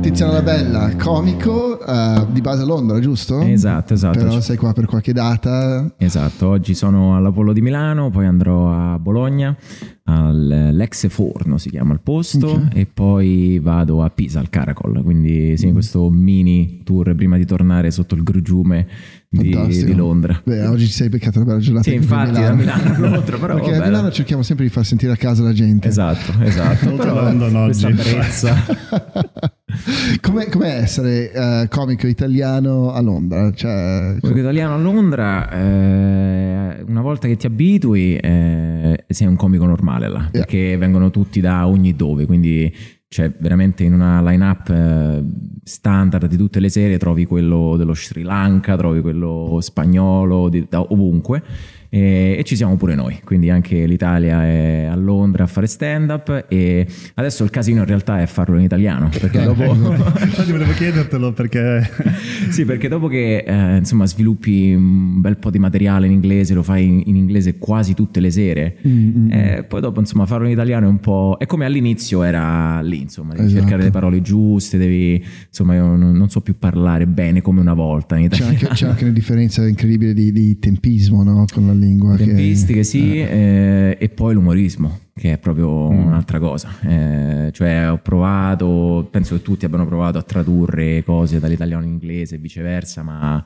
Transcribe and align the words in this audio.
Tiziano 0.00 0.32
Labella, 0.32 0.96
comico 0.96 1.78
uh, 1.78 2.26
di 2.32 2.40
base 2.40 2.62
a 2.62 2.64
Londra, 2.64 2.98
giusto? 3.00 3.42
Esatto, 3.42 3.92
esatto. 3.92 4.18
Però 4.18 4.40
sei 4.40 4.56
qua 4.56 4.72
per 4.72 4.86
qualche 4.86 5.12
data. 5.12 5.92
Esatto, 5.98 6.48
oggi 6.48 6.74
sono 6.74 7.16
all'Apollo 7.16 7.52
di 7.52 7.60
Milano, 7.60 8.08
poi 8.08 8.24
andrò 8.24 8.72
a 8.72 8.98
Bologna, 8.98 9.54
all'Ex 10.04 11.08
Forno 11.08 11.58
si 11.58 11.68
chiama 11.68 11.92
il 11.92 12.00
posto, 12.00 12.52
okay. 12.52 12.80
e 12.80 12.86
poi 12.86 13.58
vado 13.58 14.02
a 14.02 14.08
Pisa, 14.08 14.40
al 14.40 14.48
Caracol. 14.48 15.02
Quindi 15.02 15.58
sì, 15.58 15.68
mm. 15.68 15.72
questo 15.72 16.08
mini 16.08 16.80
tour 16.82 17.14
prima 17.14 17.36
di 17.36 17.44
tornare 17.44 17.90
sotto 17.90 18.14
il 18.14 18.22
grugiume 18.22 18.86
di, 19.28 19.54
di, 19.66 19.94
Londra. 19.94 20.40
Beh, 20.42 20.66
oggi 20.66 20.86
ci 20.86 20.92
sei 20.92 21.10
beccato 21.10 21.38
una 21.40 21.46
bella 21.48 21.60
giornata. 21.60 21.90
Sì, 21.90 21.96
infatti, 21.96 22.40
da 22.40 22.52
Milano 22.54 22.94
a 22.94 22.98
Londra, 22.98 23.36
però. 23.38 23.54
Perché 23.54 23.76
a 23.76 23.84
Milano 23.84 24.10
cerchiamo 24.10 24.42
sempre 24.42 24.64
di 24.64 24.70
far 24.70 24.86
sentire 24.86 25.12
a 25.12 25.16
casa 25.16 25.42
la 25.42 25.52
gente. 25.52 25.88
Esatto, 25.88 26.32
esatto. 26.42 26.90
però 26.94 27.14
London 27.14 27.54
oggi. 27.54 27.92
Questa 27.92 28.56
com'è, 30.20 30.48
com'è, 30.48 30.76
essere 30.82 31.30
uh, 31.34 31.68
comico 31.68 32.06
italiano 32.06 32.92
a 32.92 33.00
Londra? 33.00 33.52
Cioè, 33.52 34.16
comico 34.20 34.40
italiano 34.40 34.74
a 34.74 34.78
Londra, 34.78 35.50
eh, 35.50 36.84
una 36.86 37.00
volta 37.00 37.28
che 37.28 37.36
ti 37.36 37.46
abitui, 37.46 38.16
eh, 38.16 39.04
sei 39.08 39.26
un 39.26 39.36
comico 39.36 39.66
normale 39.66 40.08
là, 40.08 40.18
yeah. 40.20 40.30
perché 40.30 40.76
vengono 40.76 41.10
tutti 41.10 41.40
da 41.40 41.66
ogni 41.66 41.94
dove, 41.94 42.26
quindi 42.26 42.72
cioè 43.12 43.32
veramente 43.40 43.82
in 43.82 43.92
una 43.92 44.22
line-up 44.22 44.68
eh, 44.68 45.24
standard 45.64 46.26
di 46.26 46.36
tutte 46.36 46.60
le 46.60 46.68
serie 46.68 46.96
trovi 46.96 47.24
quello 47.24 47.76
dello 47.76 47.94
Sri 47.94 48.22
Lanka, 48.22 48.76
trovi 48.76 49.00
quello 49.00 49.58
spagnolo, 49.60 50.48
di, 50.48 50.64
da 50.68 50.80
ovunque 50.80 51.42
e, 51.92 52.36
e, 52.38 52.44
ci 52.44 52.54
siamo 52.54 52.76
pure 52.76 52.94
noi, 52.94 53.20
quindi 53.24 53.50
anche 53.50 53.84
l'Italia 53.84 54.44
è 54.44 54.84
a 54.88 54.94
Londra 54.94 55.42
a 55.42 55.46
fare 55.48 55.66
stand 55.66 56.10
up 56.10 56.44
e 56.48 56.86
adesso 57.14 57.42
il 57.42 57.50
casino 57.50 57.80
in 57.80 57.86
realtà 57.86 58.22
è 58.22 58.26
farlo 58.26 58.56
in 58.56 58.62
italiano, 58.62 59.08
perché 59.08 59.42
dopo... 59.42 59.64
Infatti 59.74 60.52
volevo 60.52 60.70
chiedertelo 60.72 61.32
perché... 61.32 61.90
sì, 62.50 62.64
perché 62.64 62.86
dopo 62.86 63.08
che 63.08 63.38
eh, 63.38 63.76
insomma 63.78 64.06
sviluppi 64.06 64.72
un 64.72 65.20
bel 65.20 65.38
po' 65.38 65.50
di 65.50 65.58
materiale 65.58 66.06
in 66.06 66.12
inglese, 66.12 66.54
lo 66.54 66.62
fai 66.62 66.84
in, 66.84 67.02
in 67.06 67.16
inglese 67.16 67.58
quasi 67.58 67.94
tutte 67.94 68.20
le 68.20 68.30
sere, 68.30 68.76
mm-hmm. 68.86 69.30
eh, 69.32 69.64
poi 69.64 69.80
dopo 69.80 69.98
insomma 69.98 70.26
farlo 70.26 70.46
in 70.46 70.52
italiano 70.52 70.86
è 70.86 70.88
un 70.88 71.00
po'... 71.00 71.36
è 71.40 71.46
come 71.46 71.64
all'inizio 71.64 72.22
era 72.22 72.80
lì, 72.82 73.00
insomma, 73.00 73.32
devi 73.32 73.46
esatto. 73.46 73.62
cercare 73.62 73.82
le 73.82 73.90
parole 73.90 74.22
giuste, 74.22 74.78
devi... 74.78 75.20
insomma 75.48 75.74
io 75.74 75.96
non, 75.96 76.12
non, 76.16 76.30
so 76.30 76.40
più 76.40 76.56
parlare 76.56 77.08
bene 77.08 77.42
come 77.42 77.60
una 77.60 77.74
volta 77.74 78.16
in 78.16 78.26
italiano. 78.26 78.52
C'è 78.52 78.62
anche, 78.66 78.74
c'è 78.74 78.86
anche 78.86 79.02
una 79.02 79.12
differenza 79.12 79.66
incredibile 79.66 80.14
di, 80.14 80.30
di 80.30 80.56
tempismo, 80.60 81.24
no? 81.24 81.44
Con 81.52 81.66
la 81.66 81.78
lingua. 81.80 82.16
Tempistiche, 82.16 82.78
che... 82.78 82.84
sì, 82.84 83.18
eh. 83.18 83.28
Eh, 83.30 83.96
e 83.98 84.08
poi 84.10 84.34
l'umorismo, 84.34 85.00
che 85.14 85.32
è 85.32 85.38
proprio 85.38 85.90
mm. 85.90 86.06
un'altra 86.06 86.38
cosa. 86.38 86.70
Eh, 86.82 87.50
cioè, 87.52 87.90
ho 87.90 87.98
provato, 87.98 89.08
penso 89.10 89.36
che 89.36 89.42
tutti 89.42 89.64
abbiano 89.64 89.86
provato 89.86 90.18
a 90.18 90.22
tradurre 90.22 91.02
cose 91.02 91.40
dall'italiano 91.40 91.84
in 91.84 91.90
inglese 91.90 92.36
e 92.36 92.38
viceversa, 92.38 93.02
ma 93.02 93.44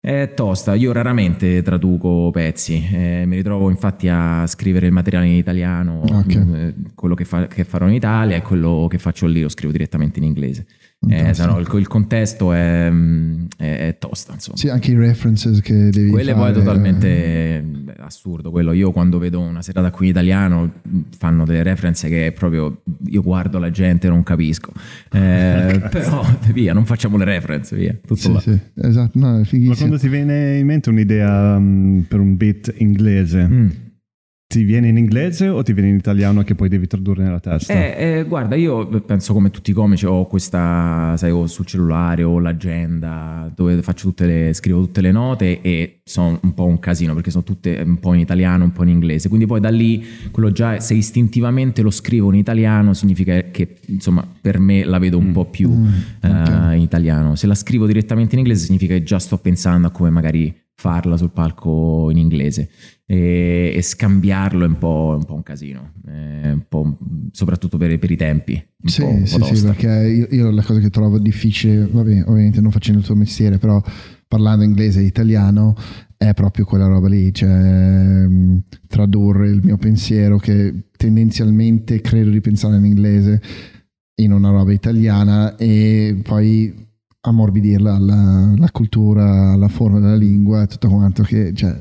è 0.00 0.32
tosta. 0.34 0.74
Io 0.74 0.92
raramente 0.92 1.62
traduco 1.62 2.30
pezzi, 2.30 2.86
eh, 2.92 3.24
mi 3.26 3.36
ritrovo 3.36 3.70
infatti 3.70 4.08
a 4.08 4.46
scrivere 4.46 4.86
il 4.86 4.92
materiale 4.92 5.26
in 5.26 5.36
italiano, 5.36 6.02
okay. 6.02 6.54
Eh, 6.54 6.74
quello 6.94 7.14
che, 7.14 7.24
fa, 7.24 7.46
che 7.46 7.64
farò 7.64 7.88
in 7.88 7.94
Italia 7.94 8.36
e 8.36 8.42
quello 8.42 8.86
che 8.88 8.98
faccio 8.98 9.26
lì 9.26 9.40
lo 9.40 9.48
scrivo 9.48 9.72
direttamente 9.72 10.18
in 10.18 10.24
inglese. 10.24 10.66
Eh, 11.06 11.32
no, 11.46 11.60
il, 11.60 11.68
il, 11.74 11.86
contesto 11.86 12.52
è, 12.52 12.90
è, 13.56 13.76
è, 13.86 13.96
tosta. 13.98 14.32
Insomma. 14.32 14.56
Sì, 14.56 14.68
anche 14.68 14.90
i 14.90 14.96
references 14.96 15.60
che 15.60 15.90
devi 15.90 16.10
Quelle 16.10 16.32
fare. 16.32 16.42
poi 16.42 16.50
è 16.50 16.64
totalmente 16.64 17.62
beh, 17.64 17.94
assurdo. 17.98 18.50
Quello. 18.50 18.72
Io 18.72 18.90
quando 18.90 19.18
vedo 19.18 19.38
una 19.38 19.62
serata 19.62 19.92
qui 19.92 20.06
in 20.06 20.10
italiano 20.10 20.72
fanno 21.16 21.44
delle 21.44 21.62
reference 21.62 22.08
che 22.08 22.32
proprio 22.36 22.82
io 23.06 23.22
guardo 23.22 23.60
la 23.60 23.70
gente 23.70 24.08
e 24.08 24.10
non 24.10 24.24
capisco. 24.24 24.72
Eh, 25.12 25.80
però 25.88 26.26
via, 26.52 26.72
non 26.72 26.84
facciamo 26.84 27.16
le 27.16 27.24
reference, 27.24 27.76
via. 27.76 27.92
Tutto 27.92 28.16
sì, 28.16 28.32
là. 28.32 28.40
Sì, 28.40 28.58
esatto, 28.74 29.18
no, 29.20 29.40
Ma 29.50 29.76
quando 29.76 29.98
ti 29.98 30.08
viene 30.08 30.58
in 30.58 30.66
mente 30.66 30.88
un'idea 30.88 31.56
um, 31.56 32.04
per 32.08 32.18
un 32.18 32.36
beat 32.36 32.74
inglese? 32.76 33.46
Mm 33.46 33.68
ti 34.48 34.64
viene 34.64 34.88
in 34.88 34.96
inglese 34.96 35.46
o 35.46 35.62
ti 35.62 35.74
viene 35.74 35.90
in 35.90 35.96
italiano 35.96 36.42
che 36.42 36.54
poi 36.54 36.70
devi 36.70 36.86
tradurre 36.86 37.22
nella 37.22 37.38
testa? 37.38 37.70
Eh, 37.70 37.96
eh, 37.98 38.24
guarda, 38.24 38.54
io 38.54 38.86
penso 39.02 39.34
come 39.34 39.50
tutti 39.50 39.72
i 39.72 39.74
comici 39.74 40.06
ho 40.06 40.26
questa, 40.26 41.12
sai, 41.18 41.30
ho 41.30 41.46
sul 41.46 41.66
cellulare 41.66 42.22
o 42.22 42.38
l'agenda 42.38 43.52
dove 43.54 43.82
tutte 43.94 44.24
le, 44.24 44.54
scrivo 44.54 44.80
tutte 44.80 45.02
le 45.02 45.12
note 45.12 45.60
e 45.60 46.00
sono 46.02 46.38
un 46.42 46.54
po' 46.54 46.64
un 46.64 46.78
casino 46.78 47.12
perché 47.12 47.30
sono 47.30 47.44
tutte 47.44 47.82
un 47.84 47.98
po' 47.98 48.14
in 48.14 48.20
italiano, 48.20 48.64
un 48.64 48.72
po' 48.72 48.84
in 48.84 48.88
inglese. 48.88 49.28
Quindi 49.28 49.44
poi 49.44 49.60
da 49.60 49.68
lì, 49.68 50.02
quello 50.30 50.50
già, 50.50 50.80
se 50.80 50.94
istintivamente 50.94 51.82
lo 51.82 51.90
scrivo 51.90 52.32
in 52.32 52.38
italiano, 52.38 52.94
significa 52.94 53.38
che 53.50 53.76
insomma 53.88 54.26
per 54.40 54.58
me 54.58 54.82
la 54.82 54.98
vedo 54.98 55.18
un 55.18 55.26
mm. 55.26 55.32
po' 55.32 55.44
più 55.44 55.68
mm, 55.68 55.92
okay. 56.22 56.70
uh, 56.70 56.74
in 56.74 56.80
italiano. 56.80 57.34
Se 57.34 57.46
la 57.46 57.54
scrivo 57.54 57.84
direttamente 57.84 58.32
in 58.32 58.40
inglese 58.40 58.64
significa 58.64 58.94
che 58.94 59.02
già 59.02 59.18
sto 59.18 59.36
pensando 59.36 59.88
a 59.88 59.90
come 59.90 60.08
magari 60.08 60.66
farla 60.80 61.16
sul 61.16 61.32
palco 61.32 62.08
in 62.12 62.18
inglese 62.18 62.70
e, 63.04 63.72
e 63.74 63.82
scambiarlo 63.82 64.64
è 64.64 64.68
un 64.68 64.78
po', 64.78 65.16
un, 65.18 65.24
po 65.24 65.34
un 65.34 65.42
casino, 65.42 65.94
un 66.04 66.62
po', 66.68 66.96
soprattutto 67.32 67.76
per, 67.76 67.98
per, 67.98 68.12
i 68.12 68.16
tempi. 68.16 68.64
sì, 68.84 69.04
sì, 69.24 69.42
sì, 69.42 69.62
perché 69.64 69.88
io, 69.88 70.28
io, 70.30 70.50
la 70.52 70.62
cosa 70.62 70.78
che 70.78 70.90
trovo 70.90 71.18
difficile, 71.18 71.84
vabbè, 71.90 72.22
ovviamente 72.26 72.60
non 72.60 72.70
facendo 72.70 73.00
il 73.00 73.06
tuo 73.06 73.16
mestiere, 73.16 73.58
però 73.58 73.82
parlando 74.28 74.62
inglese 74.62 75.00
e 75.00 75.04
italiano 75.04 75.74
è 76.16 76.32
proprio 76.32 76.64
quella 76.64 76.86
roba 76.86 77.08
lì, 77.08 77.34
cioè 77.34 78.28
tradurre 78.86 79.48
il 79.48 79.60
mio 79.64 79.78
pensiero 79.78 80.38
che 80.38 80.90
tendenzialmente 80.96 82.00
credo 82.00 82.30
di 82.30 82.40
pensare 82.40 82.76
in 82.76 82.84
inglese 82.84 83.42
in 84.20 84.32
una 84.32 84.50
roba 84.50 84.72
italiana 84.72 85.56
e 85.56 86.20
poi 86.22 86.87
ammorbidirla 87.20 87.94
alla, 87.94 88.52
alla 88.56 88.70
cultura, 88.70 89.52
alla 89.52 89.68
forma 89.68 90.00
della 90.00 90.16
lingua 90.16 90.62
e 90.62 90.66
tutto 90.66 90.88
quanto 90.88 91.22
che 91.22 91.52
cioè, 91.54 91.80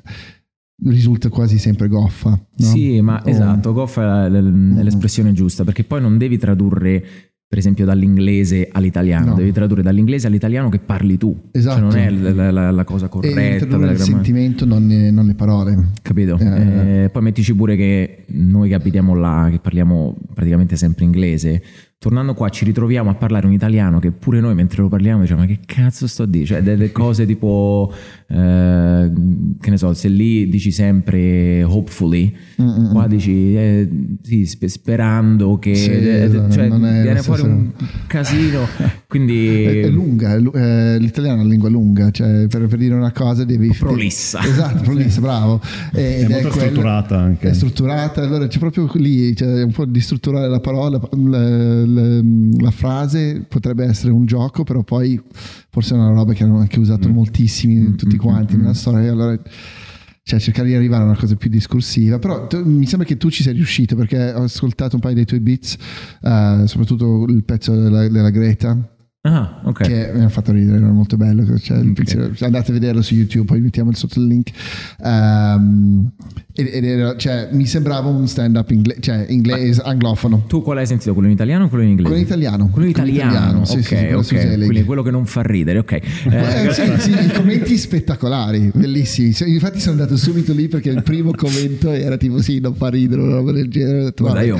risulta 0.84 1.30
quasi 1.30 1.58
sempre 1.58 1.88
goffa. 1.88 2.30
No? 2.30 2.66
Sì, 2.66 3.02
ma 3.02 3.22
o... 3.24 3.30
esatto, 3.30 3.74
goffa 3.74 4.26
è 4.26 4.30
l'espressione 4.30 5.34
giusta 5.34 5.64
perché 5.64 5.84
poi 5.84 6.02
non 6.02 6.18
devi 6.18 6.38
tradurre 6.38 7.03
per 7.50 7.59
esempio 7.59 7.86
dall'inglese 7.86 8.68
all'italiano, 8.70 9.28
no. 9.30 9.36
devi 9.36 9.53
tradurre 9.53 9.81
dall'inglese 9.81 10.28
all'italiano 10.28 10.68
che 10.68 10.80
parli 10.80 11.18
tu, 11.18 11.34
esatto. 11.52 11.90
cioè 11.90 12.09
non 12.09 12.26
è 12.26 12.34
la, 12.34 12.52
la, 12.52 12.72
la 12.72 12.84
cosa 12.84 13.08
corretta. 13.08 13.40
E 13.40 13.56
il 13.56 14.00
sentimento, 14.00 14.66
non, 14.66 14.86
ne, 14.86 15.12
non, 15.12 15.26
le 15.28 15.34
parole. 15.34 15.92
Capito? 16.02 16.38
Eh. 16.38 17.03
Eh, 17.03 17.09
poi 17.09 17.22
mettici 17.22 17.56
pure 17.56 17.78
che 17.78 18.26
noi 18.28 18.68
che 18.68 18.76
abitiamo 18.76 19.16
là, 19.16 19.47
che 19.50 19.59
parliamo 19.59 20.18
praticamente 20.34 20.76
sempre 20.76 21.06
inglese, 21.06 21.64
tornando 22.00 22.34
qua 22.35 22.50
ci 22.50 22.63
ritroviamo 22.63 23.09
a 23.09 23.16
parlare 23.16 23.47
un 23.47 23.53
italiano 23.53 24.00
che 24.00 24.12
pure 24.12 24.40
noi 24.40 24.53
mentre 24.53 24.84
lo 24.84 24.88
parliamo 24.88 25.22
diciamo 25.22 25.41
ma 25.41 25.46
che 25.47 25.59
cazzo 25.66 26.06
sto 26.06 26.24
a 26.24 26.28
dire 26.28 26.46
cioè 26.46 26.62
delle 26.62 26.91
cose 26.94 27.25
tipo 27.25 27.91
eh, 28.28 29.12
che 29.59 29.69
ne 29.69 29.78
so 29.78 29.94
se 29.94 30.08
lì 30.08 30.47
dici 30.47 30.72
sempre 30.72 31.63
hopefully 31.63 32.35
Mm-mm. 32.62 32.91
qua 32.91 33.08
dici 33.08 33.56
eh, 33.56 33.90
sì, 34.22 34.46
sperando 34.46 35.58
che 35.58 35.75
sì, 35.75 35.90
eh, 35.90 36.24
esatto, 36.24 36.52
cioè, 36.52 36.69
viene 36.69 37.22
fuori 37.22 37.41
un 37.41 37.72
casino. 38.08 38.66
Quindi 39.08 39.64
è, 39.64 39.81
è 39.84 39.90
lunga 39.90 40.35
è, 40.35 40.41
è, 40.41 41.00
l'italiano 41.00 41.38
è 41.38 41.40
una 41.41 41.50
lingua 41.50 41.69
lunga 41.69 42.12
cioè 42.12 42.47
per, 42.47 42.68
per 42.68 42.78
dire 42.78 42.94
una 42.94 43.12
cosa 43.12 43.46
devi 43.46 43.74
prolissa. 43.78 44.41
esatto 44.44 44.84
prolissa 44.84 45.22
bravo. 45.22 45.62
È, 45.91 46.25
è 46.25 46.28
molto 46.28 46.52
strutturata 46.52 47.18
anche. 47.18 47.50
È 47.50 47.53
strutturata 47.53 48.22
allora 48.22 48.47
c'è 48.47 48.59
proprio 48.59 48.90
lì 48.96 49.35
cioè, 49.35 49.64
un 49.64 49.72
po' 49.72 49.85
di 49.85 50.00
strutturare 50.00 50.50
la 50.50 50.59
parola 50.59 51.00
la, 51.94 52.22
la, 52.59 52.72
frase 52.72 53.46
potrebbe 53.48 53.86
essere 53.86 54.12
un 54.12 54.25
gioco, 54.25 54.64
però 54.64 54.84
poi 54.84 55.22
forse 55.70 55.96
è 55.96 55.98
una 55.98 56.12
roba 56.12 56.34
che 56.34 56.44
hanno 56.44 56.59
anche 56.59 56.80
usato 56.80 57.09
mm. 57.09 57.14
moltissimi 57.14 57.75
mm, 57.75 57.96
tutti 57.96 58.16
mm, 58.16 58.20
quanti 58.20 58.56
mm, 58.56 58.59
nella 58.59 58.74
storia. 58.74 59.12
Allora, 59.12 59.40
cioè 60.24 60.40
cercare 60.40 60.68
di 60.68 60.76
arrivare 60.76 61.03
a 61.03 61.06
una 61.06 61.18
cosa 61.18 61.36
più 61.36 61.50
discorsiva. 61.50 62.20
Però 62.20 62.47
tu, 62.47 62.64
mi 62.66 62.86
sembra 62.86 63.08
che 63.08 63.18
tu 63.18 63.30
ci 63.30 63.44
sei 63.44 63.53
riuscito 63.53 63.96
perché 63.96 64.34
ho 64.34 64.44
ascoltato 64.44 64.96
un 64.96 65.02
paio 65.02 65.16
dei 65.16 65.26
tuoi 65.26 65.40
beats, 65.40 65.78
uh, 66.22 66.66
soprattutto 66.66 67.26
il 67.30 67.44
pezzo 67.44 67.74
della, 67.74 68.08
della 68.08 68.30
Greta 68.30 68.97
Ah, 69.28 69.59
okay. 69.66 69.88
Che 69.88 70.12
mi 70.14 70.24
ha 70.24 70.29
fatto 70.29 70.53
ridere, 70.53 70.78
era 70.78 70.88
molto 70.88 71.18
bello. 71.18 71.44
Cioè, 71.59 71.79
okay. 71.79 72.34
Andate 72.40 72.72
a 72.72 72.74
vederlo 72.74 73.02
su 73.02 73.14
YouTube, 73.14 73.46
poi 73.46 73.59
mettiamo 73.59 73.91
sotto 73.91 74.20
il 74.20 74.28
link. 74.28 74.52
Um, 75.00 76.09
ed, 76.53 76.85
era, 76.85 77.18
cioè, 77.18 77.50
mi 77.52 77.66
sembrava 77.66 78.08
un 78.08 78.26
stand-up 78.26 78.72
inglese, 78.72 79.02
cioè 79.02 79.26
inglese, 79.28 79.82
anglofono. 79.84 80.46
Tu 80.47 80.62
qual 80.62 80.78
hai 80.78 80.88
sentito? 80.88 81.12
Quello 81.12 81.28
in 81.28 81.34
italiano 81.34 81.66
o 81.66 81.68
quello 81.68 81.84
in 81.84 81.90
inglese? 81.90 82.09
Quello 82.09 82.22
in 82.22 82.28
italiano. 82.28 82.70
Quello 82.70 82.85
in 82.85 82.91
italiano, 82.91 83.32
italiano 83.32 83.66
sì, 83.66 83.78
ok, 83.78 83.84
sì, 83.84 83.96
quello 83.96 84.20
ok. 84.20 84.56
Quindi 84.56 84.84
quello 84.84 85.03
che 85.03 85.12
non 85.12 85.26
fa 85.26 85.41
ridere, 85.41 85.80
ok. 85.80 86.00
Eh, 86.38 86.72
sì, 86.72 86.84
sì, 87.00 87.12
i 87.12 87.32
commenti 87.34 87.78
spettacolari, 87.78 88.72
bellissimi. 88.73 89.34
Infatti 89.47 89.80
sono 89.80 90.00
andato 90.00 90.16
subito 90.16 90.53
lì 90.53 90.68
perché 90.68 90.90
il 90.90 91.03
primo 91.03 91.32
commento 91.35 91.91
era 91.91 92.16
tipo 92.18 92.41
sì, 92.41 92.59
non 92.59 92.76
fa 92.76 92.90
ridere, 92.90 93.22
una 93.22 93.35
roba 93.35 93.52
del 93.52 93.68
genere. 93.70 94.14
Guarda, 94.16 94.41
io 94.41 94.58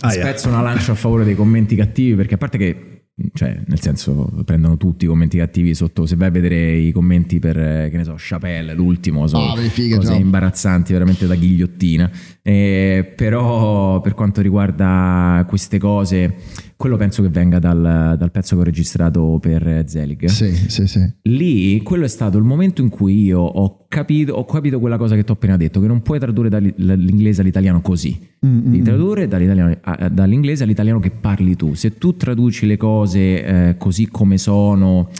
ah, 0.00 0.10
spezzo 0.10 0.48
yeah. 0.48 0.58
una 0.58 0.68
lancia 0.68 0.92
a 0.92 0.94
favore 0.94 1.24
dei 1.24 1.34
commenti 1.34 1.76
cattivi 1.76 2.14
perché 2.14 2.34
a 2.34 2.38
parte 2.38 2.58
che 2.58 2.97
cioè 3.32 3.60
nel 3.66 3.80
senso 3.80 4.30
prendono 4.44 4.76
tutti 4.76 5.04
i 5.04 5.08
commenti 5.08 5.38
cattivi 5.38 5.74
sotto 5.74 6.06
se 6.06 6.14
vai 6.14 6.28
a 6.28 6.30
vedere 6.30 6.76
i 6.76 6.92
commenti 6.92 7.40
per 7.40 7.56
che 7.90 7.96
ne 7.96 8.04
so 8.04 8.14
Chappelle 8.16 8.74
l'ultimo 8.74 9.26
sono 9.26 9.52
oh, 9.52 9.56
figa, 9.56 9.96
cose 9.96 10.12
no. 10.12 10.18
imbarazzanti 10.18 10.92
veramente 10.92 11.26
da 11.26 11.34
ghigliottina 11.34 12.10
eh, 12.42 13.12
però 13.16 14.00
per 14.00 14.14
quanto 14.14 14.40
riguarda 14.40 15.44
queste 15.48 15.78
cose 15.78 16.36
quello 16.78 16.96
penso 16.96 17.22
che 17.22 17.28
venga 17.28 17.58
dal, 17.58 18.14
dal 18.16 18.30
pezzo 18.30 18.54
che 18.54 18.60
ho 18.60 18.64
registrato 18.64 19.38
per 19.40 19.82
Zelig. 19.88 20.26
Sì, 20.26 20.54
sì, 20.54 20.86
sì. 20.86 21.12
Lì, 21.22 21.82
quello 21.82 22.04
è 22.04 22.08
stato 22.08 22.38
il 22.38 22.44
momento 22.44 22.82
in 22.82 22.88
cui 22.88 23.24
io 23.24 23.40
ho 23.40 23.86
capito, 23.88 24.34
ho 24.34 24.44
capito 24.44 24.78
quella 24.78 24.96
cosa 24.96 25.16
che 25.16 25.24
ti 25.24 25.30
ho 25.32 25.34
appena 25.34 25.56
detto, 25.56 25.80
che 25.80 25.88
non 25.88 26.02
puoi 26.02 26.20
tradurre 26.20 26.48
dall'inglese 26.48 27.40
all'italiano 27.40 27.80
così. 27.80 28.16
Mm, 28.46 28.60
Devi 28.60 28.78
mm. 28.78 28.84
tradurre 28.84 29.26
dall'inglese 29.26 30.62
all'italiano 30.62 31.00
che 31.00 31.10
parli 31.10 31.56
tu. 31.56 31.74
Se 31.74 31.98
tu 31.98 32.16
traduci 32.16 32.64
le 32.64 32.76
cose 32.76 33.44
eh, 33.44 33.76
così 33.76 34.06
come 34.06 34.38
sono, 34.38 35.10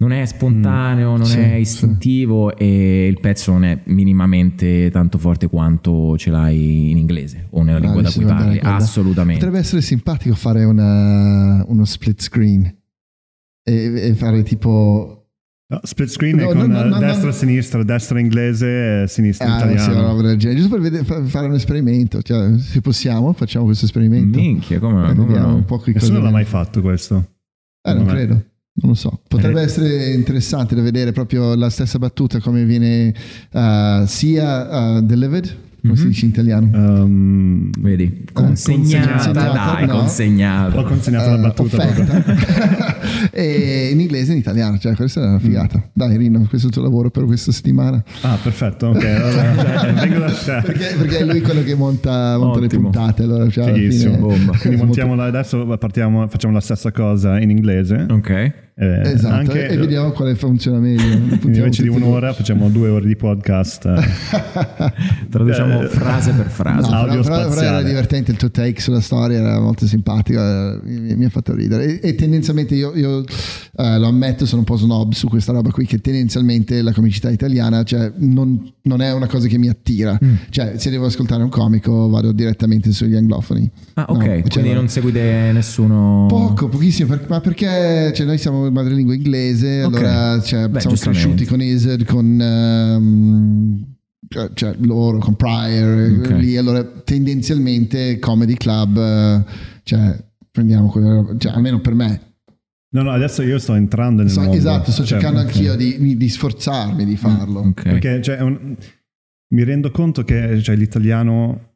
non 0.00 0.12
è 0.12 0.24
spontaneo, 0.24 1.10
non 1.16 1.20
Mm, 1.20 1.30
sì, 1.30 1.38
è 1.38 1.52
sì. 1.54 1.60
istintivo 1.60 2.56
e 2.56 3.06
il 3.06 3.20
pezzo 3.20 3.52
non 3.52 3.64
è 3.64 3.80
minimamente 3.84 4.90
tanto 4.90 5.18
forte 5.18 5.46
quanto 5.48 6.16
ce 6.16 6.30
l'hai 6.30 6.90
in 6.90 6.96
inglese 6.96 7.46
o 7.50 7.62
nella 7.62 7.78
lingua 7.78 8.00
Ah, 8.00 8.02
da 8.04 8.08
sì, 8.10 8.18
cui 8.18 8.26
parli. 8.26 8.58
Assolutamente. 8.62 9.44
Potrebbe 9.44 9.58
essere 9.62 9.82
simpatico 9.82 10.34
fare 10.34 10.64
una- 10.64 11.64
uno 11.68 11.84
split 11.84 12.20
screen 12.22 12.64
e, 13.62 14.08
e 14.08 14.14
fare 14.14 14.42
tipo 14.42 15.16
No, 15.70 15.78
split 15.84 16.08
screen 16.08 16.36
è 16.38 16.42
No, 16.42 16.48
con 16.48 16.56
no, 16.58 16.66
no, 16.66 16.84
eh, 16.84 16.88
no, 16.88 16.98
destra 16.98 17.26
no. 17.26 17.32
sinistra, 17.32 17.82
destra 17.84 18.18
inglese 18.18 19.02
e 19.02 19.06
sinistra 19.06 19.54
ah, 19.54 19.58
sì, 19.58 19.64
una 19.66 19.72
italiano. 19.74 20.06
roba 20.08 20.22
del 20.22 20.36
genere, 20.36 20.58
giusto 20.60 20.74
per 20.74 20.82
vedere- 20.82 21.04
fa- 21.04 21.22
fare 21.26 21.46
un 21.46 21.54
esperimento. 21.54 22.22
Cioè, 22.22 22.58
se 22.58 22.80
possiamo, 22.80 23.32
facciamo 23.34 23.66
questo 23.66 23.84
esperimento. 23.84 24.36
Minchia, 24.38 24.80
come, 24.80 25.14
come 25.14 25.26
vediamo 25.26 25.48
no? 25.50 25.54
un 25.54 25.64
po' 25.66 25.78
che 25.78 25.92
cosa 25.92 26.06
Nessuno 26.06 26.24
l'ha 26.24 26.30
mai 26.32 26.44
fatto 26.44 26.80
questo. 26.80 27.34
Eh, 27.82 27.94
non 27.94 28.04
credo, 28.06 28.44
non 28.82 28.90
lo 28.92 28.94
so. 28.94 29.20
Potrebbe 29.28 29.60
Eh. 29.60 29.64
essere 29.64 30.10
interessante 30.12 30.74
da 30.74 30.82
vedere 30.82 31.12
proprio 31.12 31.54
la 31.54 31.68
stessa 31.70 31.98
battuta 31.98 32.40
come 32.40 32.64
viene 32.64 33.14
uh, 33.52 34.04
sia 34.06 34.96
uh, 34.96 35.00
delivered, 35.02 35.54
come 35.82 35.96
si 35.96 36.02
Mhm. 36.04 36.08
dice 36.08 36.24
in 36.24 36.30
italiano. 36.30 36.68
Um, 36.72 37.70
Vedi, 37.78 38.24
consegnata, 38.32 39.12
consegnata, 39.12 39.72
dai, 39.74 39.86
no? 39.86 39.96
consegnata. 39.98 40.78
ho 40.78 40.82
consegnato 40.84 41.30
la 41.30 41.36
Eh, 41.36 41.40
battuta 41.40 41.76
e 43.30 43.88
in 43.92 44.00
inglese 44.00 44.30
e 44.30 44.34
in 44.34 44.40
italiano, 44.40 44.78
cioè 44.78 44.94
questa 44.94 45.22
è 45.22 45.26
una 45.28 45.38
figata. 45.38 45.82
Dai, 45.92 46.16
Rino, 46.16 46.40
questo 46.48 46.66
è 46.66 46.70
il 46.70 46.74
tuo 46.74 46.82
lavoro 46.82 47.10
per 47.10 47.24
questa 47.24 47.52
settimana. 47.52 48.02
Ah, 48.22 48.38
perfetto, 48.42 48.88
ok. 48.88 49.04
allora, 49.04 49.92
vengo 50.00 50.18
da 50.20 50.30
te. 50.32 50.60
Perché, 50.64 50.94
perché 50.98 51.18
è 51.18 51.24
lui 51.24 51.40
quello 51.40 51.62
che 51.62 51.74
monta, 51.74 52.36
monta 52.38 52.58
le 52.60 52.68
puntate. 52.68 53.22
Allora, 53.22 53.48
cioè, 53.48 53.64
alla 53.64 53.74
Fighissimo, 53.74 54.14
fine- 54.14 54.26
bomba. 54.26 54.56
Quindi 54.58 54.82
montiamola 54.82 55.24
adesso, 55.24 55.64
partiamo, 55.78 56.26
facciamo 56.28 56.52
la 56.54 56.60
stessa 56.60 56.90
cosa 56.92 57.38
in 57.40 57.50
inglese. 57.50 58.06
Ok. 58.10 58.52
Eh, 58.80 59.00
Esatto, 59.02 59.34
anche- 59.34 59.68
e 59.68 59.76
vediamo 59.76 60.10
quale 60.12 60.34
funziona 60.36 60.78
meglio. 60.78 61.36
Invece 61.42 61.82
di 61.82 61.88
un'ora 61.88 62.32
facciamo 62.32 62.70
due 62.70 62.88
ore 62.88 63.04
di 63.06 63.14
podcast. 63.16 63.84
eh. 63.84 64.00
Traduciamo 65.28 65.82
Eh, 65.82 65.86
frase 65.88 66.32
per 66.32 66.46
No, 66.46 66.50
frase. 66.50 66.86
Ah, 66.86 66.88
però, 66.88 66.96
audio 67.12 67.22
però- 67.22 67.48
però 67.48 67.60
era 67.60 67.82
divertente 67.82 68.30
il 68.30 68.36
tuo 68.38 68.50
take 68.50 68.80
sulla 68.80 69.00
storia, 69.00 69.38
era 69.38 69.60
molto 69.60 69.86
simpatico, 69.86 70.40
eh, 70.40 70.78
mi, 70.82 71.14
mi 71.16 71.24
ha 71.24 71.28
fatto 71.28 71.54
ridere. 71.54 72.00
E, 72.00 72.08
e 72.08 72.14
tendenzialmente 72.14 72.74
io, 72.74 72.94
io, 73.00 73.24
eh, 73.76 73.98
lo 73.98 74.06
ammetto, 74.06 74.46
sono 74.46 74.60
un 74.60 74.66
po' 74.66 74.76
snob 74.76 75.12
su 75.12 75.26
questa 75.28 75.52
roba 75.52 75.70
qui, 75.70 75.86
che 75.86 76.00
tendenzialmente 76.00 76.80
la 76.82 76.92
comicità 76.92 77.30
italiana 77.30 77.82
cioè, 77.82 78.12
non, 78.18 78.72
non 78.82 79.00
è 79.02 79.12
una 79.12 79.26
cosa 79.26 79.48
che 79.48 79.58
mi 79.58 79.68
attira. 79.68 80.18
Mm. 80.22 80.34
Cioè, 80.50 80.74
se 80.78 80.90
devo 80.90 81.06
ascoltare 81.06 81.42
un 81.42 81.48
comico 81.48 82.08
vado 82.08 82.32
direttamente 82.32 82.92
sugli 82.92 83.16
anglofoni. 83.16 83.70
Ah, 83.94 84.06
ok, 84.08 84.16
No, 84.16 84.24
cioè, 84.24 84.42
quindi 84.50 84.72
non 84.72 84.88
seguite 84.88 85.50
nessuno. 85.52 86.26
Poco, 86.28 86.68
pochissimo, 86.68 87.08
per- 87.08 87.26
ma 87.28 87.40
perché 87.40 88.12
cioè, 88.14 88.26
noi 88.26 88.38
siamo 88.38 88.70
madrelingua 88.70 89.14
inglese, 89.14 89.82
Ok. 89.84 89.94
allora 89.96 90.40
cioè, 90.42 90.68
Beh, 90.68 90.80
siamo 90.80 90.96
cresciuti 90.96 91.44
con 91.44 91.60
Isid, 91.62 92.04
con 92.04 92.40
ehm, 92.40 93.84
cioè, 94.54 94.74
loro, 94.80 95.18
con 95.18 95.34
Pryor, 95.34 96.20
Ok. 96.20 96.30
lì, 96.38 96.56
allora 96.56 96.84
tendenzialmente 96.84 98.18
comedy 98.18 98.54
club, 98.54 98.96
eh, 98.98 99.44
cioè 99.82 100.16
prendiamo 100.50 100.88
quella 100.88 101.14
roba, 101.14 101.34
cioè, 101.38 101.52
almeno 101.52 101.80
per 101.80 101.94
me. 101.94 102.20
No, 102.92 103.02
no, 103.02 103.10
adesso 103.10 103.42
io 103.42 103.58
sto 103.58 103.74
entrando 103.74 104.22
nel 104.22 104.30
So- 104.30 104.40
mondo. 104.40 104.56
esatto, 104.56 104.90
sto 104.90 105.04
Cioè, 105.04 105.20
cercando 105.20 105.40
ok. 105.40 105.46
anch'io 105.46 105.76
di, 105.76 106.16
di 106.16 106.28
sforzarmi 106.28 107.04
di 107.04 107.16
farlo. 107.16 107.60
Ok. 107.60 107.82
Perché 107.82 108.20
cioè, 108.20 108.36
è 108.38 108.42
un- 108.42 108.76
mi 109.54 109.64
rendo 109.64 109.90
conto 109.90 110.24
che 110.24 110.60
cioè, 110.60 110.74
l'italiano 110.76 111.68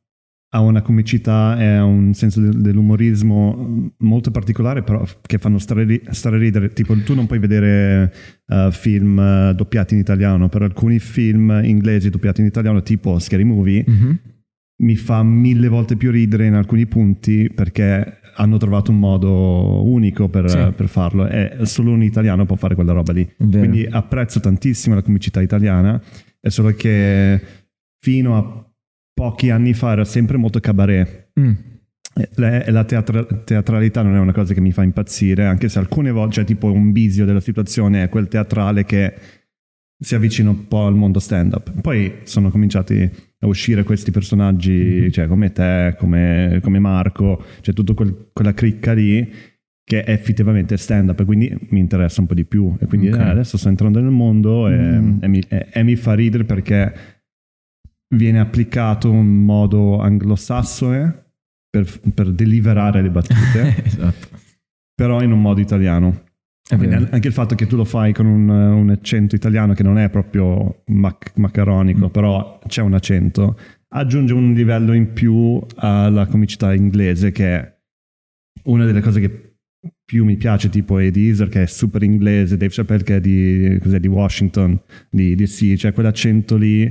ha 0.54 0.60
una 0.60 0.82
comicità 0.82 1.56
e 1.58 1.66
ha 1.66 1.84
un 1.84 2.14
senso 2.14 2.40
del- 2.40 2.60
dell'umorismo 2.60 3.90
molto 3.98 4.30
particolare, 4.30 4.82
però 4.82 5.04
che 5.22 5.38
fanno 5.38 5.58
stare, 5.58 6.02
stare 6.10 6.36
a 6.36 6.38
ridere. 6.38 6.72
Tipo, 6.72 6.96
tu 7.02 7.14
non 7.14 7.26
puoi 7.26 7.38
vedere 7.40 8.12
eh, 8.46 8.68
film 8.72 9.18
eh, 9.18 9.52
doppiati 9.54 9.94
in 9.94 10.00
italiano, 10.00 10.48
però 10.48 10.64
alcuni 10.64 10.98
film 11.00 11.60
inglesi 11.64 12.10
doppiati 12.10 12.40
in 12.40 12.46
italiano, 12.48 12.82
tipo 12.82 13.18
Scary 13.18 13.42
Movie, 13.44 13.84
Mhm. 13.86 14.18
Mi 14.84 14.96
fa 14.96 15.22
mille 15.22 15.68
volte 15.68 15.96
più 15.96 16.10
ridere 16.10 16.46
in 16.46 16.54
alcuni 16.54 16.86
punti 16.86 17.50
perché 17.52 18.18
hanno 18.36 18.56
trovato 18.58 18.90
un 18.90 18.98
modo 18.98 19.82
unico 19.84 20.28
per, 20.28 20.50
Sì. 20.50 20.72
per 20.74 20.88
farlo 20.88 21.26
e 21.26 21.58
solo 21.62 21.92
un 21.92 22.02
italiano 22.02 22.44
può 22.46 22.56
fare 22.56 22.74
quella 22.74 22.92
roba 22.92 23.12
lì. 23.12 23.28
Vero. 23.38 23.58
Quindi 23.66 23.86
apprezzo 23.88 24.40
tantissimo 24.40 24.94
la 24.94 25.02
comicità 25.02 25.40
italiana, 25.40 26.00
è 26.40 26.48
solo 26.48 26.72
che 26.74 27.40
fino 28.00 28.36
a 28.36 28.72
pochi 29.12 29.50
anni 29.50 29.72
fa 29.72 29.92
era 29.92 30.04
sempre 30.04 30.36
molto 30.36 30.60
cabaret. 30.60 31.30
Mm. 31.38 31.52
E 32.16 32.28
la, 32.34 32.70
la 32.70 32.84
teatra- 32.84 33.24
teatralità 33.24 34.02
non 34.02 34.14
è 34.14 34.18
una 34.18 34.32
cosa 34.32 34.52
che 34.52 34.60
mi 34.60 34.72
fa 34.72 34.82
impazzire, 34.82 35.46
anche 35.46 35.68
se 35.68 35.78
alcune 35.78 36.10
volte, 36.10 36.34
cioè 36.34 36.44
tipo 36.44 36.70
un 36.70 36.92
bisio 36.92 37.24
della 37.24 37.40
situazione 37.40 38.02
è 38.02 38.08
quel 38.08 38.28
teatrale 38.28 38.84
che 38.84 39.14
si 39.98 40.14
avvicina 40.14 40.50
un 40.50 40.66
po' 40.68 40.86
al 40.86 40.94
mondo 40.94 41.18
stand-up. 41.20 41.80
Poi 41.80 42.16
sono 42.24 42.50
cominciati 42.50 43.08
uscire 43.46 43.82
questi 43.82 44.10
personaggi, 44.10 45.10
cioè 45.12 45.26
come 45.26 45.52
te, 45.52 45.94
come, 45.98 46.60
come 46.62 46.78
Marco, 46.78 47.42
cioè 47.60 47.74
tutta 47.74 47.94
quel- 47.94 48.28
quella 48.32 48.54
cricca 48.54 48.92
lì 48.92 49.30
che 49.86 50.02
è 50.02 50.12
effettivamente 50.12 50.76
stand-up 50.78 51.20
e 51.20 51.24
quindi 51.26 51.54
mi 51.70 51.78
interessa 51.80 52.20
un 52.22 52.26
po' 52.26 52.34
di 52.34 52.44
più. 52.44 52.74
E 52.80 52.86
quindi 52.86 53.08
Ok. 53.10 53.18
eh, 53.18 53.22
adesso 53.22 53.58
sto 53.58 53.68
entrando 53.68 54.00
nel 54.00 54.10
mondo 54.10 54.68
e, 54.68 54.76
Mm. 54.76 55.16
e 55.20 55.28
mi, 55.28 55.42
e- 55.46 55.66
e 55.72 55.82
mi 55.82 55.96
fa 55.96 56.14
ridere 56.14 56.44
perché 56.44 56.94
viene 58.14 58.38
applicato 58.40 59.10
un 59.10 59.44
modo 59.44 59.98
anglosassone 60.00 61.22
per, 61.68 61.86
per 62.14 62.30
deliverare 62.32 63.02
le 63.02 63.10
battute, 63.10 63.74
esatto. 63.84 64.28
però 64.94 65.20
in 65.22 65.32
un 65.32 65.40
modo 65.40 65.60
italiano. 65.60 66.22
Anche 67.10 67.28
il 67.28 67.34
fatto 67.34 67.54
che 67.54 67.66
tu 67.66 67.76
lo 67.76 67.84
fai 67.84 68.14
con 68.14 68.24
un, 68.24 68.48
un 68.48 68.90
accento 68.90 69.34
italiano 69.34 69.74
che 69.74 69.82
non 69.82 69.98
è 69.98 70.08
proprio 70.08 70.82
mac- 70.86 71.36
maccheronico, 71.36 72.06
Mm. 72.06 72.10
però 72.10 72.58
c'è 72.66 72.80
un 72.80 72.94
accento, 72.94 73.58
aggiunge 73.88 74.32
un 74.32 74.54
livello 74.54 74.94
in 74.94 75.12
più 75.12 75.60
alla 75.76 76.26
comicità 76.26 76.72
inglese 76.72 77.32
che 77.32 77.56
è 77.56 77.74
una 78.64 78.86
delle 78.86 79.02
cose 79.02 79.20
che 79.20 79.56
più 80.04 80.24
mi 80.24 80.36
piace, 80.36 80.70
tipo 80.70 80.98
Eddie 80.98 81.30
Izzard 81.30 81.50
che 81.50 81.64
è 81.64 81.66
super 81.66 82.02
inglese, 82.02 82.56
Dave 82.56 82.72
Chappelle 82.72 83.02
che 83.02 83.16
è 83.16 83.20
di, 83.20 83.78
cos'è, 83.82 84.00
di 84.00 84.08
Washington, 84.08 84.80
di 85.10 85.34
DC, 85.34 85.74
cioè 85.74 85.92
quell'accento 85.92 86.56
lì 86.56 86.90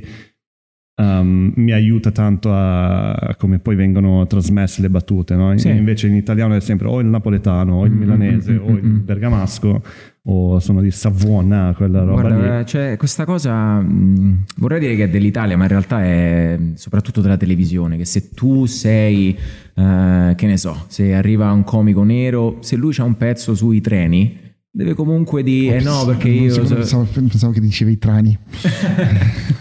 um, 0.95 1.51
mi 1.55 1.71
aiuta 1.71 2.11
tanto 2.11 2.53
a, 2.53 3.11
a 3.13 3.35
come 3.35 3.59
poi 3.59 3.75
vengono 3.75 4.25
trasmesse 4.27 4.81
le 4.81 4.89
battute, 4.89 5.35
no? 5.35 5.57
Sì. 5.57 5.69
invece 5.69 6.07
in 6.07 6.15
italiano 6.15 6.55
è 6.55 6.59
sempre 6.61 6.87
o 6.87 6.99
il 6.99 7.07
napoletano, 7.07 7.75
o 7.79 7.85
il 7.85 7.91
Mm, 7.91 7.97
milanese, 7.97 8.53
mm, 8.53 8.57
o 8.63 8.69
il 8.69 8.83
mm, 8.83 8.95
mm. 8.95 9.05
bergamasco, 9.05 9.81
o 10.25 10.59
sono 10.59 10.81
di 10.81 10.89
Savona, 10.91 11.73
quella 11.75 12.03
roba 12.03 12.21
Guarda, 12.21 12.57
lì. 12.59 12.63
c'è 12.63 12.95
questa 12.97 13.25
cosa, 13.25 13.79
mh, 13.81 14.43
vorrei 14.57 14.79
dire 14.79 14.95
che 14.95 15.03
è 15.05 15.09
dell'Italia, 15.09 15.57
ma 15.57 15.63
in 15.63 15.69
realtà 15.69 16.03
è 16.03 16.57
soprattutto 16.75 17.21
della 17.21 17.37
televisione, 17.37 17.97
che 17.97 18.05
se 18.05 18.29
tu 18.29 18.65
sei, 18.65 19.37
eh, 19.75 20.33
che 20.35 20.45
ne 20.47 20.57
so, 20.57 20.85
se 20.87 21.13
arriva 21.13 21.51
un 21.51 21.63
comico 21.63 22.03
nero, 22.03 22.57
se 22.61 22.75
lui 22.75 22.93
ha 22.97 23.03
un 23.03 23.17
pezzo 23.17 23.53
sui 23.55 23.81
treni, 23.81 24.39
deve 24.75 24.95
comunque 24.95 25.43
dire, 25.43 25.77
eh 25.77 25.81
no, 25.83 26.03
perché 26.03 26.29
io... 26.29 26.65
so- 26.65 26.73
Pensavo, 26.75 27.03
pensavo 27.13 27.53
che 27.53 27.59
dicevi 27.59 27.91
i 27.91 27.97
trani. 27.99 28.37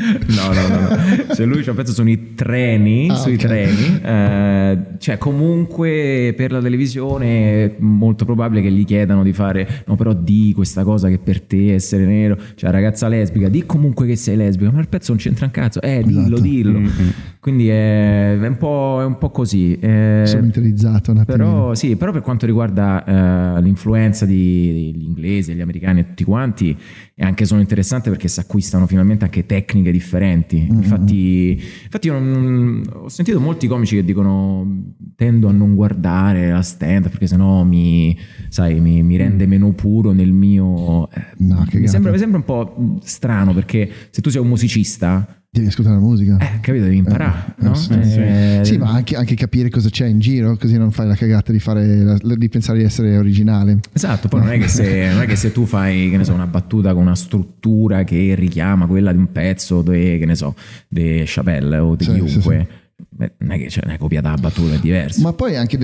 No, 0.00 0.52
no, 0.52 0.68
no, 0.68 0.80
no. 0.80 1.34
Se 1.34 1.44
lui 1.44 1.62
c'ha 1.62 1.70
un 1.70 1.76
pezzo 1.76 1.92
sono 1.92 2.08
i 2.08 2.34
treni, 2.34 3.08
Ah, 3.10 3.14
sui 3.16 3.34
ok. 3.34 3.38
treni, 3.40 4.00
eh, 4.02 4.78
cioè 4.98 5.18
comunque 5.18 6.32
per 6.36 6.52
la 6.52 6.60
televisione 6.60 7.64
è 7.64 7.74
molto 7.78 8.24
probabile 8.24 8.62
che 8.62 8.70
gli 8.70 8.84
chiedano 8.84 9.22
di 9.22 9.32
fare, 9.32 9.82
no 9.86 9.96
però 9.96 10.12
di 10.14 10.52
questa 10.54 10.84
cosa 10.84 11.08
che 11.08 11.18
per 11.18 11.42
te 11.42 11.74
essere 11.74 12.06
nero, 12.06 12.36
cioè 12.54 12.70
ragazza 12.70 13.08
lesbica, 13.08 13.48
di 13.48 13.66
comunque 13.66 14.06
che 14.06 14.16
sei 14.16 14.36
lesbica, 14.36 14.70
ma 14.70 14.80
il 14.80 14.88
pezzo 14.88 15.12
non 15.12 15.20
c'entra 15.20 15.44
un 15.44 15.50
cazzo, 15.52 15.80
eh 15.82 16.02
dillo, 16.04 16.20
Esatto. 16.20 16.40
dillo. 16.40 16.78
Mm, 16.78 16.84
mm. 16.84 17.08
Quindi 17.40 17.68
è, 17.68 18.38
è 18.38 18.46
un 18.46 18.56
po', 18.58 18.98
è 19.00 19.04
un 19.04 19.18
po' 19.18 19.30
così. 19.30 19.78
eh, 19.78 20.22
Sono 20.26 20.44
interiorizzato 20.44 21.10
un 21.10 21.18
attimino. 21.18 21.44
però, 21.44 21.74
sì, 21.74 21.96
però 21.96 22.12
per 22.12 22.20
quanto 22.22 22.46
riguarda 22.46 23.56
eh, 23.56 23.62
l'influenza 23.62 24.24
di- 24.26 24.59
degli 24.66 25.02
inglesi, 25.04 25.50
degli 25.50 25.60
americani 25.60 26.00
e 26.00 26.06
tutti 26.08 26.24
quanti, 26.24 26.76
è 27.14 27.24
anche 27.24 27.44
sono 27.44 27.60
interessante 27.60 28.10
perché 28.10 28.28
si 28.28 28.40
acquistano 28.40 28.86
finalmente 28.86 29.24
anche 29.24 29.46
tecniche 29.46 29.90
differenti. 29.90 30.68
Mm. 30.70 30.76
Infatti, 30.76 31.50
infatti 31.84 32.06
io 32.06 32.18
non- 32.18 32.82
ho 32.92 33.08
sentito 33.08 33.40
molti 33.40 33.66
comici 33.66 33.96
che 33.96 34.04
dicono 34.04 34.84
tendo 35.16 35.48
a 35.48 35.52
non 35.52 35.74
guardare 35.74 36.50
la 36.50 36.62
stand 36.62 37.08
perché 37.08 37.26
sennò 37.26 37.62
mi, 37.64 38.16
sai, 38.48 38.80
mi, 38.80 39.02
mi 39.02 39.16
rende 39.16 39.46
meno 39.46 39.72
puro 39.72 40.12
nel 40.12 40.32
mio... 40.32 41.10
eh, 41.10 41.22
No, 41.38 41.66
mi, 41.72 41.88
sembra, 41.88 42.10
mi 42.12 42.18
sembra 42.18 42.38
un 42.38 42.44
po' 42.44 42.98
strano 43.02 43.52
perché 43.54 43.90
se 44.10 44.20
tu 44.20 44.30
sei 44.30 44.40
un 44.40 44.48
musicista 44.48 45.39
Devi 45.52 45.66
ascoltare 45.66 45.96
la 45.96 46.02
musica. 46.02 46.36
Eh, 46.38 46.60
capito, 46.60 46.84
devi 46.84 46.98
imparare, 46.98 47.54
Eh, 47.58 47.64
no? 47.64 47.74
sì, 47.74 47.92
Eh, 47.92 48.60
Sì, 48.62 48.76
ma 48.78 48.90
anche, 48.90 49.16
anche 49.16 49.34
capire 49.34 49.68
cosa 49.68 49.88
c'è 49.88 50.06
in 50.06 50.20
giro, 50.20 50.56
così 50.56 50.78
non 50.78 50.92
fai 50.92 51.08
la 51.08 51.16
cagata 51.16 51.50
di, 51.50 51.58
fare 51.58 52.04
la- 52.04 52.16
di 52.36 52.48
pensare 52.48 52.78
di 52.78 52.84
essere 52.84 53.16
originale. 53.18 53.80
Esatto, 53.92 54.28
poi 54.28 54.40
non 54.42 54.50
è, 54.50 54.58
che 54.58 54.68
se, 54.68 55.08
non 55.10 55.22
è 55.22 55.26
che 55.26 55.34
se 55.34 55.50
tu 55.50 55.66
fai, 55.66 56.08
che 56.08 56.16
ne 56.16 56.22
so, 56.24 56.34
una 56.34 56.46
battuta 56.46 56.92
con 56.94 57.02
una 57.02 57.16
struttura 57.16 58.04
che 58.04 58.36
richiama 58.36 58.86
quella 58.86 59.10
di 59.10 59.18
un 59.18 59.32
pezzo, 59.32 59.82
de, 59.82 60.18
che 60.18 60.24
ne 60.24 60.36
so, 60.36 60.54
di 60.86 61.24
Chappelle 61.26 61.78
o 61.78 61.96
di 61.96 62.04
Sì, 62.04 62.12
chiunque, 62.12 62.68
beh, 63.08 63.32
non 63.38 63.52
è 63.52 63.58
che 63.58 63.66
c'è 63.66 63.80
una 63.84 63.96
copiata 63.98 64.30
la 64.30 64.36
battuta, 64.36 64.74
è 64.74 64.78
diverso. 64.78 65.20
Ma 65.22 65.32
poi 65.32 65.56
anche 65.56 65.78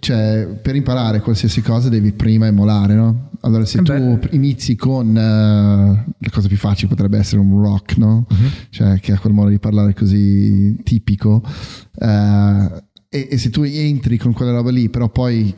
cioè, 0.00 0.46
per 0.60 0.74
imparare 0.76 1.20
qualsiasi 1.20 1.60
cosa 1.62 1.88
devi 1.88 2.12
prima 2.12 2.46
emolare, 2.46 2.94
no? 2.94 3.30
Allora, 3.40 3.64
se 3.64 3.78
Eh 3.78 3.82
tu 3.82 3.92
beh. 3.92 4.28
inizi 4.32 4.74
con 4.76 5.16
eh, 5.16 6.14
la 6.18 6.30
cosa 6.30 6.48
più 6.48 6.56
facile 6.56 6.88
potrebbe 6.88 7.18
essere 7.18 7.40
un 7.40 7.60
rock, 7.62 7.96
no? 7.98 8.26
Mhm. 8.28 8.50
Cioè, 8.70 9.00
che 9.00 9.12
ha 9.12 9.18
quel 9.18 9.32
modo 9.32 9.50
di 9.50 9.58
parlare 9.58 9.94
così 9.94 10.76
tipico. 10.82 11.42
eh, 11.98 12.84
e, 13.08 13.28
e 13.30 13.38
se 13.38 13.50
tu 13.50 13.62
entri 13.62 14.18
con 14.18 14.32
quella 14.32 14.52
roba 14.52 14.70
lì, 14.70 14.88
però 14.88 15.08
poi 15.08 15.54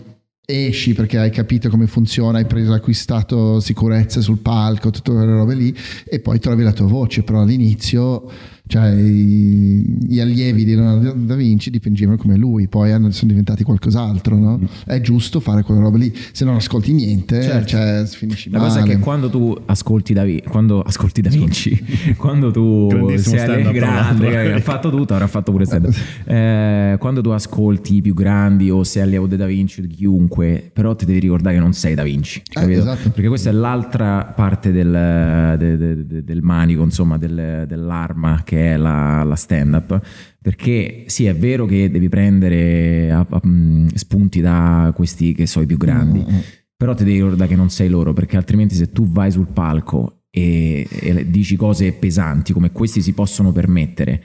esci 0.50 0.94
perché 0.94 1.18
hai 1.18 1.30
capito 1.30 1.68
come 1.68 1.86
funziona, 1.86 2.38
hai 2.38 2.46
preso, 2.46 2.72
acquistato 2.72 3.60
sicurezza 3.60 4.20
sul 4.20 4.38
palco, 4.38 4.90
tutte 4.90 5.10
quelle 5.12 5.32
robe 5.32 5.54
lì, 5.54 5.74
e 6.04 6.20
poi 6.20 6.38
trovi 6.38 6.62
la 6.62 6.72
tua 6.72 6.86
voce, 6.86 7.22
però 7.22 7.42
all'inizio 7.42 8.30
cioè, 8.68 8.94
gli 8.94 10.20
allievi 10.20 10.64
di 10.64 10.74
Leonardo 10.74 11.12
da 11.16 11.34
Vinci 11.34 11.70
dipingevano 11.70 12.16
come 12.18 12.36
lui, 12.36 12.68
poi 12.68 12.92
hanno- 12.92 13.10
sono 13.10 13.28
diventati 13.30 13.64
qualcos'altro, 13.64 14.36
no? 14.36 14.60
È 14.84 15.00
giusto 15.00 15.40
fare 15.40 15.62
quella 15.62 15.80
roba 15.80 15.96
lì, 15.98 16.14
se 16.32 16.44
non 16.44 16.54
ascolti 16.54 16.92
niente, 16.92 17.42
Certo. 17.42 17.66
cioè, 17.66 18.04
finisci 18.06 18.50
La 18.50 18.58
male. 18.58 18.70
cosa 18.70 18.84
è 18.84 18.88
che 18.88 18.98
quando 18.98 19.28
tu 19.30 19.56
ascolti 19.66 20.12
Da, 20.14 20.24
Vi- 20.24 20.42
quando 20.48 20.80
ascolti 20.82 21.20
da 21.20 21.30
Vinci, 21.30 21.82
quando 22.16 22.50
tu 22.50 22.88
sei 23.16 23.40
alle 23.40 23.72
grande, 23.72 24.52
ha 24.54 24.60
fatto 24.60 24.90
tutto, 24.90 25.14
avrà 25.14 25.26
fatto 25.26 25.50
pure 25.52 25.64
stand 25.64 25.88
eh, 26.26 26.96
quando 26.98 27.20
tu 27.20 27.30
ascolti 27.30 27.96
i 27.96 28.00
più 28.02 28.14
grandi 28.14 28.70
o 28.70 28.84
sei 28.84 29.02
allievo 29.02 29.26
di 29.26 29.36
Da 29.36 29.46
Vinci 29.46 29.80
o 29.80 29.86
di 29.86 29.88
chiunque, 29.94 30.70
però 30.72 30.94
ti 30.94 31.04
devi 31.06 31.20
ricordare 31.20 31.54
che 31.56 31.60
non 31.60 31.72
sei 31.72 31.94
Da 31.94 32.02
Vinci, 32.02 32.42
capito? 32.48 32.80
esatto. 32.80 33.10
Perché 33.10 33.28
questa 33.28 33.48
è 33.50 33.52
l'altra 33.52 34.24
parte 34.24 34.72
del, 34.72 35.56
de- 35.58 35.76
de- 35.76 36.06
de- 36.06 36.24
del 36.24 36.42
manico, 36.42 36.82
insomma, 36.82 37.16
del- 37.18 37.64
dell'arma 37.66 38.42
che 38.44 38.57
è 38.58 38.76
la, 38.76 39.22
la 39.24 39.36
stand-up. 39.36 40.00
Perché 40.40 41.04
sì, 41.06 41.26
è 41.26 41.34
vero 41.34 41.66
che 41.66 41.90
devi 41.90 42.08
prendere 42.08 43.10
a- 43.10 43.26
a- 43.28 43.46
mh, 43.46 43.88
spunti 43.94 44.40
da 44.40 44.92
questi 44.94 45.34
che 45.34 45.46
so 45.46 45.60
i 45.60 45.66
più 45.66 45.76
grandi, 45.76 46.20
Mm, 46.20 46.36
però 46.76 46.94
ti 46.94 47.04
devi 47.04 47.16
ricordare 47.18 47.48
che 47.48 47.56
non 47.56 47.70
sei 47.70 47.88
loro, 47.88 48.12
perché 48.12 48.36
altrimenti 48.36 48.74
se 48.74 48.90
tu 48.92 49.06
vai 49.08 49.30
sul 49.30 49.48
palco 49.52 50.22
e, 50.30 50.86
e 50.90 51.28
dici 51.30 51.56
cose 51.56 51.92
pesanti 51.92 52.52
come 52.52 52.70
questi 52.70 53.02
si 53.02 53.12
possono 53.14 53.50
permettere 53.52 54.22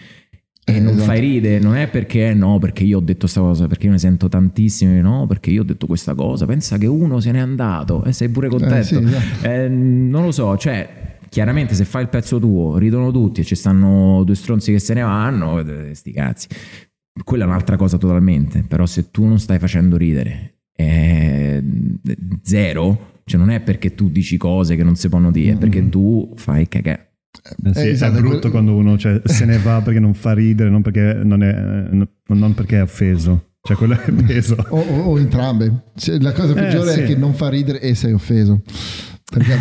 e 0.66 0.76
Eh, 0.76 0.80
non 0.80 0.94
esatto. 0.94 1.06
fai 1.06 1.20
ride, 1.20 1.60
non 1.60 1.76
è 1.76 1.90
perché 1.90 2.30
eh, 2.30 2.34
no, 2.34 2.58
perché 2.60 2.84
io 2.84 3.00
ho 3.00 3.02
detto 3.02 3.22
questa 3.22 3.42
cosa, 3.42 3.68
perché 3.68 3.88
io 3.88 3.92
ne 3.92 3.98
sento 4.00 4.30
tantissime, 4.30 5.02
no, 5.02 5.26
perché 5.28 5.50
io 5.50 5.62
ho 5.62 5.66
detto 5.66 5.88
questa 5.88 6.14
cosa, 6.14 6.46
pensa 6.46 6.78
che 6.78 6.86
uno 6.88 7.20
se 7.20 7.32
n'è 7.32 7.40
andato 7.40 8.04
e 8.06 8.14
sei 8.14 8.30
pure 8.30 8.48
contento. 8.50 8.76
Eh, 8.78 8.84
sì, 8.84 8.96
esatto. 8.96 9.46
Eh, 9.46 9.68
non 9.68 10.24
lo 10.24 10.32
so, 10.32 10.56
cioè, 10.58 11.13
chiaramente 11.34 11.74
se 11.74 11.84
fai 11.84 12.04
il 12.04 12.10
pezzo 12.10 12.38
tuo, 12.38 12.78
ridono 12.78 13.10
tutti 13.10 13.42
e 13.42 13.44
ci 13.44 13.56
stanno 13.56 14.24
due 14.24 14.36
stronzi 14.36 14.72
che 14.72 14.78
se 14.78 14.94
ne 14.94 15.02
vanno, 15.02 15.58
eh, 15.60 15.96
sti 15.96 16.12
cazzi. 16.12 16.48
Quella 17.24 17.46
è 17.46 17.48
un'altra 17.48 17.76
cosa 17.76 17.98
totalmente, 17.98 18.64
però 18.68 18.86
se 18.86 19.10
tu 19.10 19.26
non 19.26 19.40
stai 19.40 19.58
facendo 19.58 19.98
ridere, 19.98 20.60
eh, 20.76 21.64
zero, 22.44 23.22
cioè 23.26 23.40
non 23.40 23.50
è 23.50 23.62
perché 23.62 23.96
tu 23.96 24.12
dici 24.12 24.38
cose 24.38 24.76
che 24.76 24.84
non 24.84 24.96
si 24.96 25.10
possono 25.10 25.32
dire, 25.32 25.54
è 25.54 25.58
perché 25.58 25.90
tu 25.90 26.32
fai 26.36 26.68
cagare. 26.68 27.14
Eh 27.64 27.74
sì, 27.74 27.80
Eh, 27.80 27.90
esatto, 27.90 28.20
è 28.20 28.22
brutto 28.22 28.52
quando 28.52 28.76
uno 28.76 28.96
cioè, 28.96 29.20
se 29.24 29.46
ne 29.46 29.58
va 29.58 29.82
perché 29.82 30.00
non 30.00 30.14
fa 30.14 30.34
ridere, 30.34 30.70
non 30.70 30.84
perché, 30.84 31.20
non 31.24 31.42
è, 31.42 31.50
eh, 31.50 31.96
no- 31.96 32.10
non 32.28 32.54
perché 32.54 32.78
è 32.78 32.84
offeso. 32.84 33.54
Cioè, 33.60 33.76
quello 33.76 34.00
è 34.00 34.12
peso. 34.24 34.56
O, 34.70 34.80
o- 34.80 35.04
o 35.06 35.18
entrambe. 35.20 35.86
Cioè, 35.96 36.20
la 36.20 36.32
cosa 36.32 36.54
peggiore 36.54 36.92
sì. 36.92 37.00
è 37.00 37.06
che 37.06 37.16
non 37.16 37.34
fa 37.34 37.50
ridere 37.50 37.82
e 37.82 37.96
sei 37.96 38.14
offeso. 38.14 38.62
Perché... 39.34 39.58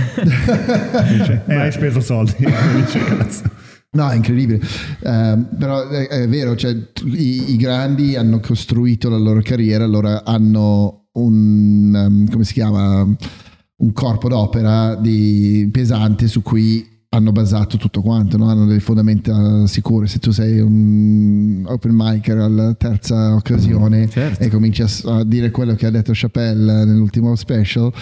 Dice, 1.16 1.42
e 1.46 1.54
hai 1.54 1.72
speso 1.72 2.00
soldi. 2.00 2.34
No, 3.94 4.08
è 4.08 4.16
incredibile. 4.16 4.58
Ehm, 5.02 5.48
però 5.58 5.86
è, 5.88 6.08
è 6.08 6.26
vero, 6.26 6.56
cioè, 6.56 6.74
i, 7.04 7.52
i 7.52 7.56
grandi 7.56 8.16
hanno 8.16 8.40
costruito 8.40 9.10
la 9.10 9.18
loro 9.18 9.42
carriera, 9.42 9.84
allora 9.84 10.24
hanno 10.24 11.08
un, 11.12 11.92
ehm, 11.94 12.30
come 12.30 12.44
si 12.44 12.54
chiama, 12.54 13.02
un 13.02 13.92
corpo 13.92 14.28
d'opera 14.28 14.94
di, 14.94 15.68
pesante 15.70 16.26
su 16.26 16.40
cui 16.40 16.88
hanno 17.10 17.32
basato 17.32 17.76
tutto 17.76 18.00
quanto, 18.00 18.38
no? 18.38 18.48
hanno 18.48 18.64
delle 18.64 18.80
fondamenta 18.80 19.66
sicure. 19.66 20.06
Se 20.06 20.18
tu 20.18 20.30
sei 20.30 20.58
un 20.60 21.62
open 21.66 21.92
micer 21.94 22.38
alla 22.38 22.72
terza 22.72 23.34
occasione 23.34 24.08
Certo. 24.08 24.42
e 24.42 24.48
cominci 24.48 24.80
a, 24.80 24.88
a 25.04 25.22
dire 25.24 25.50
quello 25.50 25.74
che 25.74 25.84
ha 25.84 25.90
detto 25.90 26.12
Chappelle 26.14 26.86
nell'ultimo 26.86 27.36
special, 27.36 27.92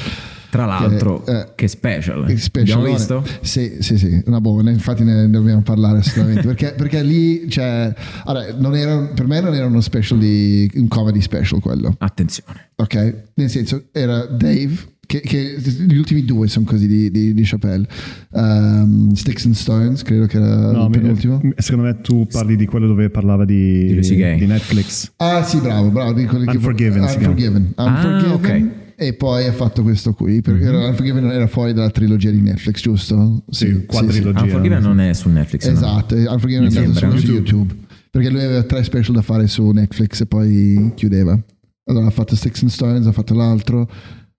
Tra 0.51 0.65
l'altro, 0.67 1.23
Che, 1.23 1.39
eh, 1.39 1.47
che 1.55 1.69
special. 1.69 2.37
special 2.39 2.79
Abbiamo 2.79 2.95
visto? 2.97 3.25
Sì, 3.41 3.77
sì, 3.79 3.97
sì, 3.97 4.21
una 4.27 4.41
buona, 4.41 4.71
infatti 4.71 5.05
ne 5.05 5.31
dobbiamo 5.31 5.63
parlare 5.63 5.99
assolutamente, 5.99 6.43
perché, 6.47 6.75
perché 6.77 7.03
lì, 7.03 7.49
cioè, 7.49 7.93
allora, 8.25 8.47
non 8.59 8.75
era, 8.75 8.99
per 9.15 9.27
me 9.29 9.41
non 9.41 9.55
era 9.55 9.67
uno 9.67 9.81
special 9.81 10.19
di, 10.19 10.69
un 10.75 10.89
comedy 10.89 11.21
special 11.21 11.61
quello, 11.61 11.95
Attenzione. 11.99 12.71
ok? 12.77 13.15
Nel 13.35 13.49
senso, 13.49 13.85
era 13.93 14.27
Dave, 14.27 14.71
che, 15.07 15.21
che 15.21 15.57
gli 15.87 15.97
ultimi 15.97 16.25
due 16.25 16.47
sono 16.49 16.65
così 16.65 16.87
di, 16.87 17.11
di, 17.11 17.33
di 17.35 17.43
Chappelle, 17.45 17.87
Um, 18.33 19.13
Sticks 19.15 19.45
and 19.47 19.55
Stones, 19.55 20.03
credo 20.03 20.27
che 20.27 20.37
era 20.37 20.71
No, 20.71 20.89
penultimo. 20.89 21.41
secondo 21.57 21.87
me 21.87 22.01
tu 22.01 22.27
parli 22.31 22.55
di 22.57 22.65
quello 22.67 22.87
dove 22.87 23.11
parlava 23.11 23.45
di, 23.45 23.99
Di 24.01 24.15
di 24.15 24.47
Netflix. 24.47 25.11
Ah 25.17 25.43
sì, 25.43 25.59
bravo, 25.59 25.89
bravo. 25.91 26.13
Di 26.13 26.27
quelli 26.27 26.45
che- 26.47 26.57
Unforgiven 26.57 27.09
si 27.09 27.19
chiama. 27.19 27.35
Unforgiven. 27.35 27.73
Ah, 27.75 27.85
Unforgiven. 27.87 28.33
ok. 28.33 28.69
E 29.03 29.15
poi 29.15 29.47
ha 29.47 29.53
fatto 29.53 29.83
questo 29.83 30.13
qui, 30.13 30.43
perché 30.43 30.63
era- 30.65 30.87
Unforgiven 30.89 31.25
era 31.31 31.47
fuori 31.47 31.73
dalla 31.73 31.89
trilogia 31.89 32.31
di 32.31 32.43
Netflix, 32.43 32.83
giusto? 32.83 33.45
Sì, 33.49 33.87
quadrilogia. 33.87 34.43
Unforgiven 34.43 34.83
non 34.83 35.01
è 35.01 35.15
su 35.15 35.31
Netflix. 35.31 35.67
no? 35.67 35.73
Esatto, 35.73 36.15
e 36.17 36.27
Unforgiven 36.29 36.65
è 36.71 36.77
andato 36.77 36.99
solo 36.99 37.17
su 37.17 37.27
YouTube. 37.27 37.49
YouTube. 37.49 37.75
Perché 38.11 38.29
lui 38.29 38.43
aveva 38.43 38.63
tre 38.65 38.85
special 38.85 39.15
da 39.15 39.23
fare 39.23 39.47
su 39.47 39.71
Netflix 39.71 40.21
e 40.21 40.27
poi 40.27 40.93
chiudeva. 40.97 41.39
Allora 41.85 42.09
ha 42.09 42.11
fatto 42.11 42.37
Sticks 42.37 42.61
and 42.61 42.71
Stones, 42.71 43.07
ha 43.07 43.13
fatto 43.13 43.33
l'altro. 43.33 43.89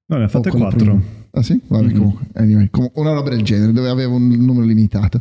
No, 0.05 0.17
ne 0.17 0.25
ha 0.25 0.27
fatte 0.27 0.49
o 0.49 0.51
quello 0.51 0.67
quattro. 0.67 1.03
Ah 1.31 1.41
sì? 1.41 1.59
Vabbè, 1.65 1.85
Mm-hmm. 1.85 1.95
comunque. 1.95 2.25
Anyway, 2.33 2.67
com- 2.69 2.91
una 2.95 3.13
roba 3.13 3.29
del 3.31 3.41
genere, 3.41 3.71
dove 3.71 3.89
aveva 3.89 4.13
un 4.13 4.27
numero 4.27 4.65
limitato. 4.65 5.19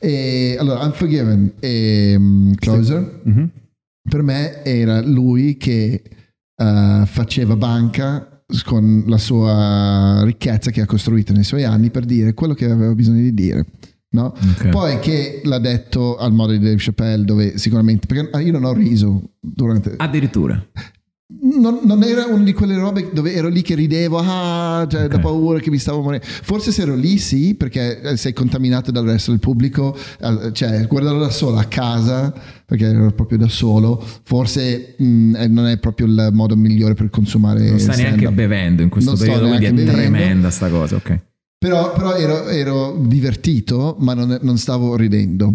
E 0.00 0.56
allora, 0.58 0.84
Unforgiven 0.84 1.52
e 1.60 2.16
mm, 2.18 2.52
Closer, 2.54 3.20
Mhm. 3.24 3.50
per 4.10 4.22
me 4.22 4.64
era 4.64 5.00
lui 5.02 5.56
che 5.56 6.02
eh, 6.56 7.02
faceva 7.06 7.54
banca 7.56 8.31
con 8.64 9.04
la 9.06 9.18
sua 9.18 10.22
ricchezza 10.24 10.70
che 10.70 10.80
ha 10.80 10.86
costruito 10.86 11.32
nei 11.32 11.44
suoi 11.44 11.64
anni 11.64 11.90
per 11.90 12.04
dire 12.04 12.34
quello 12.34 12.54
che 12.54 12.66
aveva 12.66 12.94
bisogno 12.94 13.20
di 13.20 13.34
dire. 13.34 13.66
No? 14.10 14.34
Ok. 14.56 14.68
Poi 14.68 14.98
che 14.98 15.40
l'ha 15.44 15.58
detto 15.58 16.16
al 16.16 16.32
modo 16.32 16.52
di 16.52 16.58
Dave 16.58 16.76
Chappelle, 16.78 17.24
dove 17.24 17.56
sicuramente 17.56 18.06
perché 18.06 18.42
io 18.42 18.52
non 18.52 18.64
ho 18.64 18.72
riso 18.72 19.30
durante. 19.40 19.94
Addirittura. 19.96 20.62
Non, 21.40 21.80
non 21.84 22.02
era 22.02 22.26
una 22.26 22.44
di 22.44 22.52
quelle 22.52 22.76
robe 22.76 23.10
dove 23.12 23.32
ero 23.32 23.48
lì 23.48 23.62
che 23.62 23.74
ridevo, 23.74 24.18
ah, 24.18 24.86
cioè, 24.88 25.08
da 25.08 25.16
Ok. 25.16 25.20
paura 25.22 25.58
che 25.60 25.70
mi 25.70 25.78
stavo 25.78 26.00
morendo. 26.02 26.24
Forse 26.26 26.70
se 26.72 26.82
ero 26.82 26.94
lì, 26.94 27.18
sì, 27.18 27.54
perché 27.54 28.00
eh, 28.00 28.16
sei 28.16 28.32
contaminato 28.32 28.90
dal 28.90 29.04
resto 29.04 29.30
del 29.30 29.40
pubblico, 29.40 29.96
cioè 30.52 30.86
guardarlo 30.86 31.20
da 31.20 31.30
solo 31.30 31.58
a 31.58 31.64
casa, 31.64 32.32
perché 32.64 32.86
ero 32.86 33.10
proprio 33.12 33.38
da 33.38 33.48
solo, 33.48 34.02
forse 34.22 34.94
mh, 34.98 35.34
eh, 35.36 35.48
non 35.48 35.66
è 35.66 35.78
proprio 35.78 36.06
il 36.06 36.28
modo 36.32 36.56
migliore 36.56 36.94
per 36.94 37.10
consumare. 37.10 37.68
Non 37.68 37.78
sta 37.78 37.92
stand-up. 37.92 38.16
neanche 38.18 38.34
bevendo 38.34 38.82
in 38.82 38.88
questo 38.88 39.10
Non 39.10 39.18
periodo, 39.18 39.46
quindi 39.48 39.64
è 39.66 39.72
bevendo. 39.72 39.92
tremenda 39.92 40.50
sta 40.50 40.68
cosa, 40.68 40.96
ok. 40.96 41.18
Però, 41.58 41.92
però 41.92 42.14
ero, 42.16 42.46
ero 42.48 43.00
divertito, 43.06 43.96
ma 44.00 44.14
non, 44.14 44.38
non 44.42 44.58
stavo 44.58 44.96
ridendo. 44.96 45.54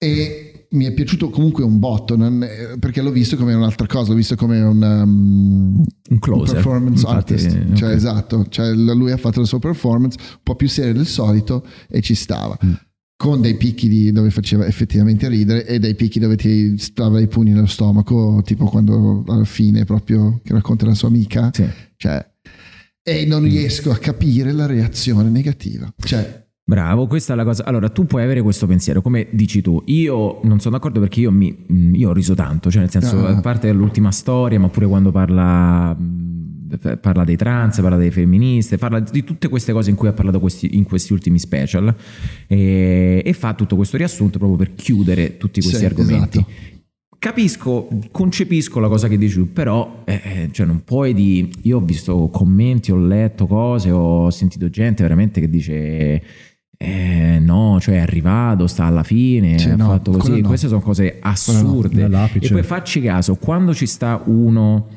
E 0.00 0.47
mi 0.70 0.84
è 0.84 0.92
piaciuto 0.92 1.30
comunque 1.30 1.64
un 1.64 1.78
botto, 1.78 2.16
non- 2.16 2.46
perché 2.78 3.00
l'ho 3.02 3.10
visto 3.10 3.36
come 3.36 3.54
un'altra 3.54 3.86
cosa, 3.86 4.10
l'ho 4.10 4.16
visto 4.16 4.36
come 4.36 4.60
un, 4.60 4.82
um, 4.82 5.82
Un 6.10 6.18
closer. 6.18 6.54
performance 6.56 7.00
Infatti, 7.06 7.32
artist. 7.34 7.46
eh, 7.56 7.74
Cioè, 7.74 7.88
ok. 7.90 7.94
esatto, 7.96 8.46
cioè, 8.48 8.72
lui 8.74 9.10
ha 9.10 9.16
fatto 9.16 9.40
la 9.40 9.46
sua 9.46 9.58
performance 9.58 10.18
un 10.20 10.38
po' 10.42 10.56
più 10.56 10.68
seria 10.68 10.92
del 10.92 11.06
solito 11.06 11.64
e 11.88 12.00
ci 12.00 12.14
stava. 12.14 12.58
Mm. 12.64 12.72
Con 13.16 13.40
dei 13.40 13.56
picchi 13.56 13.88
di- 13.88 14.12
dove 14.12 14.30
faceva 14.30 14.64
effettivamente 14.66 15.28
ridere 15.28 15.66
e 15.66 15.78
dei 15.80 15.94
picchi 15.96 16.20
dove 16.20 16.36
ti 16.36 16.78
stava 16.78 17.18
i 17.20 17.26
pugni 17.26 17.50
nello 17.52 17.66
stomaco, 17.66 18.42
tipo 18.44 18.66
quando 18.66 19.24
alla 19.26 19.44
fine 19.44 19.84
proprio 19.84 20.40
che 20.44 20.52
racconta 20.52 20.86
la 20.86 20.94
sua 20.94 21.08
amica. 21.08 21.50
Sì. 21.52 21.64
Cioè, 21.96 22.24
e 23.02 23.24
non 23.26 23.42
riesco 23.42 23.90
a 23.90 23.96
capire 23.96 24.52
la 24.52 24.66
reazione 24.66 25.30
negativa. 25.30 25.92
Cioè, 25.96 26.46
Bravo, 26.68 27.06
questa 27.06 27.32
è 27.32 27.36
la 27.36 27.44
cosa. 27.44 27.64
Allora, 27.64 27.88
tu 27.88 28.04
puoi 28.04 28.22
avere 28.22 28.42
questo 28.42 28.66
pensiero, 28.66 29.00
come 29.00 29.28
dici 29.30 29.62
tu. 29.62 29.82
Io 29.86 30.40
non 30.42 30.60
sono 30.60 30.76
d'accordo 30.76 31.00
perché 31.00 31.20
io, 31.20 31.30
mi, 31.30 31.64
io 31.94 32.10
ho 32.10 32.12
riso 32.12 32.34
tanto, 32.34 32.70
cioè 32.70 32.82
nel 32.82 32.90
senso, 32.90 33.24
Ah. 33.24 33.38
a 33.38 33.40
parte 33.40 33.72
l'ultima 33.72 34.12
storia, 34.12 34.60
ma 34.60 34.68
pure 34.68 34.86
quando 34.86 35.10
parla 35.10 35.96
parla 37.00 37.24
dei 37.24 37.36
trans, 37.36 37.80
parla 37.80 37.96
dei 37.96 38.10
femministe, 38.10 38.76
parla 38.76 39.00
di 39.00 39.24
tutte 39.24 39.48
queste 39.48 39.72
cose 39.72 39.88
in 39.88 39.96
cui 39.96 40.08
ha 40.08 40.12
parlato 40.12 40.40
questi, 40.40 40.76
in 40.76 40.84
questi 40.84 41.14
ultimi 41.14 41.38
special 41.38 41.94
e, 42.46 43.22
e, 43.24 43.32
fa 43.32 43.54
tutto 43.54 43.74
questo 43.74 43.96
riassunto 43.96 44.36
proprio 44.36 44.58
per 44.58 44.74
chiudere 44.74 45.38
tutti 45.38 45.62
questi 45.62 45.78
sì, 45.78 45.86
argomenti. 45.86 46.38
Esatto. 46.38 46.76
Capisco, 47.18 47.88
concepisco 48.10 48.78
la 48.78 48.88
cosa 48.88 49.08
che 49.08 49.16
dici 49.16 49.36
tu, 49.36 49.50
però 49.50 50.02
eh, 50.04 50.20
eh, 50.22 50.48
cioè 50.52 50.66
non 50.66 50.84
puoi 50.84 51.14
di... 51.14 51.50
Io 51.62 51.78
ho 51.78 51.80
visto 51.80 52.28
commenti, 52.28 52.92
ho 52.92 52.98
letto 52.98 53.46
cose, 53.46 53.90
ho 53.90 54.28
sentito 54.28 54.68
gente 54.68 55.02
veramente 55.02 55.40
che 55.40 55.48
dice... 55.48 56.22
Eh, 56.80 57.38
no, 57.40 57.78
cioè 57.80 57.96
è 57.96 57.98
arrivato, 57.98 58.68
sta 58.68 58.84
alla 58.84 59.02
fine, 59.02 59.58
Sì, 59.58 59.68
ha 59.68 59.74
no, 59.76 59.86
fatto 59.88 60.12
così. 60.12 60.40
no. 60.40 60.46
Queste 60.48 60.68
sono 60.68 60.80
cose 60.80 61.18
assurde. 61.20 62.02
Nell'apice. 62.02 62.46
e 62.46 62.52
poi 62.52 62.62
facci 62.62 63.00
caso, 63.02 63.34
quando 63.34 63.74
ci 63.74 63.84
sta 63.86 64.22
uno, 64.26 64.88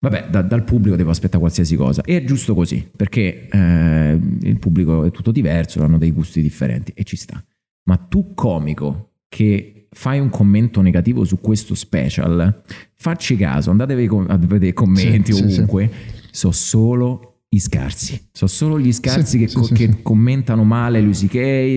vabbè, 0.00 0.28
da- 0.30 0.40
dal 0.42 0.64
pubblico 0.64 0.96
devo 0.96 1.10
aspettare 1.10 1.38
qualsiasi 1.38 1.76
cosa. 1.76 2.00
E 2.02 2.16
è 2.16 2.24
giusto 2.24 2.54
così, 2.54 2.88
perché 2.96 3.46
eh, 3.50 4.18
il 4.40 4.58
pubblico 4.58 5.04
è 5.04 5.10
tutto 5.10 5.30
diverso, 5.30 5.82
hanno 5.82 5.98
dei 5.98 6.12
gusti 6.12 6.40
differenti 6.40 6.92
e 6.94 7.04
ci 7.04 7.16
sta. 7.16 7.44
Ma 7.84 7.96
tu, 7.96 8.32
comico, 8.34 9.10
che 9.28 9.86
fai 9.90 10.20
un 10.20 10.30
commento 10.30 10.80
negativo 10.80 11.24
su 11.24 11.40
questo 11.40 11.74
special, 11.74 12.62
facci 12.94 13.36
caso, 13.36 13.70
andatevi 13.70 14.08
a 14.28 14.36
vedere 14.38 14.68
i 14.68 14.72
commenti 14.72 15.32
Sì, 15.34 15.46
sì, 15.46 15.54
ovunque, 15.54 15.90
so 16.30 16.52
solo 16.52 17.27
i 17.50 17.60
scarsi, 17.60 18.20
so 18.32 18.46
solo 18.46 18.78
gli 18.78 18.92
scarsi 18.92 19.38
Sì, 19.38 19.38
che, 19.38 19.48
sì, 19.48 19.56
co- 19.56 19.64
sì, 19.64 19.74
che 19.74 20.02
commentano 20.02 20.64
male 20.64 21.00
Louis 21.00 21.20
C.K., 21.26 21.32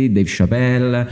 Dave 0.07 0.23
Chappelle. 0.25 1.07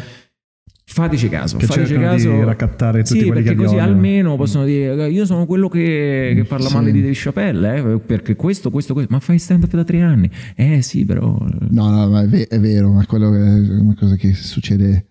Fateci 0.91 1.29
caso, 1.29 1.57
Che 1.57 1.67
fateci 1.67 1.93
caso. 1.99 2.31
di 2.31 2.43
raccattare 2.43 3.03
tutti 3.03 3.19
sì, 3.19 3.25
quelli 3.27 3.43
perché 3.43 3.49
che 3.55 3.55
così 3.63 3.75
odiano. 3.75 3.91
almeno 3.91 4.35
possono 4.37 4.65
dire 4.65 5.07
io 5.11 5.23
sono 5.23 5.45
quello 5.45 5.69
che, 5.69 6.31
che 6.35 6.43
parla 6.45 6.67
male 6.71 6.91
di 6.91 6.99
Dave 7.01 7.13
Chappelle, 7.13 7.93
eh, 7.93 7.99
perché 7.99 8.35
questo, 8.35 8.71
questo, 8.71 8.93
questo. 8.93 9.13
Ma 9.13 9.19
fai 9.19 9.37
stand 9.37 9.63
up 9.63 9.71
da 9.75 9.83
tre 9.83 10.01
anni. 10.01 10.27
Eh 10.55 10.81
sì, 10.81 11.05
però... 11.05 11.37
No, 11.69 11.89
no, 11.91 12.09
ma 12.09 12.23
è, 12.23 12.47
è 12.47 12.59
vero, 12.59 12.91
ma 12.91 13.05
quello 13.05 13.31
è 13.35 13.39
una 13.79 13.93
cosa 13.95 14.15
che 14.15 14.33
succede 14.33 15.05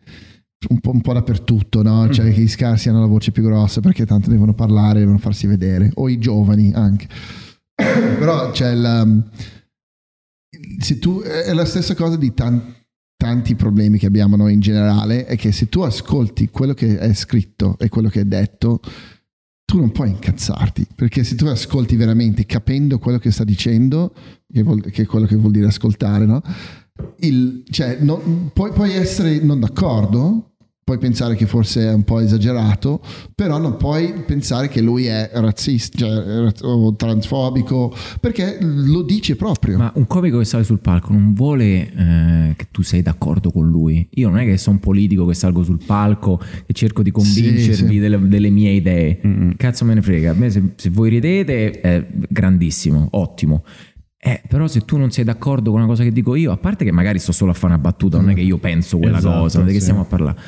un 0.71 0.81
po', 0.81 0.91
un 0.91 1.01
po' 1.01 1.13
dappertutto, 1.13 1.83
no? 1.85 2.09
Cioè 2.11 2.33
che 2.33 2.41
gli 2.41 2.49
scarsi 2.49 2.89
hanno 2.89 3.01
la 3.01 3.07
voce 3.07 3.31
più 3.31 3.45
grossa 3.45 3.81
perché 3.81 4.05
tanto 4.05 4.31
devono 4.31 4.55
parlare, 4.55 4.99
devono 4.99 5.19
farsi 5.19 5.47
vedere, 5.47 5.93
o 5.95 6.09
i 6.09 6.19
giovani 6.19 6.73
anche. 6.75 7.07
Però 8.19 8.51
c'è 8.51 8.75
la... 8.75 9.07
Se 10.81 10.99
tu, 10.99 11.21
è 11.21 11.53
la 11.53 11.65
stessa 11.65 11.95
cosa 11.95 12.17
di 12.17 12.35
tan- 12.35 12.75
tanti 13.17 13.55
problemi 13.55 13.99
che 13.99 14.07
abbiamo 14.07 14.37
noi 14.37 14.55
in 14.55 14.61
generale, 14.61 15.27
è 15.27 15.37
che 15.37 15.53
se 15.53 15.69
tu 15.69 15.81
ascolti 15.83 16.49
quello 16.49 16.75
che 16.75 16.99
è 16.99 17.13
scritto 17.15 17.77
e 17.79 17.89
quello 17.89 18.09
che 18.09 18.21
è 18.21 18.25
detto, 18.25 18.81
tu 19.65 19.79
non 19.79 19.93
puoi 19.93 20.11
incazzarti, 20.11 20.87
perché 20.95 21.23
se 21.25 21.35
tu 21.35 21.47
ascolti 21.47 21.95
veramente 21.97 22.47
capendo 22.47 22.99
quello 22.99 23.19
che 23.19 23.31
sta 23.31 23.45
dicendo, 23.45 24.15
che, 24.51 24.63
vuol- 24.63 24.91
che 24.91 25.03
è 25.03 25.07
quello 25.07 25.27
che 25.27 25.37
vuol 25.37 25.53
dire 25.53 25.67
ascoltare, 25.67 26.25
no? 26.25 26.43
Il- 27.19 27.65
cioè, 27.71 27.99
no- 28.01 28.51
puoi, 28.53 28.73
puoi 28.73 28.93
essere 28.95 29.39
non 29.41 29.61
d'accordo, 29.61 30.48
puoi 30.89 30.97
pensare 30.97 31.35
che 31.35 31.45
forse 31.45 31.83
è 31.83 31.93
un 31.93 32.03
po' 32.03 32.19
esagerato, 32.19 33.03
però 33.35 33.59
non 33.59 33.77
puoi 33.77 34.23
pensare 34.27 34.69
che 34.69 34.81
lui 34.81 35.05
è 35.05 35.29
razzista 35.35 35.99
cioè, 35.99 36.51
o 36.63 36.97
transfobico, 36.97 37.95
perché 38.19 38.57
lo 38.59 39.03
dice 39.03 39.37
proprio. 39.37 39.77
Ma 39.77 39.93
un 39.97 40.07
comico 40.07 40.39
che 40.39 40.47
sale 40.47 40.65
sul 40.65 40.79
palco 40.79 41.13
non 41.13 41.35
vuole 41.35 41.93
eh, 41.95 42.55
che 42.57 42.69
tu 42.71 42.81
sei 42.81 43.03
d'accordo 43.03 43.51
con 43.51 43.69
lui. 43.69 44.09
Io 44.15 44.31
non 44.31 44.39
è 44.39 44.47
che 44.47 44.57
sono 44.57 44.77
un 44.77 44.81
politico 44.81 45.27
che 45.27 45.35
salgo 45.35 45.63
sul 45.63 45.79
palco 45.85 46.41
e 46.65 46.73
cerco 46.73 47.03
di 47.03 47.11
convincervi 47.11 47.75
Sì, 47.75 47.87
sì. 47.87 47.99
Delle, 47.99 48.27
delle 48.27 48.49
mie 48.49 48.71
idee. 48.71 49.21
Cazzo 49.59 49.85
me 49.85 49.93
ne 49.93 50.01
frega. 50.01 50.31
A 50.31 50.35
me 50.35 50.49
se, 50.49 50.73
se 50.77 50.89
voi 50.89 51.11
ridete 51.11 51.81
è 51.81 52.07
grandissimo, 52.31 53.09
ottimo. 53.11 53.63
Eh, 54.21 54.43
però 54.49 54.67
se 54.67 54.81
tu 54.81 54.97
non 54.97 55.11
sei 55.13 55.23
d'accordo 55.23 55.71
con 55.71 55.79
una 55.81 55.89
cosa 55.89 56.03
che 56.03 56.11
dico 56.11 56.35
io, 56.35 56.51
a 56.51 56.57
parte 56.57 56.85
che 56.85 56.91
magari 56.91 57.19
sto 57.21 57.31
solo 57.31 57.53
a 57.53 57.55
fare 57.55 57.75
una 57.75 57.83
battuta, 57.83 58.17
non 58.19 58.31
è 58.31 58.35
che 58.35 58.41
io 58.41 58.59
penso 58.59 58.99
quella 58.99 59.19
Esatto, 59.19 59.43
cosa, 59.43 59.59
non 59.59 59.69
è 59.69 59.71
che 59.71 59.77
sì. 59.77 59.83
stiamo 59.83 60.01
a 60.01 60.05
parlare. 60.07 60.41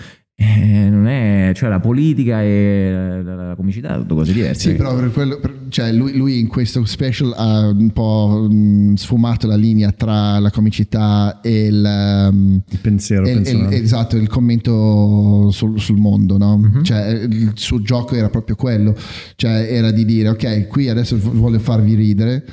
Eh, 0.42 0.88
non 0.88 1.06
è, 1.06 1.52
cioè 1.54 1.68
la 1.68 1.80
politica 1.80 2.42
e 2.42 3.20
la, 3.22 3.34
la 3.48 3.54
comicità 3.54 3.92
sono 3.92 4.04
due 4.04 4.16
cose 4.16 4.32
diverse. 4.32 4.70
Sì, 4.70 4.74
però 4.74 4.96
per 4.96 5.12
quello, 5.12 5.38
per- 5.38 5.64
cioè 5.68 5.92
lui, 5.92 6.16
lui 6.16 6.38
in 6.40 6.46
questo 6.46 6.82
special 6.86 7.34
ha 7.36 7.68
un 7.68 7.90
po' 7.92 8.48
mh, 8.50 8.94
sfumato 8.94 9.46
la 9.46 9.56
linea 9.56 9.92
tra 9.92 10.38
la 10.38 10.50
comicità 10.50 11.40
e 11.42 11.66
il, 11.66 12.28
um, 12.32 12.62
Il 12.70 12.78
pensiero 12.78 13.26
e- 13.26 13.32
e- 13.32 13.34
personale. 13.34 13.76
esatto, 13.82 14.16
il 14.16 14.28
commento 14.28 15.50
sul, 15.50 15.78
sul 15.78 15.98
mondo, 15.98 16.38
no? 16.38 16.56
Mhm. 16.56 16.84
Cioè, 16.84 17.06
il 17.28 17.52
suo 17.56 17.82
gioco 17.82 18.14
era 18.14 18.30
proprio 18.30 18.56
quello, 18.56 18.96
cioè 19.36 19.68
era 19.70 19.90
di 19.90 20.06
dire 20.06 20.30
ok, 20.30 20.68
qui 20.68 20.88
adesso 20.88 21.18
voglio 21.20 21.58
farvi 21.58 21.94
ridere. 21.94 22.46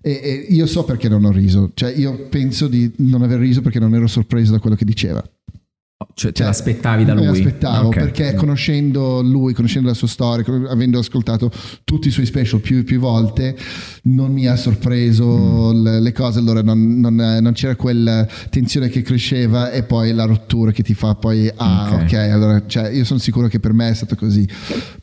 E, 0.00 0.20
e 0.22 0.46
io 0.50 0.66
so 0.66 0.84
perché 0.84 1.08
non 1.08 1.24
ho 1.24 1.30
riso, 1.32 1.72
cioè 1.74 1.92
io 1.92 2.26
penso 2.28 2.68
di 2.68 2.88
non 2.98 3.22
aver 3.22 3.38
riso 3.40 3.62
perché 3.62 3.78
non 3.80 3.94
ero 3.94 4.06
sorpreso 4.06 4.52
da 4.52 4.58
quello 4.60 4.76
che 4.76 4.84
diceva. 4.84 5.22
Cioè, 6.22 6.30
te 6.30 6.36
Cioè, 6.38 6.46
l'aspettavi 6.46 7.04
da 7.04 7.14
me 7.14 7.26
lui? 7.26 7.42
l'aspettavo 7.42 7.88
Ok. 7.88 7.94
perché 7.96 8.34
conoscendo 8.34 9.22
lui, 9.22 9.54
conoscendo 9.54 9.88
la 9.88 9.94
sua 9.94 10.06
storia, 10.06 10.44
avendo 10.68 11.00
ascoltato 11.00 11.50
tutti 11.82 12.06
i 12.06 12.10
suoi 12.12 12.26
special 12.26 12.60
più, 12.60 12.84
più 12.84 13.00
volte, 13.00 13.56
non 14.04 14.32
mi 14.32 14.46
ha 14.46 14.54
sorpreso 14.54 15.72
Mm. 15.74 15.98
le, 16.00 16.12
cose. 16.12 16.38
Allora 16.38 16.62
non, 16.62 17.00
non- 17.00 17.38
non 17.40 17.52
c'era 17.54 17.74
quella 17.74 18.24
tensione 18.50 18.88
che 18.88 19.02
cresceva 19.02 19.70
e 19.72 19.82
poi 19.82 20.12
la 20.12 20.24
rottura 20.24 20.70
che 20.70 20.84
ti 20.84 20.94
fa 20.94 21.16
poi, 21.16 21.50
ah, 21.56 21.90
Ok. 21.94 22.02
ok, 22.02 22.12
allora 22.14 22.62
cioè, 22.66 22.88
io 22.90 23.04
sono 23.04 23.18
sicuro 23.18 23.48
che 23.48 23.58
per 23.58 23.72
me 23.72 23.88
è 23.88 23.94
stato 23.94 24.14
così. 24.14 24.48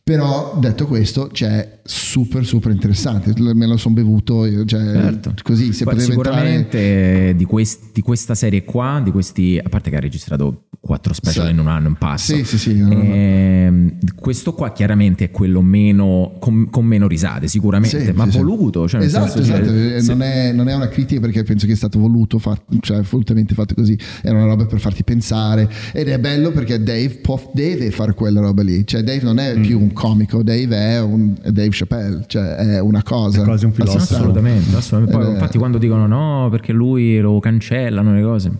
Però 0.03 0.57
detto 0.59 0.87
questo, 0.87 1.29
cioè, 1.31 1.79
super, 1.83 2.45
super 2.45 2.71
interessante. 2.71 3.33
Me 3.53 3.67
lo 3.67 3.77
sono 3.77 3.93
bevuto, 3.93 4.45
io, 4.45 4.63
cioè, 4.65 4.81
Certo. 4.81 5.33
così. 5.43 5.73
Se 5.73 5.83
poteva 5.83 6.03
sicuramente 6.03 7.33
di, 7.35 7.45
quest- 7.45 7.91
di 7.93 8.01
questa 8.01 8.33
serie 8.35 8.63
qua, 8.63 9.01
di 9.03 9.11
questi, 9.11 9.59
a 9.61 9.69
parte 9.69 9.89
che 9.89 9.97
ha 9.97 9.99
registrato 9.99 10.63
quattro 10.79 11.08
special 11.13 11.45
Sì. 11.47 11.51
in 11.51 11.59
un 11.59 11.67
anno 11.67 11.87
in 11.89 11.95
passo. 11.95 12.35
Sì, 12.35 12.43
sì, 12.43 12.57
sì. 12.57 12.79
Ehm, 12.79 13.97
questo 14.19 14.53
qua 14.53 14.71
chiaramente 14.71 15.25
è 15.25 15.31
quello 15.31 15.61
meno 15.61 16.33
con, 16.39 16.69
con 16.69 16.85
meno 16.85 17.07
risate, 17.07 17.47
sicuramente, 17.47 18.05
Sì, 18.05 18.11
ma 18.11 18.29
sì, 18.29 18.37
voluto. 18.37 18.87
Cioè 18.87 19.01
esatto, 19.01 19.39
esatto. 19.39 19.71
eh, 19.73 19.99
se- 20.01 20.11
Non, 20.13 20.21
è, 20.21 20.51
non 20.51 20.67
è 20.69 20.75
una 20.75 20.87
critica 20.87 21.19
perché 21.21 21.43
penso 21.43 21.65
che 21.65 21.73
è 21.73 21.75
stato 21.75 21.99
voluto, 21.99 22.39
fa- 22.39 22.59
cioè 22.81 23.01
volutamente 23.01 23.53
fatto 23.53 23.73
così. 23.73 23.97
Era 24.21 24.37
una 24.37 24.45
roba 24.47 24.65
per 24.65 24.79
farti 24.79 25.03
pensare. 25.03 25.69
Ed 25.93 26.07
è 26.07 26.19
bello 26.19 26.51
perché 26.51 26.81
Dave 26.81 27.19
può- 27.21 27.51
deve 27.53 27.91
fare 27.91 28.13
quella 28.13 28.39
roba 28.41 28.61
lì. 28.63 28.85
Cioè, 28.85 29.01
Dave 29.01 29.21
non 29.23 29.39
è 29.39 29.59
più 29.59 29.79
un 29.79 29.91
comico, 29.93 30.43
Dave 30.43 30.75
è 30.75 31.01
un 31.01 31.35
è 31.41 31.51
Dave 31.51 31.69
Chappelle, 31.71 32.23
cioè 32.27 32.55
è 32.55 32.79
una 32.79 33.03
cosa. 33.03 33.41
È 33.41 33.45
quasi 33.45 33.65
un 33.65 33.71
filosofo. 33.73 34.15
Assolutamente, 34.15 34.75
assolutamente. 34.75 35.17
Poi, 35.25 35.27
Eh, 35.27 35.33
infatti, 35.37 35.57
quando 35.57 35.77
dicono 35.77 36.07
no, 36.07 36.47
perché 36.49 36.71
lui 36.73 37.19
lo 37.19 37.39
cancellano 37.39 38.13
le 38.13 38.21
cose. 38.21 38.51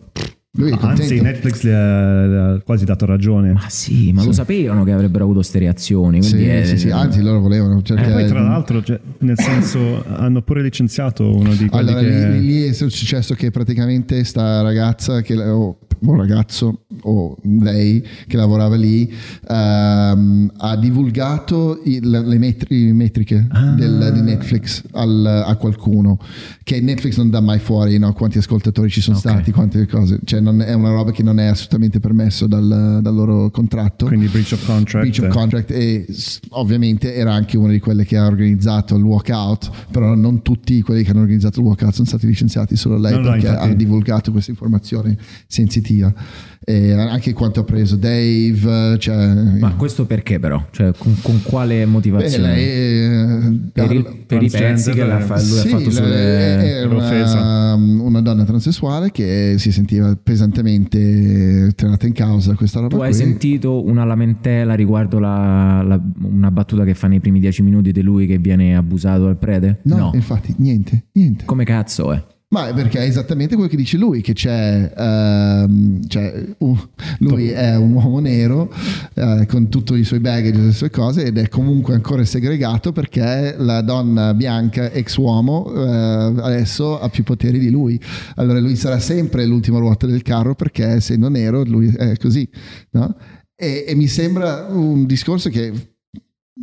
Lui 0.54 0.72
è 0.72 0.78
Anzi. 0.80 1.22
Netflix 1.22 1.64
gli 1.64 1.70
ha, 1.70 2.26
gli 2.26 2.34
ha 2.34 2.62
quasi 2.66 2.84
dato 2.84 3.06
ragione. 3.06 3.54
Ma 3.54 3.66
sì, 3.70 4.12
ma 4.14 4.24
lo 4.24 4.32
sapevano 4.32 4.84
che 4.84 4.92
avrebbero 4.92 5.24
avuto 5.26 5.44
ste 5.44 5.60
reazioni. 5.60 6.24
Sì, 6.24 6.32
Quindi 6.32 6.50
è- 6.50 6.66
sì, 6.66 6.78
sì, 6.80 6.90
anzi 6.90 7.22
loro 7.22 7.40
volevano. 7.40 7.82
Cioè, 7.84 8.00
E 8.00 8.04
che- 8.04 8.12
poi, 8.12 8.26
tra 8.28 8.42
l'altro, 8.42 8.82
cioè, 8.84 9.00
nel 9.20 9.38
senso, 9.38 10.04
hanno 10.10 10.42
pure 10.42 10.64
licenziato 10.64 11.24
uno 11.36 11.54
di 11.54 11.68
quelli 11.70 11.90
Allora, 11.92 12.00
che. 12.02 12.30
lì, 12.32 12.46
lì 12.46 12.64
è 12.64 12.74
successo 12.74 13.36
che 13.36 13.52
praticamente 13.52 14.24
sta 14.24 14.62
ragazza, 14.62 15.22
che, 15.22 15.36
o 15.40 15.78
un 16.02 16.16
ragazzo, 16.18 16.82
o 17.02 17.38
lei 17.44 18.04
che 18.28 18.38
lavorava 18.38 18.76
lì, 18.76 19.12
ehm, 19.48 20.52
ha 20.58 20.76
divulgato 20.78 21.82
il- 21.86 22.10
le 22.10 22.38
metri- 22.38 22.92
metriche 22.94 23.48
Ah. 23.50 23.72
del- 23.74 24.12
di 24.14 24.22
Netflix 24.22 24.84
al- 24.92 25.44
a 25.46 25.56
qualcuno, 25.56 26.20
che 26.64 26.80
Netflix 26.82 27.18
non 27.18 27.30
dà 27.30 27.42
mai 27.42 27.60
fuori 27.60 27.98
no, 27.98 28.14
quanti 28.14 28.38
ascoltatori 28.38 28.90
ci 28.90 29.02
sono 29.02 29.18
Ok. 29.18 29.24
stati, 29.30 29.52
quante 29.52 29.86
cose, 29.88 30.20
cioè 30.24 30.40
non- 30.40 30.62
è 30.62 30.74
una 30.74 30.92
roba 30.92 31.12
che 31.12 31.24
non 31.24 31.40
è 31.40 31.46
assolutamente 31.46 32.00
permesso 32.00 32.48
dal, 32.48 33.00
dal 33.02 33.14
loro 33.14 33.50
contratto. 33.52 34.06
Quindi 34.06 34.28
breach 34.28 34.52
of 34.54 34.66
contract. 34.66 35.08
Breach 35.10 35.30
of 35.30 35.36
contract 35.36 35.72
e 35.72 36.06
ovviamente 36.50 37.14
era 37.16 37.34
anche 37.34 37.58
una 37.58 37.72
di 37.72 37.80
quelle 37.80 38.06
che 38.06 38.18
ha 38.18 38.26
organizzato 38.26 38.96
il 38.96 39.04
walkout, 39.04 39.70
però 39.92 40.16
non 40.16 40.42
tutti 40.42 40.82
quelli 40.82 41.04
che 41.04 41.12
hanno 41.12 41.22
organizzato 41.22 41.60
il 41.60 41.66
walkout 41.66 41.94
sono 41.94 42.08
stati 42.08 42.26
licenziati, 42.28 42.76
solo 42.76 42.98
lei 42.98 43.14
No, 43.14 43.20
no, 43.20 43.30
perché 43.32 43.48
infatti. 43.48 43.70
ha 43.70 43.74
divulgato 43.74 44.32
questa 44.32 44.52
informazione 44.52 45.18
sensitiva. 45.90 46.14
E 46.62 46.92
anche 46.92 47.34
quanto 47.34 47.62
ha 47.62 47.64
preso 47.64 47.96
Dave, 47.96 48.98
cioè, 49.00 49.34
Ma 49.60 49.74
questo 49.74 50.06
perché 50.06 50.40
però? 50.40 50.64
Cioè, 50.70 50.92
con, 50.96 51.16
con 51.22 51.42
quale 51.42 51.80
beh, 51.80 51.86
motivazione? 51.86 52.48
lei, 52.54 52.66
eh, 52.68 53.60
per, 53.74 53.92
il- 53.92 54.24
per 54.28 54.44
i 54.44 54.50
pezzi 54.52 54.92
che 54.92 55.04
fa- 55.20 55.36
lui 55.42 55.58
ha 55.58 55.62
sì, 55.62 55.68
fatto 55.70 55.84
lei 55.84 55.92
sulle... 55.92 56.84
una, 56.86 57.74
una 57.74 58.22
donna 58.22 58.44
transessuale 58.44 59.10
che 59.10 59.56
si 59.58 59.72
sentiva 59.72 60.16
pesantemente 60.22 61.72
tenata 61.76 62.06
in 62.06 62.14
causa 62.14 62.54
questa 62.54 62.82
roba 62.82 62.96
Tu 62.96 63.02
hai 63.02 63.10
qui. 63.10 63.18
sentito 63.18 63.84
una 63.84 64.04
lamentela 64.04 64.76
riguardo 64.76 65.18
la- 65.18 65.82
la- 65.82 66.02
una 66.22 66.52
battuta 66.52 66.84
che 66.84 66.94
fa 66.94 67.08
nei 67.08 67.20
primi 67.20 67.40
dieci 67.40 67.64
minuti 67.64 67.92
di 67.92 68.02
lui 68.02 68.28
che 68.28 68.38
viene 68.38 68.76
abusato 68.76 69.24
dal 69.24 69.38
prete? 69.38 69.80
No, 69.84 70.12
infatti, 70.14 70.54
niente, 70.58 71.06
niente. 71.14 71.46
Come 71.46 71.64
cazzo 71.64 72.14
è? 72.14 72.24
Ma 72.52 72.70
è 72.70 72.74
perché 72.74 72.98
è 72.98 73.04
esattamente 73.04 73.54
quello 73.54 73.70
che 73.70 73.76
dice 73.78 73.96
lui, 73.98 74.22
che 74.22 74.34
c'è, 74.34 74.92
ehm, 74.98 76.08
cioè, 76.08 76.46
un- 76.58 76.90
lui 77.20 77.50
è 77.50 77.76
un 77.76 77.94
uomo 77.94 78.18
nero 78.20 78.74
eh, 79.14 79.46
con 79.48 79.70
tutti 79.70 79.94
i 79.94 80.04
suoi 80.04 80.20
baggage 80.20 80.58
e 80.60 80.64
le 80.64 80.72
sue 80.72 80.90
cose 80.90 81.26
ed 81.26 81.38
è 81.38 81.48
comunque 81.48 81.94
ancora 81.94 82.26
segregato 82.26 82.92
perché 82.92 83.54
la 83.56 83.82
donna 83.82 84.34
bianca 84.34 84.90
ex 84.90 85.16
uomo 85.18 85.72
eh, 85.72 86.42
adesso 86.42 87.00
ha 87.00 87.08
più 87.10 87.24
poteri 87.24 87.60
di 87.60 87.70
lui. 87.70 88.02
Allora 88.38 88.60
lui 88.60 88.76
sarà 88.76 88.98
sempre 88.98 89.46
l'ultima 89.46 89.78
ruota 89.78 90.08
del 90.08 90.24
carro 90.24 90.56
perché 90.56 90.86
essendo 90.86 91.30
nero 91.30 91.64
lui 91.64 91.94
è 91.96 92.18
così. 92.18 92.50
no? 92.92 93.16
E, 93.56 93.86
e 93.88 93.94
mi 93.94 94.08
sembra 94.08 94.66
un 94.72 95.06
discorso 95.06 95.50
che 95.50 95.72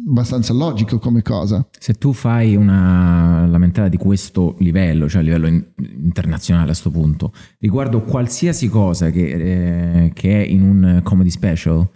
abbastanza 0.08 0.52
logico 0.52 0.98
come 0.98 1.22
cosa. 1.22 1.66
Se 1.78 1.94
tu 1.94 2.12
fai 2.12 2.56
una 2.56 3.46
lamentela 3.46 3.88
di 3.88 3.96
questo 3.96 4.54
livello, 4.58 5.08
cioè 5.08 5.20
a 5.20 5.24
livello 5.24 5.46
in- 5.46 5.64
internazionale 5.78 6.66
a 6.66 6.70
questo 6.70 6.90
punto, 6.90 7.32
riguardo 7.58 8.02
qualsiasi 8.02 8.68
cosa 8.68 9.10
che, 9.10 10.04
eh, 10.04 10.12
che 10.14 10.42
è 10.42 10.46
in 10.46 10.62
un 10.62 11.00
comedy 11.02 11.30
special, 11.30 11.88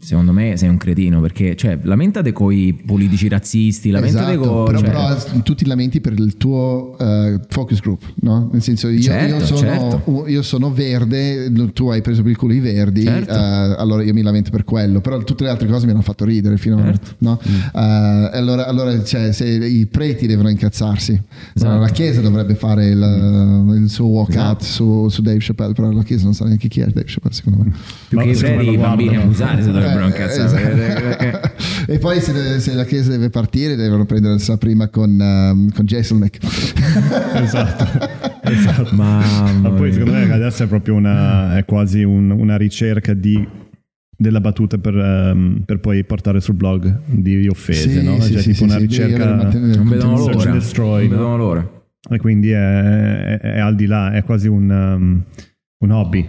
secondo 0.00 0.32
me 0.32 0.56
sei 0.56 0.68
un 0.68 0.78
cretino 0.78 1.20
perché 1.20 1.54
cioè 1.54 1.78
lamentate 1.82 2.32
coi 2.32 2.82
politici 2.84 3.28
razzisti, 3.28 3.90
lamentate 3.90 4.32
Esatto, 4.32 4.48
con 4.48 4.64
però, 4.64 4.78
cioè- 4.80 4.88
però 4.90 5.42
tu 5.42 5.54
ti 5.54 5.64
lamenti 5.64 6.00
per 6.00 6.12
il 6.14 6.36
tuo 6.36 6.98
eh, 6.98 7.38
focus 7.48 7.80
group, 7.80 8.02
no? 8.22 8.48
Nel 8.52 8.62
senso, 8.62 8.88
io, 8.88 9.00
Certo, 9.00 9.36
io 9.36 9.44
sono, 9.44 9.58
certo. 9.60 10.24
io 10.26 10.42
sono 10.42 10.72
verde, 10.72 11.52
tu 11.72 11.88
hai 11.88 12.00
preso 12.02 12.22
per 12.22 12.32
il 12.32 12.36
culo 12.36 12.52
i 12.52 12.58
verdi, 12.60 13.02
Certo. 13.04 13.32
eh, 13.32 13.36
allora 13.36 14.02
io 14.02 14.12
mi 14.12 14.22
lamento 14.22 14.50
per 14.50 14.64
quello, 14.64 15.00
però 15.00 15.18
tutte 15.18 15.44
le 15.44 15.50
altre 15.50 15.68
cose 15.68 15.86
mi 15.86 15.92
hanno 15.92 16.02
fatto 16.02 16.24
ridere 16.24 16.56
fino 16.56 16.76
Certo. 16.78 17.10
a... 17.10 17.14
No? 17.18 17.40
Eh, 17.44 18.36
allora, 18.36 18.66
allora 18.66 19.02
cioè, 19.04 19.30
se 19.32 19.46
i 19.46 19.86
preti 19.86 20.26
devono 20.26 20.48
incazzarsi, 20.48 21.20
Esatto. 21.54 21.78
La 21.78 21.88
Chiesa 21.88 22.20
dovrebbe 22.20 22.54
fare 22.56 22.86
il, 22.88 23.80
il 23.82 23.88
suo 23.88 24.06
walkout 24.06 24.60
Esatto. 24.60 24.64
su, 24.64 25.08
su 25.10 25.22
Dave 25.22 25.38
Chappelle, 25.40 25.72
però 25.74 25.92
la 25.92 26.02
Chiesa 26.02 26.24
non 26.24 26.34
sa 26.34 26.44
neanche 26.44 26.66
chi 26.68 26.80
è 26.80 26.86
Dave 26.86 27.04
Chappelle 27.06 27.34
secondo 27.34 27.62
me. 27.62 27.72
più 28.08 28.18
Ma 28.18 28.24
che 28.24 28.30
i 28.30 28.34
veri 28.34 28.72
i 28.72 28.76
bambini 28.76 29.16
abusati 29.16 29.62
dovrebbero 29.80 30.04
Eh, 30.04 30.08
incazzare. 30.08 30.72
esatto. 30.72 31.50
e 31.92 31.98
poi 31.98 32.20
se, 32.20 32.60
se 32.60 32.74
la 32.74 32.84
chiesa 32.84 33.10
deve 33.10 33.30
partire 33.30 33.76
devono 33.76 34.04
prendersela 34.04 34.56
prima 34.58 34.88
con, 34.88 35.10
um, 35.18 35.70
con 35.72 35.84
Jeselnik 35.84 36.38
esatto. 37.34 37.84
esatto. 38.42 38.94
Ma, 38.94 39.22
Ma 39.60 39.70
poi 39.70 39.92
secondo 39.92 40.12
me 40.18 40.32
adesso 40.32 40.62
è 40.64 40.66
proprio 40.66 40.94
una, 40.94 41.56
è 41.56 41.64
quasi 41.64 42.02
un- 42.02 42.30
una 42.30 42.56
ricerca 42.56 43.12
di, 43.14 43.46
della 44.16 44.40
battuta 44.40 44.78
per, 44.78 44.96
ehm, 44.96 45.62
per 45.64 45.80
poi 45.80 46.04
portare 46.04 46.40
sul 46.40 46.54
blog 46.54 47.00
di 47.06 47.46
offese, 47.48 48.02
no? 48.02 48.20
cioè 48.20 48.40
tipo 48.42 48.64
una 48.64 48.76
ricerca 48.78 49.34
non 49.34 49.88
vedono 49.88 50.16
l'ora. 50.18 50.52
destroy, 50.52 51.08
non 51.08 51.16
no? 51.18 51.22
vedono 51.22 51.36
l'ora. 51.36 51.70
e 52.10 52.18
quindi 52.18 52.50
è, 52.50 52.58
è- 52.58 53.38
è 53.40 53.58
al 53.58 53.74
di 53.74 53.86
là, 53.86 54.12
è 54.12 54.22
quasi 54.24 54.48
un, 54.48 54.70
um, 54.70 55.22
un 55.78 55.90
hobby. 55.90 56.28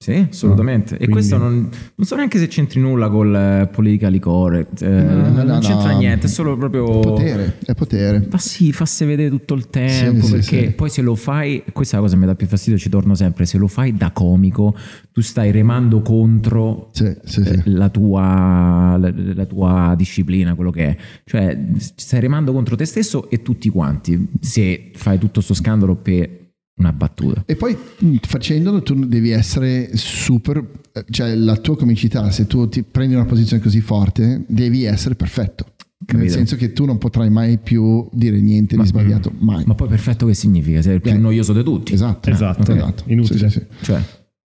Sì, 0.00 0.28
assolutamente. 0.30 0.94
E 0.94 0.98
Quindi- 0.98 1.12
questo 1.12 1.38
non, 1.38 1.68
non 1.96 2.06
so 2.06 2.14
neanche 2.14 2.38
se 2.38 2.46
c'entri 2.46 2.80
nulla 2.80 3.08
col 3.08 3.34
eh, 3.34 3.68
politically 3.72 4.20
correct. 4.20 4.80
eh, 4.80 4.88
No, 4.88 5.28
non 5.32 5.44
no, 5.46 5.58
c'entra 5.58 5.90
no. 5.90 5.98
niente, 5.98 6.26
è 6.26 6.28
solo 6.28 6.56
proprio. 6.56 6.84
potere 7.00 7.56
è 7.66 7.74
potere 7.74 8.24
Ma 8.30 8.38
sì, 8.38 8.72
fasse 8.72 9.04
vedere 9.06 9.28
tutto 9.28 9.54
il 9.54 9.68
tempo 9.70 10.24
Sì, 10.26 10.30
perché 10.30 10.66
sì. 10.66 10.70
poi 10.70 10.88
se 10.88 11.02
lo 11.02 11.16
fai, 11.16 11.64
questa 11.72 11.96
è 11.96 11.98
la 11.98 12.04
cosa 12.04 12.14
che 12.14 12.20
mi 12.20 12.26
dà 12.28 12.36
più 12.36 12.46
fastidio, 12.46 12.78
ci 12.78 12.88
torno 12.88 13.16
sempre, 13.16 13.44
se 13.44 13.58
lo 13.58 13.66
fai 13.66 13.92
da 13.96 14.12
comico, 14.12 14.72
tu 15.12 15.20
stai 15.20 15.50
remando 15.50 16.00
contro 16.00 16.90
eh, 17.00 17.16
la, 17.64 17.88
tua, 17.88 18.96
la, 19.00 19.12
la 19.34 19.46
tua 19.46 19.94
disciplina, 19.96 20.54
quello 20.54 20.70
che 20.70 20.86
è. 20.86 20.96
Cioè, 21.24 21.58
stai 21.96 22.20
remando 22.20 22.52
contro 22.52 22.76
te 22.76 22.84
stesso 22.84 23.28
e 23.30 23.42
tutti 23.42 23.68
quanti 23.68 24.28
se 24.40 24.92
fai 24.94 25.18
tutto 25.18 25.40
sto 25.40 25.54
scandalo 25.54 25.96
per 25.96 26.37
una 26.78 26.92
battuta. 26.92 27.42
E 27.46 27.56
poi 27.56 27.76
mh, 27.98 28.14
facendolo 28.26 28.82
tu 28.82 28.94
devi 29.06 29.30
essere 29.30 29.90
super, 29.94 30.56
eh, 30.92 31.04
cioè 31.10 31.34
la 31.34 31.56
tua 31.56 31.76
comicità, 31.76 32.30
se 32.30 32.46
tu 32.46 32.68
ti 32.68 32.82
prendi 32.82 33.14
una 33.14 33.24
posizione 33.26 33.62
così 33.62 33.80
forte, 33.80 34.44
devi 34.48 34.84
essere 34.84 35.14
perfetto. 35.14 35.66
Nel 36.00 36.16
Capito. 36.16 36.32
senso 36.32 36.56
che 36.56 36.72
tu 36.72 36.84
non 36.84 36.96
potrai 36.96 37.28
mai 37.28 37.58
più 37.58 38.08
dire 38.12 38.40
niente 38.40 38.76
Ma- 38.76 38.82
di 38.82 38.88
sbagliato, 38.88 39.32
mai. 39.40 39.64
Ma 39.66 39.74
poi 39.74 39.88
perfetto 39.88 40.26
che 40.26 40.34
significa? 40.34 40.80
Sei 40.80 40.94
il 40.94 41.00
più 41.00 41.10
Eh. 41.10 41.18
noioso 41.18 41.52
di 41.52 41.62
tutti. 41.64 41.92
Esatto, 41.92 42.30
Esatto, 42.30 42.72
esatto. 42.72 43.02
inutile. 43.08 43.38
Sì, 43.50 43.58
sì, 43.58 43.58
sì. 43.78 43.84
Cioè, 43.84 44.00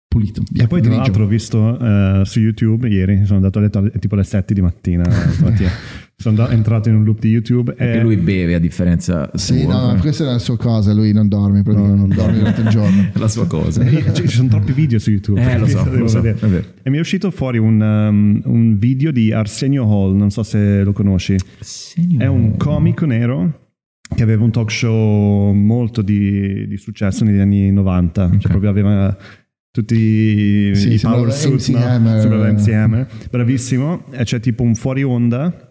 Pulito. 0.09 0.41
E 0.41 0.45
bianco, 0.51 0.69
poi 0.75 0.81
tra 0.83 0.91
grigio. 0.91 1.05
l'altro 1.05 1.25
ho 1.25 1.27
visto 1.27 1.79
eh, 1.79 2.23
su 2.25 2.39
YouTube 2.41 2.89
ieri, 2.89 3.25
sono 3.25 3.37
andato 3.37 3.59
a 3.59 3.63
letto 3.63 3.79
alle- 3.79 3.93
tipo 3.99 4.15
alle 4.15 4.25
7 4.25 4.53
di 4.55 4.61
mattina, 4.61 5.05
stamattina. 5.11 5.71
Sono 6.23 6.37
da- 6.37 6.51
entrato 6.51 6.89
in 6.89 6.95
un 6.95 7.05
loop 7.05 7.19
di 7.21 7.29
YouTube 7.29 7.75
perché 7.75 7.99
e 7.99 8.01
lui 8.01 8.17
beve 8.17 8.55
a 8.55 8.59
differenza 8.59 9.31
Sì, 9.35 9.61
sua, 9.61 9.73
no, 9.75 9.87
come- 9.89 10.01
questa 10.01 10.25
è 10.25 10.27
la 10.27 10.39
sua 10.39 10.57
cosa, 10.57 10.93
lui 10.95 11.13
non 11.13 11.29
dorme, 11.29 11.63
praticamente, 11.63 11.99
non 12.01 12.09
dorme 12.09 12.39
durante 12.39 12.61
il 12.63 12.69
giorno. 12.69 13.03
è 13.13 13.19
la 13.19 13.29
sua 13.29 13.47
cosa. 13.47 13.85
Cioè, 13.89 14.13
ci 14.13 14.29
sono 14.29 14.49
troppi 14.49 14.73
video 14.73 14.99
su 14.99 15.11
YouTube. 15.11 15.43
Eh, 15.43 15.59
lo 15.59 15.67
so, 15.67 15.85
lo 15.95 16.09
so. 16.09 16.23
E 16.25 16.91
mi 16.91 16.97
è 16.97 17.01
uscito 17.01 17.31
fuori 17.31 17.59
un, 17.59 17.81
um, 17.81 18.41
un 18.45 18.79
video 18.79 19.11
di 19.11 19.33
Arsenio 19.33 19.85
Hall, 19.85 20.15
non 20.17 20.31
so 20.31 20.43
se 20.43 20.83
lo 20.83 20.93
conosci. 20.93 21.37
È 22.19 22.27
un 22.27 22.57
comico 22.57 23.05
nero 23.05 23.59
che 24.15 24.23
aveva 24.23 24.45
un 24.45 24.51
talk 24.51 24.71
show 24.71 25.53
molto 25.53 26.03
di, 26.03 26.67
di 26.69 26.77
successo 26.77 27.25
negli 27.25 27.39
anni 27.41 27.71
90. 27.73 28.25
Ok. 28.25 28.39
Cioè 28.39 28.51
proprio 28.51 28.71
aveva 28.71 29.17
tutti 29.71 30.75
Sì, 30.75 30.93
i 30.95 30.99
power 31.01 31.33
suit, 31.33 31.69
no? 31.69 31.79
Hammer. 31.79 32.21
Sembrava 32.21 32.53
MC 32.53 32.69
Hammer. 32.69 33.07
Bravissimo. 33.31 34.05
E 34.11 34.25
c'è 34.25 34.39
tipo 34.41 34.63
un 34.63 34.75
fuori 34.75 35.03
onda 35.03 35.71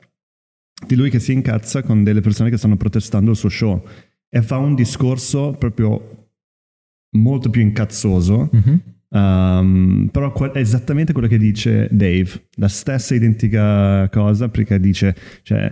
di 0.85 0.95
lui 0.95 1.09
che 1.09 1.19
si 1.19 1.31
incazza 1.33 1.83
con 1.83 2.03
delle 2.03 2.21
persone 2.21 2.49
che 2.49 2.57
stanno 2.57 2.77
protestando 2.77 3.31
il 3.31 3.37
suo 3.37 3.49
show. 3.49 3.83
E 4.29 4.41
fa 4.41 4.57
un 4.57 4.75
discorso 4.75 5.55
proprio 5.57 6.27
molto 7.17 7.49
più 7.49 7.61
incazzoso. 7.61 8.49
Mhm. 8.51 8.81
Um, 9.13 10.07
però 10.09 10.31
è 10.53 10.57
esattamente 10.59 11.11
quello 11.11 11.27
che 11.27 11.37
dice 11.37 11.89
Dave, 11.91 12.47
la 12.55 12.69
stessa 12.69 13.13
identica 13.13 14.07
cosa 14.07 14.47
perché 14.47 14.79
dice, 14.79 15.13
cioè, 15.43 15.65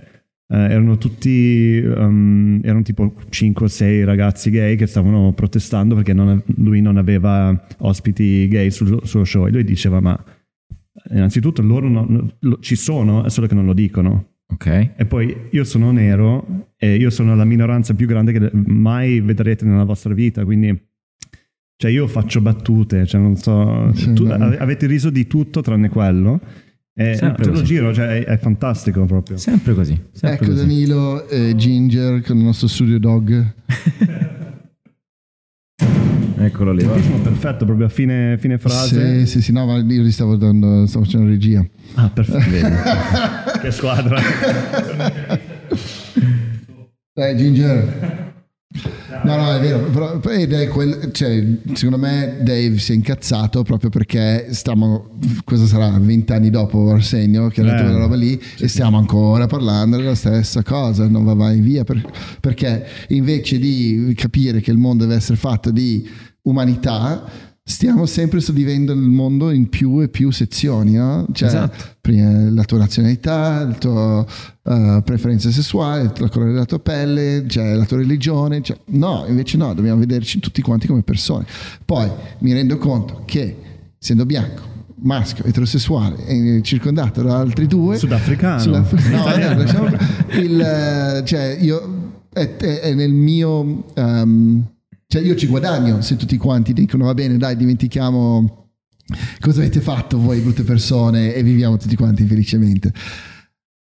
eh, 0.51 0.57
erano 0.57 0.97
tutti, 0.97 1.81
um, 1.85 2.59
erano 2.61 2.81
tipo 2.81 3.13
5 3.29 3.65
o 3.65 3.69
6 3.69 4.03
ragazzi 4.03 4.49
gay 4.49 4.75
che 4.75 4.87
stavano 4.87 5.31
protestando 5.31 5.95
perché 5.95 6.11
non- 6.11 6.43
lui 6.57 6.81
non 6.81 6.97
aveva 6.97 7.65
ospiti 7.77 8.45
gay 8.49 8.71
sul 8.71 8.99
suo 9.05 9.23
show 9.23 9.47
e 9.47 9.51
lui 9.51 9.63
diceva 9.63 10.01
ma 10.01 10.21
innanzitutto 11.11 11.61
loro 11.61 11.87
non- 11.87 12.33
lo- 12.39 12.59
ci 12.59 12.75
sono, 12.75 13.23
è 13.23 13.29
solo 13.29 13.47
che 13.47 13.55
non 13.55 13.65
lo 13.65 13.73
dicono. 13.73 14.28
Ok. 14.51 14.91
E 14.97 15.05
poi 15.05 15.35
io 15.51 15.63
sono 15.63 15.91
nero 15.91 16.71
e 16.75 16.95
io 16.95 17.09
sono 17.09 17.35
la 17.35 17.45
minoranza 17.45 17.93
più 17.93 18.07
grande 18.07 18.31
che 18.31 18.49
mai 18.53 19.19
vedrete 19.21 19.63
nella 19.65 19.83
vostra 19.83 20.13
vita, 20.13 20.43
quindi 20.43 20.75
cioè 21.75 21.91
io 21.91 22.07
faccio 22.07 22.41
battute, 22.41 23.05
cioè 23.05 23.21
non 23.21 23.35
so, 23.37 23.91
Sì, 23.93 24.11
tu- 24.13 24.25
no. 24.25 24.33
avete 24.57 24.85
riso 24.87 25.09
di 25.09 25.27
tutto 25.27 25.61
tranne 25.61 25.89
quello. 25.89 26.39
E, 26.93 27.15
Sempre 27.15 27.43
te 27.43 27.49
lo 27.51 27.55
così. 27.59 27.65
giro, 27.65 27.93
cioè 27.93 28.07
è, 28.07 28.25
è 28.25 28.37
fantastico 28.37 29.05
proprio. 29.05 29.37
Sempre 29.37 29.73
così. 29.73 29.97
Sempre 30.11 30.45
Ecco 30.45 30.45
così. 30.53 30.65
Danilo 30.65 31.29
e 31.29 31.55
Ginger 31.55 32.21
con 32.21 32.37
il 32.37 32.43
nostro 32.43 32.67
studio 32.67 32.99
dog. 32.99 33.53
Eccolo 36.41 36.71
lì. 36.71 36.83
perfetto, 36.85 37.65
proprio 37.65 37.87
a 37.87 37.89
fine, 37.89 38.37
fine 38.39 38.57
frase. 38.57 39.19
Sì, 39.25 39.25
sì, 39.27 39.41
sì, 39.41 39.51
no, 39.51 39.65
ma 39.65 39.77
io 39.77 40.01
gli 40.03 40.11
stavo 40.11 40.35
dando, 40.37 40.85
stavo 40.85 41.03
facendo 41.03 41.27
regia. 41.27 41.65
Ah, 41.95 42.09
perfetto. 42.09 43.59
che 43.61 43.71
squadra. 43.71 44.19
Dai, 47.13 47.35
Ginger. 47.37 48.27
No, 49.23 49.35
no, 49.35 49.51
è 49.53 49.59
vero, 49.59 49.79
però, 49.89 50.19
ed 50.31 50.53
è 50.53 50.67
quel- 50.69 51.09
cioè, 51.11 51.43
secondo 51.73 51.97
me 51.97 52.37
Dave 52.41 52.77
si 52.77 52.93
è 52.93 52.95
incazzato 52.95 53.63
proprio 53.63 53.89
perché 53.89 54.47
stiamo, 54.51 55.17
cosa 55.43 55.65
sarà, 55.65 55.89
vent'anni 55.99 56.49
dopo 56.49 56.89
Arsenio 56.91 57.49
che 57.49 57.59
ha 57.61 57.63
detto 57.65 57.81
Eh, 57.81 57.83
quella 57.83 57.97
roba 57.97 58.15
lì 58.15 58.39
e 58.59 58.67
stiamo 58.69 58.97
ancora 58.97 59.47
parlando 59.47 59.97
della 59.97 60.15
stessa 60.15 60.63
cosa, 60.63 61.07
non 61.09 61.25
va 61.25 61.33
mai 61.33 61.59
via, 61.59 61.83
per- 61.83 62.01
perché 62.39 62.85
invece 63.09 63.57
di 63.57 64.13
capire 64.15 64.61
che 64.61 64.71
il 64.71 64.77
mondo 64.77 65.03
deve 65.03 65.17
essere 65.17 65.37
fatto 65.37 65.71
di 65.71 66.07
umanità, 66.43 67.23
stiamo 67.63 68.05
sempre 68.07 68.39
suddividendo 68.39 68.91
il 68.93 68.99
mondo 68.99 69.51
in 69.51 69.69
più 69.69 70.01
e 70.01 70.09
più 70.09 70.31
sezioni, 70.31 70.93
no? 70.93 71.25
Cioè, 71.31 71.47
Esatto. 71.47 71.83
prima 72.01 72.49
la 72.49 72.63
tua 72.63 72.79
nazionalità, 72.79 73.63
la 73.65 73.73
tua 73.73 74.25
eh, 74.63 75.01
preferenza 75.05 75.51
sessuale, 75.51 76.11
il 76.15 76.29
colore 76.31 76.51
della 76.53 76.65
tua 76.65 76.79
pelle, 76.79 77.45
cioè 77.47 77.75
la 77.75 77.85
tua 77.85 77.97
religione. 77.97 78.61
cioè- 78.63 78.79
no, 78.87 79.25
invece 79.27 79.57
no, 79.57 79.73
dobbiamo 79.75 79.99
vederci 79.99 80.39
tutti 80.39 80.61
quanti 80.63 80.87
come 80.87 81.03
persone. 81.03 81.45
Poi 81.85 82.09
mi 82.39 82.53
rendo 82.53 82.77
conto 82.79 83.21
che 83.25 83.55
essendo 84.01 84.25
bianco, 84.25 84.63
maschio, 85.01 85.43
eterosessuale 85.45 86.61
circondato 86.63 87.21
da 87.21 87.37
altri 87.37 87.67
due... 87.67 87.97
Sudafricano. 87.97 88.59
Sudaf- 88.59 88.93
no, 89.09 89.17
no, 89.17 89.57
lasciamo- 89.61 89.89
il, 90.41 90.59
eh, 90.59 91.21
cioè 91.23 91.57
io 91.61 91.97
è, 92.33 92.55
è- 92.55 92.79
è 92.79 92.93
nel 92.95 93.13
mio... 93.13 93.85
ehm, 93.93 94.63
cioè 95.11 95.23
io 95.23 95.35
ci 95.35 95.47
guadagno 95.47 96.01
se 96.01 96.15
tutti 96.15 96.37
quanti 96.37 96.71
dicono 96.71 97.05
va 97.05 97.15
bene 97.15 97.37
dai 97.37 97.55
dimentichiamo 97.57 98.67
cosa 99.39 99.59
avete 99.61 99.81
fatto 99.81 100.19
voi 100.19 100.39
brutte 100.39 100.61
persone 100.63 101.33
e 101.33 101.41
viviamo 101.41 101.77
tutti 101.77 101.95
quanti 101.95 102.23
felicemente 102.25 102.93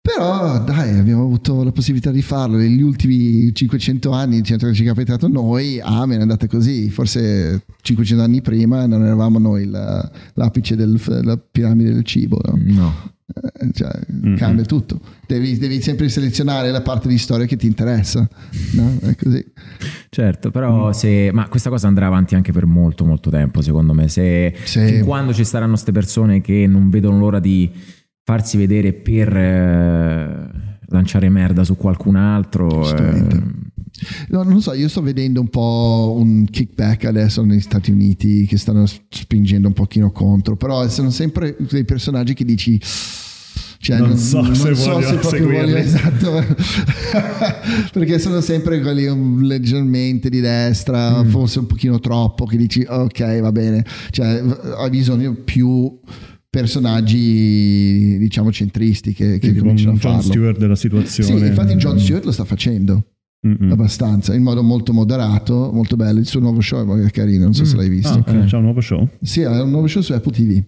Però 0.02 0.60
dai, 0.64 0.98
abbiamo 0.98 1.22
avuto 1.22 1.62
la 1.62 1.70
possibilità 1.70 2.10
di 2.10 2.22
farlo 2.22 2.56
negli 2.56 2.82
ultimi 2.82 3.54
500 3.54 4.10
anni, 4.10 4.42
certo 4.42 4.66
che 4.66 4.74
ci 4.74 4.82
è 4.82 4.86
capitato 4.86 5.28
noi, 5.28 5.78
amen, 5.80 6.18
è 6.18 6.22
andata 6.22 6.48
così. 6.48 6.90
Forse 6.90 7.62
500 7.80 8.20
anni 8.24 8.42
prima 8.42 8.84
non 8.86 9.04
eravamo 9.04 9.38
noi 9.38 9.64
la- 9.66 10.10
l'apice 10.34 10.74
della 10.74 11.36
piramide 11.36 11.92
del 11.92 12.02
cibo. 12.02 12.40
no? 12.44 12.58
No. 12.64 13.11
Cioè, 13.72 13.90
cambia 14.36 14.64
tutto. 14.64 15.00
Devi, 15.26 15.58
devi 15.58 15.80
sempre 15.80 16.08
selezionare 16.08 16.70
la 16.70 16.82
parte 16.82 17.08
di 17.08 17.18
storia 17.18 17.46
che 17.46 17.56
ti 17.56 17.66
interessa. 17.66 18.28
No? 18.72 18.98
È 19.00 19.14
così. 19.14 19.44
Certo, 20.08 20.50
però 20.50 20.92
se... 20.92 21.30
Ma 21.32 21.48
questa 21.48 21.70
cosa 21.70 21.86
andrà 21.86 22.06
avanti 22.06 22.34
anche 22.34 22.52
per 22.52 22.66
molto 22.66 23.04
molto 23.04 23.30
tempo, 23.30 23.62
secondo 23.62 23.92
me. 23.92 24.08
Se 24.08 24.52
fin 24.54 25.04
quando 25.04 25.32
ci 25.32 25.44
saranno 25.44 25.72
queste 25.72 25.92
persone 25.92 26.40
che 26.40 26.66
non 26.66 26.90
vedono 26.90 27.18
l'ora 27.18 27.38
di 27.38 27.70
farsi 28.24 28.56
vedere 28.56 28.92
per 28.92 29.36
eh, 29.36 30.50
lanciare 30.88 31.28
merda 31.28 31.64
su 31.64 31.76
qualcun 31.76 32.16
altro. 32.16 32.96
Eh, 32.96 33.60
No, 34.28 34.42
non 34.42 34.60
so, 34.60 34.72
io 34.72 34.88
sto 34.88 35.02
vedendo 35.02 35.40
un 35.40 35.48
po' 35.48 36.14
un 36.16 36.46
kickback 36.50 37.04
adesso 37.04 37.44
negli 37.44 37.60
Stati 37.60 37.90
Uniti 37.90 38.46
che 38.46 38.56
stanno 38.56 38.86
spingendo 38.86 39.68
un 39.68 39.74
pochino 39.74 40.10
contro, 40.10 40.56
però 40.56 40.88
sono 40.88 41.10
sempre 41.10 41.56
dei 41.70 41.84
personaggi 41.84 42.34
che 42.34 42.44
dici... 42.44 42.80
Cioè, 43.82 43.98
Non 43.98 44.16
so 44.16 44.44
se 44.54 44.72
voglio 44.74 45.00
proprio 45.08 45.28
seguirli. 45.30 45.72
voglio- 45.72 45.76
esatto 45.76 46.44
perché 47.92 48.20
sono 48.20 48.40
sempre 48.40 48.80
quelli 48.80 49.06
um, 49.06 49.42
leggermente 49.42 50.28
di 50.30 50.38
destra 50.40 51.22
Mm. 51.24 51.28
forse 51.28 51.58
un 51.58 51.66
pochino 51.66 51.98
troppo 51.98 52.46
che 52.46 52.56
dici 52.56 52.86
ok 52.88 53.40
va 53.40 53.50
bene 53.50 53.84
cioè 54.10 54.40
hai 54.78 54.88
bisogno 54.90 55.34
più 55.34 55.98
personaggi 56.48 58.18
diciamo 58.18 58.52
centristi 58.52 59.12
che, 59.12 59.38
che 59.38 59.48
come 59.48 59.58
cominciano 59.60 59.92
a 59.92 59.98
John 59.98 60.12
farlo 60.14 60.22
Stewart 60.30 60.58
della 60.58 60.76
situazione. 60.76 61.38
sì 61.38 61.46
infatti 61.46 61.74
John 61.74 61.98
Stewart 61.98 62.24
lo 62.24 62.32
sta 62.32 62.44
facendo 62.44 63.06
Mm-mm. 63.44 63.72
abbastanza 63.72 64.34
in 64.34 64.42
modo 64.44 64.62
molto 64.62 64.92
moderato 64.92 65.70
molto 65.72 65.96
bello 65.96 66.20
il 66.20 66.26
suo 66.26 66.38
nuovo 66.38 66.60
show 66.60 66.96
è 66.96 67.10
carino 67.10 67.42
non 67.44 67.54
so 67.54 67.64
se 67.64 67.74
l'hai 67.76 67.88
visto 67.88 68.10
Ah, 68.12 68.18
ok, 68.18 68.44
c'è 68.44 68.56
un 68.56 68.62
nuovo 68.62 68.80
show. 68.80 69.08
sì 69.20 69.40
è 69.40 69.60
un 69.60 69.70
nuovo 69.70 69.88
show 69.88 70.00
su 70.00 70.12
Apple 70.12 70.30
TV 70.32 70.62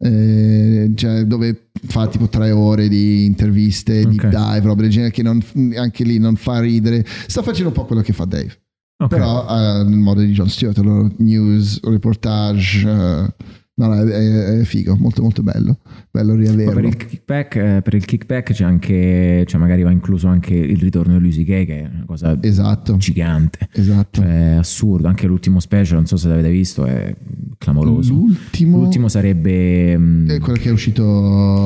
Eh, 0.00 0.92
cioè, 0.94 1.24
dove 1.24 1.70
fa 1.88 2.06
tipo 2.06 2.28
tre 2.28 2.52
ore 2.52 2.88
di 2.88 3.24
interviste 3.24 4.02
deep 4.06 4.24
Ok. 4.24 4.28
dive 4.28 4.60
roba 4.66 4.82
del 4.82 4.90
genere 4.90 5.10
che 5.10 5.22
non- 5.24 5.42
anche 5.76 6.04
lì 6.04 6.18
non 6.18 6.36
fa 6.36 6.60
ridere 6.60 7.04
sta 7.26 7.42
facendo 7.42 7.68
un 7.70 7.74
po' 7.74 7.84
quello 7.84 8.02
che 8.02 8.12
fa 8.12 8.24
Dave 8.24 8.56
ok. 8.96 9.08
però 9.08 9.44
eh, 9.48 9.82
nel 9.84 9.98
modo 9.98 10.20
di 10.20 10.30
John 10.32 10.48
Stewart 10.48 10.78
allora, 10.78 11.10
news 11.16 11.80
reportage 11.82 12.88
eh, 12.88 13.34
no, 13.78 13.86
no, 13.86 13.94
è, 14.02 14.58
è- 14.60 14.64
figo 14.64 14.96
molto 14.98 15.22
molto 15.22 15.42
bello 15.42 15.78
bello 16.10 16.34
Poi 16.34 16.44
per 16.44 16.54
riaverlo 16.56 16.88
il 16.88 16.96
kickback, 16.96 17.56
eh, 17.56 17.80
per 17.82 17.94
il 17.94 18.04
kickback 18.04 18.52
c'è 18.52 18.64
anche, 18.64 19.44
cioè 19.46 19.60
magari 19.60 19.82
va 19.82 19.90
incluso 19.90 20.26
anche 20.28 20.54
il 20.54 20.78
ritorno 20.78 21.16
di 21.16 21.24
Lucy 21.24 21.44
Gay, 21.44 21.64
che 21.64 21.82
è 21.82 21.90
una 21.92 22.04
cosa 22.06 22.36
esatto 22.40 22.96
gigante. 22.96 23.68
esatto 23.72 24.20
Cioè, 24.20 24.56
assurdo. 24.58 25.06
Anche 25.08 25.26
l'ultimo 25.26 25.60
special, 25.60 25.96
non 25.98 26.06
so 26.06 26.16
se 26.16 26.28
l'avete 26.28 26.50
visto, 26.50 26.84
è 26.86 27.14
clamoroso. 27.58 28.12
l'ultimo, 28.14 28.78
L'ultimo 28.78 29.08
sarebbe 29.08 29.96
mm, 29.96 30.28
è 30.30 30.38
quello 30.40 30.58
che 30.58 30.68
è 30.70 30.72
uscito 30.72 31.02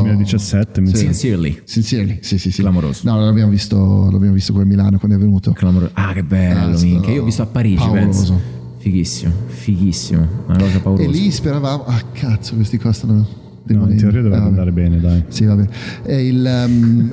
2017, 0.02 0.80
mi 0.80 0.88
Sì. 0.88 0.96
sembra. 0.96 1.12
Sincerely. 1.14 1.60
Sincerely, 1.64 2.18
sì, 2.20 2.38
sì, 2.38 2.50
sì. 2.50 2.60
Clamoroso. 2.62 3.02
No, 3.10 3.18
l'abbiamo 3.24 3.50
visto, 3.50 4.08
l'abbiamo 4.10 4.34
visto 4.34 4.52
qui 4.52 4.62
a 4.62 4.66
Milano 4.66 4.98
quando 4.98 5.16
è 5.16 5.20
venuto. 5.20 5.52
Clamoroso. 5.52 5.92
Ah, 5.94 6.12
che 6.12 6.22
bello, 6.24 6.78
minchia. 6.78 7.00
sto- 7.00 7.10
Io 7.10 7.22
ho 7.22 7.24
visto 7.24 7.42
a 7.42 7.46
Parigi, 7.46 7.76
pauroso. 7.76 7.94
penso. 8.02 8.60
Fighissimo, 8.82 9.32
fighissimo. 9.46 10.26
Una 10.48 10.58
cosa 10.58 10.76
E 10.76 10.80
paurosa. 10.80 11.08
lì 11.08 11.30
speravamo, 11.30 11.84
ah 11.84 12.02
cazzo, 12.12 12.56
questi 12.56 12.78
costano. 12.78 13.12
dei 13.12 13.24
No, 13.64 13.88
in 13.88 13.96
teoria 13.96 14.20
dovrebbe 14.22 14.42
Ah, 14.42 14.46
andare 14.46 14.72
bene, 14.72 15.00
dai. 15.00 15.24
Sì, 15.28 15.44
vabbè. 15.44 15.64
E 16.04 16.26
il. 16.26 16.44
um, 16.66 17.08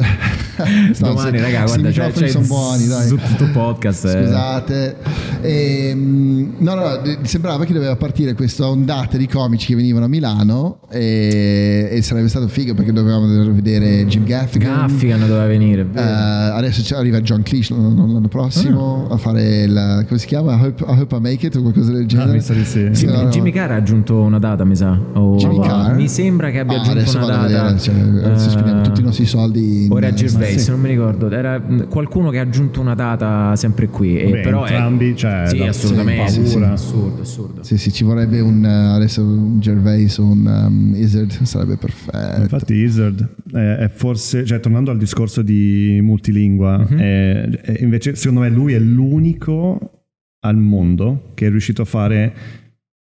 Domani, 1.00 1.38
se- 1.38 1.44
raga, 1.44 1.60
i 1.62 1.66
guarda, 1.66 1.88
microfoni 1.88 2.26
c'è 2.26 2.32
sono 2.32 2.46
buoni, 2.48 2.88
dai. 2.88 3.08
tutto 3.08 3.48
podcast. 3.54 4.06
eh. 4.06 4.24
Scusate, 4.24 4.96
Ehm, 5.42 6.54
no, 6.58 6.74
no, 6.76 6.82
no, 6.82 7.02
sembrava 7.22 7.64
che 7.66 7.72
doveva 7.74 7.96
partire 7.96 8.34
questa 8.34 8.68
ondata 8.68 9.16
di 9.18 9.28
comici 9.28 9.68
che 9.68 9.76
venivano 9.76 10.06
a 10.06 10.08
Milano 10.10 10.80
e, 10.90 11.88
e 11.92 12.02
sarebbe 12.02 12.28
stato 12.28 12.48
figo 12.50 12.74
perché 12.74 12.92
dovevamo 12.92 13.26
vedere 13.54 14.06
Jim 14.06 14.26
Gaffigan. 14.26 14.88
Gaffigan 14.88 15.20
doveva 15.20 15.46
venire. 15.46 15.82
Eh, 15.84 15.86
vero. 15.86 16.56
adesso 16.56 16.96
arriva 16.98 17.22
John 17.22 17.42
Cleese 17.44 17.74
l'anno, 17.74 18.28
prossimo 18.28 19.08
Ah. 19.10 19.14
a 19.14 19.18
fare 19.18 19.64
il 19.64 20.06
come 20.08 20.20
si 20.20 20.28
chiama? 20.28 20.56
I 20.56 20.60
hope, 20.62 20.84
I 20.86 21.00
Hope 21.00 21.16
I 21.16 21.20
Make 21.22 21.46
It 21.48 21.56
o 21.56 21.62
qualcosa 21.62 21.92
del 21.94 22.04
Ah, 22.04 22.08
genere. 22.08 22.32
mi 22.34 22.42
sa 22.42 22.54
di 22.54 22.66
sì. 22.66 22.90
Sì, 22.92 23.06
Jimmy, 23.06 23.24
no. 23.24 23.30
Jimmy 23.30 23.52
Carr 23.52 23.72
ha 23.72 23.76
aggiunto 23.76 24.20
una 24.22 24.40
data, 24.40 24.64
mi 24.66 24.76
sa. 24.76 25.00
O- 25.14 25.36
Jimmy 25.38 25.60
Carr? 25.62 25.96
Mi 25.96 26.08
sembra 26.10 26.39
che 26.50 26.60
abbia 26.60 26.78
Ah, 26.78 26.82
aggiunto 26.82 27.18
una 27.18 27.26
data. 27.28 27.48
vedere, 27.48 27.80
cioè, 27.80 28.32
eh, 28.32 28.38
spendiamo 28.38 28.82
tutti 28.82 29.02
i 29.02 29.04
nostri 29.04 29.26
soldi. 29.26 29.86
in- 29.86 29.92
O 29.92 29.98
era 29.98 30.14
Gervais, 30.14 30.64
sì. 30.64 30.70
non 30.72 30.80
mi 30.80 30.88
ricordo. 30.90 31.30
Era 31.30 31.60
mh, 31.60 31.88
qualcuno 31.90 32.30
che 32.30 32.40
ha 32.40 32.44
aggiunto 32.44 32.80
una 32.82 32.96
data 32.96 33.56
sempre 33.58 33.88
qui. 33.90 34.18
E 34.18 34.24
Vabbè, 34.26 34.42
però 34.42 34.64
è- 34.64 34.72
entrambi, 34.72 35.16
cioè, 35.16 35.44
sì, 35.48 35.62
assolutamente. 35.62 36.32
sì, 36.32 36.48
sì. 36.48 36.58
Assurdo, 36.64 37.22
assurdo. 37.22 37.64
Sì, 37.64 37.78
sì, 37.78 37.92
ci 37.92 38.04
vorrebbe 38.04 38.40
un 38.40 38.64
uh, 38.64 38.96
adesso 38.96 39.22
un 39.24 39.60
Gervais 39.60 40.18
o 40.18 40.24
un 40.24 40.46
um, 40.46 40.94
Izzard, 40.96 41.32
sarebbe 41.44 41.76
perfetto. 41.78 42.42
Infatti 42.42 42.74
Izzard 42.74 43.28
è, 43.52 43.58
è 43.76 43.90
forse, 43.94 44.46
cioè 44.46 44.60
tornando 44.60 44.92
al 44.92 44.98
discorso 44.98 45.42
di 45.42 46.00
multilingua, 46.02 46.78
Mhm. 46.90 46.98
è- 46.98 47.50
è- 47.50 47.84
invece 47.84 48.16
secondo 48.16 48.42
me 48.42 48.50
lui 48.50 48.74
è 48.74 48.80
l'unico 48.80 50.04
al 50.42 50.56
mondo 50.56 51.32
che 51.34 51.48
è 51.48 51.50
riuscito 51.50 51.82
a 51.82 51.86
fare 51.86 52.34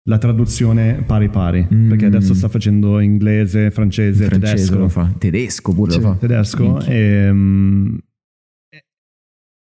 la 0.07 0.17
traduzione 0.17 1.03
pari 1.05 1.27
pari, 1.29 1.67
Mm. 1.73 1.89
perché 1.89 2.05
adesso 2.05 2.33
sta 2.33 2.47
facendo 2.47 2.99
inglese, 2.99 3.71
francese, 3.71 4.23
Il 4.23 4.29
francese 4.29 4.53
tedesco. 4.55 4.77
lo 4.77 4.87
fa. 4.89 5.13
Tedesco 5.17 5.73
pure 5.73 5.91
Sì, 5.91 5.99
lo 5.99 6.03
fa. 6.11 6.15
tedesco 6.15 6.63
Minchia. 6.63 6.93
e, 6.93 7.29
mm, 7.31 7.95
e- 8.69 8.83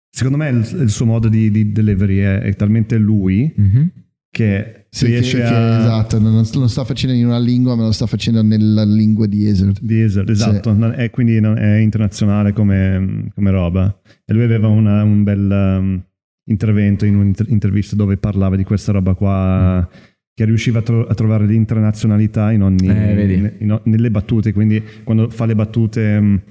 secondo 0.10 0.38
me 0.38 0.50
il, 0.50 0.78
il 0.82 0.89
suo 0.89 1.06
modo 1.06 1.28
di, 1.28 1.52
di 1.52 1.72
delivery 1.72 2.17
è, 2.17 2.39
è 2.39 2.56
talmente 2.56 2.98
lui 2.98 3.52
Mhm. 3.56 3.91
che 4.30 4.86
Sì, 4.89 5.06
riesce 5.06 5.38
che, 5.38 5.43
a 5.43 5.50
che- 5.50 5.80
esatto, 5.82 6.19
non 6.19 6.34
non 6.34 6.43
lo 6.52 6.67
sta 6.67 6.84
facendo 6.84 7.15
in 7.15 7.26
una 7.28 7.38
lingua, 7.39 7.76
ma 7.76 7.84
lo 7.84 7.91
sta 7.91 8.08
facendo 8.08 8.41
nella 8.41 8.84
lingua 8.84 9.28
di 9.28 9.48
Izzard. 9.48 9.78
Di 9.82 9.98
Izzard, 10.04 10.30
esatto, 10.30 10.74
non- 10.74 10.96
e 10.98 11.10
quindi 11.12 11.39
non- 11.39 11.58
è 11.60 11.76
internazionale 11.78 12.54
come, 12.54 13.30
come 13.36 13.52
roba. 13.52 13.96
E 14.26 14.34
lui 14.34 14.43
aveva 14.43 14.67
una- 14.67 15.04
un 15.04 15.24
bel 15.24 15.78
um, 15.80 16.04
intervento 16.46 17.06
in 17.06 17.15
un'intervista 17.15 17.96
dove 17.96 18.17
parlava 18.17 18.56
di 18.56 18.63
questa 18.63 18.91
roba 18.91 19.13
qua, 19.13 19.88
che 20.36 20.46
riusciva 20.46 20.80
a, 20.80 20.82
tro- 20.82 21.06
a 21.06 21.13
trovare 21.13 21.46
l'internazionalità 21.46 22.52
in 22.52 22.63
ogni, 22.63 22.88
Eh, 22.88 23.34
in- 23.36 23.54
in- 23.60 23.80
nelle 23.84 24.10
battute, 24.12 24.52
quindi 24.52 24.82
quando 25.04 25.30
fa 25.30 25.46
le 25.46 25.56
battute 25.56 26.17
um, 26.19 26.41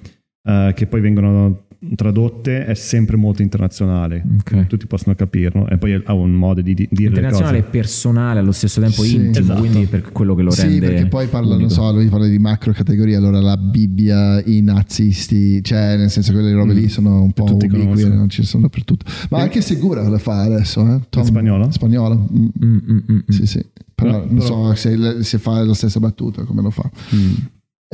uh, 0.49 0.73
che 0.73 0.87
poi 0.87 1.01
vengono 1.01 1.65
tradotte 1.97 2.65
è 2.65 2.75
sempre 2.75 3.17
molto 3.17 3.43
internazionale, 3.43 4.23
Ok. 4.41 4.67
tutti 4.67 4.87
possono 4.87 5.15
capirlo 5.15 5.69
e 5.69 5.79
poi 5.79 6.01
ha 6.05 6.13
un 6.15 6.31
modo 6.33 6.61
di, 6.61 6.75
di 6.75 6.89
dire 6.91 7.11
le 7.11 7.17
Internazionale 7.17 7.59
e 7.59 7.63
personale 7.63 8.39
allo 8.41 8.53
stesso 8.53 8.81
tempo 8.81 9.03
Sì, 9.03 9.17
intimo, 9.17 9.39
esatto. 9.45 9.61
quindi 9.61 9.87
per 9.87 10.13
quello 10.13 10.35
che 10.35 10.43
lo 10.43 10.51
Sì, 10.53 10.63
rende. 10.63 10.87
perché 10.87 11.07
poi 11.07 11.27
parla, 11.27 11.57
non 11.57 11.71
so, 11.71 11.93
lui 11.93 12.07
parla 12.07 12.27
di 12.27 12.39
macro 12.39 12.73
categorie, 12.73 13.17
allora 13.17 13.41
la 13.41 13.57
Bibbia, 13.57 14.43
i 14.45 14.61
nazisti, 14.61 15.63
cioè 15.63 15.97
nel 15.97 16.11
senso 16.11 16.33
che 16.33 16.39
quelle 16.39 16.53
robe 16.55 16.73
lì 16.75 16.89
sono 16.89 17.23
un 17.23 17.33
po' 17.33 17.45
conoscono. 17.45 18.15
non 18.15 18.29
ci 18.29 18.45
sono 18.45 18.63
dappertutto. 18.63 19.05
Ma 19.31 19.41
anche 19.41 19.61
Segura 19.61 20.07
lo 20.09 20.19
fa 20.19 20.43
adesso, 20.43 20.87
eh? 20.87 21.01
Tom- 21.09 21.25
spagnolo? 21.25 21.71
Spagnolo, 21.71 22.29
mm, 22.33 22.47
Mm, 22.65 22.75
mm, 22.75 22.97
mm, 22.97 23.15
mm. 23.17 23.19
sì 23.29 23.47
sì, 23.47 23.65
però 23.95 24.11
No, 24.13 24.19
non 24.19 24.35
però- 24.37 24.73
so 24.73 24.75
se, 24.75 25.23
se 25.23 25.39
fa 25.39 25.63
la 25.65 25.75
stessa 25.75 25.99
battuta, 26.01 26.45
come 26.45 26.63
lo 26.63 26.71
fa. 26.71 26.89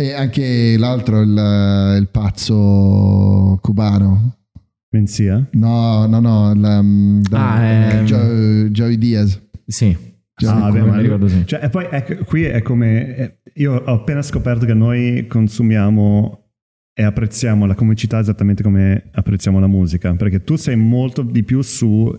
E 0.00 0.12
anche 0.12 0.76
l'altro, 0.78 1.20
il, 1.22 1.96
il 1.98 2.08
pazzo 2.08 3.58
cubano. 3.60 4.36
Mencia? 4.90 5.44
No, 5.52 6.06
no, 6.06 6.20
no, 6.20 6.54
la, 6.54 6.80
da- 7.28 7.54
Ah, 7.54 7.62
ehm. 7.64 8.04
Joe- 8.06 8.70
Joey 8.70 8.96
Diaz. 8.96 9.40
Sì. 9.66 9.96
Joey 10.36 10.62
Ah, 10.62 10.70
mi 10.70 10.80
ma- 10.88 11.00
ricordo 11.00 11.26
sì. 11.26 11.44
Cioè, 11.44 11.64
e 11.64 11.68
poi 11.68 11.86
ecco, 11.90 12.24
qui 12.24 12.44
è 12.44 12.62
come. 12.62 13.16
eh, 13.16 13.38
Io 13.54 13.74
ho 13.74 13.94
appena 13.94 14.22
scoperto 14.22 14.66
che 14.66 14.74
noi 14.74 15.26
consumiamo 15.26 16.44
e 16.94 17.02
apprezziamo 17.02 17.66
la 17.66 17.74
comicità 17.74 18.20
esattamente 18.20 18.62
come 18.62 19.08
apprezziamo 19.12 19.58
la 19.58 19.66
musica. 19.66 20.14
Perché 20.14 20.44
tu 20.44 20.54
sei 20.54 20.76
molto 20.76 21.22
di 21.22 21.42
più 21.42 21.60
su, 21.62 22.16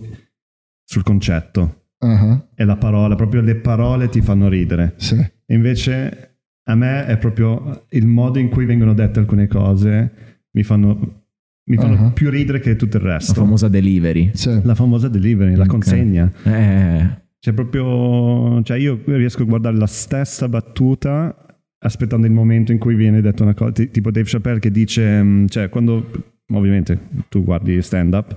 sul 0.83 1.03
concetto 1.03 1.85
Ah, 1.99 2.45
e 2.55 2.65
la 2.65 2.75
parola, 2.75 3.15
proprio 3.15 3.39
le 3.41 3.55
parole 3.55 4.09
ti 4.09 4.19
fanno 4.21 4.49
ridere. 4.49 4.95
sì. 4.97 5.17
Invece 5.47 6.28
a 6.63 6.75
me 6.75 7.05
è 7.05 7.17
proprio 7.17 7.85
il 7.89 8.05
modo 8.07 8.39
in 8.39 8.49
cui 8.49 8.65
vengono 8.65 8.93
dette 8.93 9.19
alcune 9.19 9.47
cose 9.47 10.11
mi 10.51 10.63
fanno, 10.63 11.23
mi 11.69 11.75
fanno 11.77 12.07
Ah. 12.07 12.11
più 12.11 12.29
ridere 12.29 12.59
che 12.59 12.75
tutto 12.75 12.97
il 12.97 13.03
La 13.03 13.13
resto. 13.13 13.33
famosa 13.33 13.67
delivery. 13.67 14.31
sì. 14.33 14.59
La 14.63 14.75
famosa 14.75 15.07
delivery, 15.07 15.55
la 15.55 15.65
consegna. 15.65 16.31
Eh, 16.43 17.17
Cioè, 17.39 17.53
proprio. 17.53 18.61
Cioè, 18.63 18.77
io 18.77 18.99
riesco 19.05 19.43
a 19.43 19.45
guardare 19.45 19.77
la 19.77 19.87
stessa 19.87 20.49
battuta 20.49 21.33
aspettando 21.81 22.25
il 22.27 22.33
momento 22.33 22.73
in 22.73 22.77
cui 22.79 22.95
viene 22.95 23.21
detto 23.21 23.43
una 23.43 23.53
cosa. 23.53 23.71
ti- 23.71 23.89
Tipo 23.91 24.11
Dave 24.11 24.27
Chappelle 24.27 24.59
che 24.59 24.71
dice. 24.71 25.23
mm, 25.23 25.45
Cioè, 25.47 25.69
quando. 25.69 26.09
Ovviamente 26.51 26.99
tu 27.29 27.43
guardi 27.43 27.81
stand-up. 27.81 28.35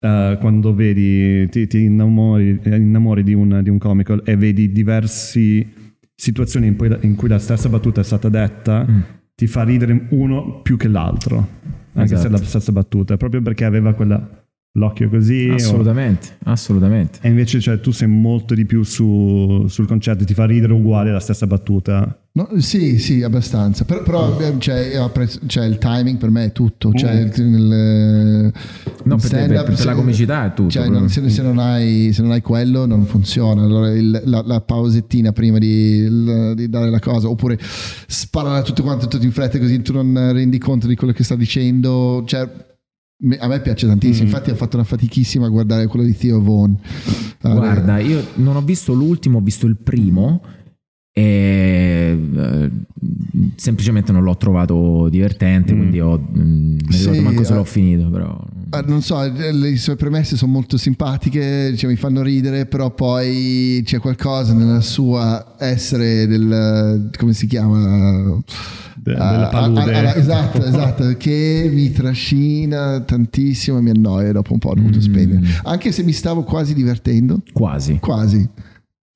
eh, 0.00 0.36
quando 0.40 0.74
vedi. 0.74 1.48
Ti, 1.48 1.66
ti 1.68 1.84
innamori, 1.84 2.60
innamori 2.64 3.22
di, 3.22 3.32
un, 3.34 3.60
di 3.62 3.70
un 3.70 3.78
comico 3.78 4.22
e 4.24 4.36
vedi 4.36 4.70
diverse 4.72 5.66
situazioni 6.14 6.66
in 6.68 6.76
cui, 6.76 6.96
in 7.00 7.14
cui 7.16 7.28
la 7.28 7.38
stessa 7.38 7.68
battuta 7.68 8.00
è 8.00 8.04
stata 8.04 8.28
detta. 8.28 8.86
Mm. 8.88 9.00
ti 9.34 9.46
fa 9.46 9.64
ridere 9.64 10.06
uno 10.10 10.60
più 10.62 10.76
che 10.76 10.88
l'altro, 10.88 11.36
anche 11.94 12.08
se 12.08 12.14
è 12.14 12.18
Esatto. 12.18 12.32
la 12.32 12.38
stessa 12.38 12.70
battuta, 12.72 13.16
proprio 13.16 13.42
perché 13.42 13.64
aveva 13.64 13.92
quella, 13.94 14.41
l'occhio 14.72 15.08
così. 15.08 15.48
o- 15.50 15.54
Assolutamente, 15.54 16.36
assolutamente. 16.44 17.18
E 17.22 17.28
invece 17.28 17.60
cioè, 17.60 17.80
tu 17.80 17.90
sei 17.90 18.08
molto 18.08 18.54
di 18.54 18.64
più 18.64 18.82
su- 18.82 19.66
sul 19.68 19.86
concetto, 19.86 20.24
ti 20.24 20.34
fa 20.34 20.46
ridere 20.46 20.72
uguale 20.72 21.12
la 21.12 21.20
stessa 21.20 21.46
battuta. 21.46 22.16
No, 22.34 22.48
sì, 22.56 22.98
sì, 22.98 23.22
abbastanza. 23.22 23.84
Però, 23.84 24.02
però, 24.02 24.40
eh, 24.40 24.54
cioè, 24.58 24.90
cioè, 25.44 25.66
il 25.66 25.76
timing 25.76 26.16
per 26.16 26.30
me 26.30 26.46
è 26.46 26.52
tutto. 26.52 26.90
Cioè, 26.94 27.12
il- 27.12 27.32
il- 27.36 28.52
No, 29.04 29.14
il 29.16 29.20
per 29.20 29.20
te- 29.20 29.26
stand-up, 29.26 29.64
per 29.66 29.74
te 29.76 29.84
la 29.84 29.90
se- 29.90 29.96
comicità 29.98 30.46
è 30.46 30.54
tutto, 30.54 30.70
Cioè, 30.70 30.88
non- 30.88 31.10
se, 31.10 31.28
se 31.28 31.42
non 31.42 31.58
hai, 31.58 32.10
se 32.14 32.22
non 32.22 32.30
hai 32.30 32.40
quello, 32.40 32.86
non 32.86 33.04
funziona. 33.04 33.62
Allora, 33.62 33.90
il- 33.92 34.22
la, 34.24 34.42
la 34.46 34.60
pausettina 34.62 35.32
prima 35.32 35.58
di, 35.58 35.66
il- 35.96 36.52
di 36.56 36.70
dare 36.70 36.88
la 36.88 37.00
cosa, 37.00 37.28
oppure 37.28 37.58
sparare 37.60 38.62
tutto 38.62 38.82
quanto 38.82 39.06
tutto 39.08 39.26
in 39.26 39.32
fretta, 39.32 39.58
così 39.58 39.82
tu 39.82 39.92
non 39.92 40.32
rendi 40.32 40.56
conto 40.56 40.86
di 40.86 40.94
quello 40.96 41.12
che 41.12 41.24
sta 41.24 41.36
dicendo. 41.36 42.22
Cioè, 42.26 42.48
a 43.38 43.46
me 43.46 43.60
piace 43.60 43.86
tantissimo. 43.86 44.24
Infatti, 44.24 44.50
ho 44.50 44.54
fatto 44.54 44.76
una 44.76 44.84
fatichissima 44.84 45.46
a 45.46 45.48
guardare 45.48 45.86
quello 45.86 46.04
di 46.04 46.16
Theo 46.16 46.42
Vaughn. 46.42 46.76
Guarda, 47.40 47.98
io 47.98 48.24
non 48.36 48.56
ho 48.56 48.62
visto 48.62 48.92
l'ultimo, 48.92 49.38
ho 49.38 49.40
visto 49.40 49.66
il 49.66 49.76
primo 49.76 50.42
e 51.14 52.18
eh, 52.36 52.70
semplicemente 53.56 54.12
non 54.12 54.22
l'ho 54.22 54.36
trovato 54.36 55.08
divertente, 55.08 55.74
Mm. 55.74 55.76
quindi 55.76 56.00
ho, 56.00 56.18
mm, 56.18 56.42
mi 56.42 56.76
ricordo 56.88 57.12
Sì, 57.12 57.20
manco 57.20 57.44
se 57.44 57.52
eh. 57.52 57.56
l'ho 57.56 57.64
finito, 57.64 58.08
però... 58.10 58.44
Ah, 58.70 58.80
non 58.86 59.02
so, 59.02 59.22
eh, 59.22 59.52
le 59.52 59.76
sue 59.76 59.96
premesse 59.96 60.36
sono 60.36 60.52
molto 60.52 60.78
simpatiche, 60.78 61.76
cioè, 61.76 61.90
mi 61.90 61.96
fanno 61.96 62.22
ridere, 62.22 62.64
però 62.64 62.90
poi 62.94 63.82
c'è 63.84 63.98
qualcosa 63.98 64.54
nella 64.54 64.80
sua 64.80 65.56
essere 65.58 66.26
del 66.26 67.10
come 67.18 67.34
si 67.34 67.46
chiama? 67.46 68.40
De- 68.96 69.14
Ah, 69.14 69.32
della 69.32 69.48
palude. 69.48 69.80
ah, 69.94 70.10
ah, 70.12 70.16
esatto, 70.16 70.64
esatto, 70.64 71.14
che 71.18 71.68
mi 71.70 71.90
trascina 71.90 73.00
tantissimo 73.00 73.76
e 73.78 73.80
mi 73.82 73.90
annoia 73.90 74.28
e 74.28 74.32
dopo 74.32 74.52
un 74.52 74.58
po' 74.60 74.70
ho 74.70 74.74
dovuto 74.74 74.98
Mm. 74.98 75.02
spegnere. 75.02 75.40
Anche 75.64 75.90
se 75.92 76.02
mi 76.04 76.12
stavo 76.12 76.42
quasi 76.44 76.72
divertendo, 76.72 77.42
Quasi. 77.52 77.98
quasi. 78.00 78.48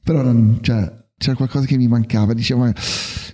Però 0.03 0.23
non, 0.23 0.59
cioè, 0.61 0.93
c'era 1.19 1.35
qualcosa 1.37 1.67
che 1.67 1.77
mi 1.77 1.89
mancava, 1.89 2.35
dicevo, 2.35 2.61
ma 2.61 2.73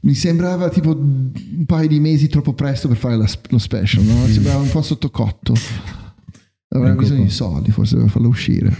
mi 0.03 0.15
sembrava 0.15 0.69
tipo 0.69 0.91
un 0.97 1.65
paio 1.67 1.89
di 1.89 1.99
mesi 2.01 2.29
troppo 2.29 2.53
presto 2.53 2.89
per 2.89 2.97
fare 2.97 3.17
la- 3.17 3.29
lo 3.49 3.59
special, 3.59 4.05
no? 4.05 4.27
sembrava 4.27 4.61
un 4.61 4.71
po' 4.71 4.83
sottocotto. 4.83 5.55
Avrei 6.75 6.95
bisogno 6.95 7.25
di 7.25 7.31
soldi 7.31 7.71
forse 7.71 7.97
per 7.97 8.09
farlo 8.09 8.29
uscire. 8.29 8.75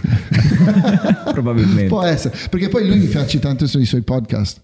Probabilmente. 1.31 1.85
Può 1.87 2.01
essere, 2.01 2.35
perché 2.49 2.67
poi 2.69 2.87
lui 2.87 2.97
mi 2.97 3.05
piace 3.05 3.39
tanto 3.39 3.67
sui 3.67 3.85
suoi 3.85 4.01
podcast. 4.01 4.63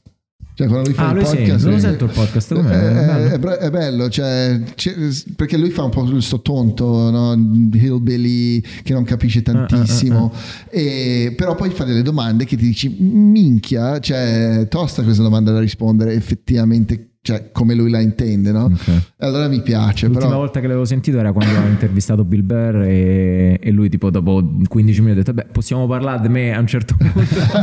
Cioè, 0.60 0.68
quando 0.68 0.88
lui 0.90 0.94
fa 0.94 1.08
Ah, 1.08 1.12
il 1.14 1.24
podcast, 1.24 1.64
non 1.64 1.72
lo 1.72 1.78
eh, 1.78 1.80
sento 1.80 2.04
il 2.04 2.12
podcast, 2.12 2.54
com'è? 2.54 2.74
eh, 2.74 3.32
È 3.32 3.40
bello? 3.40 3.50
È, 3.54 3.58
è 3.60 3.70
bello, 3.70 4.10
cioè, 4.10 4.60
perché 5.38 5.56
lui 5.56 5.70
fa 5.70 5.84
un 5.84 5.90
po' 5.90 6.04
questo 6.04 6.42
tonto, 6.42 7.10
no? 7.10 7.32
hillbilly 7.74 8.60
che 8.84 8.92
non 8.92 9.04
Ah, 9.04 9.06
capisce 9.06 9.42
tantissimo, 9.42 10.34
E- 10.70 11.34
però 11.38 11.56
poi 11.56 11.70
fa 11.70 11.86
delle 11.86 12.02
domande 12.02 12.44
che 12.44 12.58
ti 12.58 12.66
dici, 12.66 12.90
minchia, 13.00 14.00
cioè, 14.02 14.68
tosta 14.70 15.02
questa 15.04 15.24
domanda 15.24 15.54
da 15.54 15.62
rispondere 15.62 16.14
effettivamente, 16.14 17.09
cioè, 17.30 17.52
come 17.52 17.76
lui 17.76 17.92
la 17.92 18.00
intende, 18.00 18.52
no? 18.52 18.64
Ok. 18.64 18.88
E 18.88 19.02
Allora 19.18 19.48
mi 19.48 19.62
piace, 19.62 20.08
L'ultima 20.08 20.30
però... 20.30 20.40
volta 20.40 20.60
che 20.60 20.66
l'avevo 20.66 20.86
sentito 20.86 21.20
era 21.20 21.32
quando 21.32 21.60
ho 21.60 21.68
intervistato 21.68 22.24
Bill 22.26 22.44
Burr 22.44 22.82
e, 22.82 23.60
e 23.62 23.72
lui 23.72 23.88
tipo 23.88 24.10
dopo 24.10 24.44
15 24.68 25.02
minuti 25.02 25.20
ha 25.20 25.22
detto 25.24 25.34
beh 25.36 25.46
possiamo 25.52 25.86
parlare 25.86 26.22
di 26.22 26.30
me 26.30 26.56
a 26.56 26.60
un 26.60 26.66
certo 26.66 26.96
punto 26.98 27.20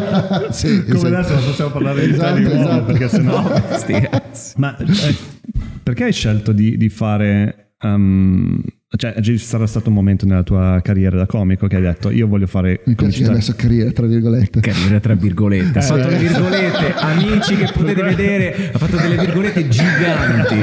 Sì, 0.53 0.85
Come 0.85 0.99
sì. 0.99 1.07
adesso 1.07 1.35
non 1.35 1.45
possiamo 1.45 1.71
parlare 1.73 2.07
di 2.07 2.13
Esatto, 2.13 2.35
te 2.35 2.41
di 2.41 2.45
nuovo 2.47 2.61
esatto. 2.63 2.85
perché 2.85 3.09
sennò... 3.09 3.43
no 3.43 3.63
sti 3.73 3.93
cazzi 3.93 4.55
Ma 4.59 4.77
eh, 4.77 5.15
perché 5.83 6.05
hai 6.05 6.13
scelto 6.13 6.53
di, 6.53 6.77
di 6.77 6.89
fare... 6.89 7.73
um, 7.83 8.61
cioè 8.97 9.15
ci 9.21 9.39
sarà 9.39 9.67
stato 9.67 9.89
un 9.89 9.95
momento 9.95 10.27
nella 10.27 10.43
tua 10.43 10.81
carriera 10.83 11.17
da 11.17 11.27
comico 11.27 11.67
che 11.67 11.77
hai 11.77 11.83
detto 11.83 12.11
io 12.11 12.27
voglio 12.27 12.47
fare 12.47 12.81
Mi 12.85 12.95
piace 12.95 12.95
che 12.95 12.97
comicità. 12.97 13.29
hai 13.31 13.35
messo 13.37 13.55
carriera, 13.57 13.91
tra 13.91 14.07
virgolette. 14.07 14.61
carriera 14.61 15.01
tra 15.01 15.15
virgolette 15.15 15.79
ha 15.79 15.83
fatto 15.83 16.09
le 16.09 16.17
virgolette 16.17 16.95
amici 16.97 17.57
che 17.57 17.71
potete 17.73 18.03
vedere 18.03 18.71
ha 18.73 18.79
fatto 18.79 18.97
delle 18.97 19.17
virgolette 19.19 19.69
giganti 19.69 20.55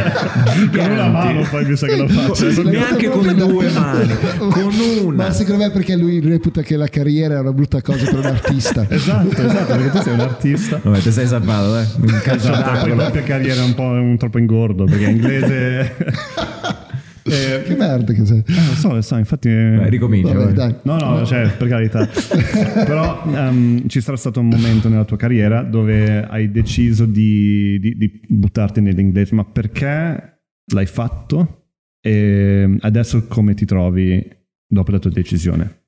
Con 0.77 0.91
una 0.91 1.07
mano 1.09 1.41
giganti 1.41 1.49
poi 1.49 1.65
mi 1.65 1.75
sa 1.77 1.87
che 1.87 1.95
lo 1.97 2.07
faccio. 2.07 2.61
Neanche 2.63 3.09
con 3.09 3.33
due 3.35 3.69
mani, 3.71 4.13
con 4.37 4.73
una. 5.03 5.25
Ma 5.25 5.31
secondo 5.31 5.63
me 5.63 5.71
perché 5.71 5.95
lui 5.95 6.19
reputa 6.19 6.61
che 6.61 6.75
la 6.77 6.87
carriera 6.87 7.35
è 7.35 7.39
una 7.39 7.53
brutta 7.53 7.81
cosa 7.81 8.05
per 8.05 8.19
un 8.19 8.25
artista. 8.25 8.85
Esatto, 8.93 9.41
esatto, 9.41 9.75
perché 9.75 9.89
tu 9.89 10.01
sei 10.01 10.13
un 10.13 10.19
artista. 10.19 10.79
vabbè 10.81 10.99
ti 10.99 11.11
sei 11.11 11.27
salvato 11.27 11.77
eh 11.79 11.85
un 11.99 12.19
calcio 12.23 12.51
Esatto, 12.51 12.61
poi 12.63 12.73
d'angolo 12.73 12.95
doppia 13.03 13.21
carriera 13.23 13.61
è 13.61 13.65
un 13.65 13.73
po' 13.73 13.83
un 13.83 14.17
troppo 14.17 14.37
ingordo 14.37 14.85
perché 14.85 15.03
in 15.05 15.09
inglese... 15.17 15.95
Eh, 17.25 17.63
che 17.63 17.75
merda 17.75 18.11
che 18.13 18.25
sei. 18.25 18.39
eh, 18.39 18.53
lo 18.53 18.73
so, 18.75 18.93
lo 18.93 19.01
so, 19.01 19.17
infatti... 19.17 19.49
Vai, 19.49 19.89
ricomincia 19.89 20.33
Vabbè, 20.33 20.53
dai. 20.53 20.75
No, 20.83 20.97
no, 20.97 21.25
cioè, 21.25 21.49
per 21.57 21.67
carità. 21.67 22.07
Però 22.85 23.23
ehm, 23.33 23.87
ci 23.87 24.01
sarà 24.01 24.17
stato 24.17 24.39
un 24.39 24.47
momento 24.47 24.89
nella 24.89 25.05
tua 25.05 25.17
carriera 25.17 25.63
dove 25.63 26.25
hai 26.25 26.51
deciso 26.51 27.05
di, 27.05 27.79
di- 27.79 27.95
di 27.97 28.21
buttarti 28.27 28.81
nell'inglese, 28.81 29.35
ma 29.35 29.45
perché 29.45 30.41
l'hai 30.73 30.85
fatto? 30.85 31.65
E 32.01 32.77
adesso 32.81 33.25
come 33.27 33.53
ti 33.53 33.65
trovi 33.65 34.25
dopo 34.67 34.91
la 34.91 34.99
tua 34.99 35.09
decisione? 35.11 35.81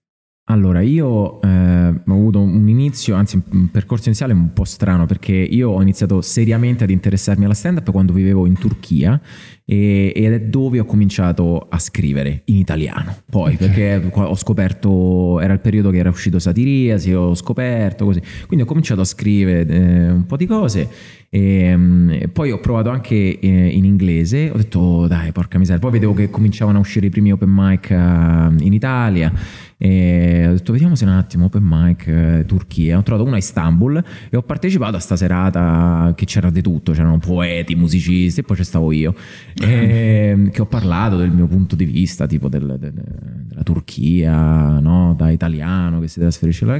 Allora, 0.48 0.80
io 0.82 1.42
eh, 1.42 1.48
ho 1.88 2.14
avuto 2.14 2.40
un 2.40 2.68
inizio, 2.70 3.16
anzi 3.16 3.42
un 3.50 3.72
percorso 3.72 4.10
iniziale 4.10 4.32
un 4.34 4.54
po' 4.54 4.64
strano 4.64 5.08
perché 5.08 5.34
io 5.34 5.72
ho 5.72 5.82
iniziato 5.82 6.22
seriamente 6.22 6.84
ad 6.84 6.92
interessarmi 6.92 7.46
alla 7.46 7.56
stand-up 7.56 7.90
quando 7.92 8.14
vivevo 8.14 8.46
in 8.46 8.54
Turchia 8.54 9.20
e- 9.66 10.14
ed 10.16 10.32
è 10.32 10.42
dove 10.42 10.80
ho 10.80 10.86
cominciato 10.86 11.66
a 11.70 11.80
scrivere 11.80 12.44
in 12.46 12.58
italiano. 12.58 13.18
Poi, 13.30 13.56
perché 13.56 14.08
qua 14.12 14.30
ho 14.30 14.36
scoperto, 14.36 15.40
era 15.40 15.54
il 15.54 15.60
periodo 15.60 15.90
che 15.90 15.98
era 15.98 16.10
uscito 16.10 16.38
Satiriasi, 16.38 17.14
ho 17.14 17.34
scoperto 17.34 18.06
così. 18.06 18.22
Quindi 18.46 18.66
ho 18.66 18.68
cominciato 18.68 19.02
a 19.02 19.06
scrivere 19.06 19.66
eh, 19.68 20.12
un 20.12 20.26
po' 20.26 20.38
di 20.38 20.46
cose. 20.46 20.88
E, 21.30 21.76
mm, 21.76 22.10
e 22.12 22.28
poi 22.30 22.52
ho 22.52 22.60
provato 22.60 22.90
anche 22.90 23.40
eh, 23.40 23.68
in 23.68 23.84
inglese, 23.84 24.50
ho 24.54 24.58
detto 24.58 24.80
"Oh, 24.80 25.08
dai 25.08 25.34
porca 25.34 25.58
miseria, 25.58 25.82
poi 25.82 25.92
vedevo 25.92 26.14
che 26.14 26.30
cominciavano 26.30 26.78
a 26.78 26.82
uscire 26.82 27.08
i 27.08 27.10
primi 27.10 27.32
open 27.34 27.50
mic 27.52 27.90
eh, 27.90 27.96
in 27.96 28.72
Italia. 28.72 29.34
E 29.78 30.46
ho 30.48 30.52
detto 30.52 30.72
vediamo 30.72 30.96
se 30.96 31.04
un 31.04 31.12
attimo 31.12 31.46
open 31.46 31.64
mic 31.66 32.08
eh, 32.08 32.44
Turchia, 32.48 32.98
ho 32.98 33.04
trovato 33.04 33.28
una 33.28 33.36
a 33.36 33.40
Istanbul 33.40 34.02
e 34.30 34.38
ho 34.38 34.42
partecipato 34.42 34.96
a 34.96 35.00
sta 35.00 35.18
serata 35.18 36.14
che 36.16 36.24
c'era 36.24 36.50
di 36.50 36.62
tutto, 36.62 36.94
c'erano 36.94 37.18
poeti, 37.18 37.76
musicisti 37.76 38.40
e 38.40 38.44
poi 38.44 38.56
c'è 38.56 38.64
stavo 38.64 38.94
io 38.94 39.14
e, 39.62 40.50
che 40.52 40.62
ho 40.62 40.66
parlato 40.66 41.18
del 41.18 41.32
mio 41.32 41.48
punto 41.48 41.76
di 41.76 41.86
vista 41.86 42.28
tipo 42.28 42.50
del- 42.50 42.78
del- 42.80 42.94
della 43.48 43.64
Turchia 43.64 44.80
no? 44.80 45.14
da 45.18 45.30
italiano 45.30 46.00
che 46.00 46.08
si 46.08 46.20
trasferisce 46.20 46.66
là 46.66 46.78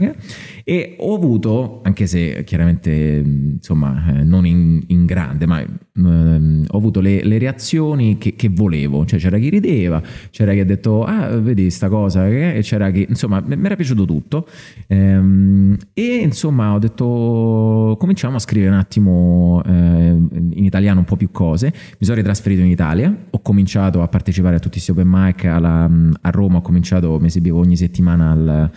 e 0.64 0.96
ho 1.00 1.16
avuto 1.16 1.82
anche 1.84 2.06
se 2.06 2.44
chiaramente 2.44 3.24
insomma 3.24 4.18
eh, 4.20 4.24
non 4.24 4.46
in, 4.46 4.82
in 4.88 5.06
grande 5.06 5.46
ma 5.46 5.62
ehm, 5.62 6.66
ho 6.68 6.78
avuto 6.78 7.00
le, 7.00 7.24
le 7.24 7.38
reazioni 7.38 8.18
che, 8.18 8.36
che 8.36 8.50
volevo. 8.50 9.06
Cioè 9.06 9.20
c'era 9.20 9.38
chi 9.38 9.50
rideva 9.50 10.02
c'era 10.30 10.52
chi 10.54 10.60
ha 10.60 10.66
detto 10.66 11.04
ah 11.04 11.38
vedi 11.38 11.70
sta 11.70 11.88
cosa 11.88 12.28
che-" 12.28 12.56
e 12.56 12.62
c'era 12.62 12.92
chi 12.92 13.06
insomma 13.08 13.42
mi 13.46 13.56
mi 13.56 13.66
era 13.66 13.76
piaciuto 13.76 14.06
tutto. 14.06 14.48
Ehm, 14.88 15.78
e 15.94 16.16
insomma 16.18 16.74
ho 16.74 16.80
detto 16.80 17.96
cominciamo 18.00 18.36
a 18.36 18.40
scrivere 18.40 18.72
un 18.72 18.78
attimo 18.78 19.62
eh, 19.66 19.72
in 19.72 20.64
italiano 20.64 21.00
un 21.00 21.06
po' 21.06 21.16
più 21.16 21.32
cose 21.32 21.68
mi 21.68 22.06
sono 22.06 22.18
ritrasferito 22.18 22.62
in 22.62 22.65
Italia. 22.70 23.16
Ho 23.32 23.42
cominciato 23.42 24.02
a 24.02 24.08
partecipare 24.08 24.56
a 24.56 24.60
tutti 24.60 24.74
questi 24.74 24.92
open 24.92 25.08
mic 25.10 25.46
alla- 25.46 25.90
a 26.22 26.30
Roma 26.30 26.58
ho 26.58 26.62
cominciato 26.62 27.20
mi 27.20 27.28
esibivo 27.28 27.60
ogni 27.60 27.78
settimana 27.78 28.32
al 28.32 28.72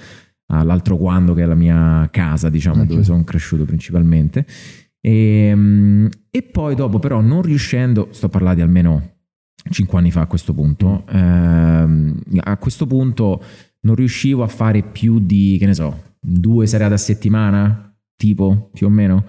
all'altro 0.51 0.97
quando 0.97 1.35
che 1.35 1.43
è 1.43 1.47
la 1.47 1.55
mia 1.55 2.09
casa 2.11 2.49
diciamo 2.49 2.83
Ok. 2.83 2.87
dove 2.89 3.05
sono 3.05 3.23
cresciuto 3.25 3.65
principalmente. 3.65 4.47
E, 5.01 5.53
mm, 5.55 6.07
e 6.31 6.43
poi 6.43 6.75
dopo 6.75 6.99
però 6.99 7.21
non 7.21 7.43
riuscendo 7.43 8.09
sto 8.13 8.29
parlando 8.29 8.57
di 8.57 8.63
almeno 8.63 9.11
5 9.71 9.99
anni 9.99 10.11
fa 10.11 10.23
a 10.23 10.27
questo 10.27 10.53
punto 10.55 11.05
ehm, 11.09 12.21
a 12.41 12.57
questo 12.57 12.87
punto 12.87 13.43
non 13.81 13.95
riuscivo 13.95 14.43
a 14.43 14.49
fare 14.49 14.83
più 14.83 15.21
di 15.21 15.57
che 15.59 15.67
ne 15.67 15.75
so 15.75 16.03
due 16.21 16.67
serate 16.67 16.95
a 16.95 16.99
settimana 16.99 17.95
tipo 18.17 18.71
più 18.73 18.87
o 18.87 18.91
meno 18.91 19.25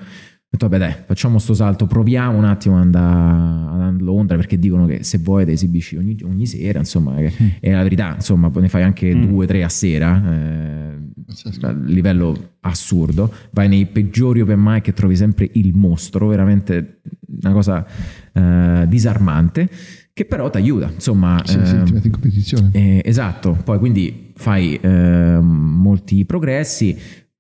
ho 0.51 0.57
detto 0.57 0.67
vabbè 0.67 0.79
dai 0.83 0.95
facciamo 1.05 1.38
sto 1.38 1.53
salto 1.53 1.85
proviamo 1.85 2.35
un 2.35 2.43
attimo 2.43 2.75
ad 2.75 2.81
andare 2.81 3.83
a 3.85 3.95
Londra 3.99 4.35
perché 4.35 4.57
dicono 4.57 4.88
che 4.88 5.03
se 5.03 5.19
vuoi 5.19 5.45
te 5.45 5.51
esibisci 5.51 5.95
ogni, 5.95 6.17
ogni 6.23 6.47
sera 6.47 6.79
insomma 6.79 7.17
è 7.17 7.71
la 7.71 7.83
verità 7.83 8.15
insomma 8.15 8.51
ne 8.55 8.67
fai 8.67 8.81
anche 8.83 9.13
Mm. 9.13 9.25
due 9.27 9.45
tre 9.45 9.63
a 9.63 9.69
sera 9.69 10.21
eh, 10.33 10.97
a 11.62 11.71
livello 11.85 12.53
assurdo 12.62 13.31
vai 13.51 13.67
nei 13.67 13.85
peggiori 13.85 14.41
open 14.41 14.59
mic 14.59 14.88
e 14.88 14.93
trovi 14.93 15.15
sempre 15.15 15.47
il 15.53 15.75
mostro 15.75 16.27
veramente 16.27 17.01
una 17.43 17.53
cosa 17.53 17.85
eh, 18.33 18.85
disarmante 18.88 19.69
che 20.13 20.25
però 20.25 20.49
ti 20.49 20.57
aiuta 20.57 20.89
insomma 20.93 21.41
Sì, 21.45 21.59
sì, 21.63 21.76
ehm, 21.76 21.86
ti 21.86 21.93
metti 21.93 22.07
in 22.07 22.11
competizione. 22.13 22.69
eh, 22.74 23.01
esatto, 23.05 23.55
poi 23.63 23.78
quindi 23.80 24.32
fai 24.36 24.78
ehm, 24.82 25.45
molti 25.45 26.26
progressi, 26.26 26.97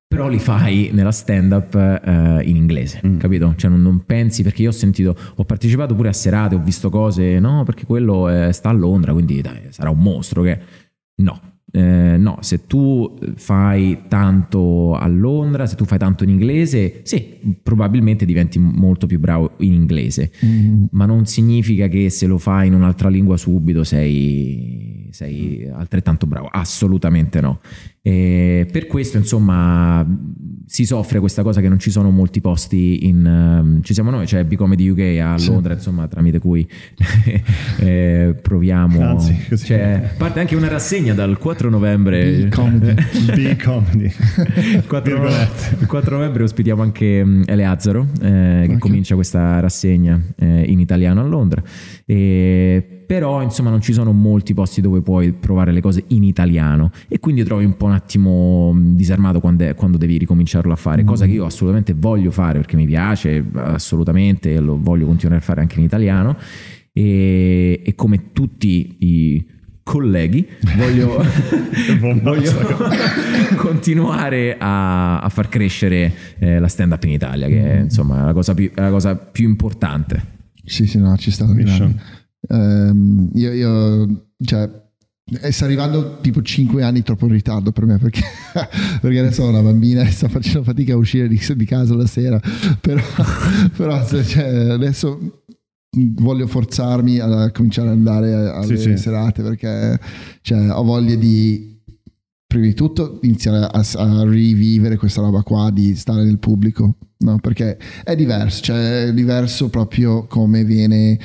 però 0.09 0.27
li 0.27 0.39
fai 0.39 0.89
nella 0.91 1.11
stand 1.11 1.51
up 1.51 1.75
uh, 1.75 2.41
in 2.41 2.55
inglese, 2.55 2.99
mm. 3.05 3.17
capito? 3.19 3.53
Cioè 3.55 3.69
non, 3.69 3.83
non, 3.83 4.05
pensi 4.07 4.41
perché 4.41 4.63
io 4.63 4.69
ho 4.69 4.71
sentito, 4.71 5.15
ho 5.35 5.45
partecipato 5.45 5.93
pure 5.93 6.09
a 6.09 6.13
serate, 6.13 6.55
ho 6.55 6.63
visto 6.63 6.89
cose, 6.89 7.37
no, 7.37 7.63
perché 7.63 7.85
quello 7.85 8.27
è, 8.27 8.51
sta 8.51 8.69
a 8.69 8.71
Londra, 8.71 9.13
quindi 9.13 9.39
dai, 9.41 9.67
sarà 9.69 9.91
un 9.91 9.99
mostro 9.99 10.41
che 10.41 10.59
no. 11.17 11.39
Eh, 11.71 12.17
no, 12.17 12.39
se 12.41 12.65
tu 12.65 13.19
fai 13.35 14.05
tanto 14.07 14.95
a 14.95 15.07
Londra, 15.07 15.67
se 15.67 15.75
tu 15.75 15.85
fai 15.85 15.99
tanto 15.99 16.23
in 16.23 16.31
inglese, 16.31 17.01
sì, 17.03 17.57
probabilmente 17.61 18.25
diventi 18.25 18.57
molto 18.57 19.05
più 19.05 19.19
bravo 19.19 19.51
in 19.57 19.73
inglese, 19.73 20.31
mm. 20.43 20.85
ma 20.89 21.05
non 21.05 21.27
significa 21.27 21.87
che 21.87 22.09
se 22.09 22.25
lo 22.25 22.39
fai 22.39 22.65
in 22.65 22.73
un'altra 22.73 23.09
lingua 23.09 23.37
subito 23.37 23.83
sei, 23.83 25.07
sei 25.11 25.69
altrettanto 25.71 26.25
bravo, 26.25 26.47
assolutamente 26.49 27.39
no. 27.41 27.59
E 28.01 28.67
per 28.71 28.87
questo, 28.87 29.17
insomma, 29.17 30.05
si 30.65 30.85
soffre 30.85 31.19
questa 31.19 31.41
cosa 31.41 31.61
che 31.61 31.67
non 31.67 31.79
ci 31.79 31.91
sono 31.91 32.11
molti 32.11 32.41
posti 32.41 33.07
in... 33.07 33.25
Um, 33.25 33.81
ci 33.81 33.93
siamo 33.93 34.09
noi, 34.09 34.21
c'è 34.21 34.37
cioè 34.37 34.43
Bicomedy 34.45 34.87
UK 34.87 35.19
a 35.19 35.35
Londra, 35.47 35.73
sì. 35.73 35.79
insomma, 35.79 36.07
tramite 36.07 36.39
cui 36.39 36.67
eh, 37.79 38.35
proviamo... 38.41 39.01
Anzi, 39.01 39.35
così. 39.49 39.65
Cioè, 39.65 40.11
parte 40.17 40.39
anche 40.39 40.55
una 40.55 40.67
rassegna 40.69 41.13
dal 41.13 41.37
4 41.37 41.69
novembre. 41.69 42.47
B-Comedy. 43.35 44.13
4, 44.87 45.27
il 45.79 45.85
4 45.87 46.15
novembre 46.15 46.43
ospitiamo 46.43 46.81
anche 46.81 47.43
Eleazzaro, 47.45 48.07
eh, 48.21 48.27
che 48.61 48.63
okay. 48.65 48.77
comincia 48.77 49.15
questa 49.15 49.59
rassegna 49.59 50.21
eh, 50.37 50.63
in 50.63 50.79
italiano 50.79 51.21
a 51.21 51.23
Londra. 51.23 51.61
E 52.05 52.98
però 53.09 53.41
insomma 53.41 53.71
non 53.71 53.81
ci 53.81 53.91
sono 53.91 54.11
molti 54.11 54.53
posti 54.53 54.81
dove 54.81 55.01
puoi 55.01 55.31
provare 55.31 55.71
le 55.71 55.81
cose 55.81 56.03
in 56.09 56.23
italiano. 56.23 56.91
E 57.07 57.19
quindi 57.19 57.43
trovi 57.43 57.65
un 57.65 57.75
po' 57.75 57.85
un 57.85 57.93
attimo 57.93 58.71
disarmato 58.77 59.39
quando, 59.39 59.63
è, 59.63 59.73
quando 59.73 59.97
devi 59.97 60.19
ricominciarlo 60.19 60.71
a 60.71 60.75
fare, 60.75 61.03
cosa 61.03 61.25
che 61.25 61.31
io 61.31 61.43
assolutamente 61.43 61.95
voglio 61.97 62.29
fare 62.29 62.59
perché 62.59 62.75
mi 62.75 62.85
piace 62.85 63.43
assolutamente 63.55 64.53
e 64.53 64.59
lo 64.59 64.77
voglio 64.79 65.07
continuare 65.07 65.41
a 65.41 65.43
fare 65.43 65.61
anche 65.61 65.79
in 65.79 65.85
italiano. 65.85 66.37
E, 66.93 67.81
e 67.83 67.95
come 67.95 68.31
tutti 68.31 68.97
i 68.99 69.43
colleghi, 69.81 70.47
voglio, 70.77 71.17
voglio 72.21 72.51
continuare 73.57 74.55
a, 74.59 75.19
a, 75.21 75.29
far 75.29 75.49
crescere 75.49 76.13
eh, 76.37 76.59
la 76.59 76.67
stand 76.67 76.91
up 76.91 77.03
in 77.05 77.09
Italia, 77.13 77.47
che 77.47 77.71
è 77.71 77.79
insomma 77.79 78.23
la 78.23 78.33
cosa 78.33 78.53
più, 78.53 78.69
la 78.75 78.91
cosa 78.91 79.15
più 79.15 79.49
importante. 79.49 80.37
Sì, 80.63 80.85
sì, 80.85 80.99
no, 80.99 81.17
ci 81.17 81.31
sta. 81.31 81.47
Um, 82.47 83.29
io, 83.33 83.51
io, 83.51 84.25
cioè, 84.43 84.69
sta 85.51 85.65
arrivando 85.65 86.19
tipo 86.21 86.41
5 86.41 86.83
anni 86.83 87.03
troppo 87.03 87.25
in 87.25 87.33
ritardo 87.33 87.71
per 87.71 87.85
me 87.85 87.97
perché, 87.97 88.21
perché 89.01 89.19
adesso 89.19 89.43
ho 89.43 89.49
una 89.49 89.61
bambina 89.61 90.01
e 90.01 90.11
sto 90.11 90.27
facendo 90.29 90.63
fatica 90.63 90.93
a 90.93 90.97
uscire 90.97 91.27
di, 91.27 91.39
di 91.55 91.65
casa 91.65 91.95
la 91.95 92.07
sera 92.07 92.41
però, 92.79 93.01
però 93.75 94.05
cioè, 94.07 94.69
adesso 94.69 95.43
voglio 95.91 96.47
forzarmi 96.47 97.19
a 97.19 97.51
cominciare 97.51 97.89
ad 97.89 97.95
andare 97.95 98.33
alle 98.33 98.77
sì, 98.77 98.97
serate 98.97 99.41
perché 99.41 99.99
cioè, 100.41 100.71
ho 100.71 100.83
voglia 100.83 101.15
di 101.15 101.77
prima 102.45 102.65
di 102.65 102.73
tutto 102.73 103.19
iniziare 103.21 103.65
a, 103.65 103.85
a, 103.95 104.23
rivivere 104.23 104.97
questa 104.97 105.21
roba 105.21 105.43
qua 105.43 105.69
di 105.71 105.95
stare 105.95 106.23
nel 106.23 106.39
pubblico 106.39 106.95
no? 107.17 107.37
perché 107.39 107.77
è 108.03 108.15
diverso 108.15 108.63
cioè 108.63 109.05
è 109.05 109.13
diverso 109.13 109.69
proprio 109.69 110.25
come 110.25 110.63
viene 110.63 111.19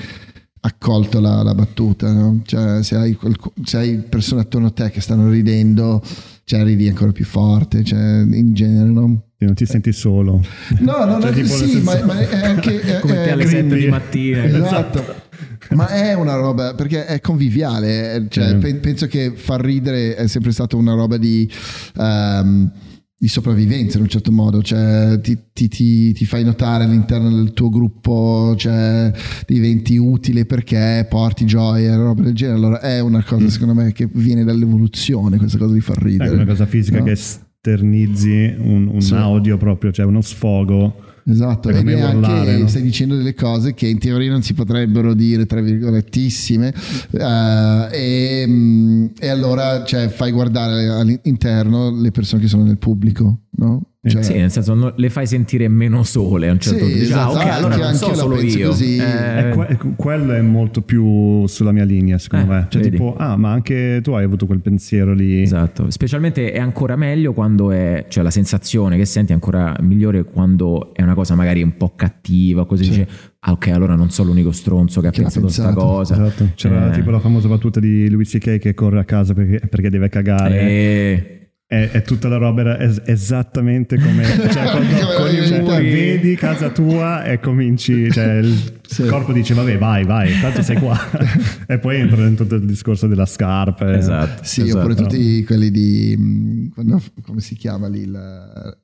accolto 0.67 1.21
la, 1.21 1.43
la 1.43 1.55
battuta, 1.55 2.11
no? 2.13 2.41
cioè, 2.45 2.83
se, 2.83 2.97
hai 2.97 3.17
se, 3.65 3.77
hai 3.77 3.97
persone 3.99 4.41
attorno 4.41 4.69
a 4.69 4.71
te 4.71 4.91
che 4.91 5.01
stanno 5.01 5.29
ridendo, 5.29 6.03
cioè 6.45 6.65
ridi 6.65 6.89
ancora 6.89 7.13
più 7.13 7.25
forte, 7.25 7.85
cioè, 7.85 8.01
in 8.01 8.55
genere, 8.55 8.89
no? 8.89 9.23
non 9.37 9.55
ti 9.55 9.67
senti 9.67 9.93
solo. 9.93 10.43
No, 10.79 11.05
no, 11.05 11.21
cioè, 11.23 11.43
no 11.43 11.47
sì, 11.49 11.81
ma, 11.81 12.03
ma, 12.05 12.19
è 12.19 12.47
anche... 12.47 12.81
È, 12.97 13.01
Come 13.01 13.15
te 13.25 13.31
alle 13.31 13.47
7 13.47 13.75
di 13.75 13.89
mattina. 13.89 14.43
Esatto. 14.65 15.23
ma 15.71 15.89
è 15.89 16.15
una 16.15 16.35
roba, 16.35 16.75
perché 16.75 17.05
è 17.05 17.21
conviviale, 17.21 18.27
cioè, 18.31 18.55
mm. 18.55 18.79
penso 18.81 19.07
che 19.07 19.33
far 19.35 19.61
ridere 19.61 20.15
è 20.15 20.27
sempre 20.27 20.53
stata 20.53 20.77
una 20.77 20.95
roba 20.95 21.19
di... 21.19 21.51
Um, 21.97 22.71
di 23.17 23.29
sopravvivenza 23.29 23.97
in 23.97 24.03
un 24.03 24.09
certo 24.09 24.33
modo, 24.33 24.61
cioè 24.63 25.19
ti, 25.23 25.39
ti, 25.53 25.69
ti, 25.69 26.13
ti, 26.13 26.25
fai 26.25 26.45
notare 26.45 26.85
all'interno 26.85 27.31
del 27.31 27.53
tuo 27.53 27.71
gruppo, 27.71 28.55
cioè 28.57 29.13
diventi 29.47 29.97
utile 29.97 30.45
perché 30.45 31.07
porti 31.09 31.47
gioia, 31.47 31.97
roba 31.97 32.23
del 32.23 32.35
genere. 32.35 32.59
Allora 32.59 32.81
è 32.81 33.01
una 33.01 33.23
cosa, 33.23 33.45
mm. 33.45 33.49
secondo 33.49 33.75
me, 33.75 33.93
che 33.93 34.09
viene 34.13 34.45
dall'evoluzione, 34.45 35.39
questa 35.39 35.59
cosa 35.59 35.73
di 35.73 35.81
far 35.81 36.03
ridere. 36.03 36.31
È 36.31 36.35
una 36.35 36.45
cosa 36.45 36.67
fisica 36.67 36.99
no? 36.99 37.05
che 37.05 37.13
esternizzi 37.13 38.57
un, 38.59 38.89
un 38.89 39.01
sì. 39.01 39.15
audio 39.15 39.57
proprio, 39.57 39.93
cioè 39.93 40.05
uno 40.05 40.21
sfogo 40.21 41.14
Esatto, 41.27 41.71
e 41.71 41.83
neanche 41.83 42.59
no? 42.59 42.69
stai 42.69 42.83
dicendo 42.83 43.17
delle 43.17 43.35
cose 43.35 43.73
che 43.73 43.87
in 43.87 43.99
teoria 43.99 44.31
non 44.31 44.43
si 44.43 44.53
potrebbero 44.53 45.15
dire, 45.15 45.47
tra 45.47 45.63
virgolettissime, 45.63 46.75
uh, 47.13 47.89
e, 47.91 48.45
mm, 48.47 49.07
e, 49.19 49.29
allora 49.29 49.85
cioè, 49.85 50.09
fai 50.09 50.33
guardare 50.33 50.87
all'interno 50.89 51.91
le 51.91 52.11
persone 52.11 52.43
che 52.43 52.49
sono 52.49 52.65
nel 52.65 52.77
pubblico, 52.77 53.39
no? 53.57 53.94
Cioè, 54.07 54.23
sì, 54.23 54.35
nel 54.35 54.51
senso 54.51 54.75
no, 54.75 54.93
le 54.95 55.09
fai 55.09 55.27
sentire 55.27 55.67
meno 55.69 56.03
sole 56.03 56.49
a 56.49 56.53
un 56.53 56.59
certo 56.59 56.85
sì, 56.85 56.91
punto. 56.91 57.05
Esatto, 57.05 57.39
ah, 57.39 57.43
ok, 57.43 57.49
allora 57.49 57.77
non 57.77 57.95
so 57.95 58.15
solo 58.15 58.39
io. 58.39 58.69
Così. 58.69 58.99
Eh, 58.99 59.53
que- 59.55 59.79
quello 59.97 60.33
è 60.35 60.43
molto 60.43 60.83
più 60.83 61.47
sulla 61.47 61.73
mia 61.73 61.85
linea, 61.85 62.19
secondo 62.19 62.53
eh, 62.53 62.55
me. 62.55 62.67
Cioè, 62.69 62.83
vedi. 62.83 62.97
tipo, 62.97 63.17
ah, 63.17 63.37
ma 63.37 63.53
anche 63.53 64.01
tu 64.03 64.13
hai 64.13 64.25
avuto 64.25 64.45
quel 64.45 64.61
pensiero 64.61 65.15
lì. 65.15 65.41
Esatto, 65.41 65.91
specialmente 65.91 66.53
è 66.53 66.59
ancora 66.59 66.97
meglio 66.97 67.33
quando 67.33 67.71
è, 67.71 68.05
cioè 68.09 68.23
la 68.23 68.31
sensazione 68.31 68.99
che 68.99 69.07
senti 69.07 69.33
è 69.33 69.35
ancora 69.35 69.75
migliore 69.81 70.25
quando 70.25 70.93
è 70.95 71.03
una 71.03 71.15
cosa 71.15 71.35
magari 71.35 71.63
un 71.63 71.77
po' 71.77 71.95
cattiva, 71.97 72.67
così 72.67 72.85
sì. 72.85 72.91
dice, 72.91 73.09
ah 73.41 73.53
ok, 73.53 73.69
allora 73.69 73.95
non 73.95 74.11
sono 74.11 74.29
l'unico 74.29 74.53
stronzo 74.53 75.01
che, 75.01 75.11
che 75.11 75.21
ha 75.21 75.23
pensato 75.23 75.47
questa 75.47 75.73
cosa. 75.73 76.15
Esatto. 76.15 76.51
C'era 76.57 76.91
eh. 76.91 76.93
tipo 76.93 77.11
la 77.11 77.21
famosa 77.21 77.49
battuta 77.49 77.81
di 77.81 78.11
Louis 78.11 78.29
C.K. 78.31 78.59
che 78.59 78.75
corre 78.75 79.01
a 79.01 79.05
casa 79.05 79.33
perché, 79.33 79.67
perché 79.67 79.89
deve 79.89 80.11
cagare. 80.11 80.61
Eh 80.61 81.39
è, 81.67 81.91
è, 81.93 82.03
tutta 82.03 82.29
la 82.29 82.37
roba 82.37 82.79
es- 82.79 83.03
esattamente 83.07 83.99
come 83.99 84.25
cioè, 84.25 84.71
quando, 84.71 85.63
quando 85.65 85.83
vedi 85.83 86.37
casa 86.37 86.71
tua 86.71 87.25
e 87.25 87.41
cominci 87.41 88.11
cioè, 88.11 88.35
il 88.35 88.81
sì. 88.87 89.07
corpo 89.07 89.33
dice 89.33 89.55
vabbè 89.55 89.79
vai 89.79 90.05
vai 90.05 90.39
tanto 90.41 90.63
sei 90.63 90.77
qua 90.77 90.99
e 91.67 91.79
poi 91.79 92.01
entra 92.01 92.17
dentro 92.17 92.45
il 92.55 92.67
discorso 92.67 93.07
della 93.07 93.27
scarpa 93.27 93.97
esatto 93.97 94.45
sì 94.45 94.63
esatto. 94.63 94.79
oppure 94.79 94.95
tutti 94.95 95.43
quelli 95.45 95.71
di 95.71 96.15
mm, 96.19 96.67
quando, 96.69 97.03
come 97.23 97.41
si 97.41 97.55
chiama 97.55 97.89
lì 97.89 98.07
la, 98.07 98.77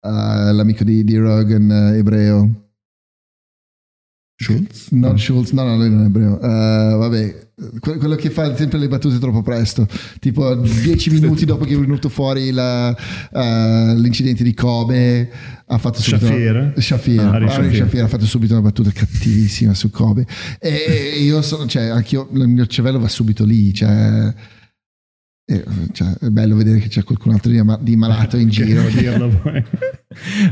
uh, 0.00 0.52
l'amico 0.52 0.84
di, 0.84 1.02
di 1.02 1.16
Rogan 1.16 1.68
uh, 1.70 1.94
ebreo 1.94 2.63
Schultz? 4.44 4.90
Non 4.90 5.18
Schultz, 5.18 5.50
no, 5.52 5.64
no, 5.64 5.76
lui 5.76 5.90
non 5.90 6.02
è 6.02 6.06
ebreo. 6.06 6.34
Uh, 6.34 6.98
vabbè, 6.98 7.42
quello 7.80 8.16
che 8.16 8.30
fa 8.30 8.54
sempre 8.56 8.78
le 8.78 8.88
battute 8.88 9.18
troppo 9.18 9.42
presto, 9.42 9.86
tipo 10.18 10.54
dieci 10.56 11.10
minuti 11.10 11.44
dopo 11.44 11.64
che 11.64 11.74
è 11.74 11.78
venuto 11.78 12.08
fuori 12.08 12.50
la, 12.50 12.90
uh, 12.90 13.94
l'incidente 13.96 14.42
di 14.42 14.52
Kobe, 14.54 15.30
ha 15.66 15.78
fatto 15.78 16.00
subito 16.02 16.26
Shafir, 16.26 16.74
Shafir, 16.76 17.20
ah, 17.20 17.48
Shafir. 17.48 17.74
Shafir 17.76 18.02
ha 18.02 18.08
fatto 18.08 18.26
subito 18.26 18.52
una 18.52 18.62
battuta 18.62 18.90
cattivissima 18.90 19.72
su 19.72 19.90
Kobe. 19.90 20.26
E 20.58 21.18
io 21.20 21.40
sono, 21.42 21.66
cioè, 21.66 21.84
anch'io, 21.84 22.28
il 22.32 22.48
mio 22.48 22.66
cervello 22.66 22.98
va 22.98 23.08
subito 23.08 23.44
lì, 23.44 23.72
cioè 23.72 23.88
eh, 23.90 24.34
cioè, 25.92 26.08
è 26.20 26.28
bello 26.30 26.56
vedere 26.56 26.78
che 26.78 26.88
c'è 26.88 27.04
qualcun 27.04 27.32
altro 27.32 27.50
di, 27.80 27.96
malato 27.96 28.38
in 28.38 28.48
giro. 28.50 28.82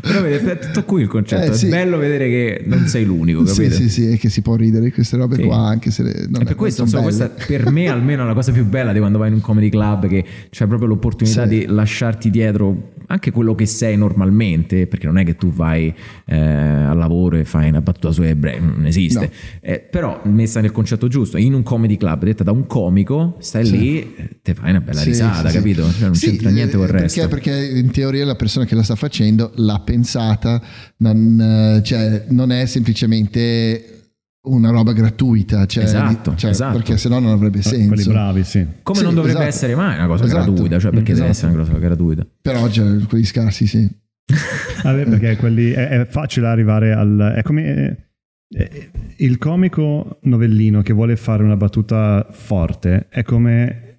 Però 0.02 0.20
vedete, 0.20 0.52
è 0.52 0.58
tutto 0.58 0.84
qui 0.84 1.02
il 1.02 1.08
concetto. 1.08 1.52
Eh, 1.52 1.54
sì. 1.54 1.66
È 1.66 1.70
bello 1.70 1.96
vedere 1.96 2.28
che 2.28 2.62
non 2.66 2.86
sei 2.86 3.04
l'unico, 3.04 3.42
capito? 3.44 3.74
Sì, 3.74 3.82
sì, 3.82 3.88
sì, 3.88 4.10
e 4.10 4.18
che 4.18 4.28
si 4.28 4.42
può 4.42 4.56
ridere 4.56 4.84
di 4.84 4.92
queste 4.92 5.16
robe 5.16 5.36
sì. 5.36 5.44
qua, 5.44 5.58
anche 5.58 5.90
se 5.90 6.02
non 6.28 6.42
e 6.42 6.44
per 6.44 6.56
questo, 6.56 6.82
insomma, 6.82 7.04
questa 7.04 7.28
per 7.28 7.70
me 7.70 7.86
almeno 7.88 8.24
è 8.24 8.26
la 8.26 8.34
cosa 8.34 8.52
più 8.52 8.66
bella 8.66 8.92
di 8.92 8.98
quando 8.98 9.18
vai 9.18 9.28
in 9.28 9.34
un 9.34 9.40
comedy 9.40 9.68
club, 9.68 10.08
che 10.08 10.24
c'è 10.50 10.66
proprio 10.66 10.88
l'opportunità 10.88 11.44
sì. 11.44 11.48
di 11.48 11.66
lasciarti 11.66 12.28
dietro 12.28 12.90
anche 13.06 13.30
quello 13.30 13.54
che 13.54 13.66
sei 13.66 13.96
normalmente, 13.96 14.86
perché 14.86 15.06
non 15.06 15.18
è 15.18 15.24
che 15.24 15.36
tu 15.36 15.52
vai 15.52 15.94
eh, 16.24 16.36
al 16.36 16.96
lavoro 16.96 17.36
e 17.36 17.44
fai 17.44 17.68
una 17.68 17.82
battuta 17.82 18.10
su 18.10 18.22
ebrei, 18.22 18.60
non 18.60 18.86
esiste. 18.86 19.20
No. 19.20 19.30
Eh, 19.60 19.80
però 19.80 20.20
messa 20.24 20.60
nel 20.60 20.72
concetto 20.72 21.08
giusto, 21.08 21.36
in 21.36 21.52
un 21.54 21.62
comedy 21.62 21.96
club, 21.96 22.24
detta 22.24 22.42
da 22.42 22.52
un 22.52 22.66
comico, 22.66 23.36
stai 23.38 23.68
lì, 23.68 24.14
te 24.42 24.54
fai 24.54 24.70
una 24.70 24.80
bella 24.82 25.00
sì, 25.00 25.08
risata, 25.08 25.48
sì, 25.48 25.56
capito? 25.56 25.90
Cioè 25.90 26.02
non 26.02 26.12
c'entra 26.12 26.50
niente 26.50 26.76
con 26.76 26.86
il 26.86 26.92
resto. 26.92 27.28
Perché, 27.28 27.50
perché 27.50 27.78
in 27.78 27.90
teoria 27.90 28.24
la 28.24 28.36
persona 28.36 28.64
che 28.64 28.74
la 28.74 28.82
sta 28.82 28.94
facendo 28.94 29.52
l'ha 29.56 29.80
pensata, 29.80 30.60
non, 30.98 31.80
cioè, 31.82 32.24
non 32.28 32.52
è 32.52 32.66
semplicemente 32.66 34.02
una 34.44 34.70
roba 34.70 34.92
gratuita, 34.92 35.66
cioè, 35.66 35.84
esatto, 35.84 36.34
cioè, 36.34 36.50
esatto. 36.50 36.76
perché 36.76 36.96
sennò 36.96 37.20
non 37.20 37.30
avrebbe 37.30 37.62
senso. 37.62 37.88
Quelli 37.88 38.04
bravi, 38.04 38.42
sì. 38.42 38.66
Come 38.82 38.98
sì, 38.98 39.04
non 39.04 39.14
dovrebbe 39.14 39.38
esatto. 39.38 39.54
essere 39.54 39.74
mai 39.76 39.96
una 39.96 40.06
cosa 40.06 40.24
esatto. 40.24 40.52
gratuita, 40.52 40.78
cioè 40.80 40.90
perché 40.90 41.12
esatto. 41.12 41.26
deve 41.26 41.28
essere 41.28 41.52
una 41.52 41.64
cosa 41.64 41.78
gratuita. 41.78 42.26
Però 42.40 42.68
cioè, 42.68 42.98
quelli 43.06 43.24
scarsi 43.24 43.66
sì. 43.66 43.88
Vabbè, 44.82 45.04
perché 45.04 45.36
quelli, 45.36 45.70
è, 45.70 45.88
è, 45.88 46.06
facile 46.06 46.48
arrivare 46.48 46.92
al... 46.92 47.34
È 47.36 47.42
come... 47.42 48.08
È, 48.48 48.90
il 49.18 49.38
comico 49.38 50.18
novellino 50.22 50.82
che 50.82 50.92
vuole 50.92 51.16
fare 51.16 51.42
una 51.42 51.56
battuta 51.56 52.26
forte 52.30 53.06
è 53.08 53.22
come 53.22 53.91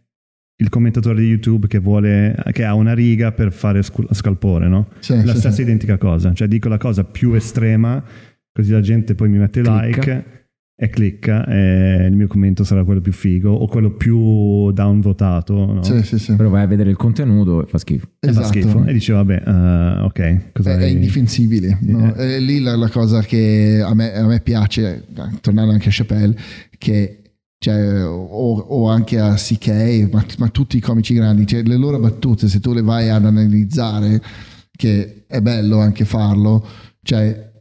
il 0.64 0.70
commentatore 0.70 1.20
di 1.20 1.28
YouTube 1.28 1.68
che 1.68 1.80
vuole 1.80 2.34
che 2.54 2.64
ha 2.64 2.74
una 2.74 2.94
riga 2.94 3.34
per 3.34 3.52
fare 3.52 3.82
scalpore, 3.84 4.70
no? 4.70 4.88
Sì, 5.00 5.14
la 5.16 5.34
sì, 5.34 5.40
stessa 5.40 5.52
sì. 5.52 5.62
identica 5.62 5.98
cosa, 5.98 6.34
cioè 6.34 6.48
dico 6.48 6.70
la 6.70 6.78
cosa 6.78 7.04
più 7.04 7.34
estrema, 7.34 8.02
così 8.52 8.72
la 8.72 8.80
gente 8.80 9.14
poi 9.14 9.28
mi 9.30 9.38
mette 9.38 9.62
Clicca. 9.62 9.86
like 9.86 10.26
e 10.76 10.90
clicca 10.90 11.46
e 11.46 12.08
il 12.08 12.16
mio 12.16 12.28
commento 12.28 12.64
sarà 12.64 12.84
quello 12.84 13.00
più 13.00 13.12
figo 13.12 13.52
o 13.52 13.68
quello 13.68 13.92
più 13.92 14.72
downvotato, 14.72 15.54
no? 15.74 15.84
Sì, 15.84 16.02
sì, 16.02 16.18
sì. 16.18 16.36
Però 16.36 16.50
vai 16.50 16.64
a 16.64 16.68
vedere 16.68 16.90
il 16.90 16.96
contenuto 16.96 17.64
e 17.64 17.68
fa 17.68 17.78
schifo. 17.78 18.08
E 18.20 18.32
fa 18.32 18.42
Esatto. 18.42 18.48
schifo. 18.48 18.84
E 18.86 18.94
dice 18.94 19.14
vabbè, 19.14 19.44
eh, 19.46 20.02
ok, 20.02 20.52
cosa 20.54 20.78
È, 20.78 20.86
indifensibile. 20.86 21.78
no? 21.82 22.16
Eh. 22.16 22.38
È 22.38 22.40
lì 22.40 22.60
la, 22.62 22.76
la 22.76 22.90
cosa 22.90 23.22
che 23.22 23.82
a 23.86 23.94
me, 23.94 24.14
a 24.14 24.26
me 24.26 24.40
piace, 24.40 25.04
tornando 25.42 25.74
anche 25.74 25.90
a 25.90 25.92
Chappelle, 25.92 26.36
che 26.78 27.18
cioè, 27.64 28.06
o, 28.06 28.58
o 28.58 28.90
anche 28.90 29.20
a 29.22 29.36
CK, 29.36 30.10
ma, 30.12 30.26
ma 30.38 30.50
tutti 30.50 30.76
i 30.76 30.82
comici 30.82 31.14
grandi, 31.14 31.48
cioè, 31.48 31.64
le 31.64 31.78
loro 31.78 31.98
battute, 31.98 32.50
se 32.50 32.60
tu 32.60 32.74
le 32.74 32.82
vai 32.82 33.10
ad 33.10 33.24
analizzare, 33.24 34.22
che 34.70 35.24
è 35.28 35.40
bello 35.40 35.80
anche 35.80 36.04
farlo, 36.04 36.68
cioè, 37.02 37.52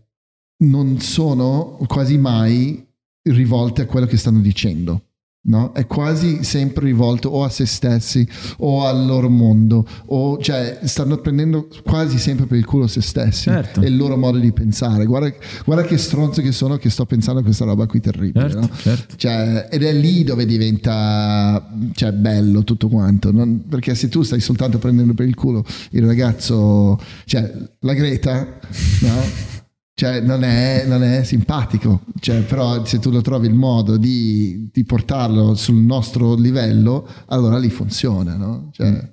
non 0.65 0.99
sono 0.99 1.79
quasi 1.87 2.19
mai 2.19 2.85
rivolte 3.31 3.83
a 3.83 3.87
quello 3.87 4.07
che 4.07 4.17
stanno 4.17 4.41
dicendo. 4.41 5.11
No? 5.45 5.73
È 5.73 5.87
quasi 5.89 6.45
sempre 6.45 6.85
rivolto 6.85 7.29
o 7.31 7.43
a 7.43 7.49
se 7.49 7.67
stessi 7.67 8.25
o 8.59 8.85
al 8.87 9.05
loro 9.05 9.29
mondo, 9.29 9.85
o 10.07 10.39
cioè 10.41 10.79
stanno 10.85 11.17
prendendo 11.19 11.67
quasi 11.85 12.17
sempre 12.19 12.47
per 12.47 12.59
il 12.59 12.65
culo 12.65 12.87
se 12.87 13.01
stessi 13.01 13.51
Certo. 13.51 13.81
e 13.81 13.89
il 13.89 13.97
loro 13.97 14.17
modo 14.17 14.39
di 14.39 14.53
pensare. 14.53 15.05
Guarda, 15.05 15.33
guarda 15.65 15.83
che 15.85 15.99
stronzo 15.99 16.43
che 16.43 16.53
sono 16.53 16.77
che 16.77 16.91
sto 16.91 17.07
pensando 17.07 17.41
a 17.41 17.43
questa 17.43 17.65
roba 17.65 17.87
qui 17.87 17.99
terribile. 18.01 18.51
Certo, 18.51 18.61
no? 18.61 18.71
certo. 18.77 19.17
Cioè, 19.17 19.67
ed 19.69 19.83
è 19.83 19.93
lì 19.93 20.23
dove 20.23 20.47
diventa 20.47 21.69
cioè, 21.95 22.13
bello 22.13 22.63
tutto 22.63 22.89
quanto. 22.89 23.33
non- 23.33 23.65
perché 23.69 23.97
se 23.97 24.09
tu 24.09 24.23
stai 24.23 24.39
soltanto 24.41 24.79
prendendo 24.79 25.13
per 25.13 25.27
il 25.27 25.35
culo 25.35 25.65
il 25.91 26.07
ragazzo, 26.07 27.01
cioè 27.25 27.53
la 27.81 27.95
Greta, 27.95 28.59
no? 29.01 29.61
Cioè, 29.95 30.21
non 30.21 30.43
è, 30.43 30.85
non 30.87 31.03
è 31.03 31.23
simpatico, 31.23 32.05
cioè, 32.19 32.43
però 32.43 32.85
se 32.85 32.99
tu 32.99 33.11
lo 33.11 33.21
trovi 33.21 33.47
il 33.47 33.55
modo 33.55 33.97
di, 33.99 34.69
di 34.73 34.85
portarlo 34.85 35.55
sul 35.55 35.77
nostro 35.77 36.35
livello, 36.35 37.07
allora 37.27 37.59
lì 37.59 37.69
funziona, 37.69 38.37
no? 38.37 38.71
Cioè, 38.73 38.87
è- 38.89 39.13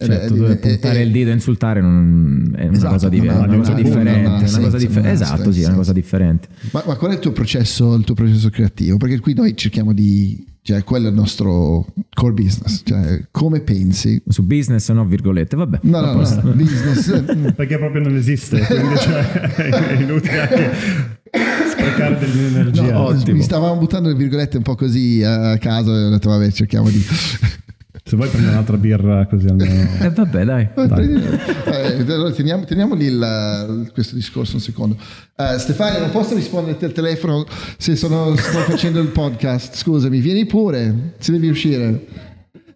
Certo, 0.00 0.32
ed 0.32 0.40
dove 0.40 0.52
è- 0.52 0.56
puntare 0.58 0.98
è- 1.00 1.02
il 1.02 1.10
dito 1.10 1.28
e 1.28 1.32
insultare 1.32 1.80
non 1.80 2.52
è 2.54 2.66
una 2.68 2.72
Esatto, 2.76 2.92
cosa, 2.92 3.08
diver- 3.08 3.32
non 3.32 3.42
ha- 3.42 3.46
una 3.46 3.56
cosa 3.56 3.72
ha- 3.72 3.74
differente. 3.74 4.28
una 4.28 4.38
cosa 4.60 4.76
differ- 4.78 4.96
non 5.02 5.06
ha 5.06 5.10
esatto, 5.10 5.50
sì, 5.52 5.62
è 5.62 5.66
una 5.66 5.74
cosa 5.74 5.92
differente. 5.92 6.48
Ma, 6.70 6.84
ma 6.86 6.94
qual 6.94 7.10
è 7.10 7.14
il 7.14 7.20
tuo 7.20 7.32
processo, 7.32 7.94
il 7.96 8.04
tuo 8.04 8.14
processo 8.14 8.48
creativo? 8.48 8.96
Perché 8.96 9.18
qui 9.18 9.34
noi 9.34 9.56
cerchiamo 9.56 9.92
di, 9.92 10.46
cioè, 10.62 10.84
quello 10.84 11.06
è 11.06 11.10
il 11.10 11.16
nostro 11.16 11.84
core 12.14 12.32
business, 12.32 12.82
cioè, 12.84 13.24
come 13.32 13.58
pensi? 13.58 14.22
Su 14.28 14.44
business 14.44 14.88
no 14.92 15.04
virgolette, 15.04 15.56
vabbè. 15.56 15.80
No, 15.82 16.00
no, 16.00 16.12
posto. 16.12 16.42
no, 16.44 16.52
business. 16.54 17.08
eh, 17.08 17.22
Perché 17.58 17.76
proprio 17.78 18.00
non 18.00 18.14
esiste, 18.14 18.60
quindi 18.60 18.96
cioè, 18.98 19.30
è 19.56 20.00
inutile 20.00 20.40
anche 20.40 20.70
sprecare 21.72 22.18
dell'energia. 22.20 22.92
No, 22.92 23.00
ottimo. 23.06 23.36
mi 23.36 23.42
stavamo 23.42 23.76
buttando 23.80 24.08
le 24.10 24.14
virgolette 24.14 24.58
un 24.58 24.62
po' 24.62 24.76
così 24.76 25.24
a 25.24 25.58
caso 25.58 25.92
e 25.92 26.04
ho 26.04 26.10
detto 26.10 26.28
vabbè 26.28 26.52
cerchiamo 26.52 26.88
di... 26.88 27.04
Se 28.08 28.16
vuoi 28.16 28.30
prendi 28.30 28.48
un'altra 28.48 28.78
birra 28.78 29.26
così 29.26 29.48
almeno... 29.48 29.86
Eh, 30.00 30.08
vabbè, 30.08 30.44
dai. 30.46 30.68
Eh, 30.74 32.10
allora, 32.10 32.32
teniamo, 32.32 32.64
teniamo 32.64 32.94
lì 32.94 33.04
il- 33.04 33.90
questo 33.92 34.14
discorso 34.14 34.54
un 34.54 34.62
secondo. 34.62 34.96
Eh, 35.36 35.58
Stefania, 35.58 35.98
non 36.00 36.10
posso 36.10 36.34
rispondere 36.34 36.82
al 36.86 36.92
telefono 36.92 37.44
se 37.76 37.96
sono, 37.96 38.34
sto 38.34 38.60
facendo 38.60 38.98
il 39.00 39.08
podcast. 39.08 39.76
Scusami, 39.76 40.20
vieni 40.20 40.46
pure, 40.46 41.12
se 41.18 41.32
devi 41.32 41.48
uscire. 41.50 42.06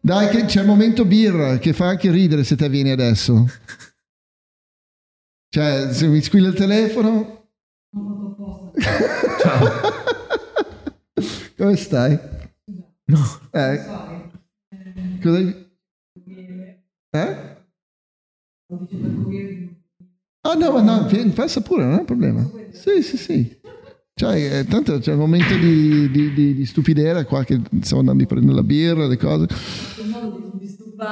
Dai, 0.03 0.29
che 0.29 0.45
c'è 0.45 0.61
il 0.61 0.67
momento 0.67 1.07
birra 1.07 1.57
che 1.57 1.73
fa 1.73 1.87
anche 1.87 2.11
ridere 2.11 2.45
se 2.45 2.55
te 2.55 2.69
vieni 2.69 2.91
adesso. 2.91 3.49
Cioè, 5.49 5.95
se 5.95 6.09
mi 6.09 6.21
squilla 6.21 6.49
il 6.49 6.55
telefono. 6.55 7.47
Ciao. 9.41 9.71
Come 11.57 11.77
stai? 11.77 12.19
No. 13.07 13.19
Eh? 13.51 14.21
Cosa 15.23 15.37
hai- 15.39 15.71
Eh? 17.15 17.61
Ah 20.45 20.55
no, 20.55 20.73
ma 20.73 20.81
no, 20.83 21.09
passa 21.35 21.61
pure, 21.61 21.85
non 21.85 21.95
è 21.95 21.99
un 22.01 22.05
problema. 22.05 22.51
Sì, 22.73 23.03
sì, 23.03 23.17
sì. 23.17 23.61
Cioè, 24.15 24.59
eh, 24.59 24.65
tanto 24.65 24.99
c'è 24.99 25.13
il 25.13 25.19
momento 25.19 25.55
di, 25.57 26.11
di, 26.11 26.33
di, 26.33 26.55
di 26.55 26.67
stupidera 26.67 27.25
qua 27.25 27.45
che 27.45 27.61
stiamo 27.81 28.01
andando 28.01 28.25
a 28.25 28.27
prendere 28.27 28.55
la 28.57 28.63
birra, 28.63 29.07
le 29.07 29.17
cose. 29.17 29.47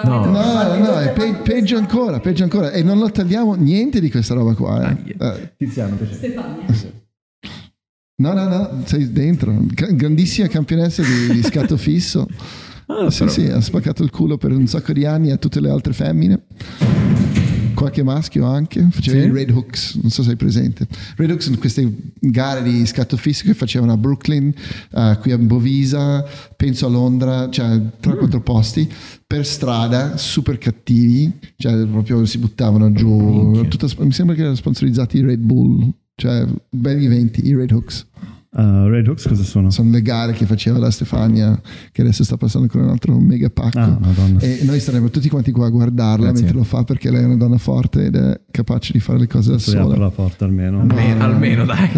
No. 0.05 0.25
No, 0.25 0.77
no, 0.77 0.99
è 1.01 1.13
pe- 1.13 1.41
peggio 1.43 1.77
ancora, 1.77 2.21
peggio 2.21 2.43
ancora. 2.45 2.71
E 2.71 2.83
non 2.83 2.99
lo 2.99 3.11
tagliamo 3.11 3.55
niente 3.55 4.01
di 4.01 4.11
questa 4.11 4.35
roba 4.35 4.55
qua. 4.55 4.91
Eh. 5.05 5.17
Eh, 5.19 5.53
Tiziano, 5.57 5.97
piacere. 5.97 6.35
no, 8.17 8.33
no, 8.33 8.49
no, 8.49 8.83
sei 8.85 9.11
dentro. 9.11 9.53
Grandissima 9.75 10.47
campionessa 10.49 11.03
di, 11.03 11.33
di 11.35 11.43
scatto 11.43 11.77
fisso. 11.77 12.27
Ah, 12.91 13.11
sì, 13.11 13.19
però- 13.21 13.31
sì, 13.31 13.47
ha 13.47 13.61
spaccato 13.61 14.03
il 14.03 14.11
culo 14.11 14.37
per 14.37 14.53
un 14.53 14.67
sacco 14.67 14.93
di 14.93 15.05
anni 15.05 15.31
a 15.31 15.37
tutte 15.37 15.61
le 15.61 15.71
altre 15.71 15.93
femmine. 15.93 16.43
Qualche 17.75 18.03
maschio 18.03 18.45
anche, 18.45 18.89
faceva 18.91 19.21
Sì. 19.23 19.27
i 19.29 19.31
Red 19.33 19.51
Hooks, 19.51 19.95
non 20.03 20.11
so 20.11 20.23
se 20.23 20.31
hai 20.31 20.37
presente. 20.37 20.87
Red 21.17 21.31
Hooks 21.31 21.45
sono 21.45 21.57
queste 21.57 21.91
gare 22.19 22.63
di 22.63 22.85
scatto 22.85 23.17
fisso 23.17 23.45
che 23.47 23.55
facevano 23.55 23.93
a 23.93 23.97
Brooklyn, 23.97 24.53
eh, 24.93 25.19
qui 25.21 25.33
a 25.33 25.39
Bovisa, 25.39 26.23
penso 26.57 26.87
a 26.87 26.91
Londra, 26.91 27.49
cioè 27.49 27.81
tra 28.01 28.17
quattro 28.17 28.43
posti, 28.43 28.87
per 29.27 29.47
strada, 29.47 30.19
super 30.19 30.59
cattivi, 30.59 31.33
cioè 31.57 31.87
proprio 31.87 32.27
si 32.27 32.37
buttavano 32.37 32.93
giù. 32.93 33.65
Tutta- 33.69 33.87
mi 34.01 34.13
sembra 34.13 34.35
che 34.35 34.43
erano 34.43 34.57
sponsorizzati 34.57 35.23
Red 35.23 35.41
Bull, 35.41 35.91
cioè 36.17 36.45
belli 36.69 37.07
eventi, 37.07 37.47
i 37.47 37.55
Red 37.55 37.71
Hooks. 37.73 38.07
Uh, 38.53 38.89
Red 38.89 39.07
Hooks 39.07 39.29
cosa 39.29 39.45
sono? 39.45 39.71
Sono 39.71 39.91
le 39.91 40.03
gare 40.03 40.33
che 40.33 40.45
faceva 40.45 40.79
la 40.79 40.91
Stefania, 40.91 41.61
che 41.93 42.01
adesso 42.01 42.25
sta 42.25 42.37
passando 42.37 42.67
con 42.67 42.81
un 42.81 42.89
altro 42.89 43.17
mega 43.21 43.49
pacco. 43.49 43.79
Ah, 43.79 43.97
madonna. 44.01 44.41
E 44.41 44.61
noi 44.65 44.81
staremo 44.81 45.09
tutti 45.09 45.29
quanti 45.29 45.53
qua 45.53 45.67
a 45.67 45.71
guardarla 45.71 46.27
Grazie. 46.27 46.43
mentre 46.43 46.59
lo 46.59 46.65
fa 46.65 46.83
perché 46.83 47.13
lei 47.13 47.23
è 47.23 47.27
una 47.27 47.37
donna 47.37 47.59
forte 47.59 48.07
ed 48.07 48.17
è 48.17 48.41
capace 48.51 48.93
di 48.93 48.99
fare 48.99 49.21
le 49.21 49.29
cose 49.29 49.51
da 49.51 49.55
Adesso 49.55 49.71
apro 49.79 49.91
sola. 49.91 49.99
la 49.99 50.11
porta 50.11 50.45
almeno. 50.47 50.81
Almeno, 50.81 51.15
No. 51.19 51.25
almeno, 51.25 51.65
dai. 51.65 51.89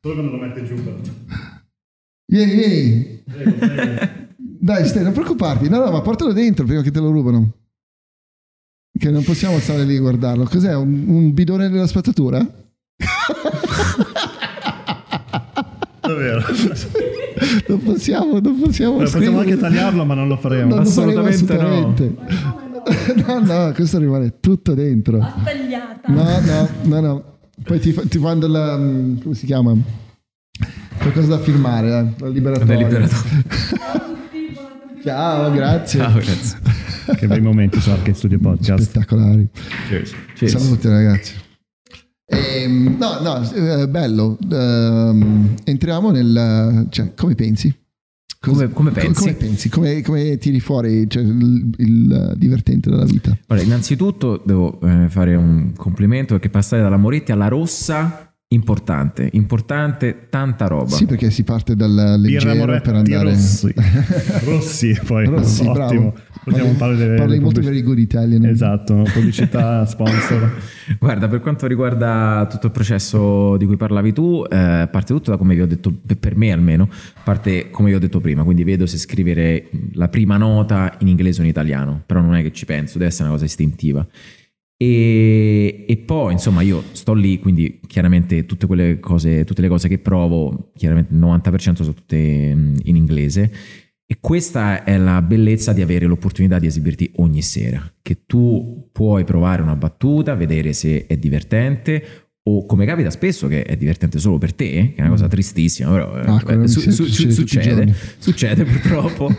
Solo 0.00 0.14
quando 0.14 0.30
lo 0.30 0.38
mette 0.38 0.64
giù 0.64 0.74
però. 0.82 0.96
Vieni, 2.32 2.54
vieni. 2.54 3.22
Dai, 4.60 4.86
stai, 4.86 5.02
non 5.02 5.12
preoccuparti. 5.12 5.68
No, 5.68 5.84
no, 5.84 5.90
ma 5.90 6.00
portalo 6.02 6.32
dentro 6.32 6.64
prima 6.64 6.82
che 6.82 6.92
te 6.92 7.00
lo 7.00 7.10
rubano. 7.10 7.52
Che 8.96 9.10
non 9.10 9.24
possiamo 9.24 9.58
stare 9.58 9.84
lì 9.84 9.96
a 9.96 10.00
guardarlo. 10.00 10.44
Cos'è? 10.44 10.74
Un, 10.76 11.04
un 11.08 11.34
bidone 11.34 11.68
della 11.68 11.86
spazzatura? 11.88 12.38
Davvero. 16.06 16.42
Non 17.68 17.82
possiamo, 17.82 18.40
non 18.40 18.58
possiamo. 18.58 18.96
Possiamo 18.96 19.40
anche 19.40 19.58
tagliarlo 19.58 20.06
ma 20.06 20.14
non 20.14 20.26
lo 20.26 20.38
faremo. 20.38 20.74
Non 20.74 20.84
lo 20.84 20.90
faremo 20.90 21.20
Assolutamente 21.28 21.54
no. 21.54 21.60
assolutamente. 21.60 23.24
No, 23.26 23.40
no, 23.40 23.72
questo 23.74 23.98
rimane 23.98 24.34
tutto 24.40 24.72
dentro. 24.72 25.18
Tagliata. 25.44 26.12
No, 26.12 26.40
no, 26.40 26.68
no, 26.82 27.00
no. 27.00 27.24
Poi 27.62 27.78
ti, 27.78 27.92
ti 28.08 28.18
mando 28.18 28.46
la. 28.48 28.76
come 28.76 29.34
si 29.34 29.44
chiama? 29.44 29.74
Qualcosa 30.98 31.26
da 31.26 31.38
firmare, 31.38 31.88
eh? 31.88 32.22
La 32.22 32.28
liberatoria. 32.28 32.76
Del 32.76 32.84
liberatore. 32.86 33.44
Ciao, 35.04 35.50
grazie. 35.52 36.00
Ciao, 36.00 36.12
grazie. 36.12 36.58
Che 37.16 37.26
bei 37.26 37.40
momenti 37.40 37.80
su 37.80 37.90
Arcade 37.90 38.14
Studio 38.14 38.38
Podcast. 38.38 38.82
Spettacolari. 38.84 39.48
Cheers. 39.88 40.14
Cheers. 40.34 40.56
Salute, 40.56 40.88
ragazzi. 40.88 41.44
Ehm, 42.26 42.96
no, 42.98 43.20
no, 43.20 43.50
eh, 43.52 43.88
bello. 43.88 44.36
Ehm, 44.50 45.54
entriamo 45.64 46.10
nel. 46.10 46.86
Cioè, 46.90 47.14
come 47.14 47.34
pensi? 47.34 47.74
Come- 48.38 48.70
come 48.70 48.90
pensi? 48.90 49.20
Come, 49.20 49.32
pensi? 49.34 49.68
Come, 49.68 50.02
come 50.02 50.38
tiri 50.38 50.60
fuori 50.60 51.08
cioè, 51.08 51.22
il, 51.22 51.74
il 51.78 52.34
divertente 52.36 52.90
della 52.90 53.04
vita? 53.04 53.36
Allora, 53.46 53.64
innanzitutto 53.64 54.40
devo 54.44 54.78
eh, 54.82 55.08
fare 55.08 55.34
un 55.34 55.72
complimento 55.76 56.34
perché 56.34 56.48
passare 56.48 56.82
dalla 56.82 56.96
Moretti 56.96 57.32
alla 57.32 57.48
Rossa, 57.48 58.25
importante, 58.48 59.28
importante, 59.32 60.28
tanta 60.30 60.66
roba. 60.68 60.88
Sì, 60.90 61.04
perché 61.06 61.30
si 61.30 61.42
parte 61.42 61.74
dal 61.74 62.16
leggero 62.20 62.64
per 62.80 62.94
andare. 62.94 63.30
Rossi. 63.30 63.74
Rossi 64.44 65.00
poi. 65.04 65.26
Rossi, 65.26 65.62
Ottimo. 65.62 65.72
bravo. 65.72 66.14
Possiamo 66.44 66.72
Parli- 66.74 66.96
delle, 66.96 67.16
Parli 67.16 67.40
molto 67.40 67.60
pubblic- 67.60 67.64
very 67.68 67.82
good 67.82 67.98
Italian. 67.98 68.44
Esatto, 68.44 69.02
pubblicità, 69.12 69.84
sponsor. 69.86 70.52
Guarda, 71.00 71.26
per 71.26 71.40
quanto 71.40 71.66
riguarda 71.66 72.46
tutto 72.48 72.66
il 72.66 72.72
processo 72.72 73.56
di 73.56 73.66
cui 73.66 73.76
parlavi 73.76 74.12
tu, 74.12 74.44
eh, 74.48 74.88
parte 74.90 75.12
tutto 75.12 75.32
da 75.32 75.36
come 75.38 75.56
vi 75.56 75.62
ho 75.62 75.66
detto, 75.66 75.92
per- 76.06 76.16
per 76.18 76.36
me 76.36 76.52
almeno, 76.52 76.88
parte 77.24 77.70
come 77.70 77.88
vi 77.90 77.96
ho 77.96 77.98
detto 77.98 78.20
prima, 78.20 78.44
quindi 78.44 78.62
vedo 78.62 78.86
se 78.86 78.96
scrivere 78.96 79.68
la 79.94 80.06
prima 80.08 80.36
nota 80.36 80.94
in 81.00 81.08
inglese 81.08 81.40
o 81.40 81.42
in 81.42 81.50
italiano, 81.50 82.00
però 82.06 82.20
non 82.20 82.36
è 82.36 82.42
che 82.42 82.52
ci 82.52 82.64
penso, 82.64 82.98
deve 82.98 83.10
essere 83.10 83.24
una 83.24 83.32
cosa 83.32 83.46
istintiva. 83.46 84.06
E, 84.78 85.86
e 85.88 85.96
poi, 85.98 86.32
insomma, 86.32 86.60
io 86.60 86.82
sto 86.92 87.14
lì, 87.14 87.38
quindi 87.38 87.80
chiaramente 87.86 88.44
tutte 88.44 88.66
quelle 88.66 89.00
cose, 89.00 89.44
tutte 89.44 89.62
le 89.62 89.68
cose 89.68 89.88
che 89.88 89.98
provo, 89.98 90.72
chiaramente 90.76 91.14
il 91.14 91.20
90% 91.20 91.74
sono 91.74 91.94
tutte 91.94 92.16
in 92.16 92.96
inglese. 92.96 93.50
E 94.08 94.18
questa 94.20 94.84
è 94.84 94.96
la 94.98 95.20
bellezza 95.20 95.72
di 95.72 95.82
avere 95.82 96.06
l'opportunità 96.06 96.60
di 96.60 96.66
esibirti 96.66 97.10
ogni 97.16 97.42
sera, 97.42 97.92
che 98.02 98.24
tu 98.24 98.88
puoi 98.92 99.24
provare 99.24 99.62
una 99.62 99.74
battuta, 99.74 100.36
vedere 100.36 100.72
se 100.72 101.06
è 101.06 101.16
divertente 101.16 102.25
o 102.48 102.64
come 102.64 102.86
capita 102.86 103.10
spesso 103.10 103.48
che 103.48 103.64
è 103.64 103.76
divertente 103.76 104.18
solo 104.20 104.38
per 104.38 104.52
te, 104.54 104.70
che 104.70 104.94
è 104.96 105.00
una 105.00 105.10
cosa 105.10 105.26
tristissima, 105.26 105.90
però 105.90 106.12
Ah, 106.12 106.36
eh, 106.40 106.44
quello 106.44 106.66
su- 106.68 106.80
mi 106.86 106.92
su- 106.92 107.28
succede 107.30 107.92
succede, 108.18 108.64
purtroppo. 108.70 109.34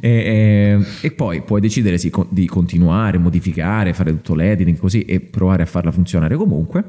e, 0.00 0.08
e- 0.10 0.84
e 1.02 1.10
poi 1.12 1.42
puoi 1.42 1.60
decidere 1.60 1.98
sì, 1.98 2.10
di 2.30 2.46
continuare, 2.46 3.18
modificare, 3.18 3.92
fare 3.94 4.10
tutto 4.10 4.34
l'editing 4.34 4.76
così 4.76 5.02
e 5.02 5.20
provare 5.20 5.62
a 5.62 5.66
farla 5.66 5.92
funzionare 5.92 6.34
comunque. 6.36 6.84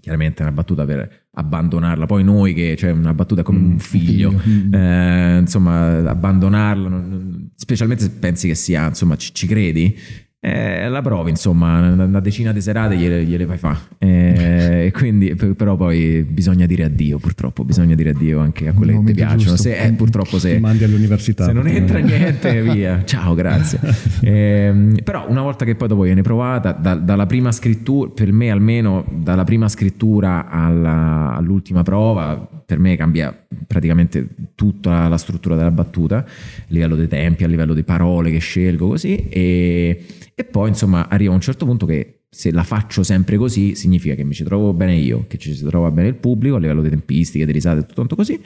Chiaramente 0.00 0.38
è 0.40 0.46
una 0.46 0.52
battuta 0.54 0.84
per 0.86 1.26
abbandonarla. 1.32 2.06
Poi 2.06 2.22
noi 2.24 2.54
che 2.54 2.74
c'è 2.76 2.90
una 2.90 3.12
battuta 3.12 3.42
come 3.42 3.58
un 3.58 3.78
figlio, 3.80 4.30
figlio. 4.38 4.76
eh, 4.78 5.38
insomma, 5.40 6.08
abbandonarla, 6.08 6.88
non- 6.88 7.08
non- 7.08 7.50
specialmente 7.56 8.04
se 8.04 8.10
pensi 8.10 8.46
che 8.46 8.54
sia, 8.54 8.86
insomma, 8.86 9.16
ci, 9.16 9.34
ci 9.34 9.46
credi, 9.46 9.94
eh, 10.42 10.88
la 10.88 11.02
provi, 11.02 11.28
insomma, 11.28 11.92
una, 11.92 12.18
decina 12.20 12.50
di 12.52 12.62
serate 12.62 12.96
gliele, 12.96 13.24
gliele 13.24 13.44
fai 13.44 13.58
fa. 13.58 13.78
Eh, 13.98 14.90
quindi, 14.94 15.34
però 15.34 15.76
poi 15.76 16.22
bisogna 16.22 16.64
dire 16.64 16.84
addio, 16.84 17.18
purtroppo, 17.18 17.62
bisogna 17.62 17.94
dire 17.94 18.10
addio 18.10 18.40
anche 18.40 18.68
a 18.68 18.72
quelle 18.72 18.92
che 18.98 19.04
ti 19.04 19.12
piacciono. 19.12 19.56
Se, 19.56 19.76
eh, 19.76 19.92
purtroppo 19.92 20.38
se, 20.38 20.58
mandi 20.58 20.84
all'università. 20.84 21.44
se 21.44 21.52
non 21.52 21.66
entra 21.66 21.98
niente, 21.98 22.62
via. 22.72 23.04
Ciao, 23.04 23.34
grazie. 23.34 23.80
Ehm, 24.22 24.96
però 25.04 25.26
una 25.28 25.42
volta 25.42 25.66
che 25.66 25.74
poi 25.74 25.88
dopo 25.88 26.02
viene 26.02 26.22
provata, 26.22 26.72
da- 26.72 26.94
dalla 26.94 27.26
prima 27.26 27.52
scrittura, 27.52 28.10
per 28.10 28.32
me 28.32 28.50
almeno, 28.50 29.04
dalla 29.10 29.44
prima 29.44 29.68
scrittura 29.68 30.48
alla- 30.48 31.34
all'ultima 31.36 31.82
prova, 31.82 32.59
per 32.70 32.78
me 32.78 32.94
cambia 32.94 33.36
praticamente 33.66 34.28
tutta 34.54 35.08
la 35.08 35.16
struttura 35.18 35.56
della 35.56 35.72
battuta, 35.72 36.18
a 36.18 36.26
livello 36.68 36.94
dei 36.94 37.08
tempi, 37.08 37.42
a 37.42 37.48
livello 37.48 37.74
di 37.74 37.82
parole 37.82 38.30
che 38.30 38.38
scelgo, 38.38 38.86
così. 38.86 39.26
E, 39.28 40.04
e 40.32 40.44
poi, 40.44 40.68
insomma, 40.68 41.08
arriva 41.08 41.32
a 41.32 41.34
un 41.34 41.40
certo 41.40 41.66
punto 41.66 41.84
che 41.84 42.20
se 42.32 42.52
la 42.52 42.62
faccio 42.62 43.02
sempre 43.02 43.36
così 43.36 43.74
significa 43.74 44.14
che 44.14 44.22
mi 44.22 44.34
ci 44.34 44.44
trovo 44.44 44.72
bene 44.72 44.94
io, 44.94 45.24
che 45.26 45.36
ci 45.36 45.52
si 45.52 45.64
trova 45.64 45.90
bene 45.90 46.06
il 46.06 46.14
pubblico 46.14 46.54
a 46.54 46.58
livello 46.60 46.80
di 46.80 46.88
tempistiche, 46.88 47.44
di 47.44 47.50
risate, 47.50 47.80
tutto 47.80 47.94
quanto 47.94 48.14
così 48.14 48.40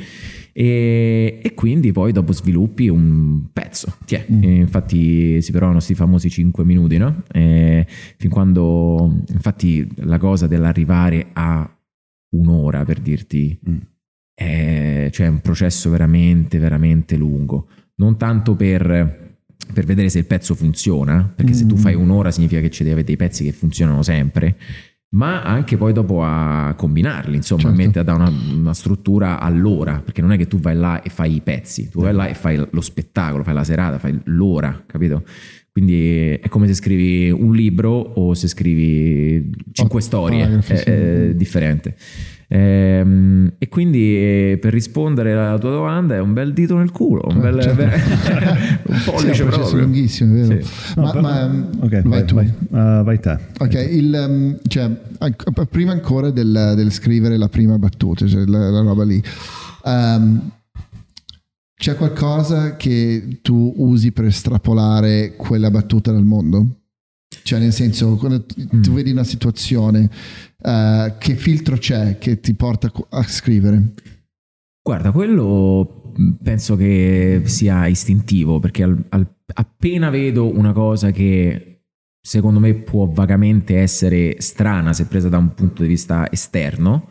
e, 0.54 1.38
e 1.42 1.52
quindi 1.52 1.92
poi 1.92 2.10
dopo 2.12 2.32
sviluppi 2.32 2.88
un 2.88 3.42
pezzo. 3.52 3.94
Tiè, 4.06 4.24
Mm. 4.32 4.42
infatti 4.42 5.42
si 5.42 5.50
provano 5.50 5.74
questi 5.74 5.94
famosi 5.94 6.30
5 6.30 6.64
minuti, 6.64 6.96
no? 6.96 7.24
E 7.30 7.86
fin 8.16 8.30
quando 8.30 9.22
infatti 9.30 9.86
la 9.96 10.16
cosa 10.16 10.46
dell'arrivare 10.46 11.26
a 11.34 11.70
un'ora 12.36 12.84
per 12.86 13.00
dirti 13.00 13.58
Mm. 13.68 13.76
È, 14.34 15.08
cioè 15.12 15.26
è 15.26 15.30
un 15.30 15.40
processo 15.40 15.90
veramente 15.90 16.58
veramente 16.58 17.16
lungo, 17.16 17.68
non 17.96 18.16
tanto 18.16 18.54
per 18.56 19.22
per 19.72 19.84
vedere 19.86 20.10
se 20.10 20.18
il 20.18 20.26
pezzo 20.26 20.54
funziona, 20.54 21.32
perché 21.34 21.54
se 21.54 21.64
tu 21.64 21.74
Mm. 21.76 21.78
fai 21.78 21.94
un'ora 21.94 22.30
significa 22.30 22.60
che 22.60 22.68
ci 22.70 22.80
devi 22.82 22.90
avere 22.92 23.06
dei 23.06 23.16
pezzi 23.16 23.44
che 23.44 23.52
funzionano 23.52 24.02
sempre, 24.02 24.56
ma 25.14 25.42
anche 25.42 25.78
poi 25.78 25.94
dopo 25.94 26.22
a 26.22 26.74
combinarli, 26.76 27.36
insomma, 27.36 27.62
Certo. 27.62 27.74
a 27.80 27.84
mettere 27.84 28.04
da 28.04 28.12
una, 28.14 28.30
una 28.52 28.74
struttura 28.74 29.40
all'ora, 29.40 30.00
perché 30.04 30.20
non 30.20 30.32
è 30.32 30.36
che 30.36 30.46
tu 30.48 30.58
vai 30.58 30.76
là 30.76 31.00
e 31.00 31.08
fai 31.08 31.36
i 31.36 31.40
pezzi, 31.40 31.88
tu 31.88 32.02
vai 32.02 32.12
là 32.12 32.26
e 32.28 32.34
fai 32.34 32.62
lo 32.70 32.80
spettacolo, 32.82 33.42
fai 33.42 33.54
la 33.54 33.64
serata, 33.64 33.98
fai 33.98 34.20
l'ora, 34.24 34.82
capito? 34.86 35.24
Quindi 35.72 36.28
è 36.40 36.48
come 36.50 36.66
se 36.66 36.74
scrivi 36.74 37.30
un 37.30 37.54
libro 37.54 37.90
o 37.90 38.34
se 38.34 38.48
scrivi 38.48 39.50
cinque 39.72 39.98
Oh, 40.00 40.02
storie, 40.02 40.60
è, 40.66 40.74
è 40.84 41.34
differente. 41.34 41.96
Ehm, 42.54 43.52
e 43.58 43.68
quindi 43.68 44.16
eh, 44.16 44.58
per 44.60 44.72
rispondere 44.72 45.32
alla 45.32 45.58
tua 45.58 45.70
domanda 45.70 46.14
è 46.14 46.20
un 46.20 46.32
bel 46.32 46.52
dito 46.52 46.76
nel 46.76 46.92
culo, 46.92 47.22
un, 47.26 47.40
bel, 47.40 47.60
certo. 47.60 47.82
un 48.92 48.96
Sì, 48.96 49.08
è 49.08 49.10
pollice 49.10 49.42
un 49.42 49.48
processo 49.48 49.70
proprio. 49.70 49.80
lunghissimo, 49.80 50.34
vero. 50.34 50.62
Sì. 50.62 50.70
No, 50.94 51.02
Ma, 51.02 51.10
però- 51.10 51.22
ma- 51.22 51.68
ok, 51.80 51.88
vai, 51.90 52.02
vai, 52.04 52.24
tu. 52.24 52.34
vai, 52.36 52.52
Uh, 52.68 53.02
vai 53.02 53.18
te. 53.20 53.38
Ok, 53.58 53.74
il, 53.90 54.24
um, 54.28 54.56
cioè, 54.68 54.88
prima 55.68 55.90
ancora 55.92 56.30
del, 56.30 56.74
del 56.76 56.92
scrivere 56.92 57.36
la 57.36 57.48
prima 57.48 57.76
battuta, 57.76 58.24
cioè 58.26 58.44
la, 58.46 58.70
la 58.70 58.80
roba 58.82 59.02
lì, 59.04 59.20
um, 59.84 60.40
c'è 61.76 61.96
qualcosa 61.96 62.76
che 62.76 63.38
tu 63.42 63.74
usi 63.78 64.12
per 64.12 64.26
estrapolare 64.26 65.34
quella 65.36 65.70
battuta 65.72 66.12
dal 66.12 66.24
mondo? 66.24 66.66
Cioè, 67.42 67.58
nel 67.58 67.72
senso, 67.72 68.14
quando 68.14 68.44
t- 68.44 68.54
tu 68.80 68.92
Mm. 68.92 68.94
vedi 68.94 69.10
una 69.10 69.24
situazione, 69.24 70.08
uh, 70.64 71.18
che 71.18 71.34
filtro 71.36 71.76
c'è 71.76 72.18
che 72.18 72.40
ti 72.40 72.54
porta 72.54 72.90
a 73.10 73.22
scrivere? 73.22 73.92
Guarda, 74.82 75.12
quello 75.12 76.12
mh, 76.16 76.30
penso 76.42 76.76
che 76.76 77.42
sia 77.44 77.86
istintivo 77.86 78.58
perché 78.58 78.82
al- 78.82 79.04
al- 79.10 79.34
appena 79.54 80.10
vedo 80.10 80.56
una 80.56 80.72
cosa 80.72 81.10
che 81.10 81.82
secondo 82.20 82.58
me 82.60 82.74
può 82.74 83.06
vagamente 83.06 83.78
essere 83.78 84.36
strana 84.40 84.92
se 84.94 85.06
presa 85.06 85.28
da 85.28 85.36
un 85.38 85.52
punto 85.54 85.82
di 85.82 85.88
vista 85.88 86.30
esterno, 86.32 87.08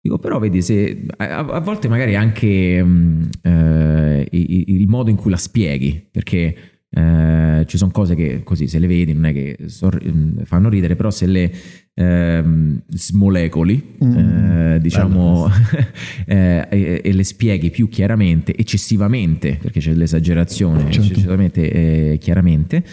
dico 0.00 0.18
però 0.18 0.38
vedi 0.40 0.60
se 0.60 1.06
a, 1.16 1.38
a 1.38 1.60
volte 1.60 1.88
magari 1.88 2.16
anche 2.16 2.82
mh, 2.82 3.28
eh, 3.42 4.28
i- 4.30 4.56
i- 4.58 4.64
il 4.80 4.88
modo 4.88 5.10
in 5.10 5.16
cui 5.16 5.30
la 5.30 5.36
spieghi, 5.36 6.06
perché 6.10 6.73
eh, 6.96 7.64
ci 7.66 7.76
sono 7.76 7.90
cose 7.90 8.14
che 8.14 8.42
così 8.44 8.68
se 8.68 8.78
le 8.78 8.86
vedi 8.86 9.12
non 9.12 9.24
è 9.26 9.32
che 9.32 9.56
sor- 9.66 10.02
mh, 10.02 10.44
fanno 10.44 10.68
ridere, 10.68 10.94
però 10.96 11.10
se 11.10 11.26
le 11.26 11.52
ehm, 11.94 12.82
smolecoli, 12.88 13.96
Mm. 14.04 14.16
eh, 14.74 14.78
diciamo, 14.80 15.48
eh, 16.26 16.66
e, 16.70 17.00
e 17.04 17.12
le 17.12 17.24
spieghi 17.24 17.70
più 17.70 17.88
chiaramente, 17.88 18.54
eccessivamente, 18.56 19.58
perché 19.60 19.80
c'è 19.80 19.92
l'esagerazione, 19.92 20.90
Certo. 20.92 21.00
eccessivamente 21.08 21.70
eh, 22.12 22.18
chiaramente. 22.18 22.84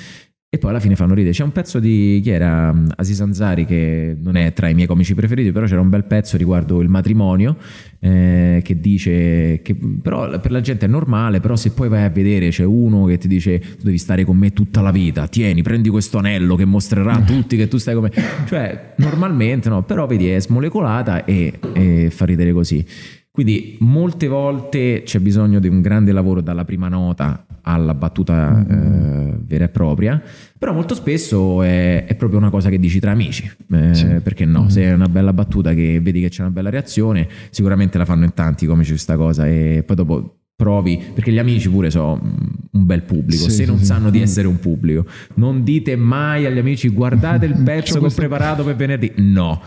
E 0.54 0.58
poi 0.58 0.72
alla 0.72 0.82
fine 0.82 0.97
fanno 0.97 1.14
ridere. 1.14 1.34
C'è 1.34 1.45
un 1.45 1.54
pezzo 1.54 1.80
di 1.80 2.20
chi 2.22 2.30
era 2.30 2.76
Aziz 2.97 3.22
Ansari, 3.22 3.64
che 3.64 4.18
non 4.22 4.36
è 4.36 4.52
tra 4.52 4.68
i 4.68 4.74
miei 4.74 4.86
comici 4.86 5.16
preferiti, 5.16 5.54
però 5.54 5.66
c'era 5.66 5.80
un 5.80 5.88
bel 5.88 6.04
pezzo 6.04 6.36
riguardo 6.36 6.82
il 6.82 6.89
matrimonio 6.89 7.56
eh, 8.02 8.60
che 8.62 8.78
dice 8.82 9.62
che 9.62 9.78
però 10.02 10.41
per 10.41 10.52
la 10.52 10.60
gente 10.60 10.88
è 10.88 10.89
normale, 10.89 11.39
però 11.39 11.56
se 11.56 11.72
poi 11.72 11.88
vai 11.88 12.04
a 12.04 12.10
vedere 12.10 12.49
c'è 12.49 12.66
uno 12.66 13.06
che 13.06 13.18
ti 13.18 13.30
dice 13.30 13.60
tu 13.60 13.84
devi 13.84 13.97
stare 13.97 14.26
con 14.26 14.36
me 14.36 14.52
tutta 14.52 14.82
la 14.82 14.91
vita, 14.91 15.26
tieni, 15.30 15.62
prendi 15.62 15.88
questo 15.88 16.18
anello 16.18 16.58
che 16.58 16.66
mostrerà 16.66 17.14
a 17.14 17.22
tutti 17.22 17.56
che 17.56 17.70
tu 17.70 17.78
stai 17.78 17.93
con 17.93 18.04
me. 18.04 18.12
Cioè, 18.45 18.95
normalmente 18.97 19.70
no, 19.70 19.84
però 19.84 20.06
vedi 20.06 20.28
è 20.28 20.41
smolecolata 20.41 21.24
e, 21.24 21.60
e 21.72 22.10
fa 22.10 22.26
ridere 22.26 22.52
così. 22.52 22.86
Quindi 23.32 23.78
molte 23.80 24.28
volte 24.28 25.04
c'è 25.06 25.20
bisogno 25.20 25.62
di 25.62 25.70
un 25.70 25.80
grande 25.80 26.12
lavoro 26.12 26.41
dalla 26.41 26.66
prima 26.66 26.89
nota 26.89 27.45
alla 27.64 27.93
battuta 27.93 28.66
eh, 28.68 29.38
vera 29.45 29.66
e 29.66 29.70
propria, 29.70 30.22
però 30.57 30.74
molto 30.74 30.95
spesso 30.95 31.62
è, 31.64 32.05
è 32.05 32.16
proprio 32.16 32.39
una 32.39 32.49
cosa 32.49 32.70
che 32.70 32.80
dici 32.80 32.99
tra 32.99 33.12
amici, 33.12 33.49
eh, 33.72 33.93
Sì. 33.93 34.05
perché 34.24 34.45
no? 34.45 34.70
Se 34.70 34.84
è 34.84 34.93
una 34.93 35.07
bella 35.09 35.34
battuta 35.34 35.74
che 35.74 35.99
vedi 36.01 36.22
che 36.22 36.30
c'è 36.30 36.41
una 36.41 36.51
bella 36.51 36.70
reazione, 36.70 37.28
sicuramente 37.49 37.97
la 37.97 38.05
fanno 38.05 38.26
in 38.26 38.34
tanti 38.34 38.66
come 38.66 38.84
c'è 38.84 38.89
questa 38.89 39.16
cosa 39.18 39.47
e 39.47 39.84
poi 39.86 39.95
dopo 39.95 40.36
provi, 40.55 41.01
perché 41.14 41.32
gli 41.32 41.39
amici 41.39 41.70
pure 41.70 41.89
sono 41.89 42.22
un 42.72 42.86
bel 42.86 43.01
pubblico, 43.01 43.43
Sì, 43.45 43.49
se 43.49 43.64
sì, 43.64 43.66
non 43.66 43.80
sì. 43.80 43.86
sanno 43.86 44.09
di 44.12 44.22
essere 44.22 44.47
un 44.47 44.59
pubblico, 44.59 45.05
non 45.36 45.64
dite 45.64 45.95
mai 45.95 46.45
agli 46.45 46.59
amici 46.59 46.88
guardate 46.89 47.47
il 47.47 47.55
pezzo 47.64 47.99
che 47.99 48.05
ho 48.05 48.09
preparato 48.14 48.64
per 48.64 48.76
venerdì, 48.76 49.12
no. 49.18 49.59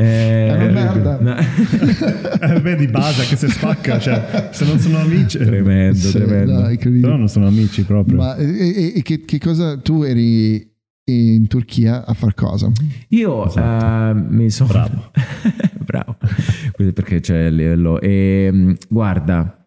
Eh, 0.00 0.46
È 0.46 0.52
una 0.68 0.70
merda. 0.70 1.18
no. 1.20 1.36
Eh, 1.36 2.60
vedi 2.60 2.86
Basa 2.86 3.24
che 3.24 3.36
si 3.36 3.48
spacca, 3.48 3.98
cioè, 3.98 4.48
se 4.52 4.64
non 4.64 4.78
sono 4.78 4.98
amici... 4.98 5.38
tremendo, 5.38 5.96
Sì, 5.96 6.12
tremendo. 6.12 6.68
incredibile. 6.68 7.00
Però 7.06 7.16
non 7.16 7.28
sono 7.28 7.46
amici 7.48 7.82
proprio. 7.82 8.16
Ma 8.18 8.36
e, 8.36 8.44
e- 8.46 8.92
e 8.96 9.02
che, 9.02 9.24
che 9.24 9.38
cosa 9.38 9.76
tu 9.78 10.02
eri 10.02 10.66
in 11.04 11.46
Turchia 11.48 12.04
a 12.04 12.12
far 12.14 12.34
cosa? 12.34 12.70
Io 13.08 13.46
Esatto. 13.46 14.18
eh, 14.18 14.22
mi 14.28 14.50
sono. 14.50 14.68
Bravo. 14.70 15.10
Bravo. 15.84 16.16
Questo 16.72 16.92
perché 16.92 17.20
c'è 17.20 17.46
il 17.46 17.54
livello. 17.56 18.00
E, 18.00 18.50
mh, 18.52 18.74
guarda, 18.88 19.57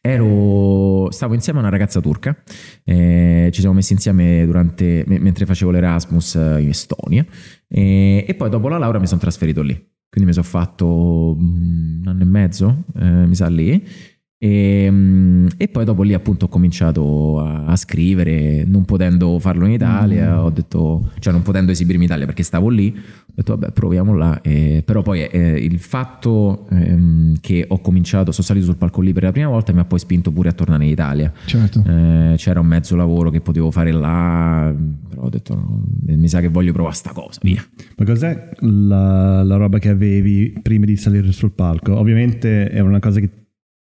ero. 0.00 1.10
Stavo 1.10 1.34
insieme 1.34 1.58
a 1.58 1.62
una 1.62 1.70
ragazza 1.70 2.00
turca. 2.00 2.36
eh, 2.84 3.48
ci 3.52 3.60
siamo 3.60 3.74
messi 3.76 3.92
insieme 3.92 4.44
durante, 4.46 5.04
me- 5.06 5.18
mentre 5.18 5.46
facevo 5.46 5.70
l'Erasmus 5.70 6.34
eh, 6.36 6.60
in 6.60 6.68
Estonia. 6.68 7.24
E, 7.68 8.24
e 8.26 8.34
poi 8.34 8.48
dopo 8.50 8.68
la 8.68 8.78
laurea 8.78 9.00
mi 9.00 9.06
sono 9.06 9.20
trasferito 9.20 9.62
lì. 9.62 9.74
Quindi 10.10 10.30
mi 10.30 10.32
sono 10.34 10.46
fatto 10.46 11.36
mm, 11.38 12.00
un 12.00 12.08
anno 12.08 12.22
e 12.22 12.26
mezzo, 12.26 12.84
eh, 12.96 13.26
mi 13.26 13.34
sa 13.34 13.48
lì. 13.48 13.86
E, 14.42 14.88
mm, 14.90 15.46
e 15.58 15.68
poi 15.68 15.84
dopo 15.84 16.02
lì 16.02 16.14
appunto 16.14 16.46
ho 16.46 16.48
cominciato 16.48 17.40
a, 17.40 17.66
a 17.66 17.76
scrivere, 17.76 18.64
non 18.66 18.86
potendo 18.86 19.38
farlo 19.38 19.66
in 19.66 19.72
Italia, 19.72 20.36
Mm. 20.36 20.44
ho 20.44 20.48
detto, 20.50 21.10
cioè 21.18 21.30
non 21.30 21.42
potendo 21.42 21.72
esibirmi 21.72 22.04
in 22.04 22.08
Italia 22.08 22.24
perché 22.24 22.42
stavo 22.42 22.70
lì, 22.70 22.88
ho 22.96 23.32
detto 23.34 23.54
vabbè 23.58 23.72
proviamo 23.72 24.14
là, 24.16 24.40
E- 24.40 24.82
però 24.82 25.02
poi 25.02 25.24
eh, 25.24 25.58
il 25.62 25.78
fatto 25.78 26.66
ehm, 26.70 27.34
che 27.42 27.66
ho 27.68 27.80
cominciato, 27.80 28.32
sono 28.32 28.46
salito 28.46 28.64
sul 28.64 28.76
palco 28.76 29.02
lì 29.02 29.12
per 29.12 29.24
la 29.24 29.32
prima 29.32 29.48
volta 29.48 29.74
mi 29.74 29.80
ha 29.80 29.84
poi 29.84 29.98
spinto 29.98 30.30
pure 30.32 30.48
a 30.48 30.52
tornare 30.52 30.84
in 30.84 30.90
Italia. 30.90 31.30
Certo. 31.44 31.84
Eh, 31.86 32.34
c'era 32.38 32.60
un 32.60 32.66
mezzo 32.66 32.96
lavoro 32.96 33.28
che 33.28 33.42
potevo 33.42 33.70
fare 33.70 33.92
là, 33.92 34.74
però 35.06 35.22
ho 35.22 35.28
detto 35.28 35.54
no, 35.54 35.82
mi 36.16 36.28
sa 36.28 36.40
che 36.40 36.48
voglio 36.48 36.72
provare 36.72 36.94
sta 36.94 37.12
cosa, 37.12 37.38
via. 37.42 37.62
Ma 37.98 38.04
cos'è 38.06 38.48
la, 38.60 39.42
la 39.42 39.56
roba 39.56 39.78
che 39.78 39.90
avevi 39.90 40.58
prima 40.62 40.86
di 40.86 40.96
salire 40.96 41.30
sul 41.30 41.50
palco? 41.50 41.94
Ovviamente 41.98 42.70
era 42.70 42.84
una 42.84 43.00
cosa 43.00 43.20
che 43.20 43.28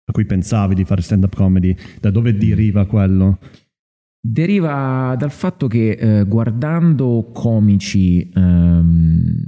a 0.05 0.13
cui 0.13 0.25
pensavi 0.25 0.75
di 0.75 0.85
fare 0.85 1.03
stand-up 1.03 1.35
comedy? 1.35 1.75
Da 2.01 2.11
dove 2.11 2.37
deriva 2.37 2.87
quello? 2.87 3.39
Deriva 4.21 5.15
dal 5.19 5.33
fatto 5.33 5.67
che 5.67 5.91
eh, 5.91 6.25
guardando 6.25 7.31
comici 7.33 8.31
ehm, 8.33 9.43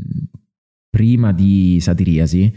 prima 0.90 1.32
di 1.32 1.78
Satiriasi, 1.80 2.52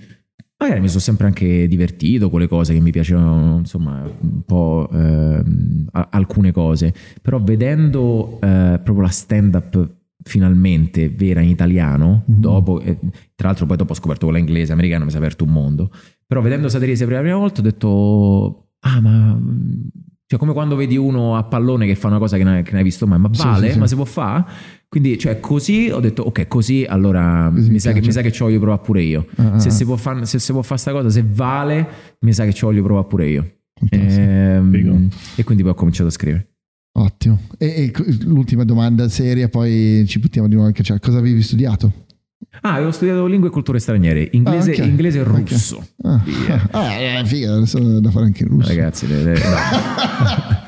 magari 0.58 0.82
mi 0.82 0.88
sono 0.88 1.00
sempre 1.00 1.28
anche 1.28 1.68
divertito 1.68 2.30
con 2.30 2.40
le 2.40 2.48
cose 2.48 2.74
che 2.74 2.80
mi 2.80 2.92
piacevano, 2.92 3.58
insomma, 3.60 4.02
un 4.02 4.42
po' 4.44 4.90
ehm, 4.92 5.90
alcune 5.92 6.52
cose, 6.52 6.94
però 7.22 7.40
vedendo 7.42 8.40
eh, 8.42 8.80
proprio 8.84 9.02
la 9.02 9.10
stand-up 9.10 9.97
finalmente 10.28 11.10
vera 11.10 11.42
in 11.42 11.50
italiano, 11.50 12.24
Mhm. 12.28 12.40
dopo, 12.40 12.80
eh, 12.82 12.98
tra 13.36 13.48
l'altro 13.48 13.66
poi 13.66 13.78
dopo 13.78 13.92
ho 13.94 13.96
scoperto 13.96 14.26
quella 14.26 14.40
inglese, 14.42 14.74
americana, 14.74 15.04
mi 15.06 15.10
si 15.10 15.16
è 15.16 15.20
aperto 15.20 15.44
un 15.44 15.52
mondo, 15.52 15.92
però 16.26 16.42
vedendo 16.42 16.70
Satiriasi 16.70 17.06
per 17.06 17.14
la 17.14 17.20
prima 17.22 17.38
volta 17.38 17.62
ho 17.62 17.64
detto, 17.64 18.68
ah 18.82 19.02
ma... 19.02 19.40
Cioè, 20.30 20.38
come 20.38 20.52
quando 20.52 20.76
vedi 20.76 20.98
uno 20.98 21.38
a 21.38 21.44
pallone 21.46 21.86
che 21.86 21.96
fa 21.96 22.08
una 22.08 22.18
cosa 22.18 22.36
che 22.36 22.44
non 22.44 22.52
hai, 22.56 22.62
che 22.62 22.72
non 22.72 22.80
hai 22.80 22.84
visto 22.84 23.08
mai, 23.08 23.18
ma 23.18 23.30
vale? 23.32 23.68
sì, 23.68 23.74
sì. 23.74 23.80
Ma 23.80 23.88
si 23.88 23.96
può 23.96 24.04
fare? 24.04 24.44
Quindi, 24.90 25.18
cioè, 25.18 25.40
così 25.40 25.90
ho 25.90 26.02
detto, 26.02 26.24
ok, 26.24 26.50
così 26.50 26.84
allora 26.86 27.50
mi, 27.50 27.62
mi 27.70 27.80
sa 27.80 27.94
che, 27.94 28.02
mi 28.02 28.12
sa 28.12 28.22
che 28.22 28.30
ci 28.34 28.44
voglio 28.44 28.60
provare 28.60 28.82
pure 28.82 29.04
io. 29.04 29.26
Ah, 29.38 29.58
se, 29.58 29.70
ah, 29.70 29.72
si 29.72 29.86
può 29.86 29.96
fare, 29.96 30.26
se 30.26 30.38
si 30.40 30.52
può 30.52 30.62
fare 30.64 30.82
sta 30.82 30.92
cosa, 30.92 31.10
se 31.10 31.24
vale, 31.26 31.88
mi 32.20 32.34
sa 32.34 32.44
che 32.44 32.52
ci 32.52 32.66
voglio 32.66 32.84
provare 32.84 33.08
pure 33.08 33.26
io. 33.30 33.52
fantastico. 33.80 34.22
Ehm, 34.22 35.10
e 35.38 35.44
quindi 35.46 35.64
poi 35.64 35.72
ho 35.72 35.76
cominciato 35.76 36.10
a 36.10 36.12
scrivere. 36.12 36.56
Ottimo. 37.00 37.40
E, 37.58 37.68
e 37.68 37.92
l'ultima 38.24 38.64
domanda 38.64 39.08
seria, 39.10 39.50
poi 39.50 40.04
ci 40.08 40.20
buttiamo 40.20 40.48
di 40.48 40.54
nuovo 40.54 40.68
anche. 40.68 40.82
Cioè, 40.84 41.00
cosa 41.00 41.18
avevi 41.20 41.42
studiato? 41.44 42.06
Ah, 42.62 42.74
avevo 42.74 42.92
studiato 42.92 43.26
lingue 43.28 43.50
e 43.50 43.52
culture 43.52 43.78
straniere, 43.80 44.30
inglese, 44.32 44.72
Ah, 44.72 44.84
ok. 44.84 44.90
inglese 44.90 45.20
e 45.20 45.24
russo. 45.24 45.86
Ah, 46.02 46.22
Via. 46.24 46.68
ah, 46.72 46.94
eh, 46.94 47.26
figa, 47.26 47.54
adesso 47.56 47.78
è 47.78 48.00
da 48.02 48.10
fare 48.10 48.26
anche 48.26 48.44
in 48.44 48.50
russo. 48.50 48.70
Ragazzi, 48.70 49.08
le- 49.08 49.24
le- 49.24 49.34
no. 49.34 49.38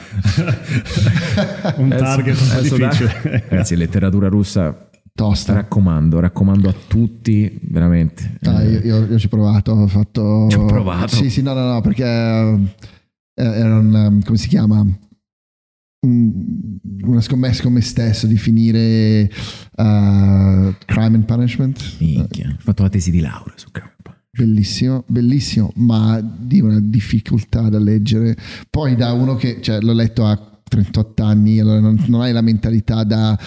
Un 1.77 1.91
Adesso- 1.91 2.03
target 2.03 2.37
adesso 2.51 2.77
da- 2.77 2.87
difficile. 2.89 3.43
Ragazzi, 3.49 3.75
letteratura 3.75 4.27
russa, 4.27 4.89
Tosta. 5.13 5.53
raccomando, 5.53 6.19
raccomando 6.19 6.69
a 6.69 6.73
tutti, 6.87 7.59
veramente. 7.63 8.37
Ah, 8.43 8.63
io, 8.63 8.79
io- 8.81 9.05
io 9.09 9.19
ci 9.19 9.25
ho 9.25 9.29
provato, 9.29 9.71
ho 9.71 9.87
fatto... 9.87 10.47
Ci 10.49 10.57
ho 10.57 10.65
provato. 10.65 11.15
Sì, 11.15 11.29
sì, 11.29 11.41
no, 11.41 11.53
no, 11.53 11.73
no, 11.73 11.81
perché 11.81 12.03
eh, 12.03 13.43
era 13.43 13.77
un, 13.79 14.21
come 14.23 14.37
si 14.37 14.47
chiama? 14.47 14.85
Un- 16.01 16.77
una 17.03 17.21
scommessa 17.21 17.63
con 17.63 17.73
me 17.73 17.81
stesso 17.81 18.27
di 18.27 18.37
finire 18.37 19.23
uh, 19.75 20.73
Crime 20.85 21.15
and 21.15 21.25
Punishment. 21.25 21.97
Minchia, 21.99 22.49
ho 22.49 22.61
fatto 22.61 22.83
la 22.83 22.89
tesi 22.89 23.11
di 23.11 23.19
laurea 23.19 23.55
su 23.57 23.69
campo. 23.71 24.15
Bellissimo, 24.31 25.03
bellissimo, 25.07 25.71
ma 25.75 26.21
di 26.21 26.61
una 26.61 26.79
difficoltà 26.79 27.67
da 27.69 27.79
leggere. 27.79 28.37
Poi 28.69 28.95
da 28.95 29.11
uno 29.11 29.35
che, 29.35 29.59
cioè, 29.61 29.81
l'ho 29.81 29.93
letto 29.93 30.25
a 30.25 30.61
38 30.63 31.23
anni, 31.23 31.59
allora 31.59 31.79
non, 31.79 32.01
non 32.07 32.21
hai 32.21 32.31
la 32.31 32.41
mentalità 32.41 33.03
da 33.03 33.37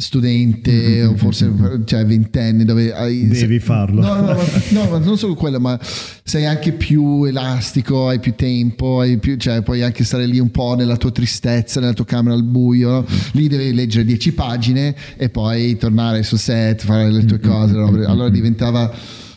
studente 0.00 1.04
o 1.04 1.14
forse 1.14 1.52
cioè 1.84 2.06
ventenne 2.06 2.64
dove 2.64 2.90
hai 2.90 3.28
Devi 3.28 3.60
farlo. 3.60 4.00
No, 4.00 4.14
no, 4.14 4.32
no, 4.70 4.88
ma, 4.88 4.98
no, 4.98 5.04
non 5.04 5.18
solo 5.18 5.34
quello, 5.34 5.60
ma 5.60 5.78
sei 5.82 6.46
anche 6.46 6.72
più 6.72 7.24
elastico, 7.24 8.08
hai 8.08 8.18
più 8.18 8.34
tempo, 8.34 9.00
hai 9.00 9.18
più, 9.18 9.36
cioè, 9.36 9.60
puoi 9.60 9.82
anche 9.82 10.02
stare 10.04 10.24
lì 10.24 10.38
un 10.38 10.50
po' 10.50 10.74
nella 10.74 10.96
tua 10.96 11.10
tristezza, 11.10 11.80
nella 11.80 11.92
tua 11.92 12.06
camera 12.06 12.34
al 12.34 12.44
buio. 12.44 12.90
no? 12.90 13.06
Lì 13.32 13.46
devi 13.46 13.74
leggere 13.74 14.06
10 14.06 14.32
pagine 14.32 14.96
e 15.18 15.28
poi 15.28 15.76
tornare 15.76 16.22
sul 16.22 16.38
set, 16.38 16.82
fare 16.82 17.10
le 17.10 17.24
tue 17.26 17.38
cose. 17.38 17.74
robe. 17.74 18.06
Allora 18.06 18.30
diventava 18.30 18.90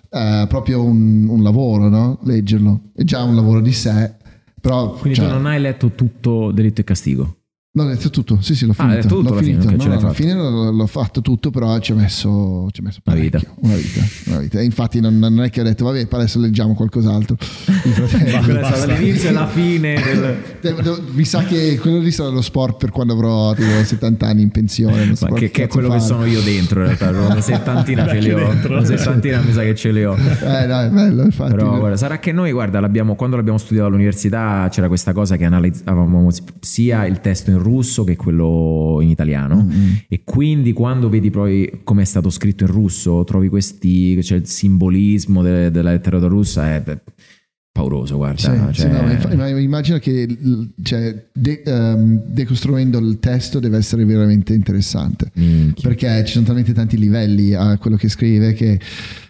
eh, 0.09 0.45
proprio 0.47 0.81
un, 0.81 1.27
un 1.27 1.43
lavoro, 1.43 1.89
no? 1.89 2.19
Leggerlo. 2.23 2.91
È 2.95 3.03
già 3.03 3.21
un 3.21 3.35
lavoro 3.35 3.59
di 3.59 3.73
sé. 3.73 4.13
Però, 4.61 4.91
Quindi 4.93 5.19
cioè, 5.19 5.27
tu 5.27 5.33
non 5.33 5.45
hai 5.45 5.59
letto 5.59 5.91
tutto 5.91 6.51
Delitto 6.51 6.79
e 6.79 6.83
Castigo? 6.85 7.37
No, 7.75 7.81
ho 7.81 7.87
letto 7.87 8.11
tutto, 8.11 8.37
sì, 8.39 8.53
sì, 8.53 8.67
l'ho 8.67 8.73
Ah, 8.77 8.83
finito. 8.83 8.95
letto 8.97 9.07
tutto 9.07 9.21
l'ho 9.29 9.33
alla 9.33 9.41
fine, 9.41 9.63
No, 9.63 9.83
alla 9.85 9.99
fatto. 9.99 10.13
fine 10.13 10.33
l'ho, 10.35 10.69
l'ho 10.71 10.85
fatto 10.85 11.21
tutto, 11.21 11.49
però 11.49 11.79
ci 11.79 11.91
ho 11.91 11.95
messo, 11.95 12.67
ci 12.71 12.81
ho 12.81 12.83
messo 12.83 12.99
Una 13.03 13.15
vita. 13.15 13.41
Una 13.61 13.73
vita, 13.73 13.99
una 14.25 14.37
vita. 14.37 14.59
E 14.59 14.63
infatti 14.63 14.99
non, 14.99 15.17
non 15.17 15.41
è 15.41 15.49
che 15.49 15.61
ho 15.61 15.63
detto, 15.63 15.85
vabbè, 15.85 16.05
adesso 16.11 16.37
leggiamo 16.39 16.75
qualcos'altro. 16.75 17.35
I 17.65 17.89
fratelli- 17.89 18.43
Quella 18.43 18.59
è 18.59 18.61
basta. 18.61 18.75
stata 18.77 18.93
l'inizio 18.93 19.29
e 19.29 19.31
la 19.31 19.47
fine 19.47 19.95
del... 20.61 21.01
Mi 21.13 21.25
sa 21.25 21.43
che 21.45 21.79
quello 21.81 21.97
lì 21.97 22.11
sarà 22.11 22.29
lo 22.29 22.41
sport 22.43 22.77
per 22.77 22.91
quando 22.91 23.13
avrò 23.13 23.55
tipo, 23.55 23.83
70 23.83 24.27
anni 24.27 24.43
in 24.43 24.51
pensione. 24.51 25.15
so 25.15 25.25
Ma 25.29 25.35
che, 25.35 25.49
che 25.49 25.63
è 25.63 25.67
quello 25.67 25.87
che 25.89 25.97
fare. 25.97 26.05
sono 26.07 26.25
io 26.25 26.41
dentro 26.41 26.81
in 26.81 26.85
realtà, 26.95 27.09
una 27.09 27.41
settantina 27.41 28.07
ce 28.07 28.19
li 28.19 28.31
ho, 28.33 28.49
una 28.67 28.85
settantina 28.85 29.41
mi 29.41 29.51
sa 29.51 29.63
che 29.63 29.73
ce 29.73 29.91
li 29.91 30.03
ho. 30.05 30.15
Eh, 30.15 30.65
no, 30.67 30.79
è 30.79 30.89
bello, 30.89 31.23
infatti. 31.23 31.53
Però 31.55 31.75
guarda, 31.79 31.97
sarà 31.97 32.19
che 32.19 32.31
noi, 32.31 32.51
guarda, 32.51 32.79
l'abbiamo- 32.79 33.15
quando 33.15 33.35
l'abbiamo 33.35 33.57
studiato 33.57 33.87
all'università 33.87 34.67
c'era 34.69 34.87
questa 34.87 35.11
cosa 35.11 35.37
che 35.37 35.45
analizzavamo 35.45 36.29
sia 36.59 37.07
il 37.07 37.19
testo 37.19 37.49
in 37.49 37.61
russo 37.63 38.03
che 38.03 38.15
quello 38.15 38.99
in 39.01 39.09
italiano 39.09 39.67
e 40.07 40.21
quindi 40.23 40.73
quando 40.73 41.09
vedi 41.09 41.29
poi 41.29 41.81
come 41.83 42.03
è 42.03 42.05
stato 42.05 42.29
scritto 42.29 42.65
in 42.65 42.71
russo, 42.71 43.23
trovi 43.23 43.49
questi, 43.49 44.17
c'è 44.21 44.35
il 44.35 44.47
simbolismo 44.47 45.41
de- 45.41 45.71
della 45.71 45.91
letteratura 45.91 46.29
russa, 46.29 46.75
è 46.75 46.83
pauroso, 47.73 48.17
guarda. 48.17 48.37
Sì, 48.37 48.45
cioè- 48.45 48.73
sì, 48.73 48.87
no, 48.87 49.35
ma 49.35 49.49
ma 49.51 49.59
immagino 49.59 49.97
che 49.97 50.27
cioè, 50.83 51.25
de- 51.33 51.63
ehm, 51.65 52.21
decostruendo 52.27 52.99
il 52.99 53.17
testo 53.19 53.59
deve 53.59 53.77
essere 53.77 54.05
veramente 54.05 54.53
interessante. 54.53 55.31
Minchia. 55.33 55.89
perché 55.89 56.23
ci 56.25 56.33
sono 56.33 56.45
talmente 56.45 56.71
tanti 56.73 56.97
livelli 56.97 57.53
a 57.55 57.77
quello 57.79 57.97
che 57.97 58.09
scrive 58.09 58.53
che 58.53 58.79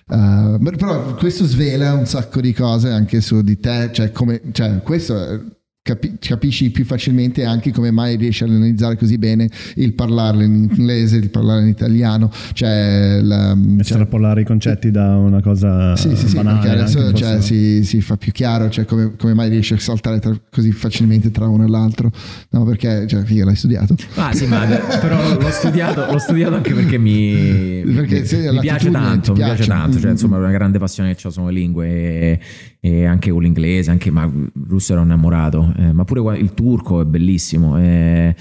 uh, 0.08 0.58
però 0.76 1.16
questo 1.16 1.46
svela 1.46 1.94
un 1.94 2.06
sacco 2.06 2.42
di 2.42 2.54
cose 2.54 2.90
anche 2.90 3.22
su 3.22 3.42
di 3.42 3.58
te 3.60 3.90
cioè 3.94 4.12
come 4.12 4.42
cioè 4.52 4.82
questo 4.84 5.53
capi- 5.84 6.14
capisci 6.18 6.72
più 6.72 6.86
facilmente 6.86 7.44
anche 7.44 7.72
come 7.72 7.92
mai 7.92 8.16
riesci 8.16 8.44
a 8.44 8.48
analizzare 8.48 8.96
così 8.96 9.18
bene 9.18 9.50
il 9.76 9.94
parlarlo 9.94 10.42
in 10.42 10.54
inglese 10.72 11.18
il 11.18 11.30
parlarlo 11.30 11.62
in 11.64 11.68
italiano 11.68 12.32
cioè, 12.54 13.20
la, 13.22 13.54
cioè 13.54 13.80
Estrapolare 13.82 14.42
i 14.42 14.46
concetti 14.46 14.92
da 14.92 15.18
una 15.18 15.42
cosa 15.42 15.96
sì, 15.98 16.16
sì, 16.16 16.30
sì, 16.30 16.36
banale. 16.36 16.60
perché 16.62 16.80
adesso 16.80 17.14
cioè, 17.14 17.42
si, 17.42 17.84
si 17.84 18.00
fa 18.00 18.16
più 18.16 18.32
chiaro 18.32 18.70
cioè, 18.70 18.86
come, 18.86 19.14
come 19.18 19.34
mai 19.34 19.50
riesci 19.50 19.74
a 19.74 19.80
saltare 19.80 20.20
tra- 20.20 20.40
così 20.50 20.72
facilmente 20.72 21.32
tra 21.32 21.48
uno 21.50 21.66
e 21.66 21.68
l'altro 21.68 22.12
no 22.52 22.64
perché 22.64 23.06
cioè, 23.06 23.24
figa, 23.24 23.44
l'hai 23.44 23.56
studiato 23.58 23.96
Ah 24.16 24.32
sì, 24.34 24.46
ma 24.48 24.66
però 25.02 25.38
l'ho 25.38 25.50
studiato, 25.50 26.10
l'ho 26.10 26.18
studiato 26.18 26.56
anche 26.56 26.74
perché 26.74 26.98
mi, 26.98 27.82
Perché 27.94 28.22
mi- 28.22 28.26
sì, 28.26 28.38
mi 28.38 28.60
piace 28.60 28.90
tanto, 28.90 29.32
mi 29.34 29.38
piace 29.40 29.56
piace. 29.66 29.70
tanto, 29.70 30.00
cioè 30.00 30.10
Mm, 30.10 30.12
insomma 30.14 30.38
mm. 30.38 30.40
è 30.40 30.44
una 30.44 30.52
grande 30.54 30.80
passione 30.80 31.14
che 31.16 31.28
ho 31.28 31.32
sono 31.32 31.48
le 31.48 31.54
lingue 31.54 31.88
e, 31.90 32.40
e 32.86 33.06
anche 33.06 33.32
con 33.32 33.42
l'inglese, 33.42 33.92
anche, 33.92 34.12
ma 34.12 34.26
il 34.26 34.52
russo 34.68 34.92
ero 34.92 35.04
innamorato, 35.04 35.74
eh, 35.78 35.94
ma 35.94 36.04
pure 36.04 36.38
il 36.38 36.54
turco 36.54 37.00
è 37.00 37.06
bellissimo. 37.06 37.80
eh, 37.80 38.36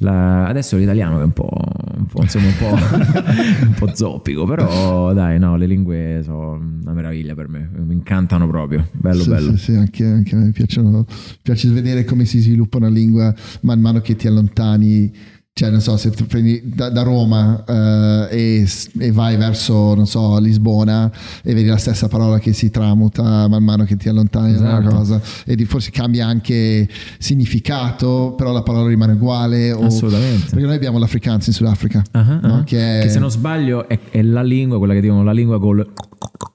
la- 0.00 0.46
adesso 0.46 0.76
l'italiano 0.76 1.20
è 1.20 1.24
un 1.24 1.32
po', 1.32 1.50
un 1.96 2.06
po', 2.06 2.22
insomma, 2.22 2.46
un 2.46 2.54
po', 2.56 2.68
un 3.66 3.74
po' 3.76 3.92
zoppico, 3.92 4.44
però 4.44 5.12
dai, 5.12 5.40
no, 5.40 5.56
le 5.56 5.66
lingue 5.66 6.20
sono 6.22 6.52
una 6.82 6.92
meraviglia 6.92 7.34
per 7.34 7.48
me, 7.48 7.68
mi 7.84 7.94
incantano 7.94 8.46
proprio, 8.46 8.86
bello 8.92 9.24
Sì, 9.24 9.28
bello. 9.30 9.56
Sì, 9.56 9.58
sì, 9.58 9.72
anche, 9.72 10.04
anche 10.04 10.34
a 10.36 10.38
me 10.38 10.52
piacciono, 10.52 11.04
piace 11.42 11.68
vedere 11.70 12.04
come 12.04 12.24
si 12.24 12.38
sviluppa 12.38 12.76
una 12.76 12.88
lingua 12.88 13.34
man 13.62 13.80
mano 13.80 14.00
che 14.00 14.14
ti 14.14 14.28
allontani. 14.28 15.12
Cioè, 15.58 15.70
non 15.70 15.80
so, 15.80 15.96
se 15.96 16.10
tu 16.10 16.24
prendi 16.24 16.62
da, 16.64 16.88
da 16.88 17.02
Roma 17.02 17.64
eh, 17.66 18.60
e, 18.62 18.68
e 19.00 19.10
vai 19.10 19.36
verso, 19.36 19.92
non 19.96 20.06
so, 20.06 20.38
Lisbona 20.38 21.10
e 21.42 21.52
vedi 21.52 21.66
la 21.68 21.76
stessa 21.76 22.06
parola 22.06 22.38
che 22.38 22.52
si 22.52 22.70
tramuta 22.70 23.48
man 23.48 23.64
mano 23.64 23.82
che 23.82 23.96
ti 23.96 24.08
allontani 24.08 24.52
da 24.52 24.60
una 24.60 24.78
Esatto. 24.78 24.94
cosa 24.94 25.20
e 25.44 25.56
di, 25.56 25.64
forse 25.64 25.90
cambia 25.90 26.28
anche 26.28 26.88
significato, 27.18 28.34
però 28.36 28.52
la 28.52 28.62
parola 28.62 28.86
rimane 28.88 29.14
uguale. 29.14 29.72
o- 29.72 29.86
Assolutamente. 29.86 30.46
Perché 30.50 30.64
noi 30.64 30.76
abbiamo 30.76 30.98
l'Afrikaans 30.98 31.48
in 31.48 31.52
Sudafrica, 31.52 32.04
ah, 32.12 32.38
no? 32.40 32.54
ah. 32.58 32.62
che, 32.62 33.00
è, 33.00 33.02
Che 33.02 33.08
se 33.08 33.18
non 33.18 33.30
sbaglio 33.32 33.88
è, 33.88 33.98
è 34.10 34.22
la 34.22 34.44
lingua, 34.44 34.78
quella 34.78 34.92
che 34.94 35.00
dicono 35.00 35.24
la 35.24 35.32
lingua 35.32 35.58
col... 35.58 35.84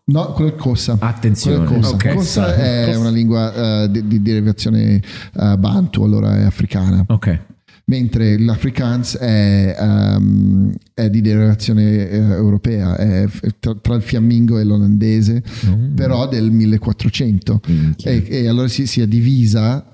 No, 0.06 0.28
quello 0.32 0.52
è 0.52 0.56
Kossa. 0.56 0.96
Attenzione, 0.98 1.66
Quello 1.66 1.80
è 1.80 1.82
Kossa. 1.82 1.96
ok. 1.96 2.14
Kossa 2.16 2.56
è 2.56 2.96
una 2.96 3.10
lingua 3.10 3.84
eh, 3.84 3.92
di, 3.92 4.08
di 4.08 4.22
derivazione 4.22 5.02
eh, 5.34 5.58
bantu, 5.58 6.04
allora 6.04 6.38
è 6.38 6.44
africana. 6.44 7.04
Ok. 7.08 7.40
Mentre 7.86 8.40
l'Afrikaans 8.40 9.18
è, 9.18 9.76
ehm, 9.78 10.72
è 10.94 11.10
di 11.10 11.20
derivazione 11.20 12.10
eh, 12.10 12.18
europea, 12.18 12.96
è 12.96 13.28
tra, 13.60 13.76
tra 13.76 13.96
il 13.96 14.02
fiammingo 14.02 14.58
e 14.58 14.64
l'olandese, 14.64 15.44
Mm. 15.68 15.94
però 15.94 16.28
del 16.30 16.50
1400. 16.50 17.60
Minchia. 17.68 18.12
E, 18.12 18.24
e 18.30 18.48
allora 18.48 18.68
si, 18.70 18.86
si 18.88 19.02
è 19.02 19.08
divisa. 19.08 19.86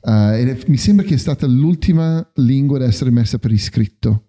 eh, 0.00 0.40
ed 0.40 0.48
è- 0.48 0.58
mi 0.68 0.76
sembra 0.76 1.04
che 1.06 1.14
è 1.14 1.18
stata 1.18 1.46
l'ultima 1.46 2.24
lingua 2.36 2.76
ad 2.76 2.84
essere 2.84 3.10
messa 3.10 3.38
per 3.38 3.50
iscritto. 3.50 4.24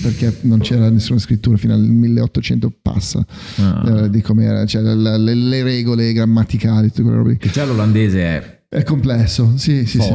Perché 0.00 0.38
non 0.42 0.60
c'era 0.60 0.88
nessuna 0.90 1.18
scrittura 1.18 1.56
fino 1.58 1.74
al 1.74 1.80
1800 1.82 2.70
passa 2.80 3.22
Ah. 3.56 4.04
eh, 4.04 4.10
di 4.10 4.20
com'era, 4.22 4.64
cioè 4.66 4.80
le, 4.82 5.18
le- 5.18 5.34
le 5.34 5.62
regole 5.62 6.12
grammaticali, 6.12 6.88
tutte 6.88 7.02
quelle 7.02 7.16
robe. 7.16 7.36
Che 7.38 7.50
già 7.50 7.64
l'olandese 7.64 8.20
è 8.22 8.60
È 8.68 8.82
complesso, 8.84 9.52
sì, 9.56 9.84
sì, 9.86 9.98
sì. 10.00 10.08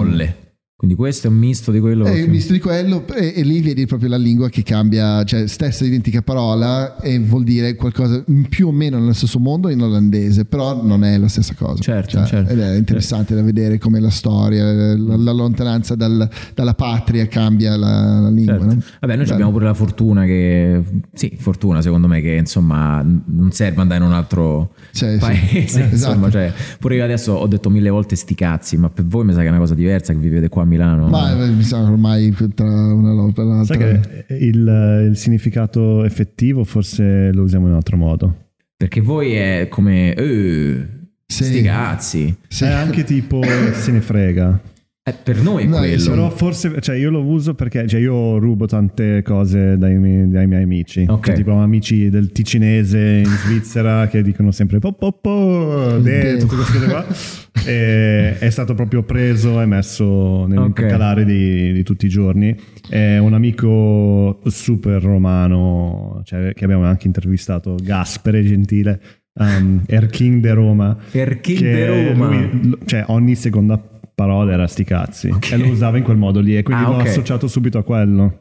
Quindi 0.78 0.96
questo 0.96 1.26
è 1.26 1.32
un 1.32 1.38
misto 1.38 1.72
di 1.72 1.80
quello. 1.80 2.06
È 2.06 2.14
che- 2.14 2.22
un 2.26 2.30
misto 2.30 2.54
di 2.54 2.60
quello 2.60 3.04
e, 3.16 3.34
e 3.36 3.42
lì 3.42 3.62
vedi 3.62 3.88
proprio 3.88 4.10
la 4.10 4.18
lingua 4.18 4.48
che 4.50 4.62
cambia, 4.62 5.24
cioè 5.24 5.48
stessa 5.48 5.84
identica 5.84 6.22
parola 6.22 7.00
e 7.02 7.18
vuol 7.18 7.44
dire 7.44 7.74
qualcosa 7.74 8.24
più 8.48 8.68
o 8.68 8.72
meno 8.72 9.00
nello 9.00 9.14
stesso 9.14 9.40
mondo 9.40 9.70
in 9.70 9.82
olandese, 9.82 10.46
però 10.46 10.84
non 10.84 11.04
è 11.04 11.18
la 11.18 11.30
stessa 11.30 11.56
cosa. 11.58 11.82
Certo, 11.82 12.18
Cioè, 12.18 12.26
certo. 12.28 12.52
Ed 12.54 12.60
è 12.60 12.76
interessante 12.76 13.34
da 13.34 13.42
vedere 13.42 13.80
come 13.80 14.00
la 14.00 14.12
storia, 14.12 14.72
la, 14.96 15.16
la 15.16 15.32
lontananza 15.32 15.96
dal- 15.96 16.30
dalla 16.54 16.74
patria 16.76 17.26
cambia 17.26 17.76
la, 17.76 18.20
la 18.20 18.30
lingua. 18.30 18.60
Certo. 18.60 18.76
no? 18.76 18.82
Vabbè, 19.02 19.16
noi 19.16 19.30
abbiamo 19.30 19.52
pure 19.52 19.66
la 19.66 19.74
fortuna 19.74 20.26
che, 20.26 20.84
sì, 21.12 21.36
fortuna 21.40 21.82
secondo 21.82 22.08
me 22.08 22.22
che 22.22 22.34
insomma 22.36 23.04
non 23.04 23.52
serve 23.52 23.82
andare 23.82 24.04
in 24.04 24.10
un 24.10 24.14
altro 24.16 24.74
Cioè, 24.94 25.14
sì. 25.14 25.18
paese. 25.18 25.82
Eh, 25.86 25.90
insomma, 25.94 26.28
esatto. 26.28 26.32
cioè, 26.32 26.54
pure 26.80 26.96
io 26.98 27.04
adesso 27.04 27.34
ho 27.34 27.48
detto 27.48 27.72
mille 27.72 27.90
volte 27.90 28.16
sti 28.16 28.36
cazzi, 28.36 28.78
ma 28.78 28.92
per 28.92 29.06
voi 29.08 29.26
mi 29.26 29.34
sa 29.34 29.40
che 29.40 29.48
è 29.48 29.50
una 29.50 29.58
cosa 29.58 29.74
diversa 29.74 30.14
che 30.14 30.20
vivete 30.20 30.50
qua 30.50 30.62
a 30.62 30.66
Milano. 30.68 31.08
Ma 31.08 31.32
eh, 31.44 31.50
mi 31.50 31.64
sa 31.64 31.82
ormai 31.82 32.34
tra 32.54 32.66
una 32.66 33.14
volta 33.14 33.42
e 33.42 33.46
l'altra. 33.46 33.76
Sai 33.76 34.00
che 34.26 34.36
il, 34.36 35.08
il 35.10 35.18
significato 35.18 36.04
effettivo 36.04 36.64
forse 36.64 37.32
lo 37.34 37.44
usiamo 37.44 37.66
in 37.66 37.72
un 37.72 37.78
altro 37.78 37.98
modo. 37.98 38.36
Perché 38.78 39.02
voi 39.02 39.34
è 39.34 39.68
come 39.70 40.14
eh, 40.14 40.88
Sì. 41.26 41.44
sti 41.46 41.62
cazzi. 41.64 42.36
Sì. 42.48 42.64
È 42.66 42.72
anche 42.72 43.04
tipo 43.04 43.42
se 43.74 43.92
ne 43.92 44.02
frega. 44.02 44.60
Eh, 45.08 45.16
per 45.24 45.42
noi 45.42 45.64
è 45.64 45.68
No, 45.68 45.78
quello. 45.78 46.10
Però 46.10 46.30
forse, 46.32 46.82
cioè 46.82 46.98
io 46.98 47.10
lo 47.10 47.24
uso 47.24 47.54
perché 47.54 47.88
cioè 47.88 48.02
io 48.02 48.38
rubo 48.40 48.66
tante 48.66 49.22
cose 49.24 49.78
dai, 49.78 49.96
miei- 49.98 50.28
dai 50.30 50.48
miei 50.48 50.64
amici. 50.64 51.06
Ok. 51.08 51.28
Cioè, 51.28 51.36
tipo 51.36 51.54
amici 51.54 52.10
del 52.10 52.34
ticinese 52.34 53.22
in 53.24 53.26
Svizzera 53.26 54.08
che 54.12 54.22
dicono 54.22 54.52
sempre 54.52 54.80
po 54.80 54.92
po 54.92 55.14
po, 55.14 55.98
de, 56.02 56.36
tutte 56.40 56.56
queste 56.56 56.74
cose 56.74 56.88
qua. 56.88 57.06
E 57.66 58.38
è 58.38 58.50
stato 58.50 58.76
proprio 58.76 59.04
preso 59.04 59.60
e 59.60 59.66
messo 59.66 60.46
nell'intercalare 60.46 61.26
di, 61.26 61.74
di 61.74 61.84
tutti 61.84 62.06
i 62.06 62.10
giorni. 62.10 62.56
È 62.88 63.18
un 63.18 63.34
amico 63.34 64.40
super 64.46 65.02
romano, 65.02 66.22
cioè, 66.24 66.54
che 66.54 66.64
abbiamo 66.64 66.86
anche 66.86 67.08
intervistato, 67.08 67.76
Gaspere 67.82 68.44
Gentile, 68.44 69.02
um, 69.40 69.82
Erking 69.86 70.40
de 70.40 70.54
Roma. 70.54 70.98
Erking 71.12 71.58
che 71.58 71.72
de 71.72 72.12
Roma. 72.14 72.30
lui- 72.30 72.78
cioè 72.86 73.04
ogni 73.08 73.36
seconda 73.36 73.82
parola 74.18 74.52
era 74.52 74.66
sti 74.66 74.84
cazzi 74.84 75.30
Ok. 75.30 75.52
e 75.52 75.58
lo 75.58 75.68
usava 75.68 75.98
in 76.00 76.04
quel 76.04 76.18
modo 76.18 76.40
lì 76.40 76.58
e 76.58 76.64
quindi 76.64 76.84
Ah, 76.84 76.88
l'ho 76.90 76.96
ok. 76.96 77.06
associato 77.08 77.48
subito 77.48 77.78
a 77.78 77.84
quello. 77.84 78.40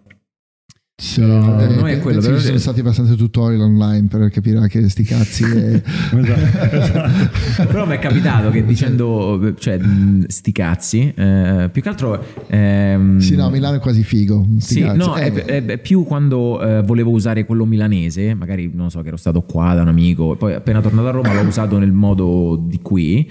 Però- 1.15 1.61
eh, 1.61 1.67
Per 1.67 1.77
noi 1.77 1.93
è 1.93 1.99
quello, 1.99 2.17
penso 2.21 2.29
però- 2.29 2.41
ci 2.41 2.47
sono 2.47 2.59
stati 2.59 2.81
abbastanza 2.81 3.13
tutorial 3.17 3.61
online 3.61 4.07
per 4.09 4.31
capire 4.31 4.67
che 4.69 4.89
sti 4.89 5.03
cazzi 5.03 5.45
e... 5.45 5.83
Esatto, 6.17 6.77
esatto. 6.77 7.67
Però 7.67 7.85
mi 7.87 7.97
è 7.97 7.99
capitato 7.99 8.49
che 8.49 8.65
dicendo, 8.65 9.53
cioè, 9.59 9.77
mh, 9.77 10.25
sti 10.29 10.53
cazzi, 10.53 11.13
eh, 11.15 11.69
più 11.71 11.83
che 11.83 11.89
altro... 11.91 12.25
ehm, 12.47 13.19
Sì, 13.19 13.37
no, 13.37 13.51
Milano 13.51 13.77
è 13.77 13.79
quasi 13.79 14.03
figo. 14.03 14.47
Sì, 14.57 14.81
cazzi. 14.81 14.97
no, 14.97 15.15
Eh, 15.19 15.31
è, 15.45 15.63
è- 15.67 15.77
più 15.79 16.05
quando 16.05 16.63
eh, 16.63 16.81
volevo 16.83 17.11
usare 17.11 17.45
quello 17.45 17.67
milanese, 17.67 18.33
magari 18.33 18.71
non 18.73 18.89
so 18.89 19.03
che 19.03 19.09
ero 19.09 19.19
stato 19.19 19.43
qua 19.43 19.75
da 19.75 19.83
un 19.83 19.89
amico, 19.89 20.33
e 20.33 20.37
poi 20.39 20.55
appena 20.55 20.81
tornato 20.81 21.09
a 21.09 21.11
Roma 21.11 21.35
l'ho 21.35 21.47
usato 21.47 21.79
nel 21.79 21.93
modo 21.93 22.59
di 22.67 22.81
qui. 22.81 23.31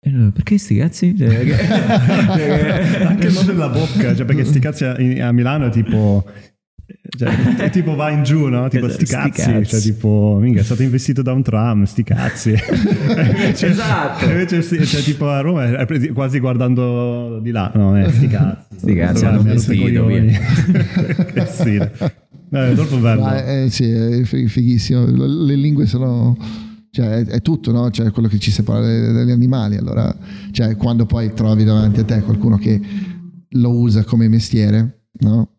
E 0.00 0.10
allora, 0.10 0.30
perché 0.30 0.58
sti 0.58 0.76
cazzi? 0.76 1.16
Cioè, 1.16 1.28
che- 1.44 3.02
anche 3.04 3.26
il 3.26 3.32
modo 3.32 3.52
della 3.52 3.68
bocca 3.68 4.14
cioè 4.14 4.24
perché 4.24 4.44
sti 4.44 4.58
cazzi 4.60 4.84
a, 4.84 4.92
a 5.26 5.32
Milano 5.32 5.66
è 5.66 5.70
tipo 5.70 6.24
cioè, 7.18 7.28
è 7.56 7.70
tipo 7.70 7.94
va 7.96 8.10
in 8.10 8.22
giù 8.22 8.46
no? 8.46 8.68
tipo 8.68 8.88
sti 8.88 9.04
Sti 9.06 9.14
cazzi, 9.14 9.42
cazzi. 9.52 9.64
cioè 9.66 9.80
tipo 9.80 10.38
minchia 10.40 10.60
è 10.60 10.64
stato 10.64 10.82
investito 10.84 11.20
da 11.22 11.32
un 11.32 11.42
tram 11.42 11.82
sti 11.84 12.02
cazzi 12.04 12.50
invece, 12.54 13.66
Esatto. 13.68 14.24
invece 14.26 14.62
sì, 14.62 14.86
cioè, 14.86 15.02
tipo 15.02 15.28
a 15.28 15.40
Roma 15.40 15.78
è 15.78 15.84
pre- 15.84 16.12
quasi 16.12 16.38
guardando 16.38 17.40
di 17.42 17.50
là 17.50 17.70
no 17.74 17.98
eh, 17.98 18.08
sti 18.10 18.26
cazzi 18.28 18.66
Sti 18.78 18.94
cazzi, 18.94 19.24
hanno 19.26 19.42
coglioni. 19.42 20.38
che 21.32 21.44
stile 21.46 21.92
Eh, 22.50 22.70
è 22.70 22.74
troppo 22.74 22.96
bello 22.98 23.20
Ma 23.22 23.44
è, 23.44 23.66
sì, 23.68 23.90
è 23.90 24.22
fi- 24.22 24.46
fighissimo. 24.48 25.04
Le, 25.04 25.26
le 25.26 25.54
lingue 25.56 25.84
sono. 25.86 26.36
Cioè, 26.90 27.06
è, 27.06 27.24
è 27.26 27.42
tutto, 27.42 27.72
no? 27.72 27.90
Cioè, 27.90 28.10
quello 28.10 28.28
che 28.28 28.38
ci 28.38 28.50
separa 28.50 28.80
dagli 28.80 29.30
animali. 29.30 29.76
Allora, 29.76 30.14
cioè, 30.50 30.76
quando 30.76 31.06
poi 31.06 31.32
trovi 31.32 31.64
davanti 31.64 32.00
a 32.00 32.04
te 32.04 32.20
qualcuno 32.22 32.56
che 32.56 32.80
lo 33.50 33.70
usa 33.70 34.04
come 34.04 34.28
mestiere, 34.28 35.06
no? 35.20 35.52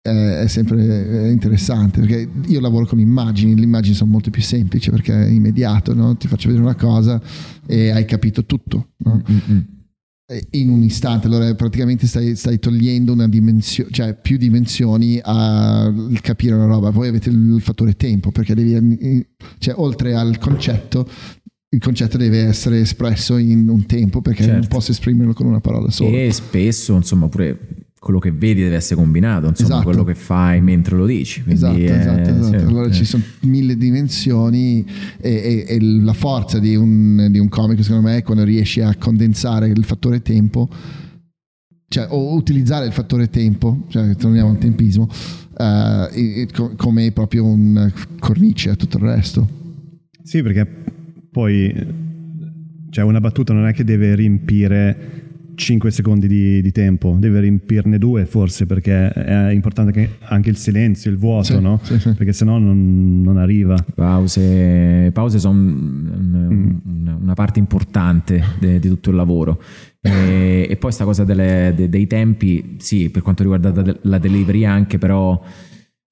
È, 0.00 0.44
sempre 0.48 1.30
interessante 1.30 2.00
perché 2.00 2.28
io 2.46 2.60
lavoro 2.60 2.84
con 2.84 3.00
immagini, 3.00 3.56
le 3.56 3.64
immagini 3.64 3.94
sono 3.94 4.10
molto 4.10 4.28
più 4.28 4.42
semplici 4.42 4.90
perché 4.90 5.14
è 5.14 5.28
immediato, 5.28 5.94
no? 5.94 6.16
Ti 6.16 6.28
faccio 6.28 6.48
vedere 6.48 6.66
una 6.66 6.76
cosa 6.76 7.20
e 7.66 7.90
hai 7.90 8.04
capito 8.04 8.44
tutto, 8.44 8.90
no? 8.98 9.22
Mm, 9.30 9.36
mm. 9.50 9.58
Eh, 9.58 9.73
in 10.50 10.68
un 10.68 10.82
istante, 10.82 11.26
allora 11.26 11.54
praticamente 11.54 12.06
stai, 12.06 12.36
stai 12.36 12.58
togliendo 12.58 13.12
una 13.12 13.28
dimensione, 13.28 13.90
cioè 13.90 14.14
più 14.14 14.36
dimensioni 14.36 15.20
al 15.22 16.18
capire 16.20 16.54
una 16.54 16.66
roba. 16.66 16.90
Voi 16.90 17.08
avete 17.08 17.30
il 17.30 17.58
fattore 17.60 17.94
tempo 17.94 18.30
perché 18.30 18.54
devi, 18.54 19.26
cioè 19.58 19.74
oltre 19.76 20.14
al 20.14 20.38
concetto, 20.38 21.08
il 21.68 21.80
concetto 21.80 22.16
deve 22.16 22.44
essere 22.44 22.80
espresso 22.80 23.36
in 23.36 23.68
un 23.68 23.84
tempo 23.86 24.20
perché 24.20 24.46
non 24.46 24.60
Certo. 24.60 24.68
posso 24.76 24.92
esprimerlo 24.92 25.32
con 25.32 25.46
una 25.46 25.60
parola 25.60 25.90
sola. 25.90 26.16
E 26.16 26.30
spesso, 26.32 26.94
insomma, 26.94 27.28
pure 27.28 27.83
quello 28.04 28.18
che 28.18 28.30
vedi 28.32 28.60
deve 28.62 28.76
essere 28.76 28.96
combinato, 28.96 29.46
insomma, 29.48 29.68
Esatto. 29.70 29.84
quello 29.84 30.04
che 30.04 30.14
fai 30.14 30.60
mentre 30.60 30.94
lo 30.94 31.06
dici. 31.06 31.42
Esatto, 31.46 31.78
eh, 31.78 31.84
esatto, 31.86 32.30
esatto. 32.30 32.58
sì, 32.58 32.64
Allora 32.66 32.88
eh. 32.88 32.92
ci 32.92 33.04
sono 33.06 33.22
mille 33.40 33.78
dimensioni 33.78 34.84
e, 35.18 35.30
e- 35.30 35.64
e 35.66 35.80
la 35.80 36.12
forza 36.12 36.58
di 36.58 36.76
un, 36.76 37.28
di 37.30 37.38
un 37.38 37.48
comico 37.48 37.82
secondo 37.82 38.08
me 38.08 38.18
è 38.18 38.22
quando 38.22 38.44
riesci 38.44 38.82
a 38.82 38.94
condensare 38.98 39.68
il 39.68 39.82
fattore 39.84 40.20
tempo 40.20 40.68
cioè, 41.88 42.06
o 42.10 42.34
utilizzare 42.34 42.84
il 42.86 42.92
fattore 42.92 43.30
tempo, 43.30 43.84
cioè 43.88 44.14
torniamo 44.16 44.50
al 44.50 44.58
tempismo, 44.58 45.08
eh, 45.56 46.08
e- 46.12 46.40
e 46.42 46.48
co- 46.52 46.74
come 46.76 47.10
proprio 47.12 47.46
un 47.46 47.90
cornice 48.18 48.68
a 48.70 48.74
tutto 48.74 48.98
il 48.98 49.04
resto. 49.04 49.48
Sì, 50.22 50.42
perché 50.42 50.66
poi 51.30 51.72
cioè 52.90 53.04
una 53.04 53.20
battuta 53.20 53.52
non 53.54 53.66
è 53.66 53.72
che 53.72 53.82
deve 53.84 54.14
riempire 54.14 55.23
5 55.54 55.90
secondi 55.90 56.26
di, 56.26 56.60
di 56.62 56.72
tempo, 56.72 57.16
deve 57.18 57.40
riempirne 57.40 57.98
due 57.98 58.24
forse 58.26 58.66
perché 58.66 59.08
è 59.10 59.50
importante 59.50 59.92
che 59.92 60.08
anche 60.22 60.50
il 60.50 60.56
silenzio, 60.56 61.10
il 61.10 61.16
vuoto, 61.16 61.44
Sì, 61.44 61.60
no? 61.60 61.78
sì, 61.82 61.98
sì. 61.98 62.12
Perché 62.12 62.32
sennò 62.32 62.58
non, 62.58 63.22
non 63.22 63.36
arriva. 63.36 63.76
Pause, 63.94 65.10
pause 65.12 65.38
sono 65.38 65.52
Mm. 65.54 66.70
una 67.22 67.34
parte 67.34 67.58
importante 67.58 68.42
de- 68.58 68.78
di 68.78 68.88
tutto 68.88 69.10
il 69.10 69.16
lavoro. 69.16 69.60
E, 70.00 70.66
e 70.68 70.76
poi 70.76 70.92
sta 70.92 71.04
cosa 71.04 71.24
delle- 71.24 71.72
de- 71.74 71.88
dei 71.88 72.06
tempi, 72.06 72.76
sì, 72.78 73.08
per 73.10 73.22
quanto 73.22 73.42
riguarda 73.42 73.70
da- 73.70 73.96
la 74.02 74.18
delivery 74.18 74.64
anche, 74.64 74.98
però 74.98 75.40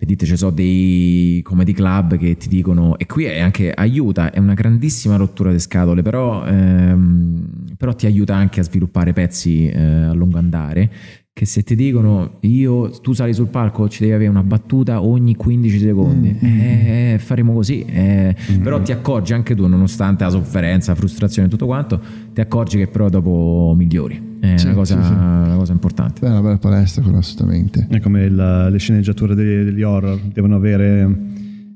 vedete 0.02 0.26
ci 0.26 0.36
sono 0.36 0.50
dei 0.50 1.40
comedy 1.44 1.72
club 1.72 2.16
che 2.16 2.36
ti 2.36 2.48
dicono, 2.48 2.98
e 2.98 3.06
qui 3.06 3.22
è 3.24 3.38
anche 3.38 3.70
aiuta, 3.72 4.32
è 4.32 4.40
una 4.40 4.54
grandissima 4.54 5.14
rottura 5.14 5.52
di 5.52 5.60
scatole, 5.60 6.02
però, 6.02 6.44
ehm, 6.44 7.44
però 7.76 7.94
ti 7.94 8.06
aiuta 8.06 8.34
anche 8.34 8.58
a 8.58 8.64
sviluppare 8.64 9.12
pezzi 9.12 9.68
eh, 9.68 9.80
a 9.80 10.12
lungo 10.12 10.38
andare. 10.38 10.90
Che 11.34 11.46
se 11.46 11.62
ti 11.62 11.74
dicono 11.76 12.38
io, 12.40 12.90
tu 12.90 13.12
sali 13.12 13.32
sul 13.32 13.46
palco, 13.46 13.88
ci 13.88 14.00
devi 14.00 14.12
avere 14.12 14.28
una 14.28 14.42
battuta 14.42 15.02
ogni 15.02 15.34
15 15.36 15.78
secondi, 15.78 16.36
Mm, 16.44 16.60
eh, 16.60 17.16
faremo 17.20 17.54
così. 17.54 17.84
eh. 17.86 18.34
Però 18.60 18.82
ti 18.82 18.90
accorgi 18.92 19.32
anche 19.32 19.54
tu, 19.54 19.66
nonostante 19.68 20.24
la 20.24 20.30
sofferenza, 20.30 20.90
la 20.90 20.98
frustrazione 20.98 21.46
e 21.46 21.50
tutto 21.50 21.66
quanto, 21.66 22.00
ti 22.34 22.40
accorgi 22.40 22.76
che 22.76 22.88
però 22.88 23.08
dopo 23.08 23.72
migliori. 23.76 24.31
È 24.42 24.56
Sì, 24.56 24.66
una, 24.66 24.74
cosa, 24.74 25.00
sì, 25.00 25.06
sì. 25.06 25.12
una 25.12 25.54
cosa 25.56 25.72
importante. 25.72 26.18
Beh, 26.20 26.26
è 26.26 26.30
una 26.30 26.40
bella 26.40 26.58
palestra 26.58 27.00
quella 27.00 27.18
assolutamente. 27.18 27.86
È 27.88 28.00
come 28.00 28.24
il- 28.24 28.68
le 28.72 28.78
sceneggiature 28.78 29.36
degli, 29.36 29.64
degli 29.64 29.82
horror, 29.82 30.18
devono 30.32 30.56
avere 30.56 31.08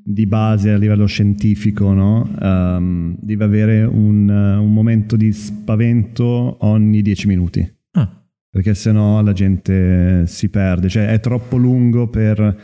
di 0.03 0.27
base 0.27 0.73
a 0.73 0.77
livello 0.77 1.07
scientifico, 1.07 1.93
no? 1.93 2.29
Ehm, 2.43 3.17
deve 3.21 3.45
avere 3.45 3.85
un, 3.85 4.29
un 4.29 4.73
momento 4.73 5.15
di 5.15 5.33
spavento 5.33 6.57
ogni 6.67 7.03
10 7.03 7.29
minuti. 7.29 7.73
Ah, 7.93 8.11
perché 8.51 8.75
sennò 8.75 9.23
la 9.23 9.33
gente 9.33 10.27
si 10.27 10.49
perde, 10.49 10.89
cioè 10.89 11.07
è 11.07 11.21
troppo 11.21 11.57
lungo 11.57 12.09
per 12.09 12.57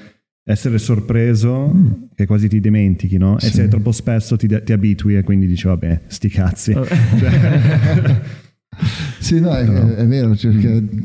essere 0.44 0.78
sorpreso 0.78 2.08
che 2.16 2.26
quasi 2.26 2.48
ti 2.48 2.58
dimentichi, 2.58 3.18
no? 3.18 3.36
E 3.38 3.42
Sì. 3.42 3.52
se 3.52 3.64
è 3.66 3.68
troppo 3.68 3.92
spesso 3.92 4.36
ti, 4.36 4.48
ti 4.64 4.72
abitui 4.72 5.14
e 5.16 5.22
quindi 5.22 5.46
dici 5.46 5.68
vabbè, 5.68 6.00
sti 6.08 6.28
cazzi. 6.28 6.72
Sì, 9.22 9.38
no, 9.40 9.54
è, 9.54 9.64
è 9.64 10.06
vero, 10.06 10.34
cioè, 10.34 10.52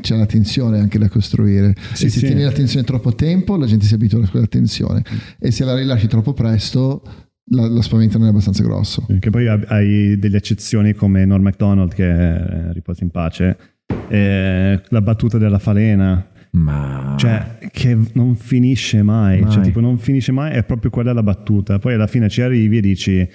c'è 0.00 0.16
la 0.16 0.26
tensione 0.26 0.80
anche 0.80 0.98
da 0.98 1.08
costruire. 1.08 1.74
Sì, 1.92 2.10
se 2.10 2.18
sì. 2.18 2.26
tieni 2.26 2.42
la 2.42 2.50
tensione 2.52 2.84
troppo 2.84 3.14
tempo, 3.14 3.56
la 3.56 3.66
gente 3.66 3.84
si 3.86 3.94
abitua 3.94 4.22
a 4.24 4.28
quella 4.28 4.46
tensione. 4.46 5.02
E 5.38 5.50
se 5.52 5.64
la 5.64 5.74
rilasci 5.76 6.08
troppo 6.08 6.32
presto, 6.32 7.02
la- 7.50 7.66
lo 7.68 7.80
spavento 7.80 8.18
non 8.18 8.26
è 8.26 8.30
abbastanza 8.30 8.62
grosso. 8.64 9.06
Che 9.18 9.30
poi 9.30 9.46
hai- 9.46 10.18
delle 10.18 10.36
eccezioni 10.36 10.94
come 10.94 11.24
Norm 11.24 11.42
MacDonald 11.44 11.94
che 11.94 12.08
eh, 12.08 12.72
riposa 12.72 13.04
in 13.04 13.10
pace, 13.10 13.56
e 14.08 14.80
la 14.88 15.00
battuta 15.02 15.38
della 15.38 15.58
falena, 15.58 16.26
ma 16.52 17.14
cioè 17.18 17.58
che 17.70 17.96
non 18.14 18.34
finisce 18.34 19.02
mai, 19.02 19.40
Mai. 19.40 19.50
cioè 19.52 19.62
tipo 19.62 19.80
non 19.80 19.98
finisce 19.98 20.32
mai, 20.32 20.52
è 20.52 20.64
proprio 20.64 20.90
quella 20.90 21.12
la 21.12 21.22
battuta. 21.22 21.78
Poi 21.78 21.94
alla 21.94 22.06
fine 22.06 22.28
ci 22.28 22.40
arrivi 22.40 22.78
e 22.78 22.80
dici 22.80 23.28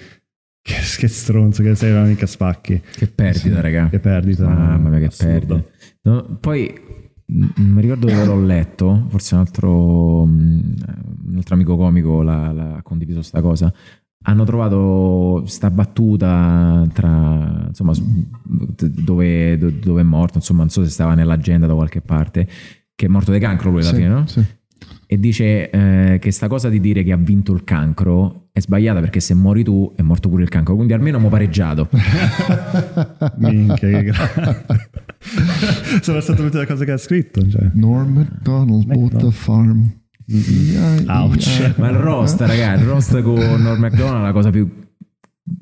che, 0.64 0.74
che 0.98 1.08
stronzo 1.08 1.62
che 1.62 1.74
sei, 1.74 1.92
ma 1.92 2.04
mica 2.04 2.24
spacchi. 2.26 2.80
che 2.96 3.06
perdita, 3.06 3.60
raga. 3.60 3.88
Che 3.90 3.98
perdita. 4.00 4.48
Mamma 4.48 4.88
mia, 4.88 4.98
che 5.00 5.04
assurda. 5.06 5.32
perdita. 5.32 5.64
No, 6.02 6.38
poi 6.40 6.72
non 7.26 7.52
mi 7.56 7.80
ricordo 7.82 8.06
dove 8.06 8.24
l'ho 8.24 8.40
letto, 8.40 9.06
forse 9.08 9.34
un 9.34 9.40
altro, 9.40 10.24
mm, 10.24 10.72
un 11.28 11.34
altro 11.36 11.54
amico 11.54 11.76
comico 11.76 12.22
l'ha, 12.22 12.50
l'ha 12.52 12.80
condiviso 12.82 13.20
sta 13.22 13.40
cosa. 13.42 13.72
Hanno 14.26 14.44
trovato 14.44 15.42
sta 15.46 15.70
battuta 15.70 16.86
tra 16.94 17.64
insomma 17.68 17.92
dove, 18.42 19.58
dove 19.58 20.00
è 20.00 20.04
morto, 20.04 20.38
insomma, 20.38 20.60
non 20.60 20.70
so 20.70 20.82
se 20.82 20.88
stava 20.90 21.14
nell'agenda 21.14 21.66
da 21.66 21.74
qualche 21.74 22.00
parte, 22.00 22.48
che 22.94 23.04
è 23.04 23.08
morto 23.08 23.32
di 23.32 23.38
cancro 23.38 23.70
lui 23.70 23.80
alla 23.80 23.90
Sì, 23.90 23.96
fine, 23.96 24.08
no? 24.08 24.26
sì. 24.26 24.42
E 25.06 25.18
dice 25.18 25.70
eh, 25.70 26.18
che 26.18 26.30
sta 26.30 26.48
cosa 26.48 26.68
di 26.68 26.80
dire 26.80 27.02
che 27.02 27.12
ha 27.12 27.16
vinto 27.16 27.52
il 27.52 27.64
cancro 27.64 28.44
è 28.52 28.60
sbagliata 28.60 29.00
perché 29.00 29.18
se 29.18 29.34
muori 29.34 29.64
tu 29.64 29.92
è 29.96 30.02
morto 30.02 30.28
pure 30.28 30.44
il 30.44 30.48
cancro, 30.48 30.76
quindi 30.76 30.92
almeno 30.92 31.18
mo 31.18 31.28
pareggiato. 31.28 31.88
Minchia, 33.38 33.88
che 33.88 34.02
grande. 34.04 34.66
Sono 36.00 36.20
state 36.20 36.40
l'ultima 36.40 36.64
cosa 36.64 36.84
che 36.84 36.92
ha 36.92 36.96
scritto. 36.96 37.48
Cioè. 37.48 37.70
Norm 37.74 38.12
MacDonald 38.12 38.86
bought 38.86 39.16
the 39.16 39.32
farm. 39.32 39.92
Ouch. 41.06 41.74
Ma 41.78 41.88
il 41.88 41.96
roast, 41.96 42.40
ragazzi, 42.40 42.82
il 42.82 42.88
roast 42.88 43.22
con 43.22 43.60
Norm 43.60 43.80
MacDonald 43.80 44.20
è 44.20 44.22
la 44.22 44.32
cosa 44.32 44.50
più 44.50 44.83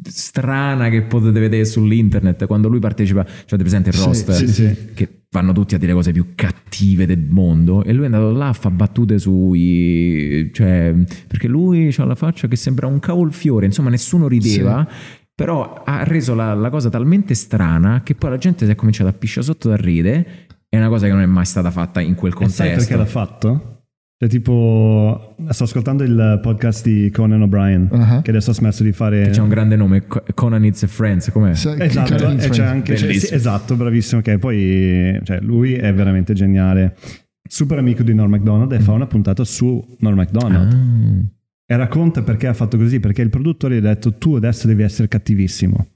strana 0.05 0.89
che 0.89 1.03
potete 1.03 1.41
vedere 1.41 1.65
sull'internet 1.65 2.47
quando 2.47 2.69
lui 2.69 2.79
partecipa, 2.79 3.25
cioè 3.25 3.35
avete 3.55 3.63
presente 3.63 3.89
il 3.91 3.97
Sì, 3.97 4.05
roast 4.05 4.31
sì, 4.33 4.49
sì. 4.49 4.77
che 4.95 5.23
vanno 5.31 5.53
tutti 5.53 5.75
a 5.75 5.79
dire 5.79 5.93
cose 5.93 6.13
più 6.13 6.35
cattive 6.35 7.07
del 7.07 7.25
mondo 7.29 7.83
e 7.83 7.93
lui 7.93 8.03
è 8.03 8.07
andato 8.07 8.31
là 8.33 8.49
a 8.49 8.53
fa 8.53 8.71
battute 8.71 9.19
sui 9.19 10.51
cioè 10.53 10.95
perché 11.27 11.49
lui 11.49 11.93
ha 11.97 12.05
la 12.05 12.15
faccia 12.15 12.49
che 12.49 12.57
sembra 12.57 12.87
un 12.87 12.99
cavolfiore, 12.99 13.67
insomma 13.67 13.91
nessuno 13.91 14.29
rideva. 14.29 14.87
Però 15.35 15.83
ha 15.85 16.05
reso 16.05 16.35
la, 16.35 16.53
la 16.55 16.69
cosa 16.69 16.91
talmente 16.91 17.35
strana 17.35 18.03
che 18.03 18.15
poi 18.15 18.31
la 18.31 18.37
gente 18.37 18.67
si 18.67 18.71
è 18.71 18.75
cominciata 18.75 19.09
a 19.09 19.13
pisciare 19.15 19.45
sotto 19.47 19.69
da 19.71 19.77
ride. 19.77 20.47
È 20.69 20.77
una 20.77 20.89
cosa 20.89 21.07
che 21.07 21.13
non 21.13 21.23
è 21.23 21.27
mai 21.27 21.47
stata 21.47 21.71
fatta 21.71 22.01
in 22.03 22.15
quel 22.15 22.33
E 22.39 22.49
sai 22.49 22.69
perché 22.75 22.95
contesto. 22.95 22.97
l'ha 22.97 23.05
fatto? 23.07 23.82
Cioè, 24.23 24.31
tipo, 24.31 25.35
sto 25.49 25.65
ascoltando 25.65 26.05
il 26.05 26.39
podcast 26.41 26.85
di 26.85 27.11
Conan 27.11 27.43
O'Brien, 27.43 27.89
Ah. 27.91 28.23
che 28.23 28.31
adesso 28.31 28.53
ha 28.53 28.55
smesso 28.55 28.85
di 28.85 28.93
fare. 28.93 29.25
Che 29.25 29.31
c'è 29.31 29.41
un 29.41 29.49
grande 29.49 29.75
nome, 29.75 30.07
Co- 30.07 30.23
Conan 30.35 30.65
It's 30.65 30.85
a 30.85 30.87
Friends, 30.87 31.29
com'è? 31.33 31.55
Sì, 31.55 31.75
Esatto, 31.77 32.13
e 32.29 32.37
c'è 32.37 32.49
Friend. 32.53 32.69
anche, 32.69 32.97
cioè, 32.97 33.13
sì, 33.15 33.35
esatto, 33.35 33.75
bravissimo. 33.75 34.21
Che 34.21 34.39
poi 34.39 35.19
cioè, 35.25 35.41
lui 35.41 35.73
è 35.75 35.93
veramente 35.93 36.35
geniale. 36.35 36.95
Super 37.43 37.79
amico 37.79 38.05
di 38.05 38.15
Norm 38.15 38.31
MacDonald 38.31 38.71
e 38.71 38.79
fa 38.79 38.93
una 38.93 39.09
puntata 39.09 39.43
su 39.43 39.85
Norm 39.99 40.15
MacDonald. 40.15 40.73
Ah. 40.73 41.75
E 41.75 41.77
racconta 41.77 42.23
perché 42.23 42.47
ha 42.47 42.55
fatto 42.55 42.77
così, 42.77 43.01
perché 43.01 43.23
il 43.23 43.29
produttore 43.31 43.75
gli 43.75 43.79
ha 43.85 43.89
detto 43.93 44.19
tu 44.19 44.37
adesso 44.37 44.69
devi 44.69 44.85
essere 44.85 45.09
cattivissimo. 45.09 45.87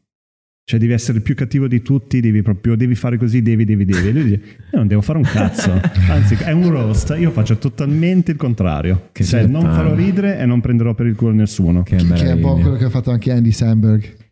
Cioè 0.69 0.81
devi 0.81 0.95
essere 0.95 1.19
il 1.19 1.23
più 1.23 1.37
cattivo 1.37 1.69
di 1.69 1.81
tutti, 1.81 2.19
devi 2.19 2.43
proprio 2.43 2.75
devi 2.75 2.97
fare 2.97 3.17
così, 3.19 3.41
devi, 3.41 3.65
devi, 3.65 3.85
devi. 3.85 4.09
E 4.09 4.11
lui 4.11 4.25
dice, 4.25 4.41
io 4.73 4.79
non 4.79 4.89
devo 4.89 5.01
fare 5.01 5.19
un 5.19 5.23
cazzo. 5.23 5.71
Anzi, 6.11 6.35
è 6.43 6.51
un 6.51 6.69
roast, 6.71 7.15
io 7.17 7.31
faccio 7.31 7.57
totalmente 7.57 8.33
il 8.33 8.37
contrario. 8.37 9.11
Che 9.13 9.23
cioè 9.23 9.47
non 9.47 9.63
farò 9.63 9.95
ridere 9.95 10.41
e 10.41 10.45
non 10.45 10.61
prenderò 10.61 10.93
per 10.93 11.07
il 11.07 11.15
culo 11.15 11.31
nessuno. 11.31 11.85
Che 11.85 11.95
che 11.95 12.25
è 12.25 12.33
un 12.33 12.41
po' 12.41 12.55
quello 12.57 12.75
che 12.75 12.87
ha 12.87 12.91
fatto 12.91 13.13
anche 13.13 13.31
Andy 13.31 13.53
Samberg 13.53 14.26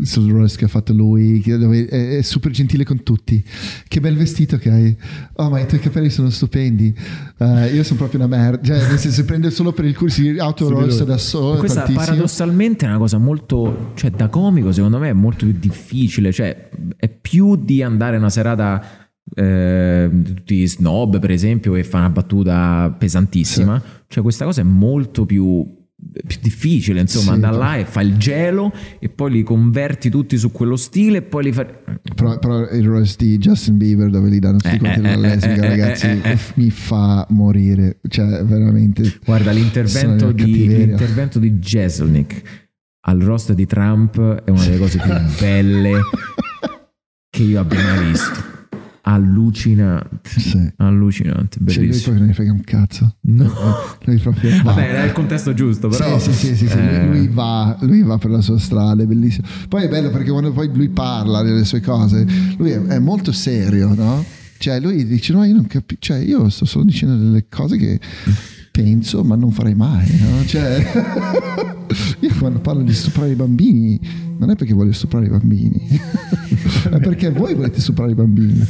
sul 0.00 0.30
roast 0.30 0.56
che 0.56 0.66
ha 0.66 0.68
fatto 0.68 0.92
lui 0.92 1.42
è, 1.42 2.18
è 2.18 2.22
super 2.22 2.52
gentile 2.52 2.84
con 2.84 3.02
tutti. 3.02 3.42
Che 3.86 4.00
bel 4.00 4.16
vestito 4.16 4.56
che 4.56 4.70
hai. 4.70 4.96
Oh 5.34 5.50
ma 5.50 5.60
i 5.60 5.66
tuoi 5.66 5.80
capelli 5.80 6.10
sono 6.10 6.30
stupendi. 6.30 6.94
Eh, 7.38 7.74
io 7.74 7.82
sono 7.82 7.98
proprio 7.98 8.20
una 8.20 8.28
merda. 8.28 8.62
Cioè 8.62 8.88
nel 8.88 8.98
senso 8.98 9.10
si 9.10 9.24
prende 9.24 9.50
solo 9.50 9.72
per 9.72 9.84
il 9.84 9.96
culo 9.96 10.10
si 10.10 10.36
autorossa 10.38 11.04
da 11.04 11.18
solo 11.18 11.58
Questa 11.58 11.82
tantissimo. 11.82 12.04
paradossalmente 12.04 12.86
è 12.86 12.88
una 12.88 12.98
cosa 12.98 13.18
molto, 13.18 13.92
cioè 13.94 14.10
da 14.10 14.28
comico 14.28 14.72
secondo 14.72 14.98
me 14.98 15.10
è 15.10 15.14
molto 15.14 15.44
più 15.44 15.54
difficile, 15.58 16.32
cioè 16.32 16.68
è 16.96 17.08
più 17.08 17.56
di 17.56 17.82
andare 17.82 18.16
una 18.16 18.30
serata 18.30 19.08
eh, 19.34 20.10
tutti 20.24 20.66
snob 20.66 21.18
per 21.18 21.30
esempio 21.30 21.74
e 21.74 21.84
fa 21.84 21.98
una 21.98 22.10
battuta 22.10 22.94
pesantissima, 22.96 23.82
cioè 24.06 24.22
questa 24.22 24.44
cosa 24.44 24.60
è 24.60 24.64
molto 24.64 25.26
più 25.26 25.76
difficile, 26.00 27.00
insomma, 27.00 27.34
Sì, 27.34 27.40
cioè. 27.40 27.50
là 27.50 27.76
e 27.76 27.84
fa 27.84 28.00
il 28.02 28.16
gelo 28.16 28.72
e 29.00 29.08
poi 29.08 29.32
li 29.32 29.42
converti 29.42 30.08
tutti 30.10 30.38
su 30.38 30.52
quello 30.52 30.76
stile 30.76 31.18
e 31.18 31.22
poi 31.22 31.44
li 31.44 31.52
fai... 31.52 31.66
però, 32.14 32.38
però 32.38 32.68
il 32.70 32.86
roast 32.86 33.18
di 33.18 33.36
Justin 33.38 33.76
Bieber 33.76 34.08
dove 34.08 34.30
gli 34.30 34.38
danno 34.38 34.58
tutti 34.58 34.76
Eh, 34.76 34.78
conti 34.78 34.98
eh, 34.98 35.02
della 35.02 35.14
eh, 35.14 35.34
lesbica 35.34 35.54
eh, 35.54 35.68
ragazzi 35.68 36.06
eh, 36.06 36.20
eh, 36.22 36.30
eh. 36.32 36.38
mi 36.54 36.70
fa 36.70 37.26
morire 37.30 37.98
cioè 38.08 38.44
veramente 38.44 39.18
Guarda, 39.24 39.50
l'intervento 39.50 40.30
di, 40.30 40.68
l'intervento 40.68 41.38
di 41.40 41.52
Jeselnik 41.54 42.66
al 43.08 43.20
roast 43.20 43.52
di 43.52 43.66
Trump 43.66 44.18
è 44.44 44.50
una 44.50 44.64
delle 44.64 44.78
cose 44.78 44.98
più 44.98 45.12
belle 45.40 46.00
che 47.30 47.42
io 47.42 47.60
abbia 47.60 47.82
mai 47.82 48.08
visto. 48.08 48.57
Allucinante. 49.10 50.28
Sì. 50.38 50.72
Allucinante, 50.76 51.58
cioè 51.66 51.78
lui 51.78 51.86
bellissimo. 51.86 52.02
proprio 52.02 52.18
non 52.18 52.26
ne 52.26 52.34
frega 52.34 52.52
un 52.52 52.62
cazzo 52.62 53.16
No. 53.22 53.52
lui 54.04 54.18
proprio 54.18 54.50
va. 54.56 54.72
Vabbè, 54.72 55.02
è 55.02 55.04
il 55.06 55.12
contesto 55.12 55.54
giusto, 55.54 55.88
però. 55.88 56.18
Sì, 56.18 56.32
sì, 56.32 56.46
sì, 56.46 56.56
sì, 56.56 56.68
sì, 56.68 56.78
eh, 56.78 57.06
Lui, 57.06 57.18
lui 57.18 57.28
va, 57.28 57.76
lui 57.80 58.02
va 58.02 58.18
per 58.18 58.30
la 58.30 58.40
sua 58.40 58.58
strada, 58.58 59.02
è 59.02 59.06
bellissimo. 59.06 59.46
Poi 59.68 59.84
è 59.84 59.88
bello 59.88 60.10
perché 60.10 60.30
quando 60.30 60.52
poi 60.52 60.70
lui 60.74 60.90
parla 60.90 61.42
delle 61.42 61.64
sue 61.64 61.80
cose, 61.80 62.26
lui 62.58 62.70
è, 62.70 62.80
è 62.82 62.98
molto 62.98 63.32
serio, 63.32 63.94
no? 63.94 64.24
Cioè 64.58 64.80
lui 64.80 65.06
dice 65.06 65.32
no, 65.32 65.44
io 65.44 65.54
non 65.54 65.66
capisco, 65.66 66.00
cioè 66.00 66.18
io 66.18 66.48
sto 66.48 66.64
solo 66.64 66.84
dicendo 66.84 67.16
delle 67.16 67.46
cose 67.48 67.76
che 67.76 68.00
penso 68.82 69.24
ma 69.24 69.34
non 69.34 69.50
farei 69.50 69.74
mai, 69.74 70.06
no? 70.20 70.44
Cioè 70.44 70.86
io 72.20 72.34
quando 72.38 72.60
parlo 72.60 72.82
di 72.82 72.92
stuprare 72.92 73.30
i 73.30 73.34
bambini 73.34 73.98
non 74.38 74.50
è 74.50 74.54
perché 74.54 74.72
voglio 74.72 74.92
stuprare 74.92 75.26
i 75.26 75.28
bambini, 75.30 75.80
è 76.90 77.00
perché 77.00 77.30
voi 77.30 77.54
volete 77.54 77.80
stuprare 77.80 78.12
i 78.12 78.14
bambini. 78.14 78.64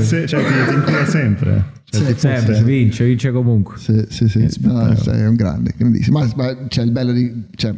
Se- 0.00 0.26
cioè, 0.28 0.40
ti, 0.44 0.68
ti 0.68 0.74
incula 0.74 1.04
sempre. 1.06 1.64
Cioè, 1.84 2.14
Sempre, 2.16 2.54
se- 2.54 2.62
vince, 2.62 3.04
vince 3.04 3.32
comunque. 3.32 3.76
Sì, 3.78 4.04
sì, 4.08 4.28
sì. 4.28 4.38
Che 4.38 4.44
No, 4.44 4.50
spettacolo. 4.50 4.96
sai, 4.96 5.20
è 5.22 5.26
un 5.26 5.34
grande, 5.34 5.74
grandissimo. 5.76 6.20
Ma, 6.20 6.30
ma 6.36 6.56
c'è 6.68 6.82
il 6.84 6.92
bello 6.92 7.10
di. 7.12 7.46
Cioè, 7.56 7.74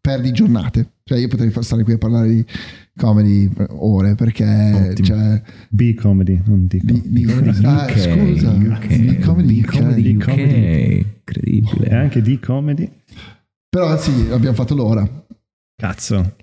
perdi 0.00 0.32
giornate. 0.32 0.94
Cioè, 1.04 1.18
io 1.18 1.28
potrei 1.28 1.52
stare 1.60 1.84
qui 1.84 1.92
a 1.92 1.98
parlare 1.98 2.28
di 2.28 2.44
comedy 2.96 3.48
per 3.48 3.68
ore 3.70 4.14
perché. 4.14 4.90
Ottimo. 4.90 5.06
Cioè, 5.06 5.42
B-comedy, 5.70 6.40
non 6.44 6.66
dico. 6.66 6.84
di, 6.86 7.02
di, 7.04 7.24
Comedy 7.24 7.64
ah, 7.64 7.84
UK, 7.84 7.98
scusa, 7.98 8.50
UK, 8.50 8.86
di 8.86 9.18
comedy, 9.18 9.54
Di 9.54 9.64
Comedy 9.64 10.14
UK. 10.14 10.22
UK. 10.22 10.28
E 10.38 11.06
Incredibile. 11.18 11.88
anche 11.90 12.22
D-comedy. 12.22 12.90
Però 13.68 13.96
sì, 13.98 14.28
abbiamo 14.30 14.54
fatto 14.54 14.74
l'ora. 14.74 15.26
Cazzo. 15.76 16.36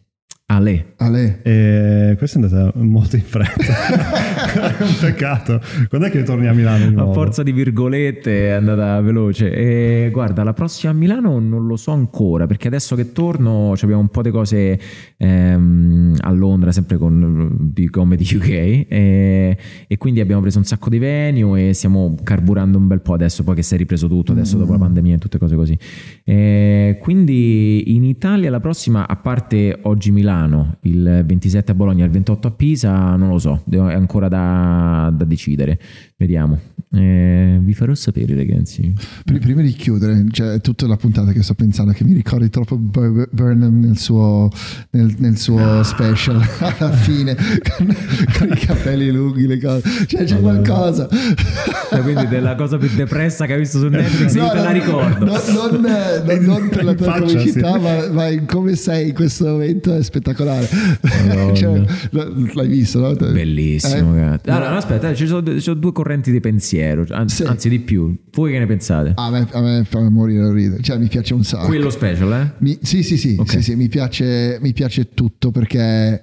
Ale. 0.52 0.95
Ale. 0.97 1.39
E 1.43 2.16
questa 2.18 2.38
è 2.38 2.43
andata 2.43 2.78
molto 2.80 3.16
in 3.16 3.22
fretta. 3.22 4.80
è 4.80 4.84
un 4.84 4.95
peccato. 4.99 5.62
Quando 5.88 6.08
è 6.08 6.12
che 6.12 6.24
torni 6.24 6.47
a 6.47 6.54
Milano 6.54 6.89
di 6.89 6.95
A 6.97 7.14
forza 7.14 7.41
di 7.41 7.54
virgolette 7.54 8.47
è 8.47 8.49
andata 8.49 8.99
veloce. 8.99 9.49
E 9.54 10.10
guarda, 10.12 10.43
la 10.43 10.52
prossima 10.52 10.91
a 10.91 10.95
Milano 10.95 11.39
non 11.39 11.68
lo 11.68 11.78
so 11.78 11.91
ancora 11.91 12.47
perché 12.47 12.68
adesso 12.68 12.97
che 12.97 13.14
torno 13.14 13.78
ci 13.78 13.86
abbiamo 13.86 14.02
un 14.02 14.10
po' 14.10 14.22
di 14.22 14.30
cose 14.30 14.78
ehm, 15.16 16.16
a 16.20 16.32
Londra, 16.32 16.74
sempre 16.74 16.97
con 16.97 17.49
Big 17.58 17.89
Comedy 17.89 18.26
UK. 18.36 18.49
E, 18.49 19.58
e 19.88 19.97
quindi 19.97 20.20
abbiamo 20.20 20.41
preso 20.41 20.58
un 20.58 20.66
sacco 20.66 20.89
di 20.89 20.99
venue 20.99 21.70
e 21.70 21.74
stiamo 21.74 22.14
carburando 22.24 22.78
un 22.78 22.88
bel 22.88 22.99
po' 22.99 23.14
adesso, 23.14 23.43
poi 23.43 23.56
che 23.56 23.64
si 23.64 23.76
è 23.76 23.78
ripreso 23.78 24.10
tutto, 24.10 24.34
adesso 24.34 24.58
dopo 24.58 24.74
la 24.74 24.80
pandemia 24.80 25.16
e 25.16 25.18
tutte 25.18 25.38
cose 25.38 25.56
così. 25.56 25.78
E 26.26 26.97
quindi 26.99 27.95
in 27.95 28.04
Italia 28.04 28.49
la 28.49 28.60
prossima, 28.60 29.08
a 29.08 29.16
parte 29.16 29.80
oggi 29.84 30.12
Milano, 30.12 30.39
il 30.82 31.24
27 31.26 31.72
a 31.72 31.76
Bologna 31.76 32.06
il 32.06 32.12
28 32.12 32.48
a 32.48 32.52
Pisa, 32.52 33.16
non 33.16 33.30
lo 33.30 33.39
so, 33.39 33.64
è 33.70 33.78
ancora 33.78 34.28
da, 34.28 35.12
da 35.14 35.26
decidere. 35.26 35.80
Vediamo. 36.22 36.60
Eh, 36.94 37.58
vi 37.64 37.74
farò 37.74 37.96
sapere, 37.96 38.36
ragazzi. 38.36 38.94
Pri- 39.24 39.40
Prima 39.40 39.62
di 39.62 39.72
chiudere, 39.72 40.26
cioè, 40.30 40.56
è 40.56 40.62
tutta 40.62 40.86
la 40.86 40.98
puntata 40.98 41.32
che 41.32 41.42
sto 41.42 41.54
pensando 41.56 41.94
che 41.94 42.04
mi 42.04 42.14
ricordi 42.14 42.50
troppo 42.50 42.78
Bur- 42.78 43.30
Burnham 43.32 43.80
nel 43.80 43.98
suo, 43.98 44.50
nel, 44.92 45.16
nel 45.18 45.38
suo 45.38 45.82
special 45.84 46.36
alla 46.60 46.92
fine 46.92 47.36
con, 47.78 47.96
con 48.38 48.50
i 48.52 48.56
capelli 48.60 49.10
lunghi, 49.10 49.48
le 49.48 49.58
cose. 49.60 50.06
Cioè, 50.06 50.26
c'è 50.26 50.40
qualcosa. 50.42 51.08
Cioè, 51.10 52.02
quindi 52.02 52.28
della 52.28 52.54
cosa 52.56 52.78
più 52.78 52.90
depressa 52.94 53.46
che 53.48 53.54
hai 53.54 53.60
visto 53.60 53.80
su 53.80 53.88
Netflix, 53.88 54.36
io 54.36 54.42
No, 54.44 54.50
te 54.50 54.58
no, 54.58 54.64
la 54.64 54.72
ricordo. 54.72 55.26
no, 55.26 55.32
non, 55.54 55.82
non- 55.82 56.44
non 56.44 56.70
per 56.70 56.84
la 56.84 56.94
tua 56.94 57.06
faccia, 57.06 57.26
comicità, 57.38 57.74
sì. 57.74 57.80
ma, 57.80 58.08
ma 58.12 58.46
come 58.46 58.76
sei 58.76 59.08
in 59.08 59.14
questo 59.16 59.46
momento 59.48 59.96
è 59.96 60.04
spettacolare. 60.04 60.68
Cioè, 61.54 61.84
l'hai 62.12 62.68
visto, 62.68 63.00
no? 63.00 63.14
Bellissimo, 63.16 64.16
Eh. 64.18 64.40
Allora, 64.46 64.76
aspetta, 64.76 65.10
eh, 65.10 65.16
ci 65.16 65.26
sono, 65.28 65.44
ci 65.54 65.60
sono 65.62 65.80
due 65.80 65.92
correnti 66.12 66.32
di 66.32 66.39
pensiero, 66.41 67.05
anzi, 67.09 67.36
Sì. 67.38 67.43
anzi 67.43 67.70
di 67.70 67.80
più. 67.80 68.16
Voi 68.34 68.51
che 68.51 68.59
ne 68.59 68.66
pensate? 68.66 69.14
A 69.16 69.30
me, 69.30 69.47
a 69.51 69.62
me 69.62 69.84
fa 69.86 70.07
morire 70.09 70.41
da 70.43 70.51
ridere, 70.51 70.82
cioè 70.84 70.97
mi 70.97 71.07
piace 71.07 71.34
un 71.34 71.43
sacco. 71.43 71.68
Quello 71.68 71.89
special, 71.89 72.34
eh? 72.34 72.53
Mi- 72.59 72.78
sì, 72.82 73.01
sì, 73.03 73.18
sì, 73.18 73.36
Ok. 73.39 73.49
sì, 73.49 73.62
sì, 73.62 73.76
mi, 73.76 73.88
piace, 73.88 74.57
mi 74.62 74.74
piace 74.74 75.14
tutto 75.14 75.51
perché 75.51 76.22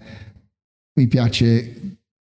mi 0.99 1.07
piace 1.09 1.75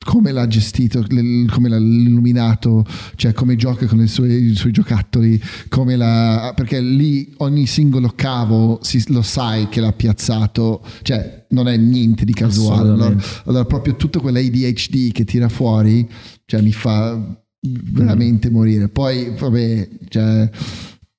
come 0.02 0.32
l'ha 0.32 0.46
gestito, 0.46 1.04
come 1.06 1.68
l'ha 1.68 1.76
illuminato, 1.76 2.86
cioè 3.16 3.34
come 3.34 3.54
gioca 3.56 3.86
con 3.86 4.00
i 4.00 4.06
suoi, 4.08 4.44
i 4.50 4.54
suoi 4.54 4.72
giocattoli, 4.72 5.38
come 5.68 5.94
la, 5.94 6.54
perché 6.56 6.80
lì 6.80 7.34
ogni 7.38 7.66
singolo 7.66 8.10
cavo 8.16 8.78
si- 8.82 9.04
lo 9.12 9.20
sai 9.20 9.68
che 9.68 9.80
l'ha 9.82 9.92
piazzato, 9.92 10.82
cioè 11.02 11.44
non 11.50 11.68
è 11.68 11.76
niente 11.76 12.24
di 12.24 12.32
casuale. 12.32 12.88
Allora, 12.90 13.14
allora 13.44 13.64
proprio 13.66 13.96
tutto 13.96 14.20
quell'ADHD 14.22 15.12
che 15.12 15.24
tira 15.24 15.50
fuori, 15.50 16.08
cioè 16.46 16.62
mi 16.62 16.72
fa 16.72 17.39
veramente 17.60 18.50
morire. 18.50 18.88
Poi, 18.88 19.32
vabbè, 19.38 19.88
cioè, 20.08 20.50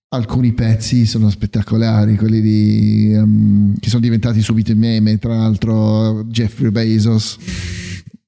alcuni 0.09 0.53
pezzi 0.53 1.05
sono 1.05 1.29
spettacolari, 1.29 2.15
quelli 2.15 2.41
di, 2.41 3.13
um, 3.15 3.75
che 3.79 3.89
sono 3.89 4.01
diventati 4.01 4.41
subito 4.41 4.75
meme, 4.75 5.17
tra 5.19 5.35
l'altro 5.35 6.23
Jeffrey 6.25 6.71
Bezos. 6.71 7.37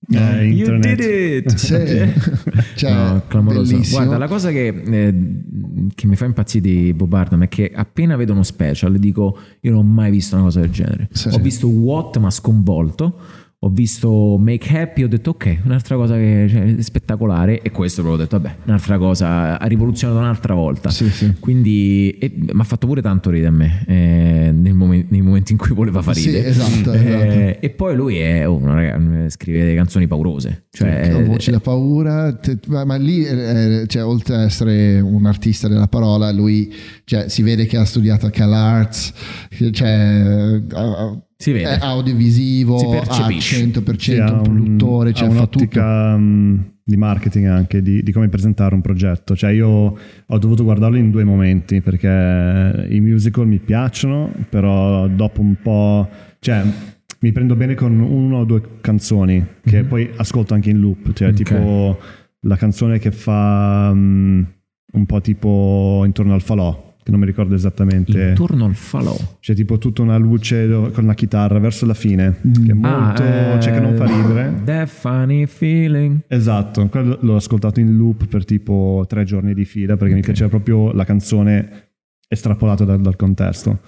Eh, 0.09 0.45
You 0.45 0.75
internet. 0.75 0.95
did 0.97 1.45
it! 1.45 1.55
Sì. 1.57 1.75
Cioè, 2.75 2.91
No. 2.91 3.23
Guarda, 3.89 4.17
la 4.17 4.27
cosa 4.27 4.51
che, 4.51 4.67
eh, 4.67 5.15
che 5.95 6.07
mi 6.07 6.15
fa 6.15 6.25
impazzire 6.25 6.69
di 6.69 6.93
Bob 6.93 7.09
Burnham 7.09 7.43
è 7.43 7.47
che 7.47 7.71
appena 7.73 8.15
vedo 8.15 8.33
uno 8.33 8.43
special 8.43 8.97
dico 8.97 9.37
io 9.61 9.71
non 9.71 9.79
ho 9.79 9.83
mai 9.83 10.11
visto 10.11 10.35
una 10.35 10.45
cosa 10.45 10.59
del 10.59 10.71
genere. 10.71 11.07
Sì. 11.11 11.29
ho 11.29 11.37
visto 11.39 11.67
What 11.67 12.17
ma 12.17 12.29
sconvolto. 12.29 13.17
Ho 13.65 13.69
visto 13.69 14.35
Make 14.37 14.77
Happy, 14.77 15.03
ho 15.03 15.07
detto 15.07 15.29
ok, 15.29 15.59
un'altra 15.63 15.95
cosa 15.95 16.15
che 16.15 16.47
cioè, 16.49 16.75
spettacolare 16.81 17.61
e 17.61 17.71
questo 17.71 18.01
proprio 18.01 18.21
ho 18.21 18.25
detto 18.25 18.37
vabbè, 18.37 18.55
un'altra 18.65 18.97
cosa, 18.97 19.57
ha 19.57 19.65
rivoluzionato 19.67 20.19
un'altra 20.19 20.53
volta. 20.53 20.89
Sì, 20.89 21.07
sì. 21.09 21.33
Quindi 21.39 22.17
mi 22.35 22.59
ha 22.59 22.63
fatto 22.65 22.87
pure 22.87 23.01
tanto 23.01 23.29
ridere 23.29 23.47
a 23.47 23.51
me 23.55 23.85
eh, 23.87 24.51
nel 24.53 24.73
momen- 24.73 25.05
nei 25.07 25.21
momenti 25.21 25.53
in 25.53 25.57
cui 25.57 25.73
voleva 25.73 26.01
far 26.01 26.13
Sì, 26.13 26.25
ridere. 26.25 26.47
esatto, 26.49 26.91
Eh, 26.91 26.97
esatto. 26.97 27.61
E 27.61 27.69
poi 27.69 27.95
lui 27.95 28.17
è 28.17 28.43
uno, 28.43 28.73
raga, 28.73 29.29
scrive 29.29 29.59
delle 29.59 29.75
canzoni 29.75 30.07
paurose. 30.07 30.65
Cioè, 30.69 31.11
Con 31.13 31.23
voci 31.23 31.49
da 31.49 31.61
paura, 31.61 32.35
te- 32.35 32.59
ma, 32.67 32.83
ma 32.83 32.97
lì 32.97 33.23
eh, 33.23 33.85
cioè, 33.87 34.03
oltre 34.03 34.35
ad 34.35 34.41
essere 34.41 34.99
un 34.99 35.25
artista 35.25 35.69
della 35.69 35.87
parola, 35.87 36.29
lui 36.33 36.69
cioè, 37.05 37.29
si 37.29 37.41
vede 37.41 37.65
che 37.65 37.77
ha 37.77 37.85
studiato 37.85 38.25
a 38.25 38.29
CalArts, 38.29 39.13
cioè, 39.71 40.61
eh, 40.67 41.17
Si 41.43 41.51
vede. 41.51 41.77
è 41.77 41.79
audiovisivo, 41.81 42.77
Si 42.77 42.85
ha 42.85 42.89
percepisce. 42.89 43.65
100% 43.65 43.97
Sì, 43.97 44.17
ha 44.17 44.31
un 44.31 44.41
produttore, 44.41 45.13
cioè, 45.13 45.29
fa 45.29 45.47
tutto. 45.47 45.81
mm, 45.81 46.57
di 46.85 46.97
marketing 46.97 47.45
anche, 47.47 47.81
di, 47.81 48.01
di 48.03 48.11
come 48.11 48.29
presentare 48.29 48.75
un 48.75 48.81
progetto. 48.81 49.35
Cioè 49.35 49.51
io 49.51 49.67
ho 50.25 50.37
dovuto 50.37 50.63
guardarlo 50.63 50.97
in 50.97 51.11
due 51.11 51.23
momenti 51.23 51.81
perché 51.81 52.87
i 52.89 52.99
musical 52.99 53.47
mi 53.47 53.59
piacciono, 53.59 54.31
però 54.49 55.07
dopo 55.07 55.41
un 55.41 55.55
po'... 55.61 56.07
Cioè, 56.39 56.61
mi 57.19 57.31
prendo 57.31 57.55
bene 57.55 57.73
con 57.73 57.99
una 57.99 58.37
o 58.37 58.43
due 58.43 58.61
canzoni 58.81 59.41
che 59.65 59.83
poi 59.83 60.09
ascolto 60.17 60.53
anche 60.53 60.69
in 60.71 60.79
loop, 60.79 61.13
cioè 61.13 61.29
Ok. 61.29 61.33
tipo 61.35 61.97
la 62.41 62.57
canzone 62.57 62.99
che 62.99 63.11
fa 63.11 63.91
mm, 63.93 64.43
un 64.93 65.05
po' 65.05 65.21
tipo 65.21 66.03
intorno 66.05 66.33
al 66.33 66.41
falò, 66.41 66.92
che 67.03 67.11
non 67.11 67.19
mi 67.19 67.25
ricordo 67.25 67.53
esattamente. 67.53 68.29
Intorno 68.29 68.65
al 68.65 68.75
falò. 68.75 69.15
C'è 69.39 69.53
tipo 69.53 69.77
tutta 69.77 70.01
una 70.01 70.17
luce 70.17 70.91
con 70.93 71.05
la 71.05 71.13
chitarra 71.13 71.59
verso 71.59 71.85
la 71.85 71.93
fine, 71.93 72.39
che 72.41 72.71
è 72.71 72.73
molto, 72.73 73.21
Ah, 73.23 73.59
cioè 73.59 73.73
che 73.73 73.79
non 73.79 73.95
fa 73.95 74.05
eh, 74.05 74.15
ridere. 74.15 74.61
That 74.63 74.87
funny 74.87 75.45
feeling. 75.45 76.21
Esatto, 76.27 76.87
quello 76.87 77.17
l'ho 77.19 77.35
ascoltato 77.35 77.79
in 77.79 77.97
loop 77.97 78.27
per 78.27 78.45
tipo 78.45 79.05
tre 79.07 79.25
giorni 79.25 79.53
di 79.53 79.65
fila 79.65 79.97
perché 79.97 80.13
mi 80.13 80.21
piaceva 80.21 80.49
proprio 80.49 80.91
la 80.93 81.03
canzone 81.03 81.89
estrapolata 82.27 82.85
dal, 82.85 83.01
dal 83.01 83.15
contesto. 83.15 83.79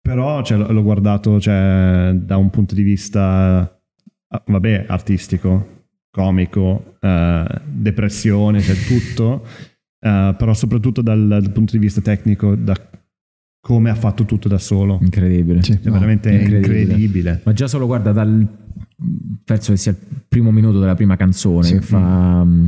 Però 0.00 0.42
cioè, 0.42 0.58
l'ho 0.58 0.72
l'ho 0.72 0.82
guardato 0.82 1.40
cioè, 1.40 2.12
da 2.14 2.36
un 2.36 2.50
punto 2.50 2.74
di 2.74 2.82
vista, 2.82 3.80
ah, 4.28 4.42
vabbè, 4.46 4.86
artistico, 4.88 5.84
comico, 6.10 6.96
eh, 7.00 7.44
depressione, 7.64 8.60
cioè 8.60 8.74
tutto, 8.76 9.46
eh, 10.04 10.34
però 10.36 10.52
soprattutto 10.54 11.00
dal, 11.02 11.26
dal 11.28 11.50
punto 11.52 11.72
di 11.72 11.78
vista 11.78 12.00
tecnico, 12.00 12.54
da 12.56 12.74
come 13.60 13.90
ha 13.90 13.94
fatto 13.94 14.24
tutto 14.24 14.48
da 14.48 14.58
solo. 14.58 14.98
Incredibile. 15.00 15.62
Sì. 15.62 15.72
È 15.72 15.78
No, 15.84 15.92
veramente 15.92 16.30
incredibile. 16.32 16.80
incredibile. 16.82 17.40
Ma 17.44 17.52
già 17.52 17.68
solo 17.68 17.86
guarda 17.86 18.10
dal 18.12 18.46
penso 19.44 19.72
che 19.72 19.78
sia 19.78 19.92
il 19.92 19.98
primo 20.28 20.50
minuto 20.50 20.78
della 20.80 20.94
prima 20.94 21.16
canzone 21.16 21.64
Sì. 21.66 21.74
che 21.74 21.80
fa 21.80 22.44
mm, 22.44 22.66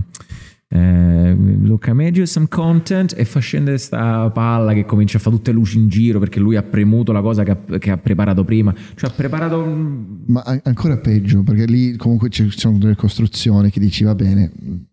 eh, 0.69 1.37
Look 1.63 1.87
I 1.87 1.93
made 1.93 2.17
you 2.17 2.27
some 2.27 2.47
content 2.49 3.15
e 3.17 3.25
fa 3.25 3.39
scendere 3.41 3.79
sta 3.79 4.29
palla 4.31 4.73
che 4.73 4.85
comincia 4.85 5.19
a 5.19 5.21
fare 5.21 5.37
tutte 5.37 5.53
luci 5.53 5.79
in 5.79 5.89
giro 5.89 6.19
perché 6.19 6.41
lui 6.41 6.57
ha 6.57 6.63
premuto 6.63 7.13
la 7.13 7.21
cosa 7.21 7.43
che 7.45 7.51
ha, 7.53 7.79
che 7.79 7.91
ha 7.93 7.97
preparato 7.99 8.45
prima 8.45 8.75
cioè 8.97 9.11
ha 9.11 9.13
preparato 9.13 9.65
mm, 9.65 10.05
Ma 10.27 10.43
an- 10.45 10.61
ancora 10.65 10.97
peggio, 10.99 11.43
perché 11.43 11.67
lì 11.67 11.97
comunque 11.97 12.29
ci 12.31 12.49
sono 12.51 12.79
delle 12.79 12.97
costruzioni 12.97 13.71
che 13.71 13.79
dici 13.81 14.03
va 14.05 14.15
bene, 14.15 14.51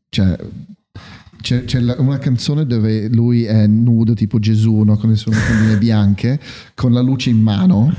cioè 0.09 0.35
c'è, 1.41 1.65
c'è 1.65 1.79
la- 1.79 1.95
una 1.99 2.17
canzone 2.17 2.65
dove 2.65 3.07
lui 3.09 3.43
è 3.43 3.67
nudo 3.67 4.13
tipo 4.13 4.39
Gesù 4.39 4.81
no? 4.83 4.97
con 4.97 5.09
le 5.09 5.15
sue 5.15 5.33
mutandine 5.33 5.77
bianche 5.77 6.39
con 6.75 6.93
la 6.93 7.01
luce 7.01 7.29
in 7.29 7.39
mano 7.41 7.93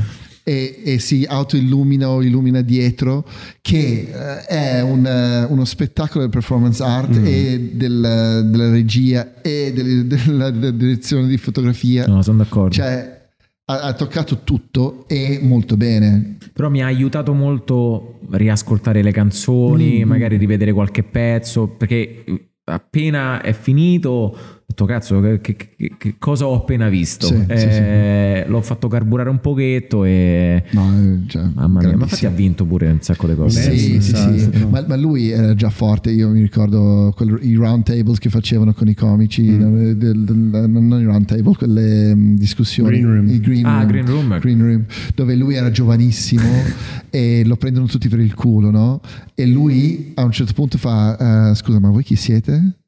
e, 0.44 0.80
e 0.84 0.98
si 0.98 1.24
autoillumina 1.28 2.08
o 2.08 2.20
illumina 2.22 2.62
dietro 2.62 3.24
che 3.60 4.08
eh, 4.12 4.44
è 4.46 4.80
un, 4.82 5.06
eh, 5.06 5.44
uno 5.44 5.64
spettacolo 5.64 6.20
del 6.22 6.30
performance 6.30 6.82
art 6.82 7.16
e 7.24 7.70
del- 7.74 8.48
della 8.50 8.70
regia 8.70 9.40
e 9.40 9.72
del- 9.74 10.06
della, 10.06 10.50
della 10.50 10.70
direzione 10.72 11.28
di 11.28 11.36
fotografia 11.36 12.06
no 12.06 12.22
sono 12.22 12.38
d'accordo 12.38 12.74
cioè 12.74 13.20
ha, 13.66 13.80
ha 13.82 13.92
toccato 13.92 14.40
tutto 14.42 15.04
e 15.06 15.38
molto 15.40 15.76
bene 15.76 16.38
però 16.52 16.68
mi 16.70 16.82
ha 16.82 16.86
aiutato 16.86 17.32
molto 17.34 18.18
riascoltare 18.30 19.00
le 19.02 19.12
canzoni 19.12 20.04
Mm. 20.04 20.08
magari 20.08 20.36
rivedere 20.38 20.72
qualche 20.72 21.04
pezzo 21.04 21.68
perché 21.68 22.24
appena 22.72 23.40
è 23.40 23.52
finito 23.52 24.61
detto 24.72 24.84
cazzo 24.84 25.20
che, 25.20 25.40
che- 25.40 25.56
che- 25.98 26.14
cosa 26.18 26.46
ho 26.46 26.54
appena 26.54 26.88
visto 26.88 27.26
Sì, 27.26 27.34
sì, 27.46 27.52
Eh, 27.52 28.44
l'ho 28.48 28.60
fatto 28.62 28.88
carburare 28.88 29.28
un 29.30 29.40
pochetto 29.40 30.04
e 30.04 30.64
no, 30.72 30.92
eh, 30.98 31.28
cioè, 31.28 31.42
Mamma 31.54 31.80
mia, 31.80 31.96
ma 31.96 32.02
infatti 32.04 32.26
ha 32.26 32.30
vinto 32.30 32.64
pure 32.64 32.90
un 32.90 33.00
sacco 33.00 33.26
di 33.26 33.34
cose. 33.34 33.60
Sì, 33.60 33.78
sì, 33.78 34.00
sì, 34.00 34.16
sì. 34.16 34.38
sì. 34.52 34.66
Ma, 34.68 34.84
ma 34.86 34.96
lui 34.96 35.30
era 35.30 35.54
già 35.54 35.70
forte. 35.70 36.10
Io 36.10 36.28
mi 36.30 36.40
ricordo 36.40 37.12
quel- 37.16 37.38
i 37.42 37.54
round 37.54 37.84
tables 37.84 38.18
che 38.18 38.28
facevano 38.30 38.72
con 38.72 38.88
i 38.88 38.94
comici, 38.94 39.42
Mm. 39.42 39.60
eh, 39.90 39.94
del- 39.96 40.24
del- 40.24 40.66
non 40.68 41.00
i 41.00 41.04
round 41.04 41.26
table, 41.26 41.54
quelle 41.54 42.14
mm, 42.14 42.36
discussioni. 42.36 42.90
Green 42.90 43.04
room. 43.06 43.28
I 43.28 43.40
green 43.40 43.66
Ah, 43.66 43.78
room, 43.80 43.88
Green 43.90 44.06
Room. 44.06 44.38
Green 44.38 44.60
room, 44.60 44.84
dove 45.14 45.34
lui 45.34 45.54
era 45.54 45.70
giovanissimo 45.70 46.42
e 47.10 47.42
lo 47.44 47.56
prendono 47.56 47.86
tutti 47.86 48.08
per 48.08 48.20
il 48.20 48.34
culo, 48.34 48.70
no? 48.70 49.00
E 49.34 49.46
lui 49.46 50.12
a 50.14 50.24
un 50.24 50.32
certo 50.32 50.52
punto 50.54 50.78
fa: 50.78 51.50
eh, 51.50 51.54
Scusa, 51.54 51.78
ma 51.80 51.90
voi 51.90 52.02
chi 52.02 52.16
siete? 52.16 52.78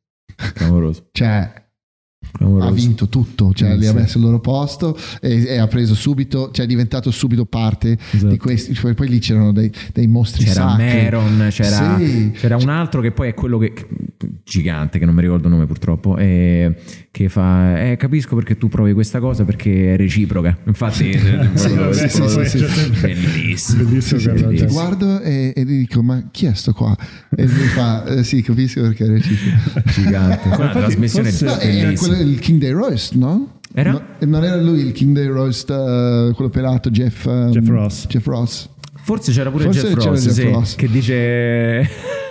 Clamoroso. 0.55 1.07
Cioè, 1.13 1.29
clamoroso. 1.29 1.64
Ha 2.61 2.71
vinto 2.71 3.09
tutto, 3.09 3.53
cioè 3.55 3.75
Mm, 3.75 3.79
li 3.79 3.87
ha 3.87 3.91
sì. 3.91 3.97
messo 3.97 4.19
al 4.19 4.25
loro 4.25 4.41
posto 4.41 4.97
e, 5.21 5.45
e 5.47 5.59
ha 5.59 5.67
preso 5.67 5.95
subito, 5.95 6.51
cioè 6.53 6.65
è 6.65 6.69
diventato 6.69 7.11
subito 7.11 7.45
parte 7.47 7.97
Esatto. 8.11 8.31
di 8.31 8.37
questi. 8.39 8.73
Poi, 8.81 8.95
poi 8.95 9.09
lì 9.09 9.19
c'erano 9.19 9.53
dei, 9.53 9.71
dei 9.93 10.07
mostri 10.07 10.45
C'era 10.45 10.71
sacri. 10.71 10.85
Meron, 10.85 11.47
c'era, 11.51 11.99
Sì. 11.99 12.31
c'era 12.35 12.57
un 12.57 12.69
altro 12.69 13.01
che 13.01 13.13
poi 13.13 13.29
è 13.29 13.35
quello 13.35 13.59
che 13.59 13.73
gigante, 14.45 14.99
che 14.99 15.05
non 15.05 15.15
mi 15.15 15.21
ricordo 15.23 15.47
il 15.49 15.53
nome 15.55 15.67
purtroppo, 15.67 16.17
e 16.17 16.75
che 17.11 17.29
fa 17.29 17.81
eh, 17.91 17.97
capisco 17.97 18.35
perché 18.35 18.57
tu 18.59 18.69
provi 18.69 18.93
questa 18.93 19.21
cosa 19.21 19.45
perché 19.45 19.95
è 19.95 19.97
reciproca. 19.97 20.57
Infatti, 20.67 21.11
eh, 21.11 21.49
sì, 21.55 22.09
sì, 22.09 22.29
sì, 22.29 22.59
sì. 22.59 22.65
bellissimo. 23.01 23.85
Bellissimo 23.85 24.21
Sì, 24.21 24.57
Ti 24.57 24.67
guardo 24.67 25.21
e, 25.21 25.53
e 25.55 25.63
gli 25.65 25.79
dico: 25.79 26.03
Ma 26.03 26.23
chi 26.31 26.47
è 26.47 26.55
sto 26.55 26.73
qua? 26.73 26.97
E 27.37 27.47
lui 27.47 27.67
fa: 27.69 28.05
"Eh, 28.07 28.25
Sì, 28.25 28.43
capisco 28.43 28.81
perché 28.83 29.05
è 29.05 29.09
reciproco. 29.09 29.83
Gigante. 29.93 30.49
Quella 30.49 30.71
trasmissione 30.71 31.29
è 31.31 31.33
bellissima. 31.83 32.14
Il 32.21 32.39
King 32.39 32.61
Day 32.61 32.71
Roast, 32.73 33.15
no? 33.15 33.59
Era? 33.73 33.93
No, 33.93 34.03
non 34.27 34.45
era 34.45 34.57
lui 34.61 34.81
il 34.81 34.93
King 34.93 35.15
Day 35.15 35.27
Roast, 35.27 35.69
eh, 35.71 36.33
quello 36.35 36.51
pelato, 36.51 36.91
Jeff, 36.91 37.27
ehm, 37.27 37.51
Jeff 37.51 37.69
Ross. 37.69 38.07
Jeff 38.07 38.27
Ross. 38.27 38.69
Forse 39.05 39.33
c'era 39.33 39.51
pure 39.51 39.65
Forse 39.65 39.81
Jeff 39.81 39.95
c'era 39.99 40.11
Ross, 40.11 40.23
Jeff 40.25 40.33
sì, 40.35 40.43
Ross. 40.51 40.75
che 40.77 40.89
dice... 40.89 41.81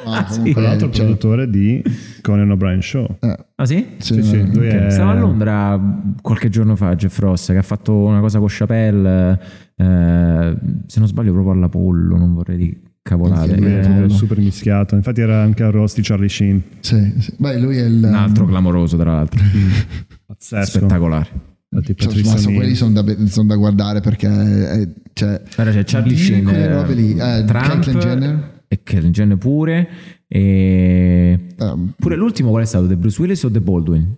Ah, 0.06 0.18
Ah, 0.26 0.28
sì? 0.30 0.52
Tra 0.52 0.62
l'altro 0.64 0.90
Cioè- 0.90 1.06
produttore 1.06 1.50
di 1.50 1.82
Conan 2.22 2.52
O'Brien 2.52 2.82
Show. 2.82 3.08
Eh, 3.22 3.38
Ah 3.56 3.66
sì? 3.66 3.88
sì, 4.00 4.16
Sì, 4.16 4.24
sì, 4.24 4.36
eh, 4.38 4.46
lui 4.54 4.68
Ok. 4.68 4.74
è- 4.74 4.90
Stava 4.90 5.12
a 5.12 5.16
Londra 5.20 5.80
qualche 6.22 6.50
giorno 6.50 6.76
fa 6.76 6.94
Jeff 6.96 7.18
Ross 7.20 7.48
che 7.52 7.58
ha 7.58 7.62
fatto 7.62 7.94
una 7.96 8.20
cosa 8.20 8.40
con 8.40 8.48
Chappelle 8.50 9.40
eh, 9.78 10.56
se 10.88 11.00
non 11.00 11.08
sbaglio 11.08 11.32
proprio 11.32 11.54
all'Apollo 11.54 12.18
non 12.18 12.34
vorrei 12.34 12.58
di 12.58 12.82
cavolate 13.04 13.56
lui 13.58 13.66
è 13.72 13.86
Eh, 13.86 14.06
è 14.06 14.10
super 14.10 14.40
mischiato. 14.40 14.96
Infatti 14.96 15.22
era 15.22 15.42
anche 15.44 15.62
a 15.64 15.70
Ross 15.70 15.94
di 15.96 16.02
Charlie 16.02 16.30
Sheen. 16.30 16.62
sì, 16.80 17.14
sì. 17.20 17.34
Beh, 17.38 17.60
lui 17.60 17.78
è 17.78 17.86
il. 17.86 18.04
un 18.04 18.14
altro 18.14 18.46
clamoroso 18.48 18.98
tra 18.98 19.14
l'altro 19.14 19.40
Pazzesco. 20.26 20.66
spettacolare 20.80 21.28
Cioè, 21.70 21.94
Patricia 21.96 22.32
ma 22.32 22.38
so- 22.38 22.48
Neal. 22.50 22.60
quelli 22.60 22.76
sono 22.76 23.02
da, 23.02 23.28
son 23.28 23.48
da 23.48 23.56
guardare 23.56 24.00
perché 24.00 24.28
eh, 24.28 24.90
cioè, 25.14 25.42
Allora 25.58 25.76
c'è 25.76 25.84
Charlie 25.86 26.16
Sheen 26.16 26.48
eh, 26.48 26.68
robe 26.74 26.94
lì, 26.94 27.12
eh, 27.18 27.44
Trump 27.46 27.90
Jenner 27.98 28.52
e 28.68 28.80
Caitlyn 28.84 29.12
Jenner 29.12 29.38
pure 29.38 29.90
e 30.28 31.40
ehm, 31.60 31.94
pure 31.98 32.16
l'ultimo 32.16 32.50
qual 32.50 32.64
è 32.64 32.66
stato? 32.66 32.88
The 32.88 32.96
Bruce 32.96 33.20
Willis 33.22 33.44
o 33.44 33.52
The 33.52 33.60
Baldwin? 33.62 34.16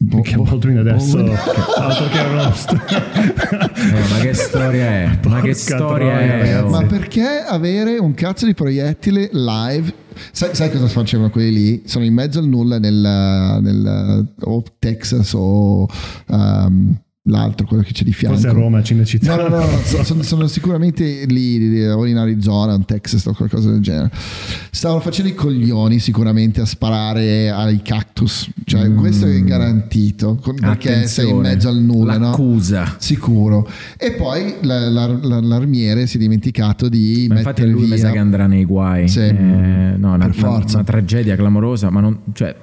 Bo- 0.00 0.20
Che 0.20 0.36
Bo- 0.36 0.44
Baldwin 0.44 0.78
adesso 0.78 1.16
Baldwin. 1.16 1.36
altro 1.76 2.08
che 2.08 2.22
roast. 2.28 2.76
Eh, 3.78 4.08
ma 4.10 4.18
che 4.20 4.34
storia 4.34 4.84
è? 4.86 5.06
ma 5.26 5.40
che 5.40 5.50
Porca 5.50 5.54
storia 5.54 5.86
troia, 6.16 6.18
è? 6.20 6.38
ragazzi. 6.40 6.64
oh. 6.64 6.68
Ma 6.68 6.84
perché 6.84 7.44
avere 7.46 7.96
un 7.98 8.14
cazzo 8.14 8.44
di 8.46 8.54
proiettile 8.54 9.28
live? 9.32 9.92
Sai, 10.32 10.54
sai 10.54 10.70
cosa 10.70 10.86
facevano 10.88 11.30
quelli 11.30 11.52
lì? 11.52 11.82
Sono 11.86 12.04
in 12.04 12.12
mezzo 12.12 12.38
al 12.38 12.46
nulla 12.46 12.78
nel, 12.78 12.94
nel- 13.62 14.26
o 14.40 14.62
Texas 14.78 15.32
o 15.34 15.86
um, 16.26 16.96
l'altro, 17.28 17.66
quello 17.66 17.82
che 17.82 17.92
c'è 17.92 18.04
di 18.04 18.12
fianco. 18.12 18.38
Forse 18.38 18.54
a 18.54 18.58
Roma, 18.58 18.82
Cinecittà. 18.82 19.36
No, 19.36 19.48
no, 19.48 19.58
no, 19.58 19.64
no, 19.70 20.02
sono, 20.04 20.22
sono 20.22 20.46
sicuramente 20.46 21.24
lì, 21.26 21.58
lì, 21.58 21.80
in 22.10 22.16
Arizona, 22.16 22.74
in 22.74 22.84
Texas 22.84 23.24
o 23.26 23.32
qualcosa 23.34 23.70
del 23.70 23.80
genere. 23.80 24.10
Stavano 24.70 25.00
facendo 25.00 25.30
i 25.30 25.34
coglioni 25.34 25.98
sicuramente 25.98 26.60
a 26.60 26.64
sparare 26.64 27.50
ai 27.50 27.80
cactus, 27.82 28.48
cioè 28.64 28.88
Mm. 28.88 28.96
questo 28.96 29.26
è 29.26 29.40
garantito 29.42 30.34
perché 30.36 31.06
sei 31.06 31.28
in 31.28 31.36
Attenzione, 31.36 31.48
mezzo 31.48 31.68
al 31.68 31.78
nulla, 31.80 32.18
no? 32.18 32.30
L'accusa. 32.30 32.94
Sicuro. 32.98 33.68
E 33.96 34.12
poi 34.12 34.54
la- 34.62 34.88
la- 34.88 35.06
la- 35.20 35.40
l'armiere 35.40 36.06
si 36.06 36.16
è 36.16 36.20
dimenticato 36.20 36.88
di 36.88 37.26
Ma 37.28 37.38
infatti 37.38 37.60
mettere 37.62 37.70
lui 37.70 37.88
mi 37.88 37.94
via. 37.96 38.06
sa 38.06 38.10
che 38.10 38.18
andrà 38.18 38.46
nei 38.46 38.64
guai. 38.64 39.08
Sì. 39.08 39.20
Eh, 39.20 39.34
no, 39.96 40.14
una, 40.14 40.26
Per 40.26 40.34
forza. 40.34 40.76
una 40.76 40.84
tragedia 40.84 41.36
clamorosa, 41.36 41.90
ma 41.90 42.00
non, 42.00 42.18
cioè, 42.32 42.54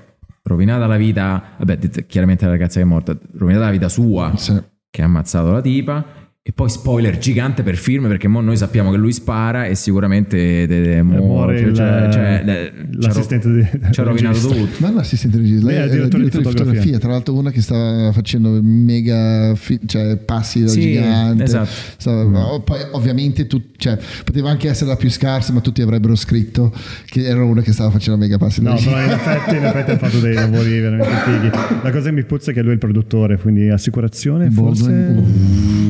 rovinata 0.48 0.86
la 0.88 0.98
vita, 0.98 1.44
vabbè, 1.58 2.06
chiaramente 2.06 2.46
la 2.46 2.52
ragazza 2.52 2.76
che 2.80 2.86
è 2.86 2.88
morta, 2.88 3.18
rovinata 3.38 3.66
la 3.66 3.72
vita 3.72 3.90
sua, 3.90 4.32
Sì. 4.38 4.54
che 4.90 5.02
ha 5.02 5.06
ammazzato 5.06 5.52
la 5.52 5.62
tipa. 5.62 6.06
E 6.48 6.52
poi 6.52 6.70
spoiler 6.70 7.18
gigante 7.18 7.64
per 7.64 7.76
film 7.76 8.08
perché 8.08 8.28
mo 8.28 8.40
noi 8.40 8.56
sappiamo 8.56 8.92
che 8.92 8.98
lui 8.98 9.12
spara 9.12 9.66
e 9.66 9.74
sicuramente 9.74 10.68
de- 10.68 10.82
de- 10.84 11.02
muore. 11.02 11.20
muore 11.26 11.60
il- 11.60 11.74
cioè, 11.74 12.08
cioè, 12.14 12.42
le- 12.46 12.72
l'assistente 13.00 13.48
ci 13.50 13.50
ha 13.50 13.64
ro- 13.64 13.80
di- 13.80 13.94
ci 13.94 14.00
ha 14.00 14.04
rovinato 14.04 14.40
tutto. 14.50 14.68
Ma 14.78 14.92
l'assistente 14.92 15.38
regista, 15.38 15.66
lei 15.66 15.76
è 15.78 15.80
la 15.80 15.88
direttore 15.88 16.24
di 16.24 16.30
di 16.30 16.36
fotografia. 16.36 16.66
fotografia, 16.66 17.00
tra 17.00 17.10
l'altro 17.10 17.34
una 17.34 17.50
che 17.50 17.62
stava 17.62 18.12
facendo 18.12 18.60
mega 18.62 19.56
fi- 19.56 19.80
cioè, 19.88 20.18
passi 20.18 20.62
da 20.62 20.68
Sì, 20.68 20.82
gigante. 20.82 21.44
esatto. 21.46 21.68
Stava- 21.98 22.46
oh, 22.54 22.62
poi 22.62 22.78
ovviamente 22.92 23.48
tu- 23.48 23.64
cioè, 23.76 23.98
poteva 24.24 24.52
anche 24.52 24.70
essere 24.70 24.92
la 24.92 24.98
più 24.98 25.10
scarsa, 25.10 25.52
ma 25.52 25.62
tutti 25.62 25.82
avrebbero 25.82 26.14
scritto 26.14 26.72
che 27.08 27.24
era 27.26 27.44
una 27.44 27.64
che 27.64 27.72
stava 27.72 27.90
facendo 27.90 28.20
mega 28.20 28.38
passi 28.38 28.62
da 28.62 28.70
No, 28.74 28.76
però 28.84 29.02
in 29.04 29.10
effetti, 29.10 29.56
in 29.56 29.64
effetti 29.66 29.90
ha 29.90 29.98
fatto 29.98 30.20
dei 30.20 30.36
lavori 30.36 30.80
veramente 30.80 31.12
fighi. 31.26 31.50
La 31.82 31.90
cosa 31.90 32.10
che 32.10 32.12
mi 32.12 32.24
puzza 32.24 32.52
è 32.52 32.54
che 32.54 32.62
lui 32.62 32.70
è 32.70 32.74
il 32.74 32.78
produttore, 32.78 33.40
quindi 33.40 33.68
assicurazione 33.72 34.52
forse. 34.52 34.84
Baldwin, 34.92 35.85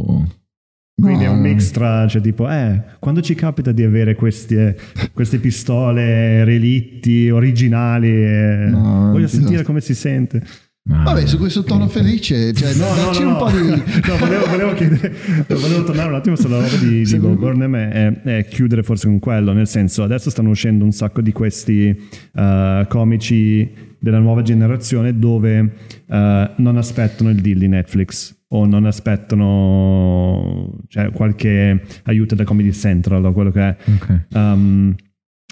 Uh. 0.00 0.24
Quindi 1.02 1.24
è 1.24 1.28
un 1.28 1.40
No. 1.40 1.48
mix 1.48 1.70
tra, 1.72 2.06
cioè 2.06 2.22
tipo, 2.22 2.48
eh, 2.48 2.80
quando 3.00 3.20
ci 3.20 3.34
capita 3.34 3.72
di 3.72 3.82
avere 3.82 4.14
queste, 4.14 4.78
queste 5.12 5.38
pistole 5.38 6.44
relitti 6.44 7.28
originali, 7.30 8.08
eh, 8.08 8.66
No, 8.70 9.06
voglio 9.10 9.16
disastro. 9.24 9.40
sentire 9.40 9.62
come 9.64 9.80
si 9.80 9.92
sente. 9.94 10.40
Ma- 10.86 11.02
Vabbè, 11.02 11.26
su 11.26 11.38
questo 11.38 11.64
tono 11.64 11.88
felice, 11.88 12.52
cioè, 12.52 12.74
No, 12.74 12.94
no, 12.94 13.10
no, 13.10 13.18
un 13.18 13.32
no. 13.32 13.36
po' 13.38 13.50
di... 13.50 13.68
No, 14.06 14.16
volevo, 14.18 14.46
volevo 14.46 14.72
chiedere, 14.74 15.12
volevo 15.48 15.82
tornare 15.84 16.08
un 16.10 16.14
attimo 16.14 16.36
sulla 16.36 16.60
roba 16.60 16.76
di, 16.76 16.88
di 16.98 17.06
Secondo- 17.06 17.36
Bob 17.36 17.54
Burnham 17.54 17.74
e, 17.74 18.20
e 18.22 18.46
chiudere 18.48 18.82
forse 18.82 19.06
con 19.08 19.18
quello, 19.18 19.52
nel 19.52 19.66
senso 19.66 20.02
adesso 20.02 20.28
stanno 20.30 20.50
uscendo 20.50 20.84
un 20.84 20.92
sacco 20.92 21.22
di 21.22 21.32
questi 21.32 21.88
eh, 22.34 22.86
comici 22.88 23.68
della 24.04 24.18
nuova 24.18 24.42
generazione 24.42 25.18
dove 25.18 25.72
eh, 26.06 26.50
non 26.54 26.76
aspettano 26.76 27.30
il 27.30 27.40
deal 27.40 27.56
di 27.56 27.68
Netflix 27.68 28.36
o 28.48 28.66
non 28.66 28.84
aspettano 28.84 30.78
cioè, 30.88 31.10
qualche 31.10 31.82
aiuto 32.04 32.34
da 32.34 32.44
Comedy 32.44 32.70
Central 32.70 33.24
o 33.24 33.32
quello 33.32 33.50
che 33.50 33.60
è. 33.60 33.76
Ok. 33.86 34.20
Um, 34.34 34.94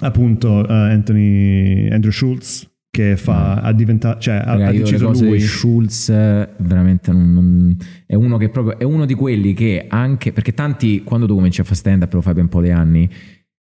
appunto 0.02 0.68
eh, 0.68 0.72
Anthony 0.72 1.88
Andrew 1.90 2.12
Schultz 2.12 2.68
che 2.90 3.16
fa, 3.16 3.54
ha 3.54 3.72
diventato, 3.72 4.20
cioè 4.20 4.34
ha, 4.34 4.52
Raga, 4.52 4.66
ha 4.66 4.70
io 4.72 4.80
deciso 4.80 5.06
cose 5.06 5.24
lui. 5.24 5.40
Schulz 5.40 6.10
eh, 6.10 6.50
veramente 6.58 7.10
non, 7.10 7.32
non- 7.32 7.76
è 8.06 8.14
uno 8.14 8.36
che 8.36 8.50
proprio 8.50 8.78
è 8.78 8.84
uno 8.84 9.06
di 9.06 9.14
quelli 9.14 9.54
che 9.54 9.86
anche 9.88 10.30
perché 10.32 10.52
tanti 10.52 11.02
quando 11.02 11.26
tu 11.26 11.34
cominci 11.34 11.62
a 11.62 11.64
fare 11.64 11.76
stand 11.76 12.02
up 12.02 12.12
lo 12.12 12.20
fai 12.20 12.34
per 12.34 12.42
un 12.42 12.48
po' 12.50 12.60
di 12.60 12.70
anni 12.70 13.08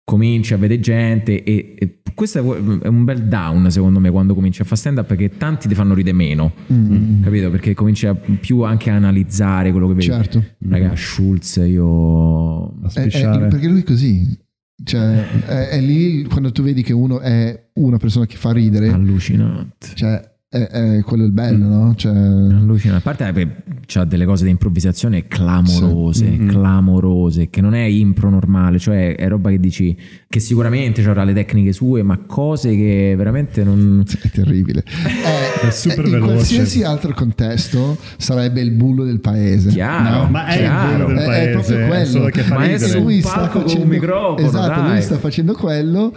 cominci 0.09 0.53
a 0.53 0.57
vedere 0.57 0.79
gente 0.79 1.43
e, 1.43 1.75
e 1.77 1.99
questo 2.13 2.37
è 2.39 2.87
un 2.87 3.03
bel 3.03 3.23
down 3.23 3.69
secondo 3.69 3.99
me 3.99 4.09
quando 4.09 4.33
cominci 4.33 4.61
a 4.61 4.63
fare 4.63 4.77
stand 4.77 4.99
up 4.99 5.05
perché 5.05 5.35
tanti 5.35 5.67
ti 5.67 5.75
fanno 5.75 5.93
ridere 5.93 6.15
meno 6.15 6.53
Mm, 6.71 7.23
capito? 7.23 7.49
Perché 7.51 7.73
cominci 7.73 8.07
a, 8.07 8.13
più 8.15 8.61
anche 8.61 8.89
a 8.89 8.95
analizzare 8.95 9.71
quello 9.71 9.87
che 9.87 9.93
vedi. 9.95 10.05
Certo. 10.05 10.43
raga 10.69 10.93
Schulz 10.95 11.57
io 11.57 12.69
È- 12.93 13.01
è- 13.09 13.47
perché 13.49 13.67
lui 13.67 13.81
è 13.81 13.83
così. 13.83 14.39
Cioè, 14.81 15.25
è, 15.45 15.67
è 15.69 15.81
lì 15.81 16.23
quando 16.23 16.51
tu 16.53 16.61
vedi 16.63 16.83
che 16.83 16.93
uno 16.93 17.19
è 17.19 17.69
una 17.73 17.97
persona 17.97 18.25
che 18.25 18.37
fa 18.37 18.51
ridere, 18.53 18.87
allucinante. 18.89 19.87
Cioè, 19.93 20.21
è, 20.49 20.57
è 20.59 21.03
quello 21.03 21.25
il 21.25 21.31
bello, 21.31 21.65
no? 21.67 21.93
Cioè, 21.95 22.15
Allucinante. 22.15 22.97
A 23.09 23.13
parte 23.13 23.31
che 23.33 23.55
c'ha 23.85 24.05
delle 24.05 24.25
cose 24.25 24.45
di 24.45 24.49
improvvisazione 24.51 25.27
clamorose, 25.27 26.25
Sì. 26.25 26.31
Mm-hmm. 26.31 26.47
clamorose, 26.49 27.49
che 27.49 27.59
non 27.61 27.73
è 27.73 27.83
impro 27.83 28.29
normale, 28.29 28.79
cioè 28.79 29.15
è 29.15 29.27
roba 29.27 29.49
che 29.49 29.59
dici 29.59 29.95
che 30.27 30.39
sicuramente 30.39 31.01
avrà 31.07 31.23
le 31.25 31.33
tecniche 31.33 31.73
sue, 31.73 32.01
ma 32.03 32.17
cose 32.25 32.75
che 32.75 33.13
veramente 33.17 33.63
non... 33.63 34.03
è 34.21 34.29
terribile. 34.29 34.83
È, 34.83 35.65
È 35.67 35.71
super 35.71 36.05
in 36.05 36.11
veloce. 36.11 36.31
qualsiasi 36.33 36.83
altro 36.83 37.13
contesto 37.13 37.97
sarebbe 38.17 38.61
il 38.61 38.71
bullo 38.71 39.03
del 39.03 39.19
paese. 39.19 39.69
Chiaro, 39.69 40.23
no? 40.23 40.29
Ma 40.29 40.45
è 40.45 40.53
il 40.53 40.59
chiaro. 40.59 41.05
bullo 41.05 41.07
del 41.07 41.17
È- 41.17 41.21
è 41.21 41.25
paese, 41.25 41.51
proprio 41.51 41.77
è 41.77 41.87
quello. 41.87 42.05
solo 42.05 42.25
che 42.29 42.41
fa 42.43 42.55
Ma 42.55 42.63
è 42.63 42.67
ridere. 42.71 42.89
su- 42.91 42.99
lui 42.99 43.15
un 43.15 43.21
sta 43.21 43.33
palco 43.35 43.51
con 43.51 43.61
un 43.61 43.67
facendo- 43.67 43.87
microfono, 43.93 44.47
esatto, 44.47 44.81
dai. 44.81 44.91
lui 44.91 45.01
sta 45.01 45.17
facendo 45.17 45.53
quello 45.53 46.13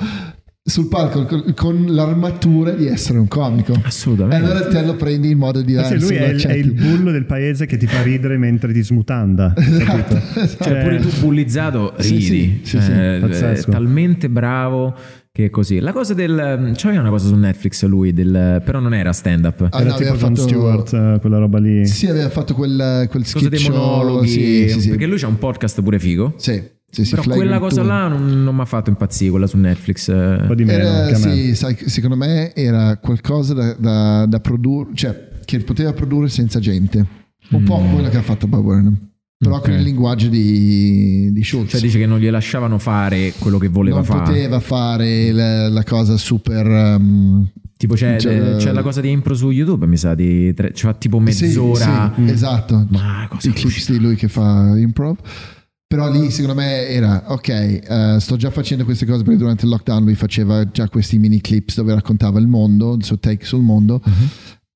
sul 0.63 0.89
palco 0.89 1.25
con, 1.25 1.53
con 1.55 1.87
l'armatura 1.89 2.73
di 2.73 2.87
essere 2.87 3.19
un 3.19 3.27
comico. 3.29 3.73
E 3.73 3.81
Assolutamente. 3.83 4.45
allora 4.51 4.67
te 4.69 4.83
lo 4.83 4.95
prendi 4.95 5.31
in 5.31 5.39
modo 5.39 5.61
Ma 5.61 5.65
diverso. 5.65 5.99
sì, 5.99 6.01
lui 6.01 6.15
è 6.17 6.29
il, 6.29 6.43
è 6.43 6.53
il 6.53 6.73
bullo 6.73 7.11
del 7.11 7.25
paese 7.25 7.67
che 7.67 7.77
ti 7.77 7.87
fa 7.87 8.03
ridere 8.03 8.37
mentre 8.37 8.73
ti 8.73 8.83
smutanda. 8.83 9.53
capito? 9.57 10.21
Esatto. 10.41 10.65
Cioè, 10.65 10.83
pure 10.83 10.99
tu 11.01 11.09
bullizzato 11.21 11.95
ridi. 11.97 12.21
sì, 12.21 12.61
sì, 12.63 12.79
Cioè, 12.79 13.21
sì. 13.33 13.45
è 13.45 13.61
talmente 13.71 14.29
bravo 14.29 14.95
che 15.33 15.47
è 15.47 15.51
così. 15.51 15.79
La 15.79 15.93
cosa 15.93 16.13
del... 16.13 16.73
C'aveva 16.77 17.01
una 17.01 17.11
cosa 17.11 17.29
su 17.29 17.37
Netflix 17.37 17.85
lui, 17.87 18.13
del, 18.13 18.61
però 18.65 18.81
non 18.81 18.93
era 18.95 19.13
stand 19.13 19.45
up. 19.47 19.67
Ah, 19.71 19.81
Era 19.81 19.91
no, 19.91 19.97
tipo 19.97 20.15
fatto- 20.15 20.43
Stewart, 20.43 20.93
eh, 20.93 21.17
quella 21.21 21.39
roba 21.39 21.59
lì. 21.59 21.87
Sì, 21.87 22.07
aveva 22.07 22.29
fatto 22.29 22.53
quel, 22.55 23.07
quel 23.09 23.23
Cosa 23.23 23.39
sketch 23.39 23.49
dei 23.49 23.59
show, 23.59 23.75
monologhi. 23.75 24.29
Sì, 24.29 24.69
sì, 24.69 24.81
sì. 24.83 24.89
Perché 24.91 25.07
lui 25.07 25.19
c'ha 25.19 25.29
un 25.29 25.39
podcast 25.39 25.81
pure 25.83 25.99
figo. 25.99 26.35
Sì, 26.37 26.61
sì, 26.91 27.05
sì, 27.05 27.15
Però 27.15 27.35
quella 27.35 27.59
cosa 27.59 27.83
là 27.83 28.09
non, 28.09 28.43
non 28.43 28.55
mi 28.55 28.61
ha 28.61 28.65
fatto 28.65 28.91
impazzire, 28.91 29.31
quella 29.31 29.47
su 29.47 29.57
Netflix. 29.57 30.09
eh. 30.09 30.13
Un 30.15 30.45
po' 30.47 30.55
di 30.55 30.65
meno 30.65 30.83
Era, 30.83 31.15
sì, 31.15 31.55
sai, 31.55 31.77
secondo 31.87 32.17
me 32.17 32.53
era 32.55 32.97
qualcosa 32.97 33.55
da, 33.55 33.75
da- 33.79 34.27
da 34.27 34.41
produrre, 34.41 34.91
cioè 34.95 35.29
che 35.45 35.59
poteva 35.61 35.93
produrre 35.93 36.29
senza 36.29 36.59
gente. 36.61 37.05
Un 37.51 37.63
po' 37.65 37.79
quello 37.79 38.09
che 38.09 38.17
ha 38.17 38.23
fatto 38.23 38.47
Bob 38.47 38.63
Burnham, 38.63 38.97
però 39.39 39.55
Mm. 39.57 39.59
Ok. 39.59 39.63
con 39.65 39.73
il 39.73 39.83
linguaggio 39.83 40.29
di, 40.29 41.31
di 41.33 41.43
Schultz. 41.45 41.71
Cioè 41.71 41.81
dice 41.81 41.99
che 41.99 42.07
non 42.07 42.19
gli 42.19 42.29
lasciavano 42.31 42.79
fare 42.79 43.33
quello 43.39 43.59
che 43.59 43.69
voleva 43.69 43.97
non 43.97 44.05
fare. 44.05 44.25
poteva 44.25 44.61
fare 44.61 45.33
la, 45.33 45.69
la 45.69 45.85
cosa 45.85 46.17
super... 46.17 46.67
um, 46.67 47.49
Tipo 47.81 47.95
c'è, 47.95 48.19
Cioè- 48.21 48.57
c'è 48.57 48.73
la 48.73 48.83
cosa 48.83 49.01
di 49.01 49.11
impro 49.11 49.33
su 49.35 49.49
YouTube, 49.51 49.87
mi 49.87 49.97
sa, 49.97 50.15
di 50.15 50.53
tre- 50.53 50.75
ci 50.75 50.85
fa 50.85 50.93
tipo 50.93 51.17
sì, 51.31 51.45
mezz'ora. 51.45 52.13
sì, 52.15 52.31
esatto. 52.31 52.87
Ma 52.91 53.27
cosa 53.31 53.49
I 53.49 53.53
clips 53.55 53.91
di 53.91 53.99
lui 53.99 54.17
che 54.17 54.29
fa 54.29 54.77
improv. 54.77 55.17
Però 55.93 56.09
lì 56.09 56.31
secondo 56.31 56.55
me 56.55 56.87
era 56.87 57.25
ok, 57.33 57.49
eh, 57.49 58.17
sto 58.21 58.37
già 58.37 58.53
facendo 58.53 58.85
queste 58.85 59.05
cose 59.05 59.25
perché 59.25 59.37
durante 59.37 59.65
il 59.65 59.73
lockdown 59.73 60.05
lui 60.05 60.15
faceva 60.15 60.65
già 60.71 60.89
questi 60.89 61.19
mini 61.19 61.41
clips 61.41 61.75
dove 61.75 61.93
raccontava 61.93 62.39
il 62.39 62.47
mondo, 62.47 62.95
il 62.95 63.03
suo 63.03 63.19
take 63.19 63.45
sul 63.45 63.63
mondo. 63.63 64.01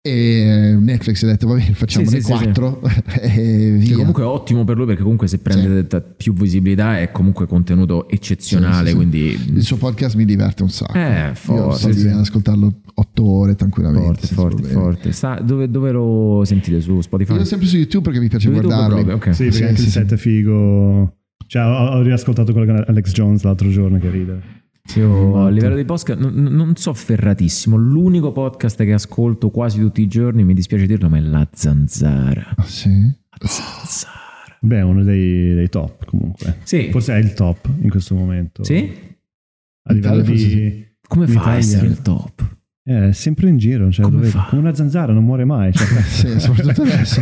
E 0.06 0.76
Netflix 0.78 1.22
ha 1.22 1.26
detto 1.28 1.46
va 1.46 1.54
bene, 1.54 1.72
facciamone 1.72 2.10
Sì, 2.10 2.20
sì, 2.20 2.26
sì, 2.26 2.32
quattro 2.44 2.82
e 3.22 3.80
Che 3.82 3.94
comunque 3.94 4.22
è 4.22 4.26
ottimo 4.26 4.62
per 4.64 4.76
lui 4.76 4.84
perché 4.84 5.00
comunque 5.00 5.26
se 5.28 5.38
prende 5.38 5.86
più 6.14 6.34
visibilità 6.34 6.98
è 7.00 7.10
comunque 7.10 7.46
contenuto 7.46 8.06
eccezionale, 8.10 8.74
Sì, 8.76 8.82
sì, 8.84 8.88
sì. 8.90 8.94
quindi 8.96 9.40
il 9.56 9.62
suo 9.62 9.78
podcast 9.78 10.16
mi 10.16 10.26
diverte 10.26 10.62
un 10.62 10.68
sacco. 10.68 10.92
Eh, 10.92 11.28
Io 11.28 11.34
forte, 11.34 11.76
sto 11.78 11.92
sì. 11.92 12.06
ad 12.08 12.18
ascoltarlo 12.18 12.80
otto 12.96 13.24
ore 13.24 13.54
tranquillamente. 13.54 14.26
forte, 14.26 14.26
forte, 14.26 14.56
problemi. 14.62 14.80
forte. 14.82 15.12
Sta- 15.12 15.40
dove, 15.40 15.70
dove 15.70 15.90
lo 15.90 16.42
sentite 16.44 16.82
su 16.82 17.00
Spotify? 17.00 17.36
Io 17.36 17.44
sempre 17.46 17.66
su 17.66 17.76
YouTube 17.76 18.04
perché 18.04 18.20
mi 18.20 18.28
piace 18.28 18.48
Su 18.48 18.52
YouTube 18.52 18.74
guardarli. 18.74 19.04
proprio, 19.04 19.30
ok. 19.30 19.34
Sì, 19.34 19.42
perché 19.44 19.56
Sì, 19.56 19.62
anche 19.62 19.76
sì, 19.76 19.80
il 19.84 19.86
sì. 19.86 19.90
set 19.98 20.12
è 20.12 20.16
figo. 20.18 21.16
Cioè, 21.46 21.62
ho, 21.62 21.86
ho 21.96 22.02
riascoltato 22.02 22.52
quello 22.52 22.66
con 22.74 22.84
Alex 22.86 23.10
Jones 23.12 23.42
l'altro 23.42 23.70
giorno 23.70 23.98
che 23.98 24.10
ride. 24.10 24.40
Io 24.96 25.42
a 25.42 25.48
livello 25.48 25.74
di 25.76 25.84
podcast 25.84 26.20
non, 26.20 26.34
non 26.34 26.76
so 26.76 26.92
ferratissimo. 26.92 27.74
L'unico 27.76 28.32
podcast 28.32 28.84
che 28.84 28.92
ascolto 28.92 29.50
quasi 29.50 29.80
tutti 29.80 30.02
i 30.02 30.06
giorni, 30.06 30.44
mi 30.44 30.52
dispiace 30.54 30.86
dirlo, 30.86 31.08
ma 31.08 31.16
è 31.16 31.20
La 31.20 31.48
Zanzara. 31.52 32.52
Ah, 32.54 32.62
sì? 32.64 32.90
La 32.90 33.46
Zanzara. 33.48 34.12
Beh, 34.60 34.78
è 34.78 34.82
uno 34.82 35.02
dei, 35.02 35.54
dei 35.54 35.68
top 35.68 36.04
comunque. 36.04 36.58
Sì. 36.64 36.90
Forse 36.90 37.14
è 37.14 37.18
il 37.18 37.32
top 37.34 37.68
in 37.80 37.88
questo 37.90 38.14
momento. 38.14 38.62
Sì? 38.62 38.92
A 39.84 39.92
livello 39.92 40.20
di... 40.22 40.86
Come 41.08 41.26
fa 41.28 41.44
a 41.44 41.56
essere 41.56 41.86
il 41.86 42.00
top? 42.02 42.42
Eh, 42.84 43.08
È 43.08 43.12
sempre 43.12 43.48
in 43.48 43.56
giro, 43.56 43.90
cioè, 43.90 44.04
Come 44.04 44.16
dove- 44.28 44.44
come 44.50 44.60
una 44.60 44.74
zanzara, 44.74 45.12
non 45.12 45.24
muore 45.24 45.44
mai. 45.46 45.72
Cioè, 45.72 45.86
Sì, 46.04 46.38
soprattutto 46.40 46.82
adesso. 46.82 47.20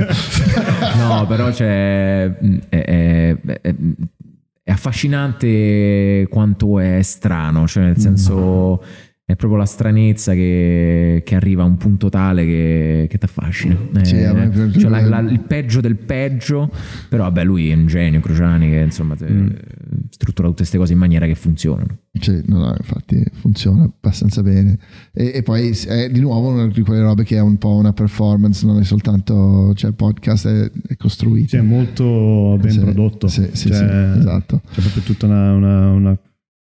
No, 0.96 1.24
però 1.26 1.50
c'è. 1.50 2.36
È, 2.68 3.36
è- 4.62 4.70
affascinante 4.70 6.26
quanto 6.30 6.78
è 6.78 7.02
strano, 7.02 7.66
cioè 7.66 7.84
nel 7.84 7.98
senso. 7.98 8.82
È 9.24 9.36
proprio 9.36 9.56
la 9.60 9.66
stranezza 9.66 10.34
che, 10.34 11.22
che 11.24 11.34
arriva 11.36 11.62
a 11.62 11.66
un 11.66 11.76
punto 11.76 12.08
tale 12.10 12.44
che, 12.44 13.06
che 13.08 13.18
ti 13.18 13.24
affascina. 13.24 13.76
Sì, 14.02 14.16
Eh, 14.16 14.50
cioè 14.78 14.90
la- 14.90 15.00
la- 15.06 15.20
il 15.20 15.40
peggio 15.40 15.80
del 15.80 15.96
peggio, 15.96 16.70
però 17.08 17.22
vabbè, 17.24 17.44
lui 17.44 17.70
è 17.70 17.74
un 17.74 17.86
genio, 17.86 18.20
Cruciani, 18.20 18.68
che 18.68 18.80
insomma, 18.80 19.14
te- 19.14 19.54
struttura 20.10 20.48
tutte 20.48 20.58
queste 20.62 20.76
cose 20.76 20.92
in 20.92 20.98
maniera 20.98 21.24
che 21.26 21.36
funzionano. 21.36 21.98
Cioè, 22.18 22.42
no, 22.46 22.58
no, 22.58 22.74
infatti 22.76 23.24
funziona 23.32 23.84
abbastanza 23.84 24.42
bene. 24.42 24.76
E, 25.12 25.30
e 25.36 25.42
poi 25.42 25.70
è 25.86 26.10
di 26.10 26.20
nuovo 26.20 26.48
una 26.48 26.66
di 26.66 26.82
quelle 26.82 27.00
robe 27.00 27.22
che 27.24 27.36
è 27.36 27.40
un 27.40 27.56
po' 27.58 27.76
una 27.76 27.92
performance, 27.92 28.66
non 28.66 28.80
è 28.80 28.84
soltanto, 28.84 29.72
cioè 29.74 29.90
il 29.90 29.96
podcast 29.96 30.46
è, 30.48 30.70
è 30.88 30.96
costruito. 30.96 31.48
Sì, 31.50 31.56
è 31.56 31.62
molto 31.62 32.58
ben 32.60 32.70
Sì, 32.72 32.80
prodotto. 32.80 33.28
sì, 33.28 33.48
sì, 33.52 33.68
Cioè, 33.68 33.76
sì, 33.76 34.18
esatto. 34.18 34.60
C'è 34.72 34.80
proprio 34.80 35.02
tutta 35.04 35.26
una, 35.26 35.52
una- 35.54 35.90
una- 35.90 36.18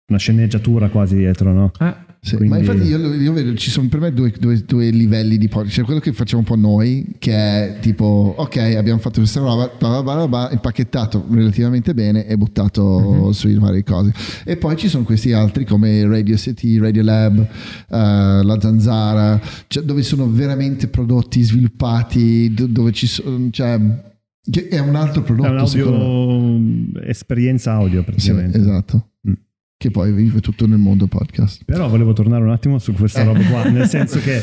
una 0.10 0.18
sceneggiatura 0.20 0.90
quasi 0.90 1.16
dietro, 1.16 1.54
no? 1.54 1.72
Ah, 1.78 2.04
Sì, 2.20 2.36
Quindi- 2.36 2.54
Ma 2.56 2.60
infatti 2.60 2.88
io, 2.88 3.14
io 3.14 3.32
vedo, 3.32 3.54
ci 3.56 3.70
sono 3.70 3.88
per 3.88 4.00
me 4.02 4.12
due, 4.12 4.34
due- 4.38 4.64
due 4.66 4.90
livelli 4.90 5.38
di 5.38 5.48
podcast. 5.48 5.78
C'è 5.78 5.84
quello 5.84 6.00
che 6.02 6.12
facciamo 6.12 6.42
un 6.42 6.48
po' 6.48 6.56
noi, 6.56 7.06
che 7.20 7.32
è 7.34 7.78
tipo, 7.80 8.34
ok, 8.38 8.58
abbiamo 8.78 9.00
fatto 9.00 9.20
questa 9.20 9.40
roba, 9.40 9.72
bla 9.78 10.02
bla 10.02 10.28
bla 10.28 10.50
impacchettato 10.52 11.26
relativamente 11.32 11.94
bene 11.94 12.26
e 12.26 12.36
buttato 12.38 13.32
sui 13.32 13.54
varie 13.56 13.84
cose. 13.84 14.12
E 14.44 14.58
poi 14.58 14.76
ci 14.76 14.90
sono 14.90 15.04
questi 15.04 15.32
altri 15.32 15.64
come 15.66 16.06
Radio 16.06 16.36
City, 16.36 16.78
Radio 16.80 17.04
Lab, 17.04 17.40
eh, 17.40 17.48
La 17.90 18.58
Zanzara, 18.60 19.40
cioè, 19.68 19.84
dove 19.84 20.02
sono 20.04 20.30
veramente 20.30 20.88
prodotti 20.90 21.42
sviluppati, 21.42 22.54
do- 22.54 22.68
dove 22.68 22.92
ci 22.92 23.08
sono... 23.08 23.48
Cioè, 23.52 23.80
è 24.70 24.80
un 24.80 24.96
altro 24.96 25.24
prodotto. 25.24 25.48
È 25.50 25.60
un 25.60 25.68
secondo 25.68 25.98
me. 25.98 26.04
audio, 26.04 27.10
esperienza 27.10 27.74
audio 27.74 28.00
Sì, 28.00 28.06
praticamente. 28.06 28.58
esatto. 28.58 29.10
Mm. 29.28 29.34
Che 29.80 29.92
poi 29.92 30.12
vive 30.12 30.40
tutto 30.40 30.66
nel 30.66 30.80
mondo 30.80 31.06
podcast. 31.06 31.64
Però 31.64 31.88
volevo 31.88 32.12
tornare 32.12 32.44
un 32.44 32.50
attimo 32.50 32.80
su 32.80 32.94
questa 32.94 33.22
roba 33.24 33.44
qua, 33.46 33.64
nel 33.70 33.86
senso 33.90 34.20
che 34.20 34.42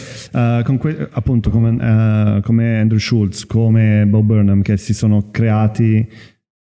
con 0.63 0.77
que- 0.79 1.09
appunto 1.11 1.51
come, 1.51 2.37
eh, 2.37 2.41
come 2.43 2.79
Andrew 2.79 2.99
Schultz, 3.01 3.45
come 3.45 4.07
Bob 4.07 4.25
Burnham, 4.27 4.63
che 4.63 4.77
si 4.77 4.95
sono 4.95 5.31
creati 5.33 6.09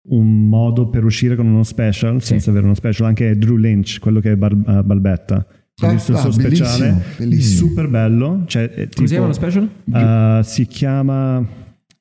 un 0.08 0.48
modo 0.48 0.88
per 0.88 1.04
uscire 1.04 1.36
con 1.36 1.46
uno 1.46 1.62
special, 1.62 2.20
senza 2.22 2.50
avere 2.50 2.64
uno 2.64 2.74
special, 2.74 3.06
anche 3.06 3.38
Drew 3.38 3.56
Lynch, 3.56 3.98
quello 4.00 4.18
che 4.18 4.32
è 4.32 4.36
Bar- 4.36 4.52
eh, 4.66 4.82
Balbetta. 4.82 5.46
Ho 5.82 5.86
Ah, 5.86 5.92
visto 5.92 6.10
il 6.10 6.16
ah, 6.16 6.20
suo 6.22 6.30
speciale, 6.32 6.78
bellissimo, 6.88 7.02
bellissimo. 7.18 7.68
super 7.68 7.88
bello. 7.88 8.42
Cioè, 8.46 8.68
come 8.72 8.88
tipo- 8.88 9.06
si 9.06 9.12
chiama 9.12 9.26
lo 9.26 9.32
special? 9.32 10.44
si 10.44 10.66
chiama 10.66 11.46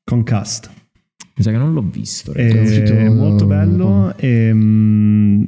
Concast. 0.03 0.71
Mi 1.35 1.43
sa 1.43 1.51
che 1.51 1.57
non 1.57 1.73
l'ho 1.73 1.81
visto. 1.83 2.31
È 2.33 2.43
È 2.47 2.59
uscito- 2.61 3.13
molto 3.13 3.45
bello 3.45 4.15
e 4.17 4.51
mm, 4.53 5.43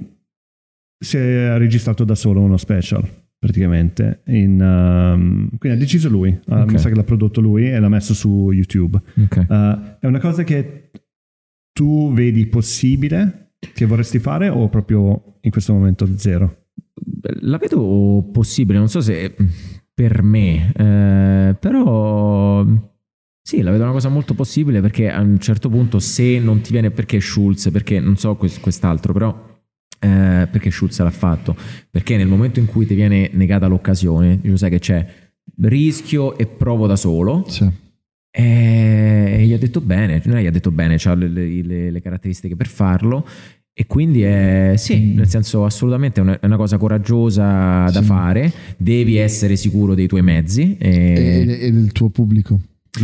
si 0.98 1.18
è 1.18 1.58
registrato 1.58 2.04
da 2.04 2.16
solo 2.16 2.42
uno 2.42 2.58
special 2.58 3.08
praticamente 3.40 4.22
in, 4.28 4.60
um, 4.60 5.48
quindi 5.60 5.78
ha 5.78 5.80
deciso 5.80 6.10
lui 6.10 6.30
uh, 6.48 6.54
Ok. 6.54 6.72
mi 6.72 6.80
sa 6.80 6.90
che 6.90 6.96
l'ha 6.96 7.04
prodotto 7.04 7.40
lui 7.40 7.70
e 7.70 7.80
l'ha 7.80 7.90
messo 7.90 8.14
su 8.16 8.52
YouTube 8.52 9.00
Ok. 9.24 9.46
Uh, 9.48 9.98
è 10.00 10.06
una 10.08 10.20
cosa 10.20 10.44
che 10.44 10.90
tu 11.72 12.12
vedi 12.14 12.48
possibile 12.48 13.52
che 13.74 13.86
vorresti 13.86 14.18
fare 14.20 14.50
o 14.50 14.68
proprio 14.70 15.38
in 15.42 15.52
questo 15.52 15.74
momento 15.74 16.08
zero 16.18 16.66
La 17.42 17.58
vedo 17.58 18.28
possibile, 18.32 18.80
non 18.80 18.90
so 18.90 19.02
se 19.02 19.36
per 19.94 20.22
me, 20.22 20.72
eh, 20.76 21.56
però 21.60 22.64
sì, 23.42 23.62
la 23.62 23.72
vedo 23.72 23.84
una 23.84 23.92
cosa 23.94 24.10
molto 24.10 24.34
possibile 24.36 24.80
perché 24.82 25.10
a 25.10 25.22
un 25.22 25.40
certo 25.40 25.70
punto 25.70 25.98
se 26.00 26.40
non 26.40 26.62
ti 26.62 26.72
viene 26.72 26.92
perché 26.92 27.20
Schulz, 27.20 27.70
perché 27.72 28.00
non 28.00 28.16
so 28.18 28.36
quest- 28.36 28.60
quest'altro, 28.62 29.14
però 29.14 29.57
eh, 30.00 30.48
perché 30.52 30.72
Schulz 30.72 31.00
l'ha 31.00 31.10
fatto, 31.10 31.56
perché 31.90 32.18
nel 32.18 32.28
momento 32.28 32.60
in 32.60 32.66
cui 32.66 32.86
ti 32.86 32.94
viene 32.96 33.30
negata 33.34 33.68
l'occasione, 33.68 34.40
lo 34.44 34.58
sai 34.58 34.70
che 34.70 34.80
c'è 34.80 35.06
rischio 35.62 36.38
e 36.38 36.46
provo 36.46 36.88
da 36.88 36.96
solo, 36.96 37.46
Sì. 37.48 37.68
e 38.32 39.44
gli 39.46 39.54
ha 39.54 39.58
detto 39.58 39.82
bene, 39.82 40.22
non 40.26 40.38
è 40.38 40.42
gli 40.42 40.46
ha 40.46 40.52
detto 40.52 40.72
bene, 40.72 40.96
ha 41.04 41.14
le, 41.16 41.28
le- 41.28 41.92
le 41.92 42.02
caratteristiche 42.02 42.56
per 42.56 42.68
farlo. 42.68 43.26
E 43.80 43.86
quindi 43.86 44.24
è 44.24 44.74
sì, 44.76 45.14
nel 45.14 45.28
senso 45.30 45.64
assolutamente 45.64 46.20
è 46.20 46.24
una, 46.24 46.40
è 46.40 46.46
una 46.48 46.58
cosa 46.58 46.78
coraggiosa 46.78 47.84
da 47.92 48.00
Sì. 48.02 48.04
fare, 48.04 48.52
devi 48.76 49.18
essere 49.18 49.56
sicuro 49.56 49.94
dei 49.94 50.08
tuoi 50.08 50.24
mezzi. 50.24 50.76
E, 50.80 51.46
e, 51.48 51.58
e 51.68 51.72
del 51.72 51.92
tuo 51.92 52.10
pubblico. 52.10 52.60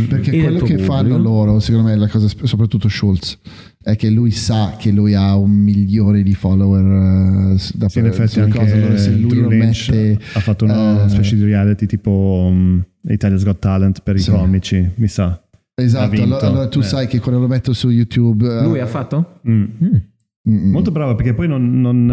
Perché 0.08 0.32
E 0.32 0.40
quello 0.42 0.58
che 0.58 0.74
pubblico. 0.74 0.92
fanno 0.92 1.16
loro, 1.16 1.60
secondo 1.60 1.88
me, 1.88 1.94
la 1.96 2.08
cosa, 2.08 2.26
soprattutto 2.42 2.88
Schultz, 2.88 3.38
è 3.84 3.96
che 3.96 4.08
lui 4.08 4.30
sa 4.30 4.76
che 4.78 4.90
lui 4.90 5.12
ha 5.14 5.36
un 5.36 5.50
milione 5.50 6.22
di 6.22 6.34
follower 6.34 7.52
eh, 7.54 7.56
da 7.74 7.88
sì, 7.90 7.98
in 7.98 8.06
effetti 8.06 8.40
anche 8.40 8.58
cose, 8.58 8.72
allora 8.72 8.96
se 8.96 9.10
lui 9.10 9.40
lo 9.40 9.48
mette 9.50 10.18
ha 10.32 10.40
fatto 10.40 10.64
una 10.64 11.04
eh, 11.04 11.08
specie 11.10 11.36
di 11.36 11.44
reality 11.44 11.84
tipo 11.84 12.46
um, 12.48 12.82
Italia's 13.08 13.44
Got 13.44 13.58
Talent 13.58 14.00
per 14.02 14.18
Sì. 14.18 14.30
i 14.30 14.32
comici 14.32 14.90
mi 14.94 15.06
sa 15.08 15.38
Esatto, 15.76 16.22
allora, 16.22 16.46
allora 16.46 16.68
tu 16.68 16.78
Eh. 16.78 16.82
sai 16.84 17.06
che 17.08 17.18
quando 17.18 17.40
lo 17.40 17.48
metto 17.48 17.72
su 17.72 17.90
YouTube 17.90 18.46
eh, 18.46 18.62
lui 18.62 18.78
ha 18.80 18.86
fatto? 18.86 19.40
Mm. 19.48 19.64
Mm. 20.48 20.70
Molto 20.70 20.90
brava 20.90 21.14
perché 21.14 21.34
poi 21.34 21.48
non, 21.48 21.80
non, 21.80 22.06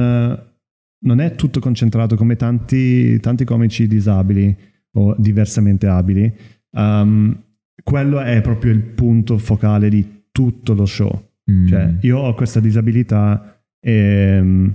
non 1.04 1.20
è 1.20 1.36
tutto 1.36 1.60
concentrato 1.60 2.16
come 2.16 2.36
tanti, 2.36 3.20
tanti 3.20 3.46
comici 3.46 3.88
disabili 3.88 4.56
o 4.94 5.16
diversamente 5.18 5.86
abili. 5.88 6.34
Um, 6.72 7.40
quello 7.84 8.20
è 8.22 8.42
proprio 8.42 8.72
il 8.72 8.82
punto 8.82 9.38
focale 9.38 9.90
di 9.90 10.24
tutto 10.32 10.74
lo 10.74 10.86
show. 10.86 11.30
Mm. 11.52 11.68
Cioè, 11.68 11.94
io 12.02 12.18
ho 12.20 12.34
questa 12.34 12.60
disabilità 12.60 13.62
e 13.80 14.40
mm, 14.42 14.68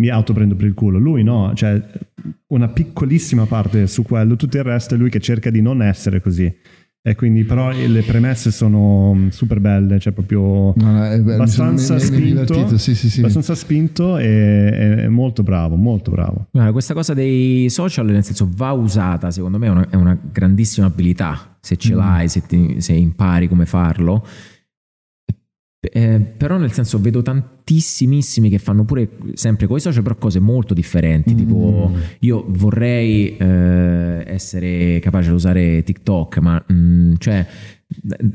mi 0.00 0.08
autoprendo 0.08 0.54
per 0.56 0.66
il 0.66 0.74
culo. 0.74 0.98
Lui 0.98 1.22
no, 1.22 1.52
cioè 1.54 1.80
una 2.48 2.68
piccolissima 2.68 3.44
parte 3.46 3.86
su 3.86 4.02
quello, 4.02 4.36
tutto 4.36 4.56
il 4.56 4.62
resto 4.62 4.94
è 4.94 4.98
lui 4.98 5.10
che 5.10 5.20
cerca 5.20 5.50
di 5.50 5.60
non 5.60 5.82
essere 5.82 6.20
così. 6.20 6.52
E 7.06 7.14
quindi 7.14 7.44
però 7.44 7.70
le 7.70 8.02
premesse 8.02 8.50
sono 8.50 9.14
mm, 9.14 9.28
super 9.28 9.60
belle, 9.60 10.00
cioè 10.00 10.12
proprio 10.12 10.72
No, 10.76 10.90
no, 10.90 11.04
è 11.04 11.20
bello, 11.20 11.42
mi 11.42 11.48
sono- 11.48 11.68
abbastanza 11.68 11.94
mi- 11.94 12.00
mi- 12.00 12.16
mi 12.18 12.26
spinto, 12.26 12.52
divertito, 12.52 12.78
sì, 12.78 12.94
sì, 12.96 13.08
sì. 13.08 13.20
abbastanza 13.20 13.54
spinto 13.54 14.18
e 14.18 14.24
è, 14.70 14.94
è 15.04 15.08
molto 15.08 15.44
bravo, 15.44 15.76
molto 15.76 16.10
bravo. 16.10 16.48
Guarda, 16.50 16.72
questa 16.72 16.94
cosa 16.94 17.14
dei 17.14 17.70
social, 17.70 18.06
nel 18.06 18.24
senso, 18.24 18.48
va 18.52 18.72
usata, 18.72 19.30
secondo 19.30 19.56
me 19.58 19.66
è 19.66 19.70
una, 19.70 19.86
è 19.88 19.94
una 19.94 20.18
grandissima 20.32 20.86
abilità, 20.88 21.56
se 21.60 21.76
ce 21.76 21.94
Mm. 21.94 21.96
l'hai, 21.96 22.28
se, 22.28 22.42
ti- 22.44 22.80
se 22.80 22.92
impari 22.92 23.46
come 23.46 23.66
farlo. 23.66 24.26
Eh, 25.80 26.20
però 26.20 26.56
nel 26.56 26.72
senso 26.72 26.98
vedo 26.98 27.22
tantissimissimi 27.66 28.48
che 28.48 28.58
fanno 28.58 28.84
pure 28.84 29.08
sempre 29.34 29.66
con 29.66 29.76
i 29.76 29.80
social 29.80 30.02
però 30.04 30.14
cose 30.16 30.38
molto 30.38 30.72
differenti 30.72 31.34
Mm. 31.34 31.36
tipo 31.36 31.92
io 32.20 32.44
vorrei 32.48 33.36
eh, 33.36 34.22
essere 34.26 35.00
capace 35.00 35.28
di 35.30 35.34
usare 35.34 35.82
TikTok 35.82 36.38
ma 36.38 36.64
mm, 36.72 37.14
cioè 37.18 37.44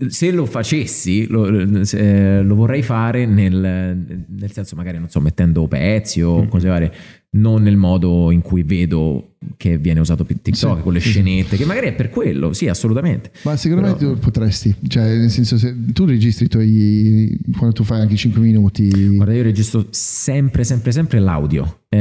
se 0.08 0.32
lo 0.32 0.46
facessi 0.46 1.28
lo, 1.28 1.84
se- 1.84 2.42
lo 2.42 2.56
vorrei 2.56 2.82
fare 2.84 3.26
nel, 3.26 4.24
nel 4.28 4.52
senso 4.52 4.76
magari 4.76 4.98
non 4.98 5.10
so 5.10 5.20
mettendo 5.22 5.68
pezzi 5.68 6.22
o 6.22 6.44
Mm. 6.44 6.48
cose 6.48 6.68
varie 6.68 6.92
non 7.34 7.62
nel 7.62 7.78
modo 7.78 8.30
in 8.32 8.42
cui 8.42 8.64
vedo 8.64 9.36
che 9.58 9.78
viene 9.78 10.00
usato 10.02 10.26
TikTok 10.26 10.56
Sì, 10.78 10.84
con 10.84 10.92
le 10.94 11.00
sì, 11.00 11.06
sì. 11.08 11.12
scenette 11.14 11.56
che 11.58 11.66
magari 11.66 11.88
è 11.88 11.94
per 11.94 12.10
quello 12.10 12.52
sì 12.54 12.68
assolutamente 12.68 13.32
Ma 13.44 13.56
me 13.64 13.94
Però- 13.96 14.14
potresti, 14.16 14.76
cioè 14.88 15.16
nel 15.18 15.30
senso 15.30 15.58
se 15.58 15.74
tu 15.94 16.06
registri 16.06 16.46
i 16.46 16.50
tuoi, 16.50 17.38
quando 17.58 17.74
tu 17.76 17.84
fai 17.84 18.02
anche 18.02 18.16
5 18.16 18.42
minuti, 18.42 19.16
Guarda, 19.22 19.38
io 19.38 19.44
registro 19.44 19.86
sempre, 19.92 20.64
sempre, 20.64 20.92
sempre 20.92 21.20
l'audio. 21.20 21.82
Eh, 21.90 22.00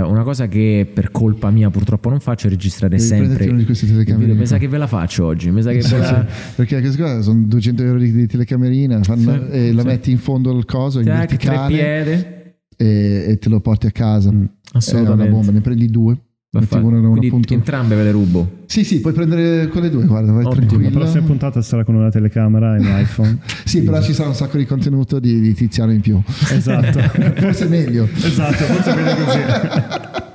una 0.00 0.24
cosa 0.24 0.48
che 0.48 0.90
per 0.92 1.12
colpa 1.12 1.48
mia 1.50 1.70
purtroppo 1.70 2.08
non 2.08 2.18
faccio 2.18 2.48
è 2.48 2.50
registrare 2.50 2.96
Devi 2.96 3.06
sempre. 3.08 3.46
una 3.46 3.58
di 3.58 3.64
queste 3.64 3.86
telecamere. 3.86 4.32
Mi 4.34 4.46
sa 4.46 4.56
qua. 4.56 4.64
che 4.64 4.68
ve 4.68 4.78
la 4.78 4.88
faccio 4.88 5.26
oggi. 5.26 5.52
Mi 5.52 5.62
sa 5.62 5.70
che 5.70 5.80
Sì, 5.80 5.94
ve 5.94 6.00
la... 6.00 6.26
perché 6.56 6.80
queste 6.80 7.00
cose 7.00 7.22
sono 7.22 7.42
200 7.46 7.82
euro 7.84 7.98
di, 8.00 8.10
di 8.10 8.26
telecamerina 8.26 9.00
fanno- 9.04 9.32
Sì, 9.32 9.48
e 9.52 9.72
la 9.72 9.82
sì. 9.82 9.86
metti 9.86 10.10
in 10.10 10.18
fondo 10.18 10.50
al 10.50 10.64
coso 10.64 10.98
in 10.98 11.04
Tac, 11.04 11.14
tre 11.14 11.26
verticale 11.36 11.68
piede. 11.72 12.56
e, 12.76 13.24
e 13.28 13.38
te 13.38 13.48
lo 13.48 13.60
porti 13.60 13.86
a 13.86 13.92
casa. 13.92 14.32
Mm. 14.32 14.34
È 14.34 14.38
una 14.42 14.50
Assolutamente. 14.72 15.30
bomba, 15.30 15.52
ne 15.52 15.60
prendi 15.60 15.86
due. 15.88 16.18
Uno 16.58 17.08
Quindi 17.10 17.28
punto. 17.28 17.54
entrambe 17.54 17.94
ve 17.94 18.02
le 18.04 18.10
rubo. 18.10 18.50
Sì, 18.66 18.84
sì, 18.84 19.00
puoi 19.00 19.12
prendere 19.12 19.68
quelle 19.68 19.90
due, 19.90 20.04
guarda, 20.04 20.32
vai 20.32 20.44
Ottimo. 20.44 20.62
La 20.62 20.66
tranquillo. 20.66 20.98
prossima 20.98 21.24
puntata 21.24 21.62
sarà 21.62 21.84
con 21.84 21.94
una 21.94 22.10
telecamera 22.10 22.76
e 22.76 22.78
un 22.80 22.98
iPhone. 23.00 23.38
Sì, 23.64 23.82
però 23.82 24.00
ci 24.02 24.12
sarà 24.12 24.28
un 24.28 24.34
sacco 24.34 24.56
di 24.58 24.64
contenuto 24.64 25.18
di, 25.18 25.40
di 25.40 25.52
Tiziano 25.54 25.92
in 25.92 26.00
più. 26.00 26.20
esatto. 26.50 26.98
Forse 27.40 27.66
meglio. 27.68 28.08
esatto, 28.14 28.64
forse 28.64 28.90
è 28.92 28.94
meglio 28.94 29.24
così. 29.24 29.38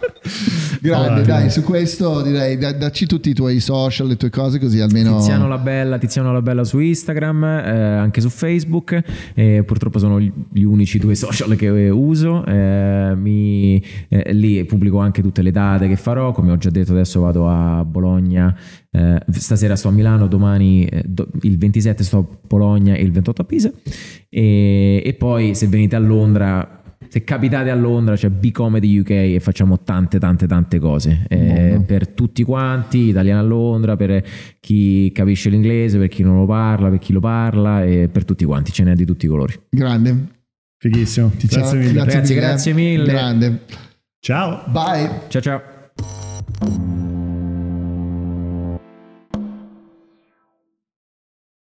Grande, 0.82 1.22
dai, 1.22 1.50
su 1.52 1.62
questo 1.64 2.22
direi 2.24 2.58
da- 2.58 2.72
dacci 2.74 3.06
tutti 3.06 3.30
i 3.30 3.34
tuoi 3.34 3.60
social, 3.60 4.08
le 4.08 4.18
tue 4.18 4.32
cose 4.32 4.58
così 4.58 4.80
almeno... 4.80 5.18
Tiziano 5.18 5.48
la 5.48 5.60
Bella, 5.60 6.00
Tiziano 6.00 6.34
la 6.34 6.42
Bella 6.42 6.64
su 6.64 6.80
Instagram, 6.80 7.44
eh, 7.44 7.70
anche 7.98 8.20
su 8.20 8.30
Facebook. 8.30 9.00
Eh, 9.36 9.64
purtroppo 9.64 10.00
sono 10.00 10.20
gli 10.20 10.32
gli 10.52 10.64
unici 10.64 10.98
due 10.98 11.14
social 11.16 11.56
che 11.56 11.68
eh, 11.68 11.90
uso. 11.90 12.44
Eh, 12.46 13.14
mi- 13.16 13.82
eh, 14.10 14.34
lì 14.34 14.64
pubblico 14.66 14.98
anche 14.98 15.22
tutte 15.22 15.42
le 15.44 15.52
date 15.52 15.88
che 15.88 15.96
farò. 15.98 16.32
Come 16.32 16.52
ho 16.52 16.58
già 16.58 16.70
detto, 16.72 16.94
adesso 16.94 17.22
vado 17.22 17.48
a 17.48 17.86
Bologna. 17.86 18.56
eh, 18.94 19.20
stasera 19.32 19.76
sto 19.76 19.88
a 19.88 19.92
Milano, 19.92 20.28
domani 20.28 20.86
eh, 20.86 21.04
do- 21.06 21.28
il 21.44 21.58
27 21.58 22.04
sto 22.04 22.18
a 22.18 22.38
Bologna 22.48 22.96
e 22.96 23.04
il 23.04 23.12
28 23.12 23.42
a 23.42 23.46
Pisa. 23.46 23.72
E, 24.30 25.02
e 25.06 25.14
poi 25.14 25.54
se 25.56 25.68
venite 25.68 25.96
a 25.96 26.00
Londra. 26.00 26.81
Se 27.12 27.26
capitate 27.26 27.70
a 27.70 27.76
Londra 27.76 28.16
c'è 28.16 28.30
B-Comedy 28.30 29.00
UK 29.00 29.10
e 29.10 29.40
facciamo 29.42 29.82
tante 29.82 30.18
tante 30.18 30.48
tante 30.48 30.80
cose 30.80 31.26
eh, 31.28 31.82
per 31.86 32.08
tutti 32.08 32.42
quanti, 32.44 33.10
italiani 33.10 33.38
a 33.38 33.44
Londra, 33.44 33.98
per 33.98 34.24
chi 34.62 35.12
capisce 35.12 35.50
l'inglese, 35.50 35.98
per 35.98 36.08
chi 36.08 36.24
non 36.24 36.38
lo 36.38 36.46
parla, 36.46 36.88
per 36.88 37.00
chi 37.00 37.12
lo 37.12 37.20
parla 37.20 37.84
e 37.84 38.08
per 38.10 38.24
tutti 38.24 38.46
quanti, 38.46 38.72
ce 38.72 38.86
n'è 38.86 38.96
di 38.96 39.04
tutti 39.04 39.26
i 39.26 39.28
colori. 39.28 39.54
Grande. 39.70 40.16
Fighissimo. 40.78 41.34
Tiziano, 41.36 41.64
Grazie 41.70 41.80
mille. 41.80 42.00
Ragazzi, 42.00 42.34
grazie 42.34 42.74
mille. 42.74 43.12
Grande. 43.12 43.60
Ciao. 44.22 44.64
Bye. 44.72 45.24
Ciao 45.28 45.42
ciao. 45.42 47.21